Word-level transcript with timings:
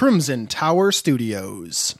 Crimson 0.00 0.46
Tower 0.46 0.92
Studios. 0.92 1.94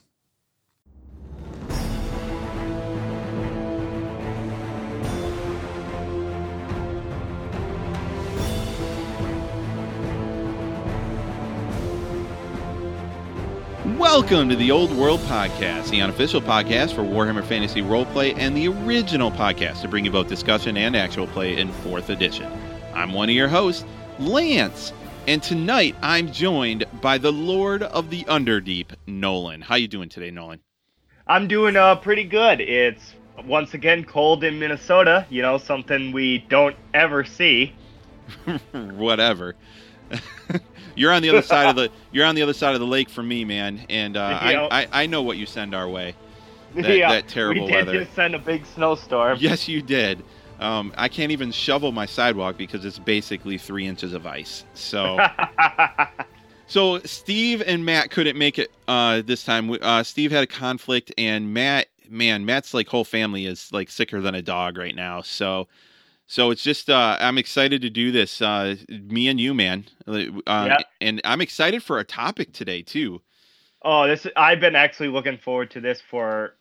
Welcome 13.85 14.49
to 14.49 14.55
the 14.55 14.71
Old 14.71 14.91
World 14.97 15.19
Podcast, 15.19 15.91
the 15.91 16.01
unofficial 16.01 16.41
podcast 16.41 16.95
for 16.95 17.03
Warhammer 17.03 17.45
Fantasy 17.45 17.83
Roleplay 17.83 18.35
and 18.35 18.57
the 18.57 18.67
original 18.67 19.29
podcast 19.29 19.83
to 19.83 19.87
bring 19.87 20.05
you 20.05 20.11
both 20.11 20.27
discussion 20.27 20.75
and 20.75 20.95
actual 20.95 21.27
play 21.27 21.55
in 21.55 21.69
4th 21.69 22.09
edition. 22.09 22.51
I'm 22.95 23.13
one 23.13 23.29
of 23.29 23.35
your 23.35 23.47
hosts, 23.47 23.85
Lance, 24.17 24.91
and 25.27 25.41
tonight 25.43 25.95
I'm 26.01 26.31
joined 26.31 26.85
by 27.01 27.17
the 27.17 27.31
Lord 27.31 27.83
of 27.83 28.09
the 28.09 28.23
Underdeep, 28.23 28.87
Nolan. 29.07 29.61
How 29.61 29.75
you 29.75 29.87
doing 29.87 30.09
today, 30.09 30.31
Nolan? 30.31 30.59
I'm 31.27 31.47
doing 31.47 31.75
uh 31.75 31.95
pretty 31.95 32.23
good. 32.23 32.59
It's 32.59 33.13
once 33.45 33.73
again 33.73 34.03
cold 34.03 34.43
in 34.43 34.59
Minnesota, 34.59 35.25
you 35.29 35.41
know, 35.41 35.57
something 35.57 36.11
we 36.11 36.39
don't 36.49 36.75
ever 36.93 37.23
see. 37.23 37.73
Whatever. 38.73 39.55
you're 40.95 41.11
on 41.13 41.21
the 41.21 41.29
other 41.29 41.41
side 41.41 41.69
of 41.69 41.75
the 41.75 41.89
you're 42.11 42.25
on 42.25 42.35
the 42.35 42.41
other 42.41 42.53
side 42.53 42.73
of 42.73 42.79
the 42.79 42.87
lake 42.87 43.09
for 43.09 43.23
me, 43.23 43.45
man, 43.45 43.85
and 43.89 44.17
uh, 44.17 44.39
I, 44.41 44.81
I 44.81 44.87
I 45.03 45.05
know 45.05 45.21
what 45.21 45.37
you 45.37 45.45
send 45.45 45.73
our 45.75 45.87
way. 45.87 46.15
That- 46.75 46.97
yeah, 46.97 47.11
that 47.11 47.27
terrible 47.27 47.65
we 47.65 47.71
did 47.71 47.85
weather. 47.87 47.99
just 48.03 48.15
send 48.15 48.33
a 48.33 48.39
big 48.39 48.65
snowstorm. 48.65 49.37
Yes, 49.39 49.67
you 49.67 49.81
did. 49.81 50.23
Um, 50.61 50.93
I 50.95 51.07
can't 51.07 51.31
even 51.31 51.51
shovel 51.51 51.91
my 51.91 52.05
sidewalk 52.05 52.55
because 52.57 52.85
it's 52.85 52.99
basically 52.99 53.57
three 53.57 53.87
inches 53.87 54.13
of 54.13 54.27
ice. 54.27 54.63
So, 54.75 55.17
so 56.67 56.99
Steve 56.99 57.63
and 57.65 57.83
Matt 57.83 58.11
couldn't 58.11 58.37
make 58.37 58.59
it 58.59 58.71
uh, 58.87 59.23
this 59.25 59.43
time. 59.43 59.75
Uh, 59.81 60.03
Steve 60.03 60.31
had 60.31 60.43
a 60.43 60.47
conflict, 60.47 61.11
and 61.17 61.53
Matt, 61.53 61.87
man, 62.09 62.45
Matt's 62.45 62.73
like 62.73 62.87
whole 62.87 63.03
family 63.03 63.47
is 63.47 63.71
like 63.73 63.89
sicker 63.89 64.21
than 64.21 64.35
a 64.35 64.41
dog 64.41 64.77
right 64.77 64.95
now. 64.95 65.21
So, 65.21 65.67
so 66.27 66.51
it's 66.51 66.63
just 66.63 66.89
uh, 66.89 67.17
I'm 67.19 67.39
excited 67.39 67.81
to 67.81 67.89
do 67.89 68.11
this. 68.11 68.41
Uh, 68.41 68.75
me 68.89 69.27
and 69.27 69.39
you, 69.39 69.53
man. 69.53 69.85
Uh, 70.07 70.25
Yeah. 70.45 70.77
And 71.01 71.21
I'm 71.25 71.41
excited 71.41 71.81
for 71.81 71.99
a 71.99 72.03
topic 72.03 72.53
today 72.53 72.83
too. 72.83 73.21
oh, 73.81 74.07
this 74.07 74.27
I've 74.37 74.59
been 74.59 74.75
actually 74.75 75.09
looking 75.09 75.37
forward 75.37 75.71
to 75.71 75.81
this 75.81 76.01
for 76.01 76.55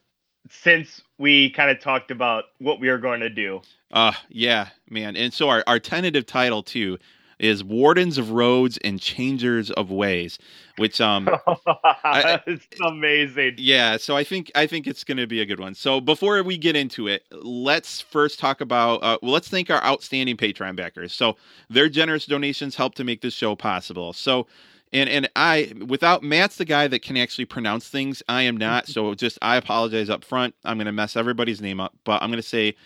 since 0.48 1.02
we 1.18 1.50
kind 1.50 1.70
of 1.70 1.80
talked 1.80 2.10
about 2.10 2.44
what 2.58 2.80
we 2.80 2.88
were 2.88 2.98
going 2.98 3.20
to 3.20 3.28
do. 3.28 3.60
Uh 3.90 4.12
yeah, 4.28 4.68
man. 4.88 5.16
And 5.16 5.32
so 5.32 5.48
our, 5.48 5.64
our 5.66 5.78
tentative 5.78 6.26
title 6.26 6.62
too 6.62 6.98
is 7.40 7.64
Wardens 7.64 8.18
of 8.18 8.30
Roads 8.30 8.78
and 8.84 9.00
Changers 9.00 9.70
of 9.70 9.90
Ways, 9.90 10.38
which 10.76 11.00
um 11.00 11.28
it's 12.04 12.66
amazing. 12.84 13.54
yeah, 13.56 13.96
so 13.96 14.16
I 14.16 14.24
think 14.24 14.52
I 14.54 14.66
think 14.66 14.86
it's 14.86 15.02
going 15.04 15.16
to 15.16 15.26
be 15.26 15.40
a 15.40 15.46
good 15.46 15.58
one. 15.58 15.74
So 15.74 16.00
before 16.00 16.42
we 16.42 16.58
get 16.58 16.76
into 16.76 17.08
it, 17.08 17.24
let's 17.32 18.00
first 18.00 18.38
talk 18.38 18.60
about 18.60 19.02
uh, 19.02 19.18
well, 19.22 19.32
let's 19.32 19.48
thank 19.48 19.70
our 19.70 19.82
outstanding 19.82 20.36
Patreon 20.36 20.76
backers. 20.76 21.12
So 21.12 21.36
their 21.68 21.88
generous 21.88 22.26
donations 22.26 22.76
help 22.76 22.94
to 22.96 23.04
make 23.04 23.22
this 23.22 23.34
show 23.34 23.56
possible. 23.56 24.12
So 24.12 24.46
and 24.92 25.08
and 25.08 25.30
I 25.34 25.72
without 25.86 26.22
Matt's 26.22 26.56
the 26.56 26.64
guy 26.64 26.88
that 26.88 27.02
can 27.02 27.16
actually 27.16 27.46
pronounce 27.46 27.88
things. 27.88 28.22
I 28.28 28.42
am 28.42 28.56
not. 28.56 28.86
So 28.86 29.14
just 29.14 29.38
I 29.40 29.56
apologize 29.56 30.10
up 30.10 30.24
front. 30.24 30.54
I'm 30.64 30.76
going 30.76 30.86
to 30.86 30.92
mess 30.92 31.16
everybody's 31.16 31.60
name 31.60 31.80
up, 31.80 31.94
but 32.04 32.22
I'm 32.22 32.30
going 32.30 32.42
to 32.42 32.46
say 32.46 32.76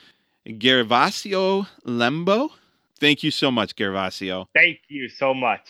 Gervasio 0.47 1.67
Lembo. 1.87 2.51
Thank 3.01 3.23
you 3.23 3.31
so 3.31 3.51
much, 3.51 3.77
Gervasio. 3.77 4.47
Thank 4.55 4.81
you 4.89 5.09
so 5.09 5.35
much. 5.35 5.61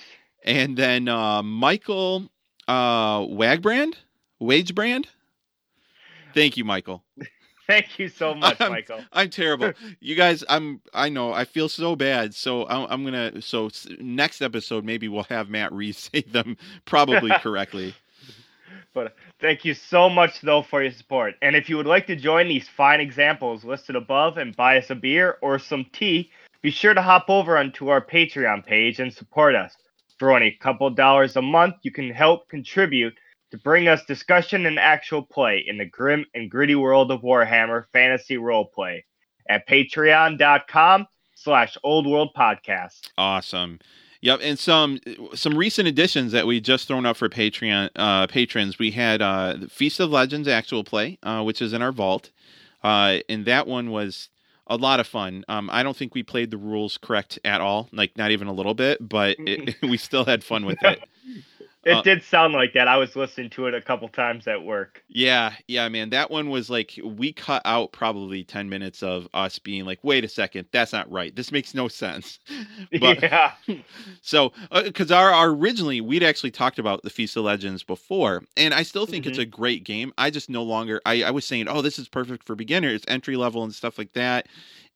And 0.44 0.76
then 0.76 1.08
uh, 1.08 1.42
Michael 1.42 2.30
uh, 2.68 3.20
Wagbrand, 3.20 3.94
Wagebrand. 4.40 5.06
Thank 6.34 6.56
you, 6.56 6.64
Michael. 6.64 7.02
Thank 7.66 7.98
you 7.98 8.08
so 8.08 8.34
much, 8.34 8.60
I'm- 8.60 8.72
Michael. 8.72 9.00
I'm 9.12 9.30
terrible. 9.30 9.72
you 10.00 10.14
guys, 10.16 10.44
I'm. 10.50 10.82
I 10.92 11.08
know. 11.08 11.32
I 11.32 11.44
feel 11.46 11.68
so 11.70 11.96
bad. 11.96 12.34
So 12.34 12.68
I'm, 12.68 12.86
I'm 12.90 13.04
gonna. 13.04 13.40
So 13.40 13.70
next 13.98 14.42
episode, 14.42 14.84
maybe 14.84 15.08
we'll 15.08 15.22
have 15.24 15.48
Matt 15.48 15.72
re-say 15.72 16.20
them 16.30 16.58
probably 16.84 17.30
correctly. 17.40 17.94
But 18.92 19.16
thank 19.44 19.62
you 19.62 19.74
so 19.74 20.08
much, 20.08 20.40
though, 20.40 20.62
for 20.62 20.82
your 20.82 20.90
support. 20.90 21.34
And 21.42 21.54
if 21.54 21.68
you 21.68 21.76
would 21.76 21.86
like 21.86 22.06
to 22.06 22.16
join 22.16 22.48
these 22.48 22.66
fine 22.66 22.98
examples 22.98 23.62
listed 23.62 23.94
above 23.94 24.38
and 24.38 24.56
buy 24.56 24.78
us 24.78 24.88
a 24.88 24.94
beer 24.94 25.36
or 25.42 25.58
some 25.58 25.84
tea, 25.92 26.30
be 26.62 26.70
sure 26.70 26.94
to 26.94 27.02
hop 27.02 27.26
over 27.28 27.58
onto 27.58 27.88
our 27.88 28.00
Patreon 28.00 28.64
page 28.64 29.00
and 29.00 29.12
support 29.12 29.54
us. 29.54 29.76
For 30.18 30.32
only 30.32 30.46
a 30.46 30.62
couple 30.62 30.88
dollars 30.88 31.36
a 31.36 31.42
month, 31.42 31.74
you 31.82 31.92
can 31.92 32.10
help 32.10 32.48
contribute 32.48 33.12
to 33.50 33.58
bring 33.58 33.86
us 33.86 34.02
discussion 34.06 34.64
and 34.64 34.78
actual 34.78 35.20
play 35.20 35.62
in 35.66 35.76
the 35.76 35.84
grim 35.84 36.24
and 36.34 36.50
gritty 36.50 36.74
world 36.74 37.10
of 37.10 37.20
Warhammer 37.20 37.84
Fantasy 37.92 38.38
Roleplay 38.38 39.02
at 39.50 39.68
patreon.com 39.68 41.06
slash 41.34 41.76
old 41.84 42.06
world 42.06 42.30
podcast. 42.34 43.10
Awesome. 43.18 43.78
Yep, 44.24 44.40
and 44.42 44.58
some 44.58 45.00
some 45.34 45.54
recent 45.54 45.86
additions 45.86 46.32
that 46.32 46.46
we 46.46 46.58
just 46.58 46.88
thrown 46.88 47.04
up 47.04 47.18
for 47.18 47.28
Patreon 47.28 47.90
uh, 47.94 48.26
patrons. 48.26 48.78
We 48.78 48.90
had 48.90 49.20
uh, 49.20 49.56
the 49.60 49.68
Feast 49.68 50.00
of 50.00 50.10
Legends 50.10 50.48
actual 50.48 50.82
play, 50.82 51.18
uh, 51.22 51.42
which 51.42 51.60
is 51.60 51.74
in 51.74 51.82
our 51.82 51.92
vault, 51.92 52.30
uh, 52.82 53.18
and 53.28 53.44
that 53.44 53.66
one 53.66 53.90
was 53.90 54.30
a 54.66 54.76
lot 54.76 54.98
of 54.98 55.06
fun. 55.06 55.44
Um, 55.46 55.68
I 55.70 55.82
don't 55.82 55.94
think 55.94 56.14
we 56.14 56.22
played 56.22 56.50
the 56.50 56.56
rules 56.56 56.96
correct 56.96 57.38
at 57.44 57.60
all, 57.60 57.90
like 57.92 58.16
not 58.16 58.30
even 58.30 58.48
a 58.48 58.52
little 58.54 58.72
bit, 58.72 59.06
but 59.06 59.36
it, 59.40 59.76
we 59.82 59.98
still 59.98 60.24
had 60.24 60.42
fun 60.42 60.64
with 60.64 60.82
it. 60.82 61.04
It 61.86 61.92
Uh, 61.92 62.02
did 62.02 62.22
sound 62.22 62.54
like 62.54 62.72
that. 62.72 62.88
I 62.88 62.96
was 62.96 63.14
listening 63.14 63.50
to 63.50 63.66
it 63.66 63.74
a 63.74 63.80
couple 63.82 64.08
times 64.08 64.46
at 64.48 64.62
work. 64.64 65.02
Yeah, 65.08 65.52
yeah, 65.68 65.88
man. 65.88 66.10
That 66.10 66.30
one 66.30 66.48
was 66.50 66.70
like 66.70 66.98
we 67.04 67.32
cut 67.32 67.62
out 67.64 67.92
probably 67.92 68.42
ten 68.44 68.68
minutes 68.68 69.02
of 69.02 69.28
us 69.34 69.58
being 69.58 69.84
like, 69.84 69.98
"Wait 70.02 70.24
a 70.24 70.28
second, 70.28 70.66
that's 70.72 70.92
not 70.92 71.10
right. 71.10 71.34
This 71.36 71.52
makes 71.52 71.74
no 71.74 71.88
sense." 71.88 72.38
But- 73.00 73.22
yeah. 73.22 73.52
So, 74.22 74.52
because 74.72 75.10
our, 75.12 75.30
our 75.30 75.50
originally 75.50 76.00
we'd 76.00 76.22
actually 76.22 76.50
talked 76.50 76.78
about 76.78 77.02
the 77.02 77.10
Feast 77.10 77.36
of 77.36 77.44
Legends 77.44 77.82
before, 77.82 78.42
and 78.56 78.72
I 78.72 78.82
still 78.82 79.04
think 79.06 79.26
it's 79.26 79.38
a 79.38 79.44
great 79.44 79.84
game. 79.84 80.12
I 80.16 80.30
just 80.30 80.48
no 80.48 80.62
longer. 80.62 81.00
I, 81.04 81.24
I 81.24 81.30
was 81.30 81.44
saying, 81.44 81.68
oh, 81.68 81.82
this 81.82 81.98
is 81.98 82.08
perfect 82.08 82.44
for 82.46 82.54
beginners, 82.54 83.02
entry 83.06 83.36
level, 83.36 83.62
and 83.64 83.74
stuff 83.74 83.98
like 83.98 84.12
that. 84.14 84.46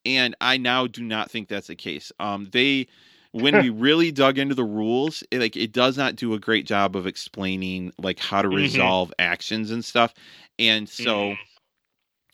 And 0.05 0.35
I 0.41 0.57
now 0.57 0.87
do 0.87 1.03
not 1.03 1.29
think 1.29 1.47
that's 1.49 1.67
the 1.67 1.75
case. 1.75 2.11
Um, 2.19 2.47
they 2.51 2.87
when 3.31 3.57
we 3.57 3.69
really 3.69 4.11
dug 4.11 4.37
into 4.39 4.55
the 4.55 4.63
rules, 4.63 5.23
it, 5.31 5.39
like 5.39 5.55
it 5.55 5.71
does 5.71 5.97
not 5.97 6.15
do 6.15 6.33
a 6.33 6.39
great 6.39 6.65
job 6.65 6.95
of 6.95 7.07
explaining 7.07 7.91
like 7.99 8.19
how 8.19 8.41
to 8.41 8.49
Mhm. 8.49 8.89
resolve 8.89 9.13
actions 9.19 9.71
and 9.71 9.85
stuff. 9.85 10.13
And 10.57 10.89
so 10.89 11.37
Mhm. 11.37 11.39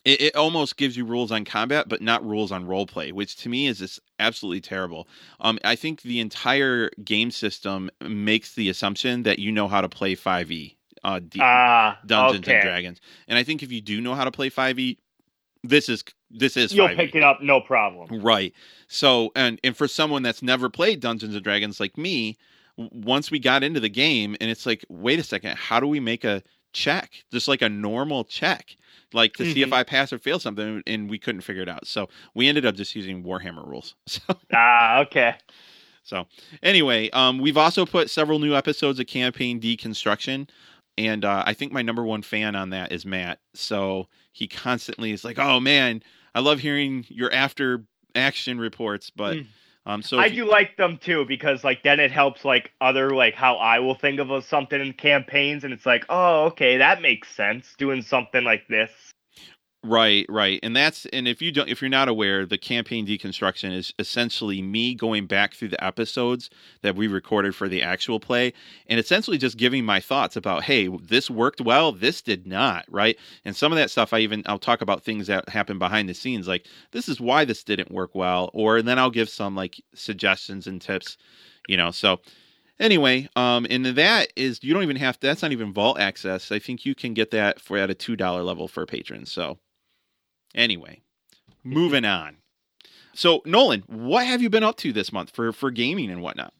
it, 0.04 0.22
it 0.22 0.36
almost 0.36 0.78
gives 0.78 0.96
you 0.98 1.06
rules 1.06 1.32
on 1.32 1.46
combat, 1.46 1.90
but 1.90 2.02
not 2.02 2.26
rules 2.26 2.52
on 2.52 2.66
role 2.66 2.86
play, 2.86 3.12
which 3.12 3.36
to 3.38 3.50
me 3.50 3.68
is 3.68 3.80
just 3.80 4.00
absolutely 4.20 4.62
terrible. 4.62 5.08
Um, 5.40 5.60
I 5.64 5.76
think 5.76 6.02
the 6.02 6.20
entire 6.20 6.90
game 7.04 7.32
system 7.32 7.90
makes 8.02 8.54
the 8.56 8.70
assumption 8.70 9.24
that 9.24 9.40
you 9.40 9.52
know 9.52 9.68
how 9.68 9.82
to 9.82 9.90
play 9.90 10.16
5e, 10.16 10.78
uh, 11.04 11.20
D- 11.28 11.48
Ah, 11.50 12.04
Dungeons 12.06 12.48
okay. 12.48 12.50
and 12.50 12.62
Dragons, 12.62 13.02
and 13.28 13.38
I 13.40 13.44
think 13.44 13.64
if 13.64 13.72
you 13.72 13.82
do 13.82 14.02
know 14.02 14.16
how 14.16 14.26
to 14.26 14.32
play 14.32 14.50
5e, 14.50 15.00
this 15.68 15.90
is 15.90 16.04
this 16.32 16.58
is 16.58 16.72
You'll 16.74 16.88
5e. 16.90 16.96
pick 16.96 17.16
it 17.16 17.24
up, 17.24 17.42
no 17.42 17.62
problem. 17.62 18.22
Right. 18.22 18.54
So, 18.88 19.32
and 19.36 19.60
and 19.64 19.76
for 19.76 19.88
someone 19.88 20.24
that's 20.24 20.42
never 20.42 20.70
played 20.70 21.00
Dungeons 21.00 21.36
and 21.36 21.44
Dragons 21.44 21.80
like 21.80 21.98
me, 21.98 22.38
once 22.78 23.32
we 23.32 23.40
got 23.40 23.64
into 23.64 23.80
the 23.80 23.90
game, 23.90 24.36
and 24.42 24.50
it's 24.50 24.66
like, 24.66 24.84
wait 24.90 25.20
a 25.20 25.24
second, 25.24 25.56
how 25.58 25.80
do 25.80 25.88
we 25.88 26.00
make 26.00 26.24
a 26.24 26.44
check, 26.74 27.12
just 27.32 27.48
like 27.48 27.62
a 27.62 27.70
normal 27.70 28.26
check, 28.26 28.76
like 29.14 29.34
to 29.34 29.46
see 29.46 29.62
if 29.62 29.70
Mhm. 29.70 29.74
I 29.74 29.84
pass 29.84 30.12
or 30.12 30.18
fail 30.20 30.40
something, 30.40 30.84
and 30.86 31.10
we 31.10 31.18
couldn't 31.18 31.42
figure 31.42 31.62
it 31.64 31.70
out. 31.70 31.88
So 31.88 32.10
we 32.34 32.48
ended 32.50 32.66
up 32.66 32.76
just 32.76 32.94
using 32.96 33.24
Warhammer 33.24 33.66
rules. 33.66 33.96
So, 34.08 34.22
Ah, 34.52 35.00
okay. 35.02 35.36
so 36.04 36.28
anyway, 36.62 37.10
um, 37.12 37.40
we've 37.40 37.58
also 37.58 37.86
put 37.86 38.10
several 38.10 38.40
new 38.40 38.54
episodes 38.56 39.00
of 39.00 39.08
campaign 39.08 39.60
deconstruction. 39.62 40.50
And 40.98 41.26
uh, 41.26 41.44
I 41.46 41.54
think 41.54 41.72
my 41.74 41.82
number 41.82 42.04
one 42.04 42.22
fan 42.22 42.56
on 42.56 42.70
that 42.70 42.92
is 42.92 43.06
Matt. 43.06 43.40
So 43.54 44.08
he 44.36 44.50
constantly 44.50 45.12
is 45.14 45.24
like, 45.24 45.40
"Oh 45.40 45.62
man, 45.62 46.04
I 46.36 46.42
love 46.42 46.60
hearing 46.60 47.06
your 47.08 47.32
after 47.32 47.86
action 48.14 48.60
reports." 48.60 49.10
But 49.10 49.38
Mm. 49.38 49.46
um, 49.86 50.02
so 50.02 50.20
I 50.20 50.26
if 50.26 50.34
you- 50.34 50.44
do 50.44 50.52
like 50.52 50.76
them 50.76 50.98
too 50.98 51.24
because 51.26 51.64
like 51.64 51.84
then 51.84 52.02
it 52.02 52.12
helps 52.12 52.44
like 52.44 52.74
other 52.82 53.12
like 53.12 53.34
how 53.34 53.56
I 53.56 53.80
will 53.80 53.96
think 53.96 54.20
of 54.20 54.30
a- 54.32 54.42
something 54.42 54.82
in 54.82 54.92
campaigns 54.92 55.64
and 55.64 55.72
it's 55.72 55.86
like 55.86 56.06
oh 56.10 56.48
okay 56.48 56.78
that 56.78 57.02
makes 57.02 57.30
sense 57.30 57.74
doing 57.78 58.02
something 58.02 58.44
like 58.44 58.68
this. 58.68 58.92
Right, 59.88 60.26
right. 60.30 60.60
And 60.64 60.76
that's 60.76 61.06
and 61.08 61.28
if 61.28 61.44
you 61.44 61.52
don't 61.52 61.70
if 61.70 61.80
you're 61.80 61.90
not 61.90 62.08
aware, 62.08 62.44
the 62.46 62.58
campaign 62.58 63.06
deconstruction 63.06 63.72
is 63.72 63.94
essentially 64.00 64.60
me 64.64 64.96
going 64.96 65.28
back 65.28 65.54
through 65.54 65.68
the 65.68 65.84
episodes 65.84 66.50
that 66.82 66.96
we 66.96 67.06
recorded 67.08 67.54
for 67.54 67.70
the 67.70 67.84
actual 67.84 68.20
play 68.20 68.54
and 68.88 69.00
essentially 69.00 69.38
just 69.38 69.58
giving 69.58 69.86
my 69.86 70.00
thoughts 70.00 70.36
about, 70.36 70.64
hey, 70.64 70.88
this 71.04 71.30
worked 71.30 71.62
well, 71.62 71.92
this 71.92 72.24
did 72.24 72.48
not, 72.48 72.86
right? 72.90 73.16
And 73.44 73.56
some 73.56 73.72
of 73.72 73.76
that 73.76 73.92
stuff 73.92 74.12
I 74.12 74.20
even 74.20 74.42
I'll 74.48 74.58
talk 74.58 74.82
about 74.82 75.04
things 75.04 75.28
that 75.28 75.50
happen 75.50 75.78
behind 75.78 76.10
the 76.10 76.16
scenes 76.16 76.48
like 76.48 76.66
this 76.92 77.08
is 77.08 77.22
why 77.22 77.46
this 77.46 77.64
didn't 77.64 77.92
work 77.92 78.16
well 78.16 78.50
or 78.54 78.82
then 78.82 78.98
I'll 78.98 79.12
give 79.12 79.30
some 79.30 79.56
like 79.56 79.80
suggestions 79.94 80.66
and 80.66 80.82
tips, 80.82 81.16
you 81.68 81.78
know. 81.78 81.92
So 81.92 82.22
Anyway, 82.80 83.30
um, 83.38 83.66
and 83.70 83.86
that 83.86 84.34
is 84.36 84.60
you 84.64 84.74
don't 84.74 84.84
even 84.84 84.98
have 84.98 85.20
to, 85.20 85.28
that's 85.28 85.42
not 85.42 85.52
even 85.54 85.74
vault 85.74 86.00
access. 86.00 86.52
I 86.52 86.60
think 86.60 86.86
you 86.86 86.96
can 86.96 87.14
get 87.14 87.32
that 87.32 87.62
for 87.62 87.78
at 87.78 87.90
a 87.90 87.94
two 87.96 88.16
dollar 88.18 88.44
level 88.44 88.68
for 88.68 88.86
patrons. 88.86 89.32
So, 89.32 89.60
anyway, 90.56 91.02
moving 91.64 92.06
on. 92.06 92.38
So, 93.14 93.42
Nolan, 93.46 93.84
what 93.88 94.26
have 94.26 94.42
you 94.42 94.50
been 94.50 94.64
up 94.64 94.78
to 94.78 94.92
this 94.92 95.12
month 95.14 95.30
for 95.32 95.52
for 95.54 95.70
gaming 95.72 96.10
and 96.10 96.22
whatnot? 96.22 96.54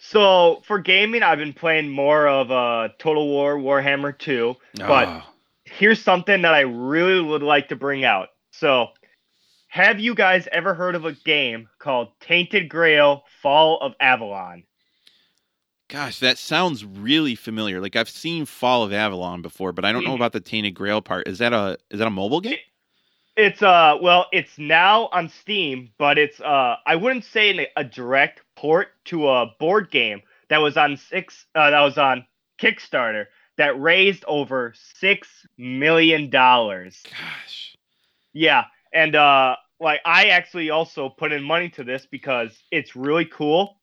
So 0.00 0.62
for 0.64 0.78
gaming, 0.78 1.22
I've 1.24 1.38
been 1.38 1.52
playing 1.52 1.88
more 1.88 2.28
of 2.28 2.50
uh, 2.52 2.90
Total 2.98 3.26
War 3.26 3.56
Warhammer 3.56 4.16
2, 4.16 4.54
but 4.76 5.08
Oh, 5.08 5.22
here's 5.64 6.00
something 6.00 6.42
that 6.42 6.54
I 6.54 6.60
really 6.60 7.20
would 7.20 7.42
like 7.42 7.68
to 7.70 7.76
bring 7.76 8.04
out. 8.04 8.28
So, 8.52 8.88
have 9.66 9.98
you 9.98 10.14
guys 10.14 10.46
ever 10.52 10.72
heard 10.72 10.94
of 10.94 11.04
a 11.04 11.12
game 11.12 11.68
called 11.80 12.08
Tainted 12.20 12.68
Grail: 12.68 13.24
Fall 13.42 13.78
of 13.80 13.94
Avalon? 14.00 14.62
gosh, 15.88 16.20
that 16.20 16.38
sounds 16.38 16.84
really 16.84 17.34
familiar. 17.34 17.80
Like 17.80 17.96
I've 17.96 18.08
seen 18.08 18.44
Fall 18.44 18.82
of 18.84 18.92
Avalon 18.92 19.42
before, 19.42 19.72
but 19.72 19.84
I 19.84 19.92
don't 19.92 20.04
know 20.04 20.12
Mhm. 20.12 20.16
about 20.16 20.32
the 20.32 20.40
Tainted 20.40 20.74
Grail 20.74 21.00
part. 21.02 21.26
Is 21.26 21.38
that 21.38 21.52
a 21.52 21.76
is 21.90 21.98
that 21.98 22.06
a 22.06 22.10
mobile 22.10 22.40
game? 22.40 22.58
It's 23.38 23.62
uh 23.62 23.96
well, 24.02 24.26
it's 24.32 24.58
now 24.58 25.08
on 25.12 25.28
Steam, 25.28 25.90
but 25.96 26.18
it's 26.18 26.40
uh 26.40 26.74
I 26.84 26.96
wouldn't 26.96 27.24
say 27.24 27.50
an, 27.50 27.66
a 27.76 27.84
direct 27.84 28.40
port 28.56 28.88
to 29.06 29.28
a 29.28 29.54
board 29.60 29.92
game 29.92 30.22
that 30.50 30.58
was 30.58 30.76
on 30.76 30.96
six 30.96 31.46
uh, 31.54 31.70
that 31.70 31.80
was 31.82 31.98
on 31.98 32.26
Kickstarter 32.60 33.26
that 33.56 33.80
raised 33.80 34.24
over 34.26 34.74
six 34.76 35.28
million 35.56 36.30
dollars. 36.30 37.00
Gosh. 37.04 37.76
Yeah, 38.32 38.64
and 38.92 39.14
uh 39.14 39.54
like 39.78 40.00
I 40.04 40.30
actually 40.30 40.70
also 40.70 41.08
put 41.08 41.30
in 41.30 41.44
money 41.44 41.68
to 41.70 41.84
this 41.84 42.06
because 42.10 42.60
it's 42.72 42.96
really 42.96 43.26
cool. 43.26 43.80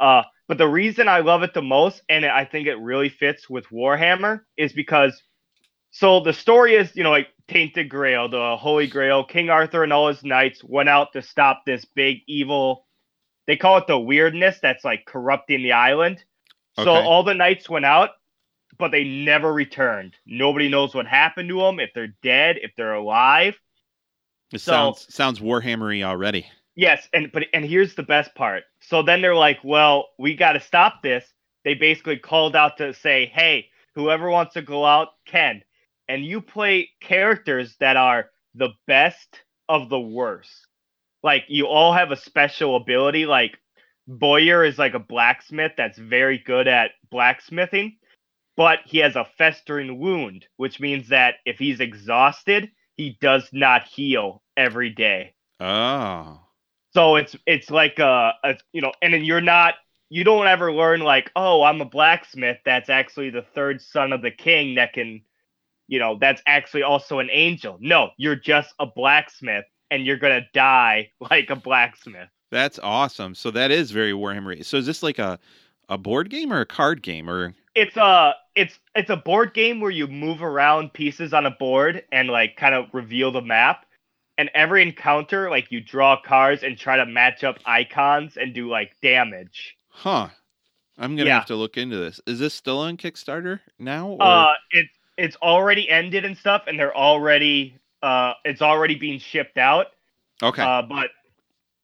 Uh 0.00 0.24
but 0.48 0.58
the 0.58 0.66
reason 0.66 1.06
I 1.06 1.20
love 1.20 1.44
it 1.44 1.54
the 1.54 1.62
most 1.62 2.02
and 2.08 2.26
I 2.26 2.44
think 2.44 2.66
it 2.66 2.80
really 2.80 3.10
fits 3.10 3.48
with 3.48 3.66
Warhammer 3.66 4.40
is 4.56 4.72
because 4.72 5.22
so 5.90 6.20
the 6.20 6.32
story 6.32 6.74
is, 6.74 6.94
you 6.94 7.02
know, 7.02 7.10
like 7.10 7.28
Tainted 7.48 7.88
Grail, 7.88 8.28
the 8.28 8.56
Holy 8.56 8.86
Grail, 8.86 9.24
King 9.24 9.50
Arthur 9.50 9.82
and 9.82 9.92
all 9.92 10.08
his 10.08 10.22
knights 10.22 10.62
went 10.62 10.88
out 10.88 11.12
to 11.12 11.22
stop 11.22 11.62
this 11.64 11.84
big 11.84 12.18
evil 12.26 12.86
they 13.48 13.56
call 13.56 13.78
it 13.78 13.86
the 13.86 13.98
weirdness 13.98 14.58
that's 14.60 14.84
like 14.84 15.06
corrupting 15.06 15.62
the 15.62 15.72
island. 15.72 16.22
So 16.76 16.92
all 16.92 17.24
the 17.24 17.34
knights 17.34 17.68
went 17.68 17.86
out, 17.86 18.10
but 18.78 18.92
they 18.92 19.02
never 19.02 19.52
returned. 19.52 20.14
Nobody 20.26 20.68
knows 20.68 20.94
what 20.94 21.06
happened 21.06 21.48
to 21.48 21.58
them, 21.58 21.80
if 21.80 21.90
they're 21.92 22.14
dead, 22.22 22.58
if 22.62 22.70
they're 22.76 22.94
alive. 22.94 23.58
It 24.52 24.60
So- 24.60 24.72
sounds 24.72 25.12
sounds 25.12 25.40
Warhammery 25.40 26.04
already. 26.04 26.46
Yes, 26.76 27.08
and 27.12 27.32
but 27.32 27.46
and 27.52 27.64
here's 27.64 27.94
the 27.94 28.04
best 28.04 28.34
part. 28.34 28.64
So 28.80 29.02
then 29.02 29.22
they're 29.22 29.34
like, 29.34 29.58
"Well, 29.64 30.10
we 30.18 30.36
got 30.36 30.52
to 30.52 30.60
stop 30.60 31.02
this." 31.02 31.24
They 31.64 31.74
basically 31.74 32.18
called 32.18 32.54
out 32.54 32.76
to 32.76 32.92
say, 32.94 33.26
"Hey, 33.26 33.70
whoever 33.94 34.30
wants 34.30 34.54
to 34.54 34.62
go 34.62 34.84
out 34.84 35.08
can." 35.24 35.64
And 36.08 36.24
you 36.24 36.40
play 36.40 36.90
characters 37.00 37.76
that 37.80 37.96
are 37.96 38.30
the 38.54 38.70
best 38.86 39.42
of 39.68 39.88
the 39.88 40.00
worst. 40.00 40.66
Like 41.22 41.44
you 41.48 41.66
all 41.66 41.92
have 41.92 42.10
a 42.10 42.16
special 42.16 42.76
ability. 42.76 43.26
Like 43.26 43.58
Beor 44.06 44.64
is 44.64 44.78
like 44.78 44.94
a 44.94 44.98
blacksmith 44.98 45.72
that's 45.76 45.98
very 45.98 46.38
good 46.38 46.66
at 46.68 46.92
blacksmithing, 47.10 47.98
but 48.56 48.80
he 48.86 48.98
has 48.98 49.16
a 49.16 49.28
festering 49.36 49.98
wound, 49.98 50.46
which 50.56 50.80
means 50.80 51.08
that 51.08 51.36
if 51.44 51.58
he's 51.58 51.80
exhausted, 51.80 52.70
he 52.96 53.18
does 53.20 53.48
not 53.52 53.84
heal 53.84 54.42
every 54.56 54.90
day. 54.90 55.34
Oh. 55.60 56.40
So 56.94 57.16
it's 57.16 57.36
it's 57.46 57.70
like 57.70 57.98
a, 57.98 58.32
a 58.42 58.56
you 58.72 58.80
know, 58.80 58.92
and 59.02 59.12
then 59.12 59.24
you're 59.24 59.40
not 59.40 59.74
you 60.10 60.24
don't 60.24 60.46
ever 60.46 60.72
learn 60.72 61.00
like, 61.00 61.30
oh, 61.36 61.62
I'm 61.62 61.80
a 61.80 61.84
blacksmith. 61.84 62.58
That's 62.64 62.88
actually 62.88 63.30
the 63.30 63.44
third 63.54 63.80
son 63.80 64.12
of 64.12 64.22
the 64.22 64.30
king 64.30 64.76
that 64.76 64.92
can, 64.94 65.22
you 65.88 65.98
know, 65.98 66.16
that's 66.20 66.42
actually 66.46 66.82
also 66.82 67.18
an 67.18 67.28
angel. 67.32 67.76
No, 67.80 68.10
you're 68.16 68.36
just 68.36 68.74
a 68.78 68.86
blacksmith, 68.86 69.64
and 69.90 70.04
you're 70.06 70.16
gonna 70.18 70.42
die 70.54 71.10
like 71.30 71.50
a 71.50 71.56
blacksmith. 71.56 72.28
That's 72.50 72.78
awesome. 72.82 73.34
So 73.34 73.50
that 73.50 73.70
is 73.70 73.90
very 73.90 74.12
Warhammer. 74.12 74.64
So 74.64 74.76
is 74.78 74.86
this 74.86 75.02
like 75.02 75.18
a 75.18 75.38
a 75.90 75.98
board 75.98 76.30
game 76.30 76.52
or 76.52 76.60
a 76.60 76.66
card 76.66 77.02
game 77.02 77.28
or 77.28 77.54
It's 77.74 77.96
a 77.96 78.34
it's 78.54 78.78
it's 78.94 79.10
a 79.10 79.16
board 79.16 79.54
game 79.54 79.80
where 79.80 79.90
you 79.90 80.06
move 80.06 80.42
around 80.42 80.92
pieces 80.92 81.32
on 81.34 81.46
a 81.46 81.50
board 81.50 82.04
and 82.12 82.28
like 82.28 82.56
kind 82.56 82.74
of 82.74 82.86
reveal 82.92 83.30
the 83.32 83.42
map. 83.42 83.84
And 84.36 84.50
every 84.54 84.82
encounter, 84.82 85.50
like 85.50 85.72
you 85.72 85.80
draw 85.80 86.20
cards 86.20 86.62
and 86.62 86.78
try 86.78 86.96
to 86.96 87.04
match 87.06 87.42
up 87.42 87.58
icons 87.66 88.36
and 88.36 88.54
do 88.54 88.68
like 88.70 88.92
damage. 89.02 89.76
huh? 89.88 90.28
I'm 91.00 91.16
gonna 91.16 91.28
Yeah. 91.28 91.38
have 91.38 91.46
to 91.46 91.54
look 91.56 91.76
into 91.76 91.96
this. 91.96 92.20
Is 92.26 92.38
this 92.38 92.54
still 92.54 92.78
on 92.80 92.96
Kickstarter 92.96 93.60
now? 93.78 94.08
Or? 94.08 94.22
Uh, 94.22 94.52
it's 94.72 94.90
it's 95.18 95.36
already 95.36 95.88
ended 95.90 96.24
and 96.24 96.38
stuff, 96.38 96.62
and 96.66 96.78
they're 96.78 96.96
already 96.96 97.76
uh, 98.02 98.34
it's 98.44 98.62
already 98.62 98.94
being 98.94 99.18
shipped 99.18 99.58
out. 99.58 99.88
okay. 100.42 100.62
Uh, 100.62 100.82
but 100.82 101.10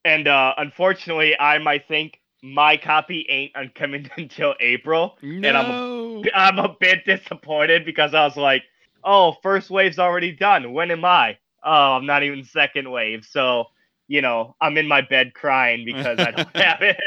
and 0.05 0.29
uh, 0.29 0.55
unfortunately, 0.57 1.39
I 1.39 1.59
might 1.59 1.87
think 1.89 2.21
my 2.43 2.77
copy 2.77 3.27
ain't 3.29 3.75
coming 3.75 4.11
until 4.17 4.55
April, 4.61 5.19
no. 5.23 5.49
and 5.49 5.57
I'm 5.57 6.25
I'm 6.35 6.59
a 6.59 6.77
bit 6.81 7.05
disappointed 7.05 7.85
because 7.85 8.15
I 8.15 8.25
was 8.25 8.37
like, 8.37 8.63
oh, 9.03 9.37
first 9.43 9.69
wave's 9.69 9.99
already 9.99 10.33
done. 10.33 10.73
When 10.73 10.91
am 10.91 11.05
I? 11.05 11.39
Oh, 11.63 11.93
I'm 11.97 12.07
not 12.07 12.23
even 12.23 12.45
second 12.45 12.91
wave. 12.91 13.27
So 13.29 13.67
you 14.07 14.21
know, 14.21 14.55
I'm 14.61 14.77
in 14.77 14.87
my 14.87 15.01
bed 15.01 15.35
crying 15.35 15.85
because 15.85 16.19
I 16.19 16.31
don't 16.31 16.49
have 16.57 16.83
it. 16.83 17.01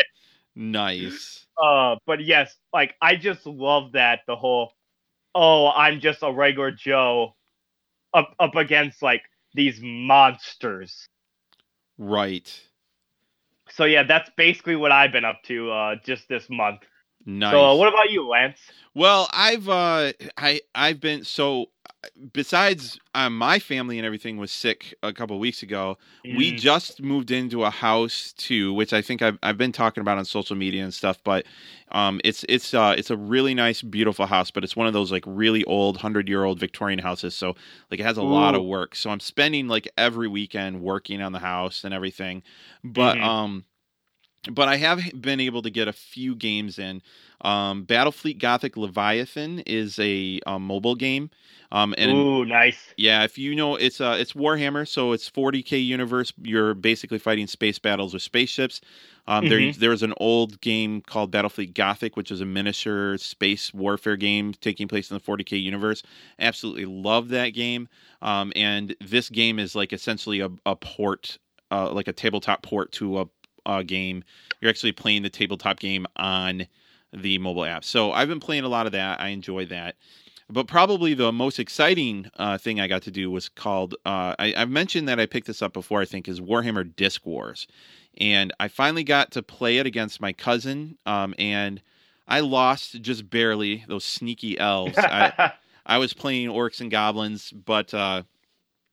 nice. 0.55 1.45
Uh, 1.61 1.95
but 2.05 2.23
yes, 2.23 2.55
like 2.73 2.95
I 3.01 3.15
just 3.15 3.45
love 3.45 3.93
that 3.93 4.21
the 4.27 4.35
whole, 4.35 4.73
oh, 5.37 5.69
I'm 5.69 5.99
just 5.99 6.23
a 6.23 6.31
regular 6.31 6.71
Joe, 6.71 7.35
up 8.13 8.33
up 8.39 8.55
against 8.55 9.03
like 9.03 9.21
these 9.53 9.79
monsters. 9.81 11.07
Right. 11.97 12.51
So 13.69 13.85
yeah, 13.85 14.03
that's 14.03 14.31
basically 14.35 14.75
what 14.75 14.91
I've 14.91 15.11
been 15.11 15.25
up 15.25 15.43
to 15.43 15.71
uh, 15.71 15.95
just 16.03 16.27
this 16.27 16.49
month. 16.49 16.79
Nice. 17.27 17.51
So 17.51 17.65
uh, 17.65 17.75
what 17.75 17.87
about 17.87 18.09
you, 18.11 18.27
Lance? 18.27 18.59
Well, 18.93 19.29
I've 19.33 19.69
uh 19.69 20.13
I 20.37 20.61
I've 20.75 20.99
been 20.99 21.23
so 21.23 21.67
besides 22.33 22.99
uh, 23.15 23.29
my 23.29 23.59
family 23.59 23.97
and 23.99 24.05
everything 24.05 24.37
was 24.37 24.51
sick 24.51 24.95
a 25.03 25.13
couple 25.13 25.35
of 25.35 25.39
weeks 25.41 25.61
ago. 25.63 25.97
We 26.29 26.51
Mm, 26.51 26.53
just 26.53 27.01
moved 27.01 27.31
into 27.31 27.63
a 27.63 27.69
house 27.69 28.33
too, 28.37 28.73
which 28.73 28.93
I 28.93 29.01
think 29.01 29.21
I've 29.21 29.37
I've 29.43 29.57
been 29.57 29.71
talking 29.71 30.01
about 30.01 30.17
on 30.17 30.25
social 30.25 30.55
media 30.55 30.83
and 30.83 30.93
stuff, 30.93 31.19
but 31.23 31.45
um 31.91 32.21
it's 32.23 32.45
it's 32.49 32.73
uh 32.73 32.95
it's 32.97 33.11
a 33.11 33.17
really 33.17 33.53
nice 33.53 33.81
beautiful 33.81 34.25
house, 34.25 34.51
but 34.51 34.63
it's 34.63 34.75
one 34.75 34.87
of 34.87 34.93
those 34.93 35.11
like 35.11 35.23
really 35.27 35.63
old 35.65 35.97
100-year-old 35.97 36.59
Victorian 36.59 36.99
houses, 36.99 37.35
so 37.35 37.55
like 37.91 37.99
it 37.99 38.03
has 38.05 38.17
a 38.17 38.23
lot 38.23 38.55
of 38.55 38.63
work. 38.63 38.95
So 38.95 39.09
I'm 39.09 39.19
spending 39.19 39.67
like 39.67 39.87
every 39.97 40.27
weekend 40.27 40.81
working 40.81 41.21
on 41.21 41.31
the 41.33 41.39
house 41.39 41.83
and 41.83 41.93
everything. 41.93 42.43
But 42.83 43.21
Mhm. 43.21 43.23
um 43.23 43.65
but 44.51 44.67
I 44.67 44.77
have 44.77 45.01
been 45.21 45.39
able 45.39 45.61
to 45.63 45.69
get 45.69 45.87
a 45.87 45.93
few 45.93 46.35
games 46.35 46.79
in. 46.79 47.01
Um, 47.41 47.85
Battlefleet 47.85 48.39
Gothic 48.39 48.77
Leviathan 48.77 49.59
is 49.61 49.99
a, 49.99 50.39
um 50.47 50.63
mobile 50.65 50.95
game, 50.95 51.29
um, 51.71 51.93
and 51.97 52.31
Ooh, 52.31 52.43
nice. 52.45 52.95
yeah, 52.97 53.23
if 53.23 53.37
you 53.37 53.55
know, 53.55 53.75
it's 53.75 54.01
uh, 54.01 54.17
it's 54.19 54.33
Warhammer, 54.33 54.87
so 54.87 55.11
it's 55.11 55.29
40k 55.29 55.77
universe. 55.77 56.33
You're 56.41 56.73
basically 56.73 57.19
fighting 57.19 57.45
space 57.47 57.77
battles 57.77 58.13
with 58.13 58.23
spaceships. 58.23 58.81
Um, 59.27 59.45
there 59.47 59.61
Mhm. 59.61 59.77
there 59.77 59.91
was 59.91 60.01
an 60.03 60.13
old 60.17 60.59
game 60.61 61.01
called 61.01 61.31
Battlefleet 61.31 61.73
Gothic, 61.75 62.15
which 62.17 62.31
is 62.31 62.41
a 62.41 62.45
miniature 62.45 63.17
space 63.17 63.71
warfare 63.73 64.15
game 64.17 64.53
taking 64.53 64.87
place 64.87 65.11
in 65.11 65.15
the 65.15 65.19
40k 65.19 65.57
universe. 65.57 66.01
Absolutely 66.39 66.85
love 66.85 67.29
that 67.29 67.49
game. 67.49 67.87
Um, 68.21 68.51
and 68.55 68.95
this 68.99 69.29
game 69.29 69.59
is 69.59 69.75
like 69.75 69.93
essentially 69.93 70.39
a, 70.39 70.49
a 70.65 70.75
port, 70.75 71.37
uh, 71.71 71.91
like 71.91 72.07
a 72.07 72.13
tabletop 72.13 72.63
port 72.63 72.91
to 72.93 73.19
a, 73.19 73.25
game. 73.85 74.23
You're 74.61 74.69
actually 74.69 74.91
playing 74.91 75.23
the 75.23 75.29
tabletop 75.29 75.79
game 75.79 76.05
on 76.15 76.67
the 77.13 77.37
mobile 77.37 77.65
app. 77.65 77.83
So 77.83 78.11
I've 78.11 78.27
been 78.27 78.39
playing 78.39 78.63
a 78.63 78.69
lot 78.69 78.85
of 78.85 78.91
that. 78.91 79.21
I 79.21 79.29
enjoy 79.29 79.65
that. 79.67 79.95
But 80.49 80.67
probably 80.67 81.13
the 81.13 81.33
most 81.33 81.59
exciting 81.59 82.31
uh, 82.37 82.57
thing 82.57 82.79
I 82.79 82.87
got 82.87 83.01
to 83.03 83.11
do 83.11 83.29
was 83.29 83.49
called. 83.49 83.95
Uh, 84.05 84.33
I, 84.39 84.53
I've 84.55 84.69
mentioned 84.69 85.07
that 85.09 85.19
I 85.19 85.25
picked 85.25 85.47
this 85.47 85.61
up 85.61 85.73
before. 85.73 86.01
I 86.01 86.05
think 86.05 86.27
is 86.27 86.39
Warhammer 86.39 86.95
Disk 86.95 87.25
Wars, 87.25 87.67
and 88.17 88.53
I 88.57 88.69
finally 88.69 89.03
got 89.03 89.31
to 89.31 89.43
play 89.43 89.77
it 89.77 89.85
against 89.85 90.21
my 90.21 90.31
cousin. 90.31 90.97
Um, 91.05 91.35
and 91.37 91.81
I 92.29 92.39
lost 92.39 93.01
just 93.01 93.29
barely. 93.29 93.83
Those 93.89 94.05
sneaky 94.05 94.57
elves. 94.57 94.97
I, 94.97 95.51
I 95.85 95.97
was 95.97 96.13
playing 96.13 96.47
orcs 96.47 96.79
and 96.79 96.89
goblins, 96.89 97.51
but 97.51 97.93
uh, 97.93 98.23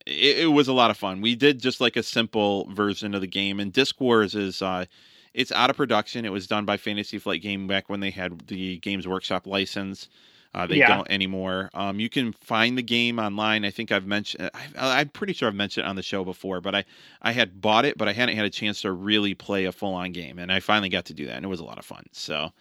it, 0.05 0.39
it 0.39 0.47
was 0.47 0.67
a 0.67 0.73
lot 0.73 0.91
of 0.91 0.97
fun. 0.97 1.21
We 1.21 1.35
did 1.35 1.59
just 1.59 1.81
like 1.81 1.95
a 1.95 2.03
simple 2.03 2.65
version 2.71 3.13
of 3.15 3.21
the 3.21 3.27
game, 3.27 3.59
and 3.59 3.71
Disk 3.73 3.99
Wars 3.99 4.35
is 4.35 4.61
uh, 4.61 4.85
it's 5.33 5.51
out 5.51 5.69
of 5.69 5.77
production. 5.77 6.25
It 6.25 6.31
was 6.31 6.47
done 6.47 6.65
by 6.65 6.77
Fantasy 6.77 7.17
Flight 7.19 7.41
Game 7.41 7.67
back 7.67 7.89
when 7.89 7.99
they 7.99 8.11
had 8.11 8.47
the 8.47 8.77
Games 8.79 9.07
Workshop 9.07 9.47
license. 9.47 10.09
Uh, 10.53 10.65
they 10.65 10.79
Yeah. 10.79 10.87
don't 10.87 11.09
anymore. 11.11 11.69
Um, 11.73 11.99
you 11.99 12.07
can 12.09 12.31
find 12.31 12.77
the 12.77 12.81
game 12.81 13.19
online. 13.19 13.65
I 13.65 13.71
think 13.71 13.91
I've 13.91 14.05
mentioned. 14.07 14.49
I, 14.53 14.67
I'm 15.01 15.09
pretty 15.09 15.33
sure 15.33 15.49
I've 15.49 15.55
mentioned 15.55 15.85
it 15.85 15.89
on 15.89 15.97
the 15.97 16.03
show 16.03 16.23
before, 16.23 16.61
but 16.61 16.73
I 16.75 16.85
I 17.21 17.33
had 17.33 17.59
bought 17.59 17.83
it, 17.85 17.97
but 17.97 18.07
I 18.07 18.13
hadn't 18.13 18.37
had 18.37 18.45
a 18.45 18.49
chance 18.49 18.81
to 18.81 18.91
really 18.91 19.33
play 19.33 19.65
a 19.65 19.71
full 19.73 19.93
on 19.93 20.13
game, 20.13 20.39
and 20.39 20.51
I 20.51 20.61
finally 20.61 20.89
got 20.89 21.05
to 21.05 21.13
do 21.13 21.25
that, 21.25 21.35
and 21.35 21.45
it 21.45 21.49
was 21.49 21.59
a 21.59 21.65
lot 21.65 21.77
of 21.79 21.85
fun. 21.85 22.05
So. 22.11 22.51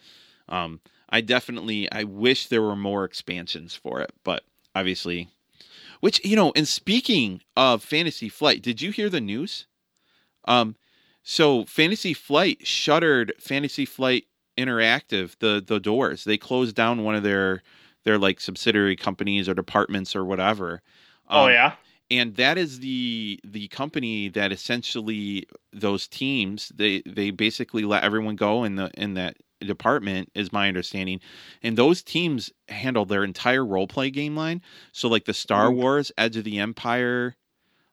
Um, 0.49 0.81
I 1.11 1.21
definitely 1.21 1.91
I 1.93 2.05
wish 2.05 2.49
there 2.49 2.63
were 2.63 2.77
more 2.77 3.05
expansions 3.05 3.75
for 3.77 4.01
it, 4.01 4.13
but 4.25 4.45
obviously, 4.75 5.29
which 6.01 6.25
you 6.25 6.37
know. 6.37 6.53
And 6.57 6.67
speaking 6.69 7.43
of 7.57 7.83
Fantasy 7.83 8.29
Flight, 8.29 8.63
did 8.63 8.81
you 8.81 8.91
hear 8.91 9.09
the 9.09 9.21
news? 9.21 9.67
Um, 10.47 10.77
so 11.23 11.65
Fantasy 11.65 12.15
Flight 12.15 12.67
shuttered 12.67 13.33
Fantasy 13.39 13.85
Flight 13.85 14.25
Interactive 14.57 15.37
the 15.41 15.63
the 15.67 15.81
doors. 15.81 16.25
They 16.25 16.37
closed 16.37 16.77
down 16.77 17.03
one 17.03 17.15
of 17.15 17.23
their 17.23 17.63
their 18.05 18.19
like 18.19 18.41
subsidiary 18.41 18.97
companies 18.97 19.49
or 19.49 19.55
departments 19.55 20.15
or 20.15 20.25
whatever. 20.25 20.83
oh 21.29 21.47
Um, 21.47 21.51
yeah. 21.51 21.73
and 22.11 22.37
that 22.37 22.59
is 22.59 22.81
the 22.81 23.41
the 23.45 23.67
company 23.69 24.29
that 24.29 24.53
essentially 24.53 25.47
those 25.73 26.07
teams 26.07 26.71
they 26.75 27.03
they 27.07 27.31
basically 27.31 27.85
let 27.85 28.05
everyone 28.05 28.37
go 28.37 28.63
in 28.65 28.77
the 28.77 28.91
in 28.95 29.15
that 29.15 29.37
department 29.65 30.31
is 30.35 30.53
my 30.53 30.69
understanding 30.69 31.21
and 31.63 31.77
those 31.77 32.03
teams 32.03 32.53
handle 32.69 33.05
their 33.05 33.25
entire 33.25 33.65
role 33.65 33.87
play 33.87 34.11
game 34.11 34.37
line 34.37 34.61
so 34.93 35.09
like 35.09 35.25
the 35.25 35.35
star 35.35 35.71
Ooh. 35.71 35.77
wars 35.77 36.13
edge 36.19 36.37
of 36.37 36.45
the 36.45 36.59
empire 36.59 37.37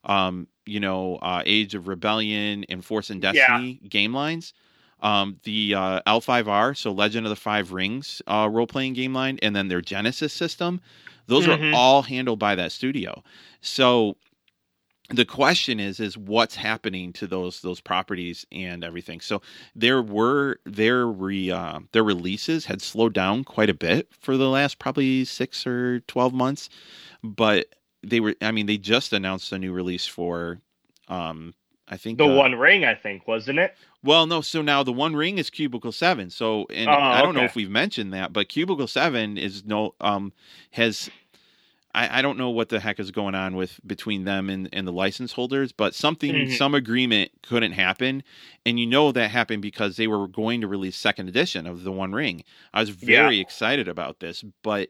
um 0.03 0.47
you 0.65 0.79
know 0.79 1.17
uh 1.17 1.43
age 1.45 1.75
of 1.75 1.87
rebellion 1.87 2.65
and 2.69 2.83
force 2.83 3.09
and 3.09 3.21
Yeah. 3.21 3.33
destiny 3.33 3.79
game 3.89 4.13
lines 4.13 4.53
um 5.01 5.39
the 5.43 5.73
uh 5.75 6.01
l5r 6.07 6.75
so 6.77 6.91
legend 6.91 7.25
of 7.25 7.29
the 7.29 7.35
five 7.35 7.71
rings 7.71 8.21
uh 8.27 8.47
role 8.51 8.67
playing 8.67 8.93
game 8.93 9.13
line 9.13 9.37
and 9.41 9.55
then 9.55 9.67
their 9.67 9.81
Genesys 9.81 10.31
system 10.31 10.81
those 11.27 11.47
Mhm. 11.47 11.71
are 11.73 11.77
all 11.77 12.01
handled 12.03 12.39
by 12.39 12.55
that 12.55 12.71
studio 12.71 13.23
so 13.61 14.17
the 15.13 15.25
question 15.25 15.79
is 15.79 15.99
is 15.99 16.17
what's 16.17 16.55
happening 16.55 17.11
to 17.13 17.27
those 17.27 17.61
those 17.61 17.79
properties 17.81 18.45
and 18.51 18.83
everything 18.83 19.19
so 19.19 19.41
there 19.75 20.01
were 20.01 20.57
their 20.65 21.07
re 21.07 21.51
uh, 21.51 21.79
their 21.91 22.03
releases 22.03 22.65
had 22.65 22.81
slowed 22.81 23.13
down 23.13 23.43
quite 23.43 23.69
a 23.69 23.73
bit 23.73 24.07
for 24.19 24.37
the 24.37 24.49
last 24.49 24.79
probably 24.79 25.25
6 25.25 25.67
or 25.67 25.99
12 26.01 26.33
months 26.33 26.69
but 27.23 27.67
they 28.03 28.19
were 28.19 28.35
i 28.41 28.51
mean 28.51 28.65
they 28.65 28.77
just 28.77 29.13
announced 29.13 29.51
a 29.51 29.59
new 29.59 29.71
release 29.73 30.05
for 30.07 30.59
um 31.07 31.53
i 31.87 31.97
think 31.97 32.17
The 32.17 32.25
uh, 32.25 32.35
One 32.35 32.55
Ring, 32.55 32.85
I 32.85 32.95
think, 32.95 33.27
wasn't 33.27 33.59
it? 33.59 33.75
well, 34.03 34.25
no. 34.25 34.41
So 34.41 34.61
now 34.63 34.81
the 34.81 34.93
One 34.93 35.15
Ring 35.15 35.37
is 35.37 35.49
Cubicle 35.51 35.91
Seven. 35.91 36.29
So, 36.31 36.65
and 36.73 36.89
Oh, 36.89 36.93
I 36.93 37.21
don't 37.21 37.35
know 37.35 37.43
if 37.43 37.55
we've 37.55 37.69
mentioned 37.69 38.13
that, 38.13 38.33
but 38.33 38.49
Cubicle 38.49 38.87
Seven 38.87 39.37
is 39.37 39.63
no 39.65 39.93
um 40.01 40.33
has. 40.71 41.09
I, 41.93 42.19
I 42.19 42.21
don't 42.21 42.37
know 42.37 42.49
what 42.49 42.69
the 42.69 42.79
heck 42.79 42.99
is 42.99 43.11
going 43.11 43.35
on 43.35 43.55
with 43.55 43.79
between 43.85 44.23
them 44.23 44.49
and, 44.49 44.69
and 44.71 44.87
the 44.87 44.91
license 44.93 45.33
holders, 45.33 45.71
but 45.71 45.93
something 45.93 46.33
Mhm. 46.33 46.57
some 46.57 46.73
agreement 46.73 47.31
couldn't 47.43 47.73
happen, 47.73 48.23
and 48.65 48.79
you 48.79 48.85
know 48.87 49.11
that 49.11 49.31
happened 49.31 49.61
because 49.61 49.97
they 49.97 50.07
were 50.07 50.27
going 50.27 50.61
to 50.61 50.67
release 50.67 50.95
second 50.95 51.27
edition 51.27 51.67
of 51.67 51.83
the 51.83 51.91
One 51.91 52.13
Ring. 52.13 52.43
I 52.73 52.79
was 52.79 52.89
very 52.89 53.39
excited 53.41 53.87
about 53.87 54.19
this, 54.19 54.43
but 54.63 54.89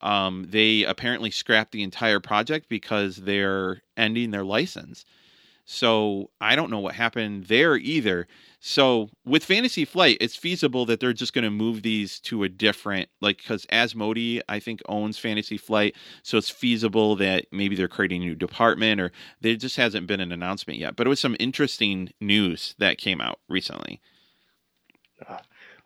um, 0.00 0.46
they 0.50 0.84
apparently 0.84 1.30
scrapped 1.30 1.72
the 1.72 1.82
entire 1.82 2.20
project 2.20 2.68
because 2.68 3.16
they're 3.16 3.82
ending 3.96 4.30
their 4.32 4.44
license. 4.44 5.06
So 5.64 6.30
I 6.40 6.56
don't 6.56 6.70
know 6.70 6.78
what 6.78 6.94
happened 6.94 7.44
there 7.44 7.76
either. 7.76 8.26
So 8.60 9.08
with 9.24 9.44
Fantasy 9.44 9.84
Flight, 9.84 10.18
it's 10.20 10.36
feasible 10.36 10.84
that 10.86 11.00
they're 11.00 11.12
just 11.12 11.32
going 11.32 11.44
to 11.44 11.50
move 11.50 11.82
these 11.82 12.20
to 12.20 12.42
a 12.44 12.48
different, 12.48 13.08
like, 13.20 13.38
because 13.38 13.66
Asmodee, 13.66 14.40
I 14.48 14.58
think, 14.58 14.82
owns 14.88 15.18
Fantasy 15.18 15.56
Flight. 15.56 15.94
So 16.22 16.36
it's 16.38 16.50
feasible 16.50 17.16
that 17.16 17.46
maybe 17.50 17.76
they're 17.76 17.88
creating 17.88 18.22
a 18.22 18.26
new 18.26 18.34
department 18.34 19.00
or 19.00 19.12
there 19.40 19.56
just 19.56 19.76
hasn't 19.76 20.06
been 20.06 20.20
an 20.20 20.32
announcement 20.32 20.78
yet. 20.78 20.96
But 20.96 21.06
it 21.06 21.10
was 21.10 21.20
some 21.20 21.36
interesting 21.38 22.10
news 22.20 22.74
that 22.78 22.98
came 22.98 23.20
out 23.20 23.38
recently. 23.48 24.00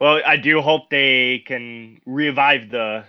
Well, 0.00 0.20
I 0.26 0.36
do 0.36 0.60
hope 0.60 0.90
they 0.90 1.42
can 1.46 2.00
revive 2.06 2.70
the 2.70 3.04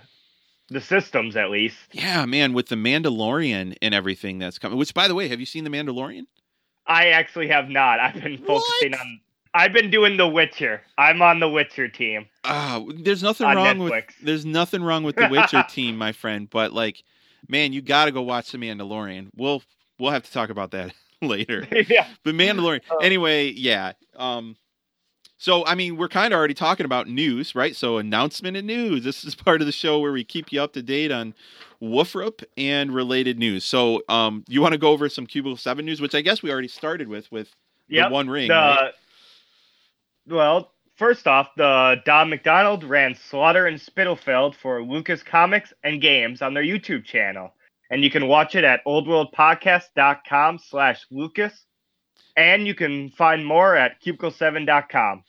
the 0.70 0.80
systems 0.80 1.36
at 1.36 1.50
least. 1.50 1.76
Yeah, 1.92 2.24
man, 2.26 2.52
with 2.52 2.68
the 2.68 2.76
Mandalorian 2.76 3.76
and 3.82 3.94
everything 3.94 4.38
that's 4.38 4.58
coming, 4.58 4.78
which, 4.78 4.94
by 4.94 5.08
the 5.08 5.14
way, 5.14 5.28
have 5.28 5.40
you 5.40 5.46
seen 5.46 5.64
the 5.64 5.70
Mandalorian? 5.70 6.26
I 6.86 7.08
actually 7.08 7.48
have 7.48 7.68
not. 7.68 8.00
I've 8.00 8.14
been 8.14 8.38
focusing 8.38 8.92
What? 8.92 9.00
on. 9.00 9.20
I've 9.52 9.72
been 9.72 9.90
doing 9.90 10.16
The 10.16 10.28
Witcher. 10.28 10.82
I'm 10.96 11.22
on 11.22 11.40
the 11.40 11.48
Witcher 11.48 11.88
team. 11.88 12.26
Ah, 12.44 12.82
there's 12.94 13.22
nothing 13.22 13.46
On 13.46 13.56
wrong 13.56 13.78
with 13.78 14.04
there's 14.22 14.46
nothing 14.46 14.82
wrong 14.82 15.02
with 15.02 15.16
the 15.16 15.28
Witcher 15.28 15.64
team, 15.68 15.98
my 15.98 16.12
friend. 16.12 16.48
But 16.48 16.72
like, 16.72 17.02
man, 17.48 17.72
you 17.72 17.82
got 17.82 18.04
to 18.04 18.12
go 18.12 18.22
watch 18.22 18.52
the 18.52 18.58
Mandalorian. 18.58 19.30
We'll 19.36 19.62
we'll 19.98 20.12
have 20.12 20.22
to 20.24 20.32
talk 20.32 20.50
about 20.50 20.70
that 20.70 20.92
later. 21.22 21.66
yeah. 21.88 22.06
But 22.22 22.34
Mandalorian. 22.36 22.82
Oh. 22.90 22.98
Anyway, 22.98 23.50
yeah. 23.50 23.92
Um. 24.16 24.56
So 25.36 25.66
I 25.66 25.74
mean, 25.74 25.96
we're 25.96 26.08
kind 26.08 26.32
of 26.32 26.38
already 26.38 26.54
talking 26.54 26.86
about 26.86 27.08
news, 27.08 27.54
right? 27.56 27.74
So 27.74 27.98
announcement 27.98 28.56
and 28.56 28.66
news. 28.68 29.02
This 29.02 29.24
is 29.24 29.34
part 29.34 29.60
of 29.62 29.66
the 29.66 29.72
show 29.72 29.98
where 29.98 30.12
we 30.12 30.22
keep 30.22 30.52
you 30.52 30.62
up 30.62 30.74
to 30.74 30.82
date 30.82 31.10
on 31.10 31.34
Woofrup 31.82 32.44
and 32.56 32.92
related 32.94 33.38
news. 33.38 33.64
So, 33.64 34.02
um, 34.08 34.44
you 34.48 34.60
want 34.60 34.72
to 34.72 34.78
go 34.78 34.90
over 34.90 35.08
some 35.08 35.26
Cubicle 35.26 35.56
Seven 35.56 35.84
news, 35.84 36.00
which 36.00 36.14
I 36.14 36.20
guess 36.20 36.42
we 36.42 36.50
already 36.50 36.68
started 36.68 37.08
with 37.08 37.30
with 37.32 37.54
Yep. 37.88 38.08
the 38.08 38.14
One 38.14 38.30
Ring. 38.30 38.48
The, 38.48 38.54
right? 38.54 38.92
Well, 40.28 40.72
first 40.96 41.26
off, 41.26 41.48
the 41.56 41.96
Don 42.04 42.30
McDonald 42.30 42.84
ran 42.84 43.14
Slaughter 43.14 43.66
and 43.66 43.80
Spitalfield 43.80 44.54
for 44.54 44.82
Lucas 44.82 45.22
Comics 45.22 45.72
and 45.82 46.00
Games 46.00 46.42
on 46.42 46.54
their 46.54 46.62
YouTube 46.62 47.04
channel. 47.04 47.52
And 47.90 48.04
you 48.04 48.10
can 48.10 48.28
watch 48.28 48.54
it 48.54 48.62
at 48.62 48.84
oldworldpodcast.com 48.86 50.58
slash 50.58 51.04
Lucas. 51.10 51.64
And 52.36 52.66
you 52.66 52.74
can 52.74 53.10
find 53.10 53.44
more 53.44 53.74
at 53.74 54.00
cubicle7.com. 54.00 55.24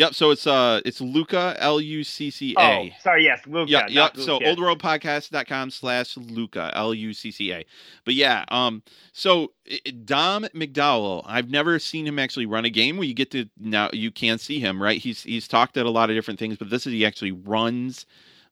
Yep. 0.00 0.14
So 0.14 0.30
it's 0.30 0.46
uh, 0.46 0.80
it's 0.86 1.02
Lucca 1.02 1.56
L 1.58 1.78
U 1.78 2.02
C 2.02 2.30
C 2.30 2.54
A. 2.58 2.60
Oh, 2.60 2.88
sorry, 3.02 3.24
yes, 3.24 3.46
Lucca. 3.46 3.70
Yeah, 3.70 3.86
yep. 3.86 4.16
So 4.16 4.38
Lucas. 4.38 4.56
oldworldpodcast.com 4.56 5.70
slash 5.70 6.16
Lucca, 6.16 6.72
L 6.74 6.94
U 6.94 7.12
C 7.12 7.30
C 7.30 7.52
A. 7.52 7.66
But 8.06 8.14
yeah, 8.14 8.46
um, 8.48 8.82
so 9.12 9.52
Dom 10.06 10.44
McDowall, 10.54 11.22
I've 11.26 11.50
never 11.50 11.78
seen 11.78 12.06
him 12.06 12.18
actually 12.18 12.46
run 12.46 12.64
a 12.64 12.70
game 12.70 12.96
where 12.96 13.06
you 13.06 13.12
get 13.12 13.30
to 13.32 13.44
now 13.58 13.90
you 13.92 14.10
can 14.10 14.38
see 14.38 14.58
him, 14.58 14.82
right? 14.82 14.98
He's 14.98 15.22
he's 15.22 15.46
talked 15.46 15.76
at 15.76 15.84
a 15.84 15.90
lot 15.90 16.08
of 16.08 16.16
different 16.16 16.40
things, 16.40 16.56
but 16.56 16.70
this 16.70 16.86
is 16.86 16.94
he 16.94 17.04
actually 17.04 17.32
runs 17.32 18.06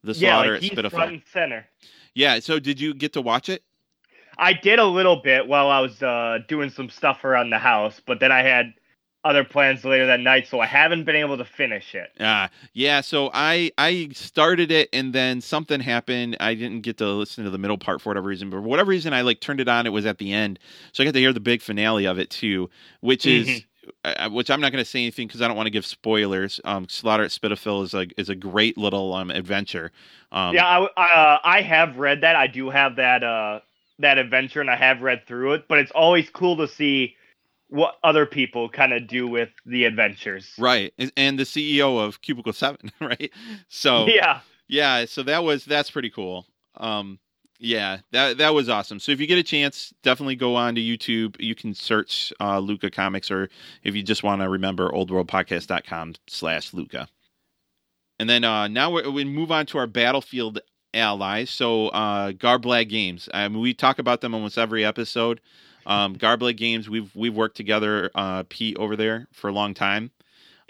the 0.04 0.12
yeah, 0.12 0.34
slaughter 0.34 0.50
like 0.50 0.56
at 0.58 0.62
he's 0.64 0.72
Spitalfield. 0.72 1.02
front 1.02 1.22
center. 1.32 1.66
Yeah, 2.14 2.40
so 2.40 2.58
did 2.58 2.78
you 2.78 2.92
get 2.92 3.14
to 3.14 3.22
watch 3.22 3.48
it? 3.48 3.62
I 4.36 4.52
did 4.52 4.78
a 4.78 4.84
little 4.84 5.16
bit 5.22 5.48
while 5.48 5.68
I 5.68 5.80
was 5.80 6.02
uh, 6.02 6.40
doing 6.46 6.68
some 6.68 6.90
stuff 6.90 7.24
around 7.24 7.48
the 7.48 7.58
house, 7.58 8.02
but 8.04 8.20
then 8.20 8.32
I 8.32 8.42
had 8.42 8.74
other 9.24 9.44
plans 9.44 9.84
later 9.84 10.06
that 10.06 10.20
night, 10.20 10.46
so 10.46 10.60
I 10.60 10.66
haven't 10.66 11.04
been 11.04 11.16
able 11.16 11.36
to 11.38 11.44
finish 11.44 11.94
it. 11.94 12.10
Ah, 12.20 12.50
yeah. 12.72 13.00
So 13.00 13.30
I 13.34 13.70
I 13.76 14.08
started 14.12 14.70
it 14.70 14.88
and 14.92 15.12
then 15.12 15.40
something 15.40 15.80
happened. 15.80 16.36
I 16.40 16.54
didn't 16.54 16.82
get 16.82 16.98
to 16.98 17.06
listen 17.06 17.44
to 17.44 17.50
the 17.50 17.58
middle 17.58 17.78
part 17.78 18.00
for 18.00 18.10
whatever 18.10 18.28
reason, 18.28 18.50
but 18.50 18.58
for 18.58 18.62
whatever 18.62 18.90
reason, 18.90 19.12
I 19.12 19.22
like 19.22 19.40
turned 19.40 19.60
it 19.60 19.68
on. 19.68 19.86
It 19.86 19.90
was 19.90 20.06
at 20.06 20.18
the 20.18 20.32
end, 20.32 20.58
so 20.92 21.02
I 21.02 21.06
got 21.06 21.14
to 21.14 21.20
hear 21.20 21.32
the 21.32 21.40
big 21.40 21.62
finale 21.62 22.06
of 22.06 22.18
it 22.18 22.30
too, 22.30 22.70
which 23.00 23.26
is. 23.26 23.62
Uh, 24.04 24.28
which 24.28 24.50
I'm 24.50 24.60
not 24.60 24.70
going 24.70 24.84
to 24.84 24.88
say 24.88 24.98
anything 24.98 25.26
because 25.26 25.40
I 25.40 25.48
don't 25.48 25.56
want 25.56 25.66
to 25.66 25.70
give 25.70 25.86
spoilers. 25.86 26.60
Um, 26.64 26.86
Slaughter 26.90 27.24
at 27.24 27.32
Spitalfield 27.32 27.86
is 27.86 27.94
a 27.94 28.06
is 28.18 28.28
a 28.28 28.34
great 28.34 28.76
little 28.76 29.14
um 29.14 29.30
adventure. 29.30 29.92
Um, 30.30 30.54
yeah, 30.54 30.66
I, 30.66 30.84
uh, 30.84 31.38
I 31.42 31.62
have 31.62 31.96
read 31.96 32.20
that. 32.20 32.36
I 32.36 32.48
do 32.48 32.68
have 32.68 32.96
that 32.96 33.24
uh, 33.24 33.60
that 33.98 34.18
adventure, 34.18 34.60
and 34.60 34.70
I 34.70 34.76
have 34.76 35.00
read 35.00 35.26
through 35.26 35.54
it. 35.54 35.68
But 35.68 35.78
it's 35.78 35.90
always 35.92 36.28
cool 36.28 36.58
to 36.58 36.68
see 36.68 37.16
what 37.68 37.96
other 38.02 38.24
people 38.26 38.68
kind 38.68 38.92
of 38.92 39.06
do 39.06 39.26
with 39.28 39.50
the 39.66 39.84
adventures. 39.84 40.52
right. 40.58 40.92
And- 41.16 41.38
the 41.38 41.44
CEO 41.44 42.02
of 42.02 42.20
Cubicle 42.22 42.52
Seven, 42.52 42.90
right? 43.00 43.30
So 43.68 44.06
Yeah. 44.06 44.40
yeah 44.68 45.04
so 45.04 45.22
that 45.24 45.44
was 45.44 45.64
that's 45.64 45.90
pretty 45.90 46.10
cool 46.10 46.46
um 46.78 47.18
yeah 47.58 47.98
that 48.12 48.38
that 48.38 48.54
was 48.54 48.68
awesome 48.68 49.00
so 49.00 49.10
if 49.10 49.18
you 49.20 49.26
get 49.26 49.38
a 49.38 49.42
chance 49.42 49.92
definitely 50.04 50.36
go 50.36 50.54
on 50.54 50.74
to 50.76 50.80
youtube 50.80 51.34
you 51.40 51.54
can 51.56 51.74
search 51.74 52.32
uh 52.40 52.58
lucca 52.60 52.88
comics 52.90 53.30
or 53.32 53.48
if 53.82 53.96
you 53.96 54.02
just 54.02 54.22
want 54.22 54.40
to 54.42 54.48
remember 54.48 54.88
oldworldpodcast.com 54.90 56.14
slash 56.28 56.72
lucca 56.72 57.08
and 58.20 58.28
then 58.30 58.44
uh 58.44 58.68
now 58.68 58.90
we 58.90 59.08
we 59.08 59.24
move 59.24 59.50
on 59.50 59.66
to 59.66 59.78
our 59.78 59.86
battlefield 59.88 60.60
allies 60.94 61.50
so 61.50 61.88
uh 61.88 62.30
garblag 62.32 62.88
games 62.88 63.28
I 63.34 63.48
mean, 63.48 63.60
we 63.60 63.74
talk 63.74 63.98
about 63.98 64.20
them 64.20 64.34
almost 64.34 64.56
every 64.58 64.84
episode 64.84 65.40
um 65.88 66.14
garblag 66.14 66.56
games 66.56 66.88
we've 66.88 67.10
we've 67.16 67.34
worked 67.34 67.56
together 67.56 68.10
uh 68.14 68.44
pete 68.48 68.76
over 68.78 68.94
there 68.94 69.26
for 69.32 69.48
a 69.48 69.52
long 69.52 69.74
time 69.74 70.12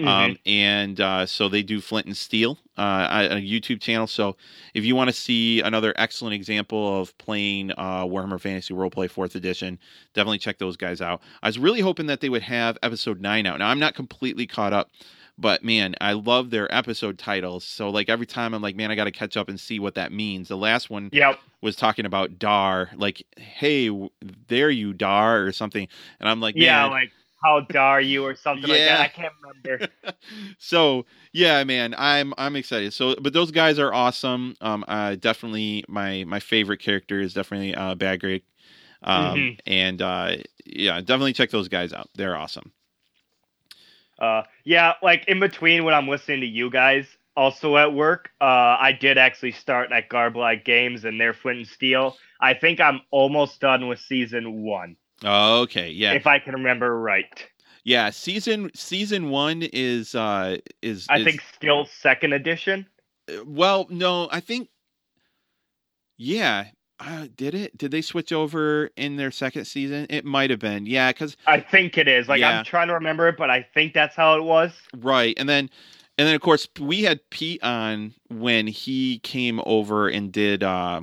Mhm. 0.00 0.06
um, 0.06 0.36
and 0.46 1.00
uh, 1.00 1.26
so 1.26 1.48
they 1.48 1.64
do 1.64 1.80
Flint 1.80 2.06
and 2.06 2.16
Steel 2.16 2.56
uh, 2.76 3.08
on 3.10 3.32
a 3.38 3.40
YouTube 3.40 3.80
channel. 3.80 4.06
So 4.06 4.36
if 4.72 4.84
you 4.84 4.94
want 4.94 5.08
to 5.10 5.12
see 5.12 5.60
another 5.60 5.92
excellent 5.96 6.34
example 6.34 7.00
of 7.00 7.18
playing 7.18 7.72
uh, 7.72 8.04
Warhammer 8.04 8.40
Fantasy 8.40 8.72
Roleplay 8.72 9.10
Fourth 9.10 9.34
Edition, 9.34 9.76
definitely 10.14 10.38
check 10.38 10.58
those 10.58 10.76
guys 10.76 11.00
out. 11.00 11.20
I 11.42 11.48
was 11.48 11.58
really 11.58 11.80
hoping 11.80 12.06
that 12.06 12.20
they 12.20 12.28
would 12.28 12.42
have 12.42 12.78
Episode 12.80 13.20
Nine 13.20 13.44
out. 13.44 13.58
Now 13.58 13.70
I'm 13.70 13.80
not 13.80 13.96
completely 13.96 14.46
caught 14.46 14.72
up, 14.72 14.88
but 15.38 15.62
man, 15.64 15.94
I 16.00 16.12
love 16.12 16.50
their 16.50 16.72
episode 16.74 17.18
titles. 17.18 17.64
So 17.64 17.88
like 17.90 18.08
every 18.08 18.26
time 18.26 18.54
I'm 18.54 18.62
like, 18.62 18.76
man, 18.76 18.90
I 18.90 18.94
got 18.96 19.04
to 19.04 19.10
catch 19.12 19.36
up 19.36 19.48
and 19.48 19.58
see 19.58 19.78
what 19.78 19.94
that 19.94 20.12
means. 20.12 20.48
The 20.48 20.56
last 20.56 20.90
one 20.90 21.10
Yep. 21.12 21.38
was 21.60 21.76
talking 21.76 22.06
about 22.06 22.38
Dar, 22.38 22.90
like, 22.96 23.22
hey, 23.36 23.90
there 24.48 24.70
you 24.70 24.92
Dar, 24.92 25.42
or 25.42 25.52
something, 25.52 25.88
and 26.20 26.28
I'm 26.28 26.40
like, 26.40 26.54
Yeah, 26.56 26.84
like 26.86 27.10
how 27.42 27.60
dare 27.60 28.00
you 28.00 28.24
or 28.24 28.34
something 28.34 28.68
like 28.68 28.78
Yeah. 28.80 28.98
that. 28.98 29.00
I 29.00 29.08
can't 29.08 29.32
remember. 29.42 29.88
so 30.58 31.06
yeah, 31.32 31.62
man, 31.64 31.94
I'm 31.96 32.34
I'm 32.38 32.56
excited. 32.56 32.92
So, 32.92 33.14
but 33.20 33.32
those 33.32 33.50
guys 33.50 33.78
are 33.78 33.92
awesome. 33.92 34.54
Um, 34.60 34.84
uh, 34.88 35.14
definitely 35.16 35.84
my 35.88 36.24
my 36.26 36.40
favorite 36.40 36.78
character 36.80 37.20
is 37.20 37.34
definitely 37.34 37.74
uh 37.74 37.94
Bagric. 37.94 38.42
Um, 39.02 39.38
Mhm. 39.38 39.58
and 39.66 40.02
uh, 40.02 40.36
yeah, 40.66 41.00
definitely 41.00 41.32
check 41.32 41.50
those 41.50 41.68
guys 41.68 41.92
out. 41.92 42.08
They're 42.16 42.36
awesome. 42.36 42.72
Uh, 44.18 44.42
yeah, 44.64 44.94
like 45.02 45.24
in 45.28 45.40
between 45.40 45.84
when 45.84 45.94
I'm 45.94 46.08
listening 46.08 46.40
to 46.40 46.46
you 46.46 46.70
guys, 46.70 47.06
also 47.36 47.76
at 47.76 47.92
work, 47.94 48.30
uh, 48.40 48.44
I 48.80 48.96
did 48.98 49.16
actually 49.18 49.52
start 49.52 49.92
at 49.92 50.08
Garblag 50.10 50.64
Games 50.64 51.04
and 51.04 51.20
their 51.20 51.32
Flint 51.32 51.58
and 51.58 51.66
Steel. 51.68 52.16
I 52.40 52.54
think 52.54 52.80
I'm 52.80 53.00
almost 53.10 53.60
done 53.60 53.86
with 53.88 54.00
season 54.00 54.62
one, 54.62 54.96
Okay, 55.24 55.90
yeah, 55.90 56.12
if 56.14 56.26
I 56.26 56.38
can 56.40 56.54
remember 56.54 56.98
right. 57.00 57.46
yeah. 57.84 58.10
Season 58.10 58.70
season 58.74 59.30
one 59.30 59.62
is 59.72 60.14
uh 60.14 60.58
is 60.82 61.06
I 61.08 61.18
is- 61.18 61.24
think 61.24 61.40
still 61.54 61.84
second 61.86 62.32
edition. 62.32 62.86
well, 63.46 63.86
no, 63.90 64.28
I 64.32 64.40
think 64.40 64.68
yeah. 66.16 66.66
Uh, 67.00 67.28
did 67.36 67.54
it? 67.54 67.78
Did 67.78 67.90
they 67.92 68.00
switch 68.02 68.32
over 68.32 68.90
in 68.96 69.16
their 69.16 69.30
second 69.30 69.66
season? 69.66 70.06
It 70.10 70.24
might 70.24 70.50
have 70.50 70.58
been. 70.58 70.84
Yeah, 70.86 71.12
because 71.12 71.36
I 71.46 71.60
think 71.60 71.96
it 71.96 72.08
is. 72.08 72.28
Like 72.28 72.40
Yeah. 72.40 72.58
I'm 72.58 72.64
trying 72.64 72.88
to 72.88 72.94
remember 72.94 73.28
it, 73.28 73.36
but 73.36 73.50
I 73.50 73.62
think 73.74 73.94
that's 73.94 74.16
how 74.16 74.36
it 74.36 74.42
was. 74.42 74.72
Right, 74.96 75.34
and 75.38 75.48
then 75.48 75.70
and 76.18 76.26
then 76.26 76.34
of 76.34 76.40
course 76.40 76.66
we 76.80 77.02
had 77.02 77.20
Pete 77.30 77.62
on 77.62 78.14
when 78.28 78.66
he 78.66 79.20
came 79.20 79.60
over 79.64 80.08
and 80.08 80.32
did 80.32 80.64
uh, 80.64 81.02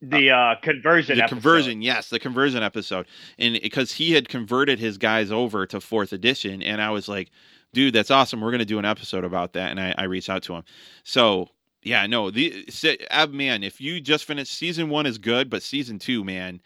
The 0.00 0.30
uh, 0.30 0.54
conversion. 0.62 1.16
the 1.18 1.24
episode. 1.24 1.34
conversion. 1.34 1.82
Yes, 1.82 2.08
the 2.08 2.18
conversion 2.18 2.62
episode, 2.62 3.06
and 3.38 3.58
because 3.62 3.92
he 3.92 4.12
had 4.12 4.28
converted 4.30 4.78
his 4.78 4.96
guys 4.96 5.30
over 5.30 5.66
to 5.66 5.80
fourth 5.80 6.14
edition, 6.14 6.62
and 6.62 6.80
I 6.80 6.88
was 6.90 7.06
like, 7.06 7.30
dude, 7.74 7.92
that's 7.94 8.10
awesome. 8.10 8.40
We're 8.40 8.50
gonna 8.52 8.64
do 8.64 8.78
an 8.78 8.86
episode 8.86 9.24
about 9.24 9.52
that, 9.52 9.70
and 9.72 9.78
I, 9.78 9.94
I 9.98 10.04
reached 10.04 10.30
out 10.30 10.42
to 10.44 10.54
him. 10.54 10.62
So 11.04 11.50
yeah, 11.86 12.04
no, 12.06 12.32
the 12.32 12.66
uh, 13.12 13.26
man, 13.28 13.62
if 13.62 13.80
you 13.80 14.00
just 14.00 14.24
finished 14.24 14.52
season 14.52 14.88
one 14.88 15.06
is 15.06 15.18
good, 15.18 15.48
but 15.48 15.62
season 15.62 16.00
two, 16.00 16.24
man, 16.24 16.60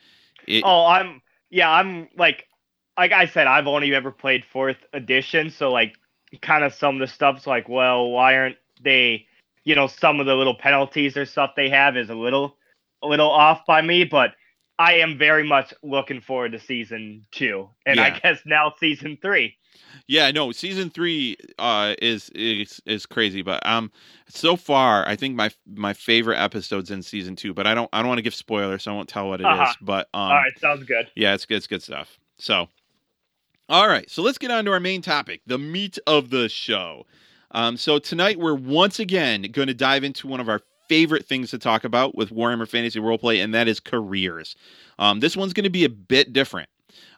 it, 0.47 0.63
Oh, 0.65 0.87
I'm 0.87 1.21
yeah, 1.51 1.71
I'm 1.71 2.09
like 2.17 2.47
like 2.97 3.13
I 3.13 3.27
said, 3.27 3.47
I've 3.47 3.67
only 3.67 3.95
ever 3.95 4.11
played 4.11 4.45
fourth 4.45 4.79
edition, 4.95 5.51
so 5.51 5.71
like 5.71 5.97
kind 6.41 6.65
of 6.65 6.73
some 6.73 6.95
of 6.95 7.01
the 7.01 7.07
stuff's 7.07 7.47
like, 7.47 7.69
well, 7.69 8.11
why 8.11 8.35
aren't 8.37 8.57
they 8.83 9.27
you 9.65 9.75
know, 9.75 9.87
some 9.87 10.21
of 10.21 10.27
the 10.27 10.35
little 10.35 10.55
penalties 10.55 11.19
or 11.19 11.27
stuff 11.27 11.51
they 11.55 11.69
have 11.69 11.99
is 11.99 12.09
a 12.09 12.15
little 12.15 12.57
a 13.03 13.07
little 13.07 13.31
off 13.31 13.67
by 13.67 13.83
me, 13.83 14.05
but 14.05 14.33
I 14.79 14.95
am 14.95 15.19
very 15.19 15.47
much 15.47 15.75
looking 15.83 16.23
forward 16.23 16.53
to 16.53 16.59
season 16.59 17.27
two. 17.31 17.69
And 17.85 17.97
Yeah. 17.97 18.05
I 18.05 18.11
guess 18.19 18.41
now 18.47 18.73
season 18.81 19.19
three. 19.21 19.57
Yeah, 20.07 20.31
no, 20.31 20.53
season 20.53 20.91
three 20.91 21.37
uh, 21.59 21.95
is 22.01 22.31
is 22.31 22.81
is 22.87 23.07
crazy, 23.07 23.43
but 23.43 23.65
um, 23.65 23.93
so 24.29 24.57
far 24.57 25.07
I 25.07 25.17
think 25.17 25.37
my 25.37 25.51
my 25.67 25.93
favorite 25.93 26.39
episodes 26.39 26.91
in 26.91 27.03
season 27.03 27.37
two. 27.37 27.55
But 27.55 27.67
I 27.67 27.75
don't 27.75 27.89
I 27.93 28.01
don't 28.01 28.09
want 28.09 28.19
to 28.19 28.23
give 28.23 28.35
spoilers, 28.35 28.85
so 28.85 28.93
I 28.93 28.95
won't 28.95 29.09
tell 29.09 29.29
what 29.29 29.41
it 29.41 29.45
is. 29.45 29.59
Uh-huh. 29.61 29.75
But 29.81 30.09
um, 30.15 30.23
All 30.23 30.35
right, 30.35 30.59
sounds 30.59 30.85
good. 30.85 31.11
yeah, 31.15 31.35
it's 31.35 31.47
good, 31.47 31.57
it's 31.57 31.67
good 31.67 31.83
stuff. 31.83 32.19
So, 32.39 32.69
all 33.69 33.87
right, 33.87 34.11
so 34.11 34.23
let's 34.23 34.39
get 34.39 34.51
on 34.51 34.65
to 34.65 34.73
our 34.73 34.81
main 34.81 35.03
topic, 35.03 35.43
the 35.47 35.59
meat 35.59 35.99
of 36.07 36.31
the 36.31 36.49
show. 36.49 37.07
Um, 37.53 37.77
so 37.77 37.99
tonight 37.99 38.39
we're 38.39 38.55
once 38.55 38.99
again 39.01 39.43
going 39.43 39.69
to 39.69 39.75
dive 39.75 40.05
into 40.05 40.27
one 40.27 40.41
of 40.41 40.49
our 40.49 40.61
favorite 40.89 41.25
things 41.25 41.51
to 41.51 41.59
talk 41.59 41.85
about 41.85 42.17
with 42.17 42.31
Warhammer 42.31 42.69
Fantasy 42.69 42.99
Roleplay, 42.99 43.43
and 43.43 43.55
that 43.55 43.69
is 43.69 43.79
careers. 43.79 44.57
Um, 44.99 45.21
this 45.21 45.37
one's 45.37 45.53
going 45.53 45.65
to 45.65 45.71
be 45.71 45.85
a 45.85 45.89
bit 45.89 46.33
different. 46.33 46.69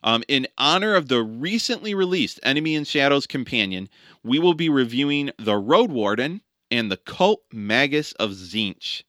Um, 0.05 0.25
in 0.29 0.49
honor 0.59 0.95
of 0.95 1.09
the 1.09 1.23
recently 1.23 1.95
released 1.95 2.41
Enemy 2.43 2.75
in 2.75 2.85
Shadows 2.85 3.27
Companion, 3.27 3.89
we 4.25 4.39
will 4.39 4.55
be 4.55 4.69
reviewing 4.69 5.31
The 5.39 5.57
Road 5.57 5.93
Warden 5.93 6.41
and 6.71 6.91
the 6.91 6.97
Cult 6.97 7.43
Magus 7.53 8.13
of 8.13 8.31
Tzeentch. 8.31 9.05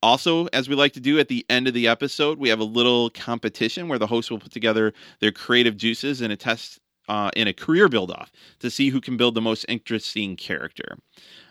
Also, 0.00 0.46
as 0.48 0.68
we 0.68 0.76
like 0.76 0.92
to 0.92 1.00
do 1.00 1.18
at 1.18 1.26
the 1.26 1.44
end 1.50 1.66
of 1.66 1.74
the 1.74 1.88
episode, 1.88 2.38
we 2.38 2.48
have 2.48 2.60
a 2.60 2.64
little 2.64 3.10
competition 3.10 3.88
where 3.88 3.98
the 3.98 4.06
host 4.06 4.30
will 4.30 4.38
put 4.38 4.52
together 4.52 4.92
their 5.20 5.32
creative 5.32 5.76
juices 5.76 6.20
in 6.20 6.30
a 6.30 6.36
test 6.36 6.78
uh, 7.08 7.30
in 7.34 7.48
a 7.48 7.52
career 7.52 7.88
build 7.88 8.10
off 8.10 8.30
to 8.60 8.70
see 8.70 8.90
who 8.90 9.00
can 9.00 9.16
build 9.16 9.34
the 9.34 9.40
most 9.40 9.64
interesting 9.68 10.36
character. 10.36 10.98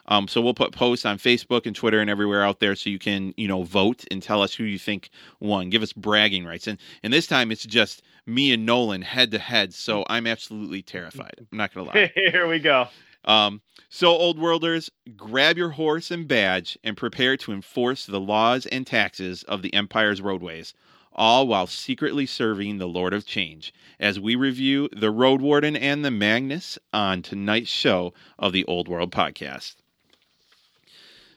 Um, 0.10 0.28
so 0.28 0.40
we'll 0.40 0.54
put 0.54 0.72
posts 0.72 1.06
on 1.06 1.18
Facebook 1.18 1.66
and 1.66 1.76
Twitter 1.76 2.00
and 2.00 2.10
everywhere 2.10 2.44
out 2.44 2.60
there 2.60 2.76
so 2.76 2.90
you 2.90 3.00
can, 3.00 3.34
you 3.36 3.48
know, 3.48 3.64
vote 3.64 4.06
and 4.10 4.24
tell 4.24 4.42
us 4.42 4.54
who 4.54 4.64
you 4.64 4.80
think 4.80 5.10
won. 5.40 5.70
Give 5.70 5.84
us 5.84 5.92
bragging 5.92 6.46
rights. 6.46 6.68
And 6.68 6.80
and 7.04 7.12
this 7.12 7.28
time 7.28 7.52
it's 7.52 7.66
just 7.66 8.02
me 8.26 8.54
and 8.54 8.66
Nolan 8.66 9.02
head 9.02 9.32
to 9.32 9.40
head. 9.40 9.74
So 9.74 10.06
I'm 10.10 10.26
absolutely 10.26 10.82
terrified. 10.82 11.36
I'm 11.52 11.58
not 11.58 11.74
gonna 11.74 11.88
lie. 11.88 12.12
Here 12.16 12.48
we 12.48 12.60
go. 12.60 12.88
Um, 13.26 13.62
so, 13.90 14.08
old 14.08 14.40
worlders, 14.40 14.90
grab 15.16 15.58
your 15.58 15.72
horse 15.72 16.12
and 16.12 16.28
badge 16.28 16.78
and 16.84 16.96
prepare 16.96 17.36
to 17.38 17.52
enforce 17.52 18.06
the 18.06 18.22
laws 18.22 18.66
and 18.66 18.88
taxes 18.88 19.44
of 19.44 19.62
the 19.62 19.74
Empire's 19.74 20.22
roadways, 20.22 20.74
all 21.18 21.48
while 21.48 21.68
secretly 21.68 22.26
serving 22.26 22.78
the 22.78 22.88
Lord 22.88 23.14
of 23.14 23.26
Change, 23.26 23.74
as 24.00 24.20
we 24.20 24.36
review 24.36 24.88
the 24.96 25.12
Road 25.12 25.42
Warden 25.42 25.76
and 25.76 26.06
the 26.06 26.12
Magnus 26.12 26.78
on 26.94 27.22
tonight's 27.22 27.70
show 27.70 28.14
of 28.38 28.54
the 28.54 28.64
Old 28.66 28.88
World 28.88 29.12
Podcast. 29.12 29.76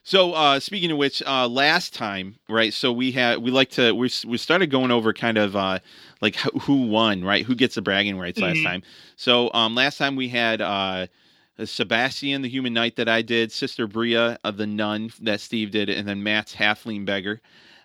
So, 0.02 0.32
uh, 0.32 0.60
speaking 0.60 0.90
of 0.90 0.98
which, 0.98 1.22
uh, 1.26 1.46
last 1.46 1.94
time, 1.94 2.36
right? 2.48 2.72
So 2.72 2.90
we 2.90 3.12
had 3.12 3.38
we 3.38 3.50
like 3.50 3.70
to 3.70 3.92
we 3.92 4.10
we 4.26 4.38
started 4.38 4.70
going 4.70 4.90
over 4.90 5.12
kind 5.12 5.36
of 5.38 5.54
uh, 5.54 5.78
like 6.20 6.36
who- 6.36 6.82
won, 6.86 7.22
right? 7.22 7.44
Who 7.44 7.54
gets 7.54 7.74
the 7.74 7.82
bragging 7.82 8.18
rights 8.18 8.40
last 8.40 8.58
Mhm. 8.58 8.64
time? 8.64 8.82
So, 9.16 9.50
um, 9.52 9.74
last 9.74 9.98
time 9.98 10.16
we 10.16 10.28
had 10.28 10.62
uh, 10.62 11.06
Sebastian, 11.62 12.40
the 12.42 12.48
human 12.48 12.72
knight 12.72 12.96
that 12.96 13.08
I 13.08 13.20
did, 13.22 13.52
Sister 13.52 13.86
Bria, 13.86 14.38
uh, 14.42 14.50
the 14.50 14.66
nun 14.66 15.10
that 15.20 15.40
Steve 15.40 15.70
did, 15.70 15.90
and 15.90 16.08
then 16.08 16.22
Matt's 16.22 16.54
halfling 16.54 17.04
beggar, 17.04 17.40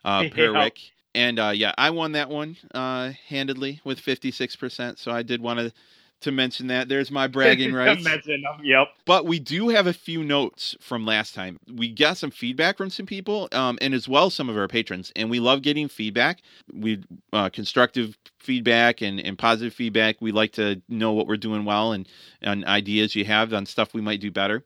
uh. 0.06 0.24
Perwick. 0.32 0.94
And 1.16 1.40
uh, 1.40 1.52
yeah, 1.56 1.72
I 1.78 1.90
won 1.90 2.12
that 2.12 2.30
one 2.30 2.58
uh, 2.74 3.14
handedly 3.28 3.82
with 3.84 4.00
fifty 4.00 4.32
six 4.32 4.56
percent. 4.56 5.00
So 5.00 5.12
I 5.12 5.24
did 5.24 5.42
want 5.42 5.60
to 5.60 5.74
to 6.22 6.32
mention 6.32 6.68
that. 6.68 6.90
There's 6.90 7.10
my 7.10 7.28
bragging 7.28 7.74
rights. 7.74 8.04
Mention 8.04 8.42
them. 8.42 8.60
Yep. 8.64 8.88
But 9.06 9.26
we 9.26 9.40
do 9.40 9.70
have 9.70 9.88
a 9.88 9.94
few 9.94 10.24
notes 10.24 10.76
from 10.82 11.06
last 11.06 11.34
time. 11.34 11.60
We 11.74 11.90
got 11.90 12.18
some 12.18 12.32
feedback 12.32 12.78
from 12.78 12.90
some 12.90 13.06
people, 13.06 13.48
um, 13.54 13.78
and 13.82 13.94
as 13.94 14.08
well 14.08 14.30
some 14.30 14.50
of 14.50 14.58
our 14.58 14.68
patrons. 14.68 15.12
And 15.16 15.30
we 15.30 15.40
love 15.40 15.62
getting 15.62 15.88
feedback. 15.88 16.42
We 16.74 17.04
uh, 17.32 17.50
constructive 17.50 18.18
feedback 18.40 19.02
and, 19.02 19.20
and 19.20 19.38
positive 19.38 19.74
feedback. 19.74 20.18
We 20.20 20.32
like 20.32 20.52
to 20.54 20.82
know 20.90 21.14
what 21.14 21.28
we're 21.28 21.38
doing 21.38 21.64
well 21.64 21.94
and, 21.94 22.08
and 22.42 22.66
ideas 22.66 23.16
you 23.16 23.26
have 23.26 23.54
on 23.54 23.66
stuff 23.66 23.94
we 23.94 24.02
might 24.02 24.20
do 24.20 24.32
better. 24.32 24.64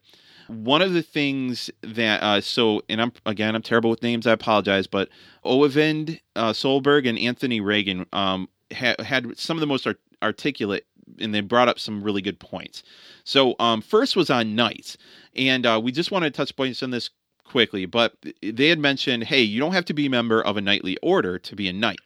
One 0.50 0.82
of 0.82 0.92
the 0.92 1.02
things 1.02 1.70
that 1.82 2.22
uh, 2.22 2.40
so, 2.40 2.82
and 2.88 3.00
I'm 3.00 3.12
again, 3.24 3.54
I'm 3.54 3.62
terrible 3.62 3.90
with 3.90 4.02
names. 4.02 4.26
I 4.26 4.32
apologize, 4.32 4.86
but 4.86 5.08
Ovind 5.44 6.20
uh, 6.34 6.52
Solberg 6.52 7.08
and 7.08 7.18
Anthony 7.18 7.60
Reagan 7.60 8.06
um, 8.12 8.48
ha- 8.72 8.96
had 8.98 9.38
some 9.38 9.56
of 9.56 9.60
the 9.60 9.66
most 9.66 9.86
art- 9.86 10.00
articulate, 10.22 10.86
and 11.20 11.34
they 11.34 11.40
brought 11.40 11.68
up 11.68 11.78
some 11.78 12.02
really 12.02 12.22
good 12.22 12.40
points. 12.40 12.82
So, 13.24 13.54
um, 13.60 13.80
first 13.80 14.16
was 14.16 14.28
on 14.28 14.54
knights, 14.56 14.96
and 15.36 15.64
uh, 15.64 15.80
we 15.82 15.92
just 15.92 16.10
want 16.10 16.24
to 16.24 16.30
touch 16.30 16.56
points 16.56 16.82
on 16.82 16.90
this 16.90 17.10
quickly. 17.44 17.86
But 17.86 18.14
they 18.42 18.68
had 18.68 18.78
mentioned, 18.78 19.24
hey, 19.24 19.42
you 19.42 19.60
don't 19.60 19.72
have 19.72 19.84
to 19.86 19.94
be 19.94 20.06
a 20.06 20.10
member 20.10 20.42
of 20.42 20.56
a 20.56 20.60
knightly 20.60 20.96
order 21.02 21.38
to 21.38 21.56
be 21.56 21.68
a 21.68 21.72
knight. 21.72 22.00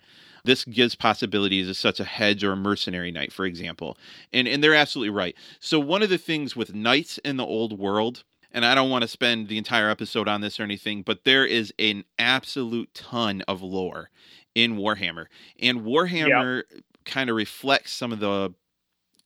This 0.44 0.64
gives 0.64 0.94
possibilities 0.94 1.68
as 1.68 1.78
such 1.78 2.00
a 2.00 2.04
hedge 2.04 2.44
or 2.44 2.52
a 2.52 2.56
mercenary 2.56 3.10
knight, 3.10 3.32
for 3.32 3.46
example. 3.46 3.96
And 4.32 4.46
and 4.46 4.62
they're 4.62 4.74
absolutely 4.74 5.10
right. 5.10 5.34
So 5.58 5.80
one 5.80 6.02
of 6.02 6.10
the 6.10 6.18
things 6.18 6.54
with 6.54 6.74
knights 6.74 7.18
in 7.18 7.38
the 7.38 7.46
old 7.46 7.78
world, 7.78 8.24
and 8.54 8.64
I 8.66 8.74
don't 8.76 8.90
want 8.90 9.02
to 9.02 9.08
spend 9.08 9.48
the 9.48 9.58
entire 9.58 9.90
episode 9.90 10.28
on 10.28 10.42
this 10.42 10.60
or 10.60 10.64
anything, 10.64 11.02
but 11.02 11.24
there 11.24 11.46
is 11.46 11.74
an 11.80 12.04
absolute 12.18 12.94
ton 12.94 13.42
of 13.48 13.62
lore 13.62 14.10
in 14.56 14.76
Warhammer. 14.78 15.26
And 15.60 15.82
Warhammer 15.82 16.64
kind 17.06 17.30
of 17.30 17.36
reflects 17.36 17.92
some 17.92 18.12
of 18.12 18.20
the 18.20 18.54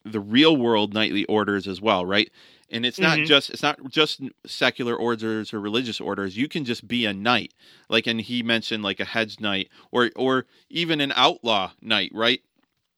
the 0.05 0.21
real 0.21 0.57
world 0.57 0.95
knightly 0.95 1.25
orders 1.27 1.69
as 1.69 1.81
well, 1.83 2.07
right? 2.07 2.31
And 2.71 2.87
it's 2.87 3.01
not 3.01 3.23
Mhm. 3.23 3.25
just 3.25 3.51
it's 3.51 3.63
not 3.63 3.79
just 3.91 4.21
secular 4.47 4.97
orders 4.97 5.53
or 5.55 5.61
religious 5.61 6.01
orders. 6.01 6.37
You 6.37 6.49
can 6.49 6.65
just 6.65 6.89
be 6.89 7.07
a 7.07 7.13
knight, 7.15 7.55
like 7.91 8.07
and 8.07 8.21
he 8.21 8.43
mentioned 8.43 8.83
like 8.85 9.01
a 9.01 9.05
hedge 9.07 9.41
knight 9.41 9.69
or 9.93 10.11
or 10.17 10.47
even 10.71 11.01
an 11.01 11.13
outlaw 11.17 11.73
knight, 11.83 12.13
right? 12.15 12.43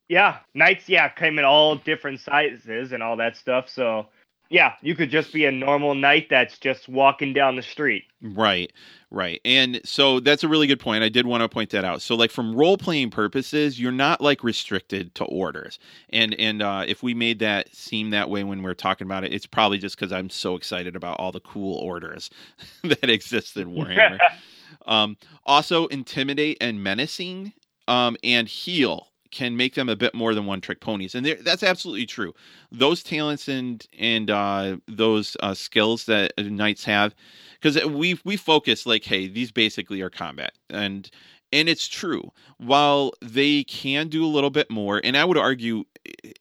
Yeah, 0.08 0.40
knights, 0.54 0.88
yeah, 0.88 1.08
came 1.08 1.38
in 1.38 1.44
all 1.44 1.76
different 1.76 2.20
sizes 2.20 2.92
and 2.92 3.02
all 3.02 3.16
that 3.18 3.36
stuff. 3.36 3.68
So, 3.68 4.08
yeah, 4.50 4.74
you 4.82 4.96
could 4.96 5.10
just 5.10 5.32
be 5.32 5.44
a 5.44 5.52
normal 5.52 5.94
knight 5.94 6.26
that's 6.28 6.58
just 6.58 6.88
walking 6.88 7.32
down 7.32 7.54
the 7.54 7.62
street. 7.62 8.04
Right, 8.20 8.72
right. 9.08 9.40
And 9.44 9.80
so 9.84 10.18
that's 10.18 10.42
a 10.42 10.48
really 10.48 10.66
good 10.66 10.80
point. 10.80 11.04
I 11.04 11.08
did 11.08 11.24
want 11.24 11.42
to 11.42 11.48
point 11.48 11.70
that 11.70 11.84
out. 11.84 12.02
So 12.02 12.16
like 12.16 12.32
from 12.32 12.56
role 12.56 12.76
playing 12.76 13.10
purposes, 13.10 13.80
you're 13.80 13.92
not 13.92 14.20
like 14.20 14.42
restricted 14.42 15.14
to 15.14 15.24
orders. 15.24 15.78
And 16.10 16.34
and 16.34 16.62
uh, 16.62 16.84
if 16.86 17.00
we 17.00 17.14
made 17.14 17.38
that 17.38 17.72
seem 17.74 18.10
that 18.10 18.28
way 18.28 18.42
when 18.42 18.60
we 18.60 18.68
are 18.68 18.74
talking 18.74 19.06
about 19.06 19.22
it, 19.22 19.32
it's 19.32 19.46
probably 19.46 19.78
just 19.78 19.96
because 19.96 20.12
I'm 20.12 20.28
so 20.28 20.56
excited 20.56 20.96
about 20.96 21.20
all 21.20 21.30
the 21.30 21.40
cool 21.40 21.76
orders 21.76 22.28
that 22.82 23.08
exist 23.08 23.56
in 23.56 23.72
Warhammer. 23.72 24.18
um, 24.86 25.16
also, 25.46 25.86
intimidate 25.86 26.58
and 26.60 26.82
menacing 26.82 27.52
um, 27.86 28.16
and 28.24 28.48
heal 28.48 29.09
can 29.30 29.56
make 29.56 29.74
them 29.74 29.88
a 29.88 29.96
bit 29.96 30.14
more 30.14 30.34
than 30.34 30.46
one 30.46 30.60
trick 30.60 30.80
ponies, 30.80 31.14
and 31.14 31.26
that's 31.42 31.62
absolutely 31.62 32.06
true. 32.06 32.34
Those 32.70 33.02
talents 33.02 33.48
and 33.48 33.86
and 33.98 34.30
uh, 34.30 34.76
those 34.86 35.36
uh, 35.40 35.54
skills 35.54 36.06
that 36.06 36.32
knights 36.38 36.84
have, 36.84 37.14
because 37.60 37.84
we 37.84 38.18
we 38.24 38.36
focus 38.36 38.86
like, 38.86 39.04
hey, 39.04 39.28
these 39.28 39.52
basically 39.52 40.00
are 40.02 40.10
combat, 40.10 40.52
and 40.68 41.10
and 41.52 41.68
it's 41.68 41.88
true. 41.88 42.32
While 42.58 43.12
they 43.20 43.64
can 43.64 44.08
do 44.08 44.24
a 44.24 44.28
little 44.28 44.50
bit 44.50 44.70
more, 44.70 45.00
and 45.02 45.16
I 45.16 45.24
would 45.24 45.38
argue, 45.38 45.84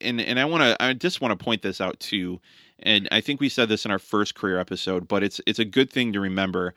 and 0.00 0.20
and 0.20 0.38
I 0.38 0.44
want 0.44 0.62
to, 0.62 0.82
I 0.82 0.92
just 0.92 1.20
want 1.20 1.38
to 1.38 1.44
point 1.44 1.62
this 1.62 1.80
out 1.80 1.98
too, 2.00 2.40
and 2.80 3.08
I 3.12 3.20
think 3.20 3.40
we 3.40 3.48
said 3.48 3.68
this 3.68 3.84
in 3.84 3.90
our 3.90 3.98
first 3.98 4.34
career 4.34 4.58
episode, 4.58 5.08
but 5.08 5.22
it's 5.22 5.40
it's 5.46 5.58
a 5.58 5.64
good 5.64 5.90
thing 5.90 6.12
to 6.12 6.20
remember. 6.20 6.74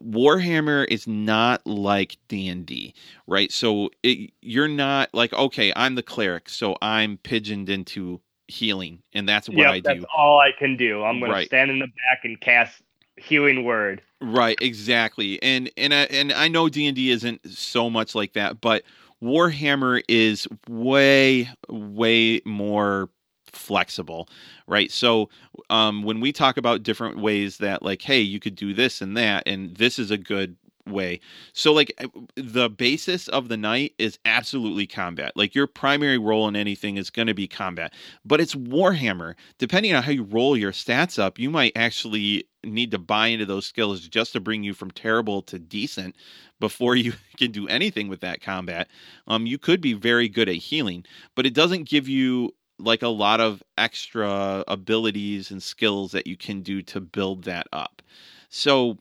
Warhammer 0.00 0.86
is 0.88 1.06
not 1.06 1.66
like 1.66 2.16
D&D, 2.28 2.94
right? 3.26 3.52
So 3.52 3.90
it, 4.02 4.30
you're 4.40 4.68
not 4.68 5.10
like 5.14 5.32
okay, 5.32 5.72
I'm 5.76 5.94
the 5.96 6.02
cleric, 6.02 6.48
so 6.48 6.76
I'm 6.82 7.18
pigeoned 7.18 7.68
into 7.68 8.20
healing 8.48 9.02
and 9.14 9.28
that's 9.28 9.48
what 9.48 9.56
yep, 9.58 9.68
I 9.68 9.80
do. 9.80 10.00
That's 10.00 10.04
all 10.16 10.40
I 10.40 10.52
can 10.58 10.76
do. 10.76 11.02
I'm 11.04 11.20
going 11.20 11.30
Right. 11.30 11.42
to 11.42 11.46
stand 11.46 11.70
in 11.70 11.78
the 11.78 11.86
back 11.86 12.24
and 12.24 12.40
cast 12.40 12.82
healing 13.16 13.64
word. 13.64 14.02
Right, 14.20 14.58
exactly. 14.60 15.42
And 15.42 15.70
and 15.76 15.92
I, 15.94 16.02
and 16.04 16.32
I 16.32 16.48
know 16.48 16.68
D&D 16.68 17.10
isn't 17.10 17.40
so 17.50 17.90
much 17.90 18.14
like 18.14 18.34
that, 18.34 18.60
but 18.60 18.84
Warhammer 19.22 20.02
is 20.08 20.46
way 20.68 21.48
way 21.68 22.40
more 22.44 23.08
flexible, 23.52 24.28
right? 24.66 24.90
So 24.90 25.28
um 25.70 26.02
when 26.02 26.20
we 26.20 26.32
talk 26.32 26.56
about 26.56 26.82
different 26.82 27.18
ways 27.18 27.58
that 27.58 27.82
like 27.82 28.02
hey, 28.02 28.20
you 28.20 28.40
could 28.40 28.56
do 28.56 28.74
this 28.74 29.00
and 29.00 29.16
that 29.16 29.44
and 29.46 29.76
this 29.76 29.98
is 29.98 30.10
a 30.10 30.18
good 30.18 30.56
way. 30.86 31.20
So 31.52 31.72
like 31.72 31.92
uh, 31.98 32.08
the 32.36 32.68
basis 32.68 33.28
of 33.28 33.48
the 33.48 33.56
knight 33.56 33.94
is 33.98 34.18
absolutely 34.24 34.86
combat. 34.86 35.32
Like 35.36 35.54
your 35.54 35.66
primary 35.66 36.18
role 36.18 36.48
in 36.48 36.56
anything 36.56 36.96
is 36.96 37.10
going 37.10 37.28
to 37.28 37.34
be 37.34 37.46
combat. 37.48 37.92
But 38.24 38.40
it's 38.40 38.54
Warhammer. 38.54 39.34
Depending 39.58 39.94
on 39.94 40.02
how 40.02 40.10
you 40.12 40.24
roll 40.24 40.56
your 40.56 40.72
stats 40.72 41.18
up, 41.18 41.38
you 41.38 41.50
might 41.50 41.72
actually 41.76 42.44
need 42.64 42.90
to 42.92 42.98
buy 42.98 43.28
into 43.28 43.46
those 43.46 43.66
skills 43.66 44.06
just 44.08 44.32
to 44.32 44.40
bring 44.40 44.62
you 44.62 44.72
from 44.72 44.90
terrible 44.90 45.42
to 45.42 45.58
decent 45.58 46.16
before 46.60 46.94
you 46.96 47.12
can 47.36 47.50
do 47.50 47.68
anything 47.68 48.08
with 48.08 48.20
that 48.20 48.40
combat. 48.40 48.88
Um 49.26 49.46
you 49.46 49.58
could 49.58 49.80
be 49.80 49.92
very 49.94 50.28
good 50.28 50.48
at 50.48 50.56
healing, 50.56 51.04
but 51.34 51.46
it 51.46 51.54
doesn't 51.54 51.88
give 51.88 52.08
you 52.08 52.54
like 52.82 53.02
a 53.02 53.08
lot 53.08 53.40
of 53.40 53.62
extra 53.78 54.64
abilities 54.68 55.50
and 55.50 55.62
skills 55.62 56.12
that 56.12 56.26
you 56.26 56.36
can 56.36 56.62
do 56.62 56.82
to 56.82 57.00
build 57.00 57.44
that 57.44 57.66
up. 57.72 58.02
So 58.48 58.98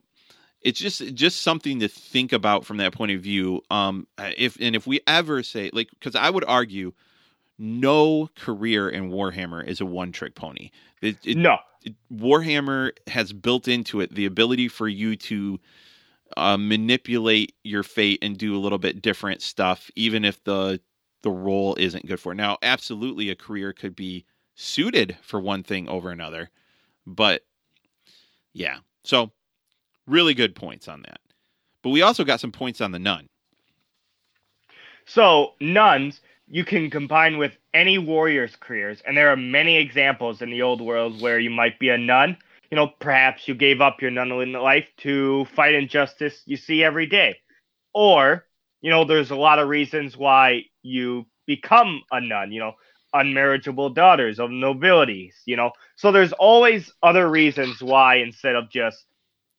it's 0.62 0.80
just 0.80 1.14
just 1.14 1.42
something 1.42 1.80
to 1.80 1.88
think 1.88 2.32
about 2.34 2.66
from 2.66 2.78
that 2.78 2.94
point 2.94 3.12
of 3.12 3.22
view. 3.22 3.62
Um, 3.72 4.08
if 4.38 4.58
and 4.60 4.76
if 4.76 4.86
we 4.88 5.02
ever 5.08 5.44
say 5.44 5.70
like, 5.74 5.90
because 5.92 6.16
I 6.16 6.30
would 6.30 6.46
argue, 6.46 6.94
no 7.58 8.30
career 8.36 8.90
in 8.90 9.12
Warhammer 9.12 9.66
is 9.66 9.82
a 9.82 9.86
one 9.86 10.12
trick 10.12 10.36
pony. 10.36 10.72
It, 11.02 11.18
it, 11.26 11.38
no. 11.38 11.58
it- 11.84 11.96
Warhammer 12.14 12.92
has 13.08 13.34
built 13.34 13.68
into 13.68 14.02
it 14.02 14.14
the 14.14 14.26
ability 14.26 14.68
for 14.68 14.88
you 14.88 15.16
to 15.16 15.60
uh, 16.38 16.58
manipulate 16.58 17.54
your 17.64 17.84
fate 17.84 18.20
and 18.22 18.38
do 18.38 18.56
a 18.56 18.60
little 18.60 18.78
bit 18.78 19.02
different 19.02 19.42
stuff, 19.42 19.90
even 19.96 20.24
if 20.24 20.44
the 20.44 20.80
the 21.24 21.32
role 21.32 21.76
isn't 21.76 22.08
good 22.08 22.20
for. 22.20 22.34
Now, 22.34 22.58
absolutely, 22.62 23.30
a 23.30 23.36
career 23.36 23.74
could 23.74 23.96
be 23.96 24.26
suited 24.56 25.18
for 25.22 25.40
one 25.40 25.64
thing 25.64 25.88
over 25.88 26.12
another, 26.12 26.50
but 27.06 27.44
yeah. 28.54 28.78
So, 29.04 29.32
really 30.08 30.34
good 30.34 30.56
points 30.56 30.88
on 30.88 31.02
that. 31.04 31.20
But 31.82 31.90
we 31.90 32.02
also 32.02 32.24
got 32.24 32.40
some 32.40 32.52
points 32.52 32.82
on 32.82 32.92
the 32.92 33.00
nun. 33.00 33.28
So 35.06 35.54
nuns 35.60 36.22
you 36.48 36.66
can 36.66 36.90
combine 36.90 37.38
with 37.38 37.58
any 37.74 37.98
warrior's 37.98 38.56
careers, 38.58 39.02
and 39.06 39.16
there 39.16 39.30
are 39.30 39.38
many 39.38 39.78
examples 39.78 40.42
in 40.42 40.50
the 40.50 40.62
old 40.62 40.82
world 40.82 41.22
where 41.22 41.40
you 41.40 41.50
might 41.50 41.80
be 41.80 41.90
a 41.90 41.98
nun. 41.98 42.38
You 42.70 42.76
know, 42.76 42.88
perhaps 42.88 43.48
you 43.48 43.56
gave 43.56 43.82
up 43.82 44.02
your 44.02 44.12
nunneling 44.12 44.54
life 44.54 44.88
to 44.98 45.46
fight 45.56 45.76
injustice 45.76 46.42
you 46.46 46.58
see 46.58 46.84
every 46.84 47.06
day, 47.06 47.40
or 47.94 48.46
you 48.82 48.90
know, 48.90 49.06
there's 49.06 49.32
a 49.32 49.36
lot 49.36 49.60
of 49.60 49.70
reasons 49.70 50.18
why 50.18 50.66
you 50.84 51.26
become 51.46 52.02
a 52.12 52.22
nun. 52.22 52.52
You 52.52 52.60
know, 52.60 52.74
unmarriageable 53.14 53.94
daughters 53.94 54.40
of 54.40 54.52
nobilities. 54.52 55.36
You 55.46 55.58
know, 55.58 55.72
so 55.96 56.12
there's 56.12 56.34
always 56.34 56.92
other 57.04 57.30
reasons 57.30 57.82
why 57.82 58.16
instead 58.16 58.56
of 58.56 58.70
just, 58.70 59.06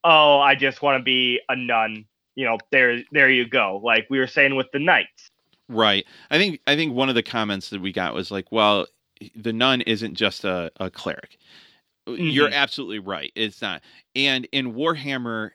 oh, 0.04 0.38
I 0.40 0.54
just 0.54 0.82
want 0.82 0.98
to 0.98 1.02
be 1.04 1.40
a 1.48 1.56
nun. 1.56 2.04
You 2.35 2.46
know, 2.46 2.58
there, 2.70 3.02
there 3.12 3.28
you 3.28 3.46
go. 3.46 3.80
Like 3.85 4.06
we 4.08 4.18
were 4.18 4.26
saying 4.26 4.56
with 4.56 4.70
the 4.72 4.78
knights. 4.78 5.30
Right. 5.68 6.04
I 6.30 6.38
think 6.38 6.61
I 6.66 6.76
think 6.76 6.94
one 6.94 7.08
of 7.08 7.14
the 7.14 7.22
comments 7.22 7.70
that 7.70 7.80
we 7.80 7.92
got 7.92 8.14
was 8.14 8.30
like, 8.30 8.50
well, 8.50 8.87
the 9.37 9.52
nun 9.52 9.82
isn't 9.82 10.14
just 10.14 10.44
a, 10.44 10.70
a 10.80 10.90
cleric. 10.90 11.38
You're 12.06 12.48
Mhm. 12.50 12.54
absolutely 12.54 12.98
right. 12.98 13.30
It's 13.37 13.62
not. 13.62 13.82
And 14.16 14.48
in 14.50 14.74
Warhammer, 14.74 15.50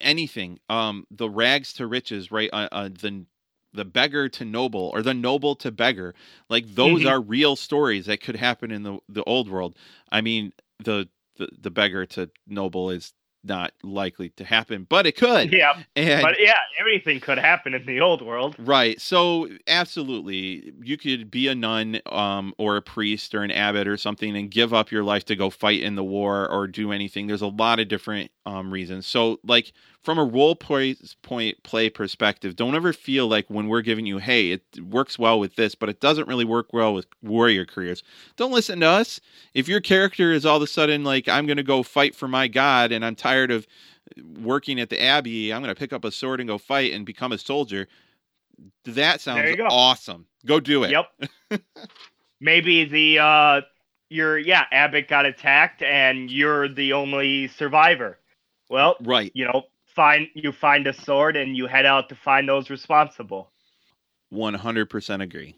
anything, 0.00 0.60
um, 0.68 1.06
the 1.10 1.28
rags 1.28 1.72
to 1.74 1.86
riches, 1.88 2.30
right? 2.30 2.48
Uh, 2.52 2.68
uh, 2.70 2.88
the 2.88 3.24
the 3.72 3.84
beggar 3.84 4.28
to 4.30 4.44
noble 4.44 4.90
or 4.94 5.02
the 5.02 5.14
noble 5.14 5.54
to 5.56 5.70
beggar, 5.70 6.14
like 6.48 6.66
those 6.74 7.02
Mhm. 7.02 7.10
are 7.10 7.20
real 7.20 7.56
stories 7.56 8.06
that 8.06 8.20
could 8.20 8.36
happen 8.36 8.70
in 8.70 8.82
the 8.82 8.98
the 9.08 9.24
old 9.24 9.48
world. 9.48 9.76
I 10.10 10.20
mean, 10.20 10.52
the 10.78 11.08
the, 11.36 11.48
the 11.60 11.70
beggar 11.70 12.06
to 12.06 12.30
noble 12.46 12.90
is 12.90 13.12
not 13.44 13.72
likely 13.84 14.30
to 14.30 14.44
happen, 14.44 14.84
but 14.88 15.06
it 15.06 15.16
could. 15.16 15.52
Yeah, 15.52 15.82
And 15.94 16.22
but 16.22 16.40
yeah, 16.40 16.56
everything 16.80 17.20
could 17.20 17.38
happen 17.38 17.72
in 17.74 17.86
the 17.86 18.00
old 18.00 18.20
world. 18.20 18.56
Right. 18.58 19.00
So 19.00 19.48
absolutely, 19.68 20.72
you 20.82 20.96
could 20.96 21.30
be 21.30 21.46
a 21.46 21.54
nun, 21.54 22.00
um, 22.06 22.52
or 22.58 22.76
a 22.76 22.82
priest 22.82 23.34
or 23.34 23.42
an 23.42 23.52
abbot 23.52 23.86
or 23.86 23.96
something, 23.96 24.36
and 24.36 24.50
give 24.50 24.74
up 24.74 24.90
your 24.90 25.04
life 25.04 25.24
to 25.26 25.36
go 25.36 25.50
fight 25.50 25.80
in 25.82 25.94
the 25.94 26.04
war 26.04 26.50
or 26.50 26.66
do 26.66 26.90
anything. 26.92 27.28
There's 27.28 27.42
a 27.42 27.46
lot 27.46 27.78
of 27.78 27.86
different 27.88 28.30
um, 28.48 28.72
reasons. 28.72 29.06
So, 29.06 29.38
like 29.44 29.72
from 30.02 30.18
a 30.18 30.24
role 30.24 30.56
play 30.56 30.96
point 31.22 31.62
play 31.62 31.90
perspective, 31.90 32.56
don't 32.56 32.74
ever 32.74 32.92
feel 32.92 33.28
like 33.28 33.46
when 33.48 33.68
we're 33.68 33.82
giving 33.82 34.06
you, 34.06 34.18
hey, 34.18 34.52
it 34.52 34.62
works 34.82 35.18
well 35.18 35.38
with 35.38 35.56
this, 35.56 35.74
but 35.74 35.88
it 35.88 36.00
doesn't 36.00 36.26
really 36.26 36.44
work 36.44 36.72
well 36.72 36.94
with 36.94 37.06
warrior 37.22 37.66
careers. 37.66 38.02
Don't 38.36 38.52
listen 38.52 38.80
to 38.80 38.86
us. 38.86 39.20
If 39.54 39.68
your 39.68 39.80
character 39.80 40.32
is 40.32 40.46
all 40.46 40.56
of 40.56 40.62
a 40.62 40.66
sudden 40.66 41.04
like, 41.04 41.28
I'm 41.28 41.46
going 41.46 41.58
to 41.58 41.62
go 41.62 41.82
fight 41.82 42.14
for 42.14 42.26
my 42.26 42.48
god, 42.48 42.90
and 42.90 43.04
I'm 43.04 43.14
tired 43.14 43.50
of 43.50 43.66
working 44.40 44.80
at 44.80 44.88
the 44.88 45.02
abbey, 45.02 45.52
I'm 45.52 45.62
going 45.62 45.74
to 45.74 45.78
pick 45.78 45.92
up 45.92 46.04
a 46.04 46.10
sword 46.10 46.40
and 46.40 46.48
go 46.48 46.56
fight 46.56 46.92
and 46.92 47.04
become 47.04 47.32
a 47.32 47.38
soldier. 47.38 47.86
That 48.84 49.20
sounds 49.20 49.56
go. 49.56 49.66
awesome. 49.66 50.26
Go 50.46 50.58
do 50.58 50.84
it. 50.84 50.90
Yep. 50.90 51.62
Maybe 52.40 52.84
the 52.84 53.18
uh 53.18 53.60
your 54.10 54.38
yeah, 54.38 54.64
Abbott 54.72 55.08
got 55.08 55.26
attacked 55.26 55.82
and 55.82 56.30
you're 56.30 56.68
the 56.68 56.92
only 56.92 57.48
survivor. 57.48 58.18
Well, 58.68 58.96
Right. 59.00 59.30
you 59.34 59.44
know, 59.46 59.64
find 59.86 60.28
you 60.34 60.52
find 60.52 60.86
a 60.86 60.92
sword 60.92 61.36
and 61.36 61.56
you 61.56 61.66
head 61.66 61.86
out 61.86 62.08
to 62.10 62.14
find 62.14 62.48
those 62.48 62.70
responsible. 62.70 63.50
100% 64.32 65.22
agree. 65.22 65.54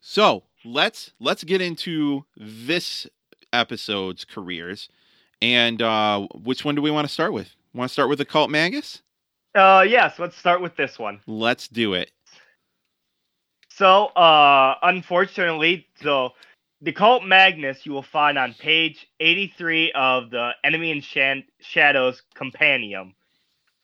So, 0.00 0.44
let's 0.64 1.12
let's 1.20 1.44
get 1.44 1.60
into 1.60 2.24
this 2.36 3.06
episode's 3.52 4.24
careers. 4.24 4.88
And 5.42 5.82
uh 5.82 6.26
which 6.34 6.64
one 6.64 6.74
do 6.74 6.82
we 6.82 6.90
want 6.90 7.06
to 7.06 7.12
start 7.12 7.32
with? 7.32 7.54
Want 7.74 7.88
to 7.88 7.92
start 7.92 8.08
with 8.08 8.18
the 8.18 8.24
cult 8.24 8.50
magus? 8.50 9.02
Uh 9.54 9.84
yes, 9.86 10.18
let's 10.18 10.36
start 10.36 10.60
with 10.60 10.76
this 10.76 10.98
one. 10.98 11.20
Let's 11.26 11.68
do 11.68 11.94
it. 11.94 12.10
So, 13.70 14.06
uh, 14.14 14.76
unfortunately, 14.82 15.88
so 16.00 16.30
the 16.84 16.92
cult 16.92 17.24
Magnus 17.24 17.86
you 17.86 17.92
will 17.92 18.02
find 18.02 18.36
on 18.36 18.52
page 18.54 19.06
83 19.18 19.92
of 19.92 20.30
the 20.30 20.50
Enemy 20.62 20.90
in 20.90 21.00
Shan- 21.00 21.44
Shadows 21.60 22.22
Compendium. 22.34 23.14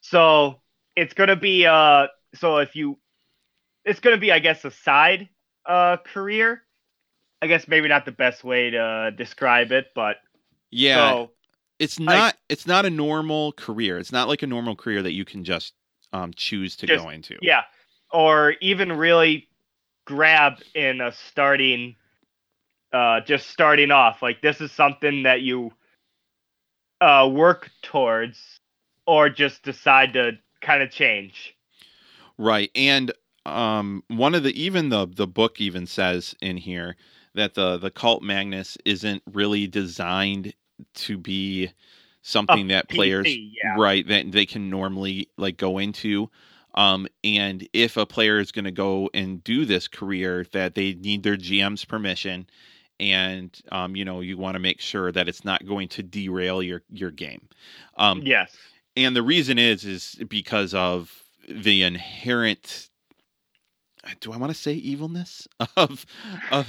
So, 0.02 0.60
it's 0.96 1.14
going 1.14 1.28
to 1.28 1.36
be, 1.36 1.66
uh, 1.66 2.08
so 2.34 2.58
if 2.58 2.76
you, 2.76 2.98
it's 3.84 4.00
going 4.00 4.14
to 4.16 4.20
be, 4.20 4.30
I 4.32 4.38
guess, 4.38 4.64
a 4.64 4.70
side, 4.70 5.28
uh, 5.66 5.96
career. 5.98 6.62
I 7.42 7.46
guess 7.46 7.66
maybe 7.66 7.88
not 7.88 8.04
the 8.04 8.12
best 8.12 8.44
way 8.44 8.68
to 8.70 9.12
describe 9.16 9.72
it, 9.72 9.86
but 9.94 10.16
Yeah. 10.70 11.10
so, 11.10 11.30
it's 11.78 11.98
not 11.98 12.36
it's 12.50 12.66
not 12.66 12.84
a 12.84 12.90
normal 12.90 13.52
career. 13.52 13.96
It's 13.98 14.12
not 14.12 14.28
like 14.28 14.42
a 14.42 14.46
normal 14.46 14.76
career 14.76 15.02
that 15.02 15.12
you 15.12 15.24
can 15.24 15.42
just 15.44 15.72
um 16.12 16.34
choose 16.34 16.76
to 16.76 16.86
Just- 16.86 17.02
go 17.02 17.08
into. 17.08 17.38
yeah, 17.40 17.62
or 18.12 18.56
even 18.60 18.92
really 18.92 19.48
grab 20.04 20.58
in 20.74 21.00
a 21.00 21.12
starting 21.12 21.96
uh 22.92 23.20
just 23.20 23.48
starting 23.48 23.90
off 23.90 24.22
like 24.22 24.40
this 24.42 24.60
is 24.60 24.72
something 24.72 25.22
that 25.22 25.42
you 25.42 25.72
uh 27.00 27.28
work 27.30 27.70
towards 27.82 28.60
or 29.06 29.28
just 29.28 29.62
decide 29.62 30.12
to 30.12 30.32
kind 30.60 30.82
of 30.82 30.90
change 30.90 31.54
Right. 32.40 32.70
And 32.74 33.12
um 33.46 34.02
one 34.08 34.34
of 34.34 34.42
the 34.42 34.60
even 34.60 34.88
the 34.88 35.06
the 35.06 35.26
book 35.26 35.60
even 35.60 35.86
says 35.86 36.34
in 36.40 36.56
here 36.56 36.96
that 37.34 37.54
the 37.54 37.76
the 37.76 37.90
cult 37.90 38.22
Magnus 38.22 38.78
isn't 38.86 39.22
really 39.30 39.66
designed 39.66 40.54
to 40.94 41.18
be 41.18 41.70
something 42.22 42.68
that 42.68 42.88
PC, 42.88 42.94
players 42.94 43.26
yeah. 43.28 43.76
right 43.76 44.06
that 44.08 44.32
they 44.32 44.46
can 44.46 44.70
normally 44.70 45.28
like 45.36 45.58
go 45.58 45.78
into. 45.78 46.30
Um, 46.74 47.08
and 47.24 47.68
if 47.72 47.96
a 47.96 48.06
player 48.06 48.38
is 48.38 48.52
going 48.52 48.64
to 48.64 48.70
go 48.70 49.10
and 49.12 49.42
do 49.44 49.64
this 49.64 49.88
career, 49.88 50.46
that 50.52 50.74
they 50.74 50.94
need 50.94 51.22
their 51.22 51.36
GM's 51.36 51.84
permission, 51.84 52.46
and 53.00 53.58
um, 53.72 53.96
you 53.96 54.04
know 54.04 54.20
you 54.20 54.36
want 54.36 54.54
to 54.54 54.60
make 54.60 54.80
sure 54.80 55.10
that 55.10 55.28
it's 55.28 55.44
not 55.44 55.66
going 55.66 55.88
to 55.88 56.02
derail 56.02 56.62
your 56.62 56.82
your 56.90 57.10
game. 57.10 57.48
Um, 57.96 58.22
yes, 58.24 58.56
and 58.96 59.16
the 59.16 59.22
reason 59.22 59.58
is 59.58 59.84
is 59.84 60.16
because 60.28 60.74
of 60.74 61.12
the 61.48 61.82
inherent 61.82 62.90
do 64.20 64.32
I 64.32 64.36
want 64.36 64.52
to 64.52 64.58
say 64.58 64.74
evilness 64.74 65.48
of 65.76 66.06
of 66.50 66.68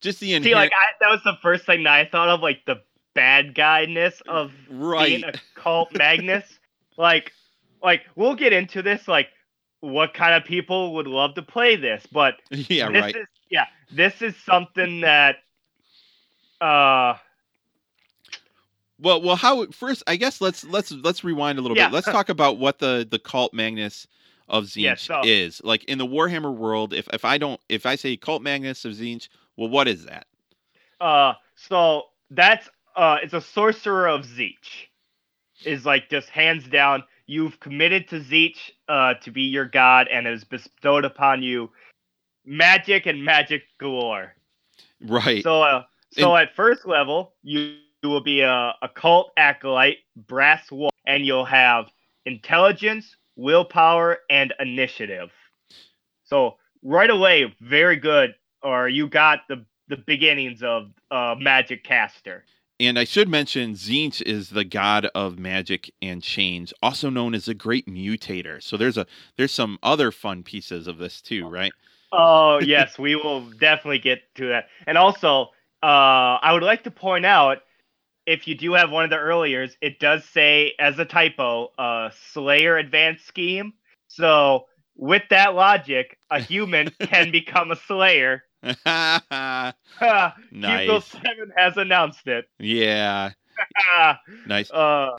just 0.00 0.20
the 0.20 0.34
inherent... 0.34 0.44
See, 0.44 0.54
like 0.54 0.72
I, 0.72 0.92
that 1.00 1.10
was 1.10 1.22
the 1.24 1.36
first 1.42 1.66
thing 1.66 1.84
that 1.84 1.92
I 1.92 2.04
thought 2.06 2.28
of, 2.28 2.40
like 2.40 2.64
the 2.66 2.76
bad 3.14 3.54
guyness 3.54 4.20
of 4.28 4.52
right. 4.70 5.08
being 5.08 5.24
a 5.24 5.32
cult 5.54 5.94
Magnus. 5.94 6.44
like, 6.96 7.32
like 7.82 8.02
we'll 8.14 8.34
get 8.34 8.52
into 8.52 8.82
this, 8.82 9.08
like 9.08 9.28
what 9.80 10.14
kind 10.14 10.34
of 10.34 10.44
people 10.44 10.94
would 10.94 11.06
love 11.06 11.34
to 11.34 11.42
play 11.42 11.76
this, 11.76 12.06
but 12.12 12.34
yeah, 12.50 12.90
this 12.90 13.02
right. 13.02 13.16
Is, 13.16 13.26
yeah, 13.50 13.66
this 13.90 14.22
is 14.22 14.34
something 14.44 15.00
that, 15.00 15.36
uh. 16.60 17.14
Well, 18.98 19.22
well, 19.22 19.36
how 19.36 19.66
first? 19.68 20.02
I 20.06 20.16
guess 20.16 20.40
let's 20.40 20.64
let's 20.64 20.92
let's 20.92 21.24
rewind 21.24 21.58
a 21.58 21.62
little 21.62 21.76
Yeah. 21.76 21.88
bit. 21.88 21.94
Let's 21.94 22.06
talk 22.06 22.28
about 22.28 22.58
what 22.58 22.78
the 22.78 23.06
the 23.10 23.18
cult 23.18 23.54
Magnus 23.54 24.06
of 24.48 24.64
Tzeentch 24.64 24.76
Yeah, 24.82 24.94
so- 24.96 25.22
is. 25.24 25.62
Like 25.64 25.84
in 25.84 25.96
the 25.98 26.06
Warhammer 26.06 26.54
world, 26.54 26.92
if 26.92 27.08
if 27.12 27.24
I 27.24 27.38
don't 27.38 27.60
if 27.70 27.86
I 27.86 27.96
say 27.96 28.16
cult 28.16 28.42
Magnus 28.42 28.84
of 28.84 28.92
Tzeentch, 28.92 29.28
well, 29.56 29.70
what 29.70 29.88
is 29.88 30.04
that? 30.04 30.26
Uh, 31.00 31.32
so 31.56 32.04
that's 32.30 32.68
uh, 32.94 33.16
it's 33.22 33.32
a 33.32 33.40
sorcerer 33.40 34.06
of 34.06 34.26
Tzeentch. 34.26 34.88
Is 35.64 35.86
like 35.86 36.10
just 36.10 36.28
hands 36.28 36.66
down. 36.68 37.02
You've 37.26 37.58
committed 37.60 38.06
to 38.08 38.20
Tzeentch 38.20 38.70
uh, 38.88 39.14
to 39.14 39.30
be 39.30 39.42
your 39.42 39.64
god, 39.66 40.08
and 40.08 40.26
has 40.26 40.44
bestowed 40.44 41.04
upon 41.06 41.42
you 41.42 41.70
magic 42.44 43.06
and 43.06 43.24
magic 43.24 43.62
galore. 43.78 44.34
Right. 45.02 45.42
So, 45.42 45.62
uh, 45.62 45.84
so 46.12 46.36
at 46.36 46.54
first 46.54 46.86
level, 46.86 47.34
you, 47.42 47.76
you 48.02 48.08
will 48.08 48.22
be 48.22 48.40
a, 48.40 48.74
a 48.82 48.88
cult 48.94 49.32
acolyte, 49.36 49.98
brass 50.16 50.70
wolf, 50.70 50.92
and 51.06 51.24
you'll 51.24 51.44
have 51.44 51.86
intelligence, 52.26 53.16
willpower, 53.36 54.18
and 54.28 54.52
initiative. 54.58 55.30
So 56.24 56.56
right 56.82 57.10
away, 57.10 57.54
very 57.60 57.96
good. 57.96 58.34
Or 58.62 58.88
you 58.88 59.08
got 59.08 59.40
the 59.48 59.64
the 59.88 59.96
beginnings 59.96 60.62
of 60.62 60.90
uh, 61.10 61.34
magic 61.38 61.82
caster. 61.84 62.44
And 62.78 62.98
I 62.98 63.04
should 63.04 63.28
mention, 63.28 63.74
Tzeentch 63.74 64.22
is 64.22 64.50
the 64.50 64.64
god 64.64 65.06
of 65.14 65.38
magic 65.38 65.92
and 66.00 66.22
change, 66.22 66.72
also 66.82 67.10
known 67.10 67.34
as 67.34 67.44
the 67.44 67.54
Great 67.54 67.86
Mutator. 67.86 68.62
So 68.62 68.78
there's 68.78 68.96
a 68.96 69.06
there's 69.36 69.52
some 69.52 69.78
other 69.82 70.10
fun 70.10 70.42
pieces 70.42 70.86
of 70.86 70.96
this 70.96 71.20
too, 71.20 71.46
right? 71.46 71.72
Oh 72.12 72.58
yes, 72.60 72.98
we 72.98 73.16
will 73.16 73.42
definitely 73.42 73.98
get 73.98 74.22
to 74.36 74.48
that. 74.48 74.68
And 74.86 74.96
also, 74.96 75.50
uh, 75.82 76.38
I 76.42 76.52
would 76.52 76.62
like 76.62 76.84
to 76.84 76.90
point 76.90 77.24
out, 77.26 77.58
if 78.26 78.46
you 78.46 78.54
do 78.54 78.74
have 78.74 78.90
one 78.90 79.04
of 79.04 79.10
the 79.10 79.16
earliers, 79.16 79.76
it 79.80 79.98
does 79.98 80.24
say 80.24 80.74
as 80.78 80.98
a 80.98 81.04
typo, 81.04 81.72
uh, 81.78 82.10
Slayer 82.32 82.76
Advanced 82.76 83.26
Scheme. 83.26 83.72
So 84.08 84.66
with 84.94 85.22
that 85.30 85.54
logic, 85.54 86.18
a 86.30 86.38
human 86.38 86.90
can 87.00 87.30
become 87.30 87.70
a 87.70 87.76
Slayer. 87.76 88.44
nice. 88.62 89.74
Nice. 90.52 91.04
Seven 91.06 91.52
has 91.56 91.76
announced 91.76 92.26
it. 92.26 92.48
Yeah. 92.58 93.32
nice. 94.46 94.70
uh, 94.70 95.10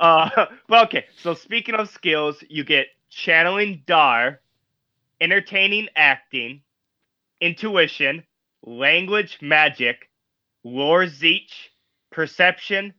uh, 0.00 0.46
but 0.68 0.84
okay. 0.86 1.06
So 1.16 1.34
speaking 1.34 1.74
of 1.74 1.88
skills, 1.88 2.36
you 2.48 2.64
get 2.64 2.88
channeling 3.10 3.82
Dar, 3.86 4.40
entertaining 5.20 5.88
acting, 5.96 6.62
intuition, 7.40 8.24
language 8.64 9.38
magic, 9.40 10.08
lore 10.64 11.04
tzeentch, 11.04 11.68
perception, 12.10 12.94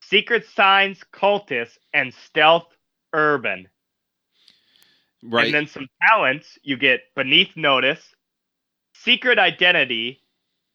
secret 0.00 0.46
signs 0.46 1.00
cultist, 1.12 1.78
and 1.92 2.14
stealth 2.14 2.66
urban. 3.12 3.68
Right. 5.22 5.46
And 5.46 5.54
then 5.54 5.66
some 5.66 5.86
talents 6.08 6.58
you 6.62 6.76
get 6.76 7.00
beneath 7.14 7.56
notice, 7.56 8.02
secret 8.94 9.38
identity, 9.38 10.22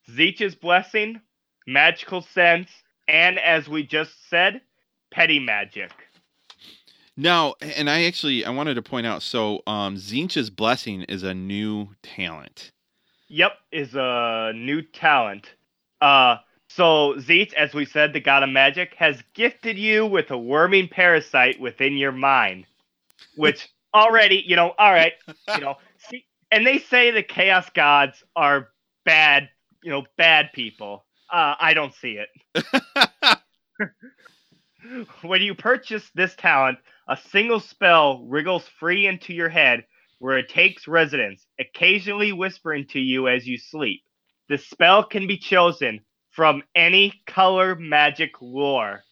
Tzeentch's 0.08 0.54
blessing, 0.54 1.20
magical 1.66 2.22
sense, 2.22 2.68
and 3.08 3.38
as 3.38 3.68
we 3.68 3.84
just 3.84 4.12
said, 4.30 4.60
petty 5.10 5.40
magic. 5.40 5.90
Now, 7.16 7.54
and 7.60 7.88
I 7.88 8.04
actually 8.04 8.44
I 8.44 8.50
wanted 8.50 8.74
to 8.74 8.82
point 8.82 9.06
out 9.06 9.22
so 9.22 9.62
um 9.66 9.96
Tzeentch's 9.96 10.50
blessing 10.50 11.02
is 11.02 11.22
a 11.22 11.34
new 11.34 11.88
talent. 12.02 12.72
Yep, 13.36 13.52
is 13.70 13.94
a 13.94 14.52
new 14.54 14.82
talent. 14.82 15.54
Uh 16.00 16.38
so 16.68 17.14
Tzeentch, 17.16 17.52
as 17.54 17.74
we 17.74 17.84
said, 17.84 18.12
the 18.14 18.20
god 18.20 18.42
of 18.42 18.48
magic, 18.50 18.94
has 18.96 19.22
gifted 19.34 19.78
you 19.78 20.06
with 20.06 20.30
a 20.30 20.38
worming 20.38 20.88
parasite 20.88 21.60
within 21.60 21.96
your 21.98 22.12
mind. 22.12 22.66
Which 23.36 23.68
already, 23.94 24.44
you 24.46 24.56
know, 24.56 24.70
alright, 24.80 25.14
you 25.54 25.60
know, 25.60 25.76
see 25.98 26.26
and 26.50 26.66
they 26.66 26.78
say 26.78 27.10
the 27.12 27.22
chaos 27.22 27.70
gods 27.70 28.24
are 28.36 28.70
bad, 29.04 29.50
you 29.82 29.90
know, 29.92 30.04
bad 30.18 30.52
people. 30.54 31.04
Uh 31.32 31.56
I 31.60 31.74
don't 31.74 31.94
see 31.94 32.18
it. 32.18 32.30
when 35.22 35.42
you 35.42 35.54
purchase 35.54 36.10
this 36.14 36.34
talent, 36.36 36.78
a 37.08 37.16
single 37.16 37.60
spell 37.60 38.24
wriggles 38.26 38.68
free 38.80 39.06
into 39.06 39.32
your 39.34 39.48
head 39.48 39.84
where 40.18 40.38
it 40.38 40.48
takes 40.48 40.88
residence, 40.88 41.45
occasionally 41.58 42.32
whispering 42.32 42.86
to 42.88 43.00
you 43.00 43.28
as 43.28 43.46
you 43.46 43.58
sleep. 43.58 44.02
The 44.48 44.58
spell 44.58 45.04
can 45.04 45.26
be 45.26 45.38
chosen 45.38 46.00
from 46.30 46.62
any 46.74 47.22
color 47.26 47.74
magic 47.74 48.40
lore. 48.40 49.02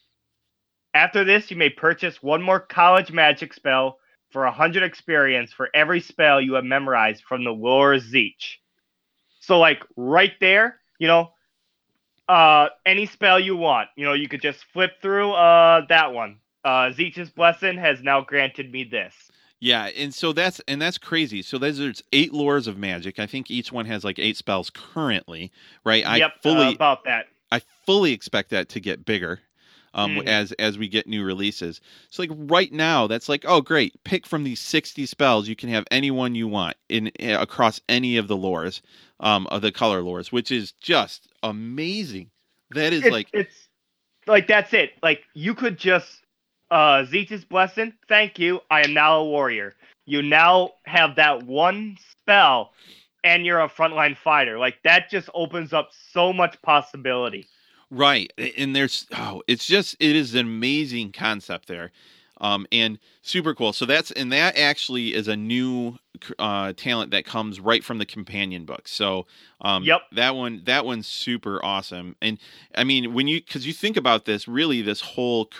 After 0.93 1.25
this, 1.25 1.51
you 1.51 1.57
may 1.57 1.71
purchase 1.71 2.23
one 2.23 2.43
more 2.43 2.61
college 2.61 3.11
magic 3.11 3.53
spell 3.53 3.99
for 4.31 4.45
100 4.45 4.83
experience 4.83 5.53
for 5.53 5.69
every 5.75 6.01
spell 6.01 6.41
you 6.41 6.55
have 6.55 6.65
memorized 6.65 7.25
from 7.25 7.45
the 7.45 7.51
lore 7.51 7.95
Tzeentch. 7.95 8.57
So, 9.41 9.59
like, 9.59 9.83
right 9.97 10.33
there, 10.41 10.81
you 10.99 11.09
know, 11.09 11.33
uh, 12.29 12.69
any 12.87 13.07
spell 13.07 13.39
you 13.39 13.57
want. 13.57 13.89
You 13.97 14.05
know, 14.05 14.13
you 14.13 14.29
could 14.29 14.41
just 14.41 14.65
flip 14.73 14.93
through 15.03 15.33
uh, 15.33 15.87
that 15.89 16.13
one. 16.13 16.39
Uh, 16.65 16.91
Tzeentch's 16.91 17.31
blessing 17.31 17.77
has 17.77 18.03
now 18.03 18.23
granted 18.23 18.73
me 18.73 18.85
this. 18.85 19.15
Yeah, 19.61 19.87
and 19.97 20.13
so 20.15 20.33
that's 20.33 20.61
and 20.69 20.81
that's 20.83 20.99
crazy. 20.99 21.43
So 21.43 21.59
there's, 21.59 21.79
there's 21.79 22.03
eight 22.13 22.33
lores 22.33 22.67
of 22.67 22.77
magic. 22.77 23.19
I 23.19 23.27
think 23.27 23.51
each 23.51 23.73
one 23.73 23.87
has 23.87 24.05
like 24.05 24.19
eight 24.19 24.37
spells 24.37 24.71
currently, 24.71 25.53
right? 25.85 26.05
I 26.07 26.19
yep, 26.19 26.33
fully 26.43 26.69
uh, 26.69 26.73
about 26.75 27.05
that. 27.05 27.27
I 27.51 27.61
fully 27.87 28.13
expect 28.13 28.51
that 28.51 28.69
to 28.71 28.81
get 28.81 29.05
bigger 29.07 29.41
um, 29.95 30.17
Mhm. 30.17 30.27
as 30.27 30.53
as 30.53 30.77
we 30.77 30.89
get 30.89 31.07
new 31.07 31.25
releases. 31.25 31.81
So 32.11 32.23
like 32.23 32.31
right 32.35 32.73
now, 32.73 33.07
that's 33.07 33.29
like 33.29 33.45
oh 33.47 33.61
great, 33.63 34.03
pick 34.05 34.27
from 34.27 34.45
these 34.45 34.61
sixty 34.61 35.07
spells. 35.07 35.49
You 35.49 35.57
can 35.57 35.71
have 35.71 35.85
any 35.91 36.11
one 36.11 36.35
you 36.35 36.49
want 36.49 36.77
in 36.89 37.11
eh, 37.21 37.37
across 37.41 37.81
any 37.89 38.17
of 38.19 38.29
the 38.29 38.37
lores, 38.37 38.83
um, 39.21 39.47
of 39.49 39.63
the 39.63 39.73
color 39.73 40.03
lores, 40.03 40.33
which 40.33 40.51
is 40.51 40.73
just 40.73 41.29
amazing. 41.43 42.31
That 42.71 42.93
is 42.93 43.03
It's, 43.05 43.11
like 43.11 43.29
it's 43.33 43.69
like 44.27 44.47
that's 44.47 44.73
it. 44.75 44.93
Like 45.03 45.23
you 45.35 45.55
could 45.55 45.79
just 45.79 46.24
uh 46.71 47.05
Tzeentch's 47.05 47.45
blessing. 47.45 47.93
Thank 48.09 48.39
you. 48.39 48.61
I 48.71 48.83
am 48.83 48.95
now 48.95 49.19
a 49.19 49.25
warrior. 49.25 49.75
You 50.07 50.23
now 50.23 50.71
have 50.85 51.17
that 51.17 51.45
one 51.45 51.97
spell, 52.11 52.73
and 53.23 53.47
you're 53.47 53.61
a 53.61 53.69
frontline 53.69 54.17
fighter. 54.17 54.59
Like 54.59 54.77
that 54.85 55.11
just 55.11 55.29
opens 55.35 55.73
up 55.73 55.91
so 56.13 56.33
much 56.33 56.61
possibility. 56.63 57.47
Right. 57.91 58.33
And 58.59 58.75
there's 58.75 59.07
oh, 59.17 59.43
it's 59.47 59.67
just 59.67 59.97
it 60.01 60.17
is 60.17 60.35
an 60.35 60.41
amazing 60.41 61.13
concept 61.13 61.69
there. 61.69 61.93
Um 62.41 62.67
and 62.73 62.99
super 63.23 63.55
cool. 63.55 63.73
So 63.73 63.87
that's 63.87 64.11
and 64.11 64.33
that 64.33 64.59
actually 64.59 65.15
is 65.15 65.29
a 65.29 65.37
new 65.37 65.99
uh 66.39 66.73
talent 66.77 67.13
that 67.13 67.25
comes 67.25 67.61
right 67.61 67.85
from 67.85 67.99
the 67.99 68.07
companion 68.07 68.65
book. 68.65 68.89
So 68.89 69.27
um 69.61 69.85
Yep. 69.85 70.03
that 70.13 70.35
one 70.35 70.63
that 70.65 70.85
one's 70.85 71.07
super 71.07 71.65
awesome. 71.65 72.17
And 72.21 72.39
I 72.75 72.85
mean 72.85 73.15
when 73.15 73.29
you 73.29 73.41
cuz 73.41 73.67
you 73.67 73.73
think 73.73 73.97
about 73.97 74.25
this 74.25 74.49
really 74.49 74.83
this 74.83 75.01
whole 75.01 75.51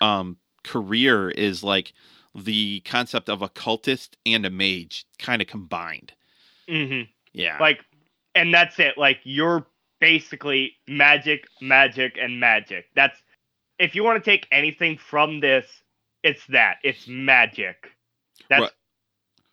um 0.00 0.36
career 0.64 1.30
is 1.30 1.62
like 1.62 1.92
the 2.34 2.80
concept 2.80 3.28
of 3.28 3.42
a 3.42 3.48
cultist 3.48 4.10
and 4.26 4.44
a 4.46 4.50
mage 4.50 5.06
kind 5.18 5.40
of 5.42 5.48
combined. 5.48 6.12
hmm 6.68 7.02
Yeah. 7.32 7.58
Like, 7.60 7.84
and 8.34 8.52
that's 8.52 8.78
it. 8.78 8.96
Like 8.98 9.20
you're 9.24 9.66
basically 10.00 10.74
magic, 10.86 11.46
magic, 11.60 12.16
and 12.20 12.38
magic. 12.38 12.86
That's 12.94 13.20
if 13.78 13.94
you 13.94 14.04
want 14.04 14.22
to 14.22 14.30
take 14.30 14.46
anything 14.52 14.98
from 14.98 15.40
this, 15.40 15.66
it's 16.22 16.44
that. 16.48 16.76
It's 16.82 17.06
magic. 17.08 17.90
That's. 18.48 18.62
Right. 18.62 18.72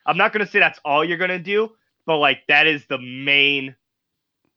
I'm 0.07 0.17
not 0.17 0.33
gonna 0.33 0.47
say 0.47 0.59
that's 0.59 0.79
all 0.85 1.03
you're 1.03 1.17
gonna 1.17 1.39
do, 1.39 1.71
but 2.05 2.17
like 2.17 2.41
that 2.47 2.67
is 2.67 2.85
the 2.87 2.99
main 2.99 3.75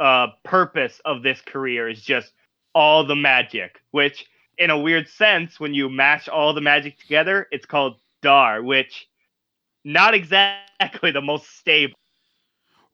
uh 0.00 0.28
purpose 0.44 1.00
of 1.04 1.22
this 1.22 1.40
career 1.40 1.88
is 1.88 2.02
just 2.02 2.32
all 2.74 3.04
the 3.04 3.16
magic. 3.16 3.80
Which, 3.92 4.26
in 4.58 4.70
a 4.70 4.78
weird 4.78 5.08
sense, 5.08 5.60
when 5.60 5.74
you 5.74 5.88
mash 5.88 6.28
all 6.28 6.52
the 6.54 6.60
magic 6.60 6.98
together, 6.98 7.48
it's 7.52 7.66
called 7.66 7.98
Dhar. 8.22 8.64
Which 8.64 9.08
not 9.84 10.14
exactly 10.14 11.10
the 11.12 11.22
most 11.22 11.56
stable. 11.58 11.94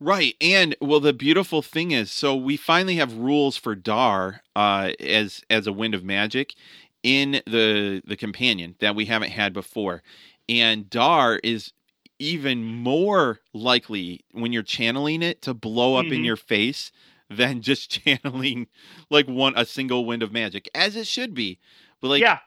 Right. 0.01 0.35
And 0.41 0.77
well 0.81 1.01
the 1.01 1.13
beautiful 1.13 1.63
thing 1.63 1.93
is 1.93 2.11
so 2.11 2.35
we 2.37 2.57
finally 2.57 2.97
have 2.97 3.15
rules 3.15 3.57
for 3.57 3.77
Dhar 3.77 4.41
uh 4.57 4.93
as 5.01 5.43
as 5.51 5.67
a 5.67 5.73
wind 5.73 5.95
of 5.95 6.05
magic 6.05 6.55
in 7.03 7.43
the 7.47 8.03
the 8.05 8.17
companion 8.17 8.77
that 8.81 8.97
we 8.97 9.07
haven't 9.07 9.31
had 9.31 9.53
before. 9.53 10.03
And 10.49 10.87
Dhar 10.91 11.39
is 11.45 11.73
even 12.19 12.65
more 12.65 13.41
likely 13.53 14.25
when 14.33 14.53
you're 14.53 14.63
channeling 14.63 15.23
it 15.23 15.43
to 15.43 15.55
blow 15.55 15.95
up 15.97 16.13
in 16.13 16.23
Mhm. 16.23 16.25
your 16.25 16.37
face 16.37 16.91
than 17.31 17.63
just 17.63 17.91
channeling 17.91 18.67
like 19.11 19.27
one 19.27 19.55
a 19.57 19.65
single 19.65 20.05
wind 20.05 20.23
of 20.23 20.33
magic 20.33 20.69
as 20.75 20.97
it 20.97 21.07
should 21.07 21.35
be. 21.35 21.59
But 22.01 22.09
like 22.09 22.23
yeah, 22.23 22.39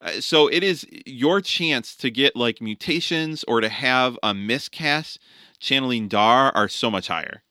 uh, 0.00 0.20
so 0.20 0.46
it 0.48 0.62
is 0.62 0.86
your 1.06 1.40
chance 1.40 1.96
to 1.96 2.10
get 2.10 2.36
like 2.36 2.60
mutations 2.60 3.44
or 3.44 3.60
to 3.60 3.68
have 3.68 4.18
a 4.22 4.34
miscast 4.34 5.18
channeling 5.58 6.08
Dhar 6.08 6.52
are 6.54 6.68
so 6.68 6.90
much 6.90 7.08
higher. 7.08 7.42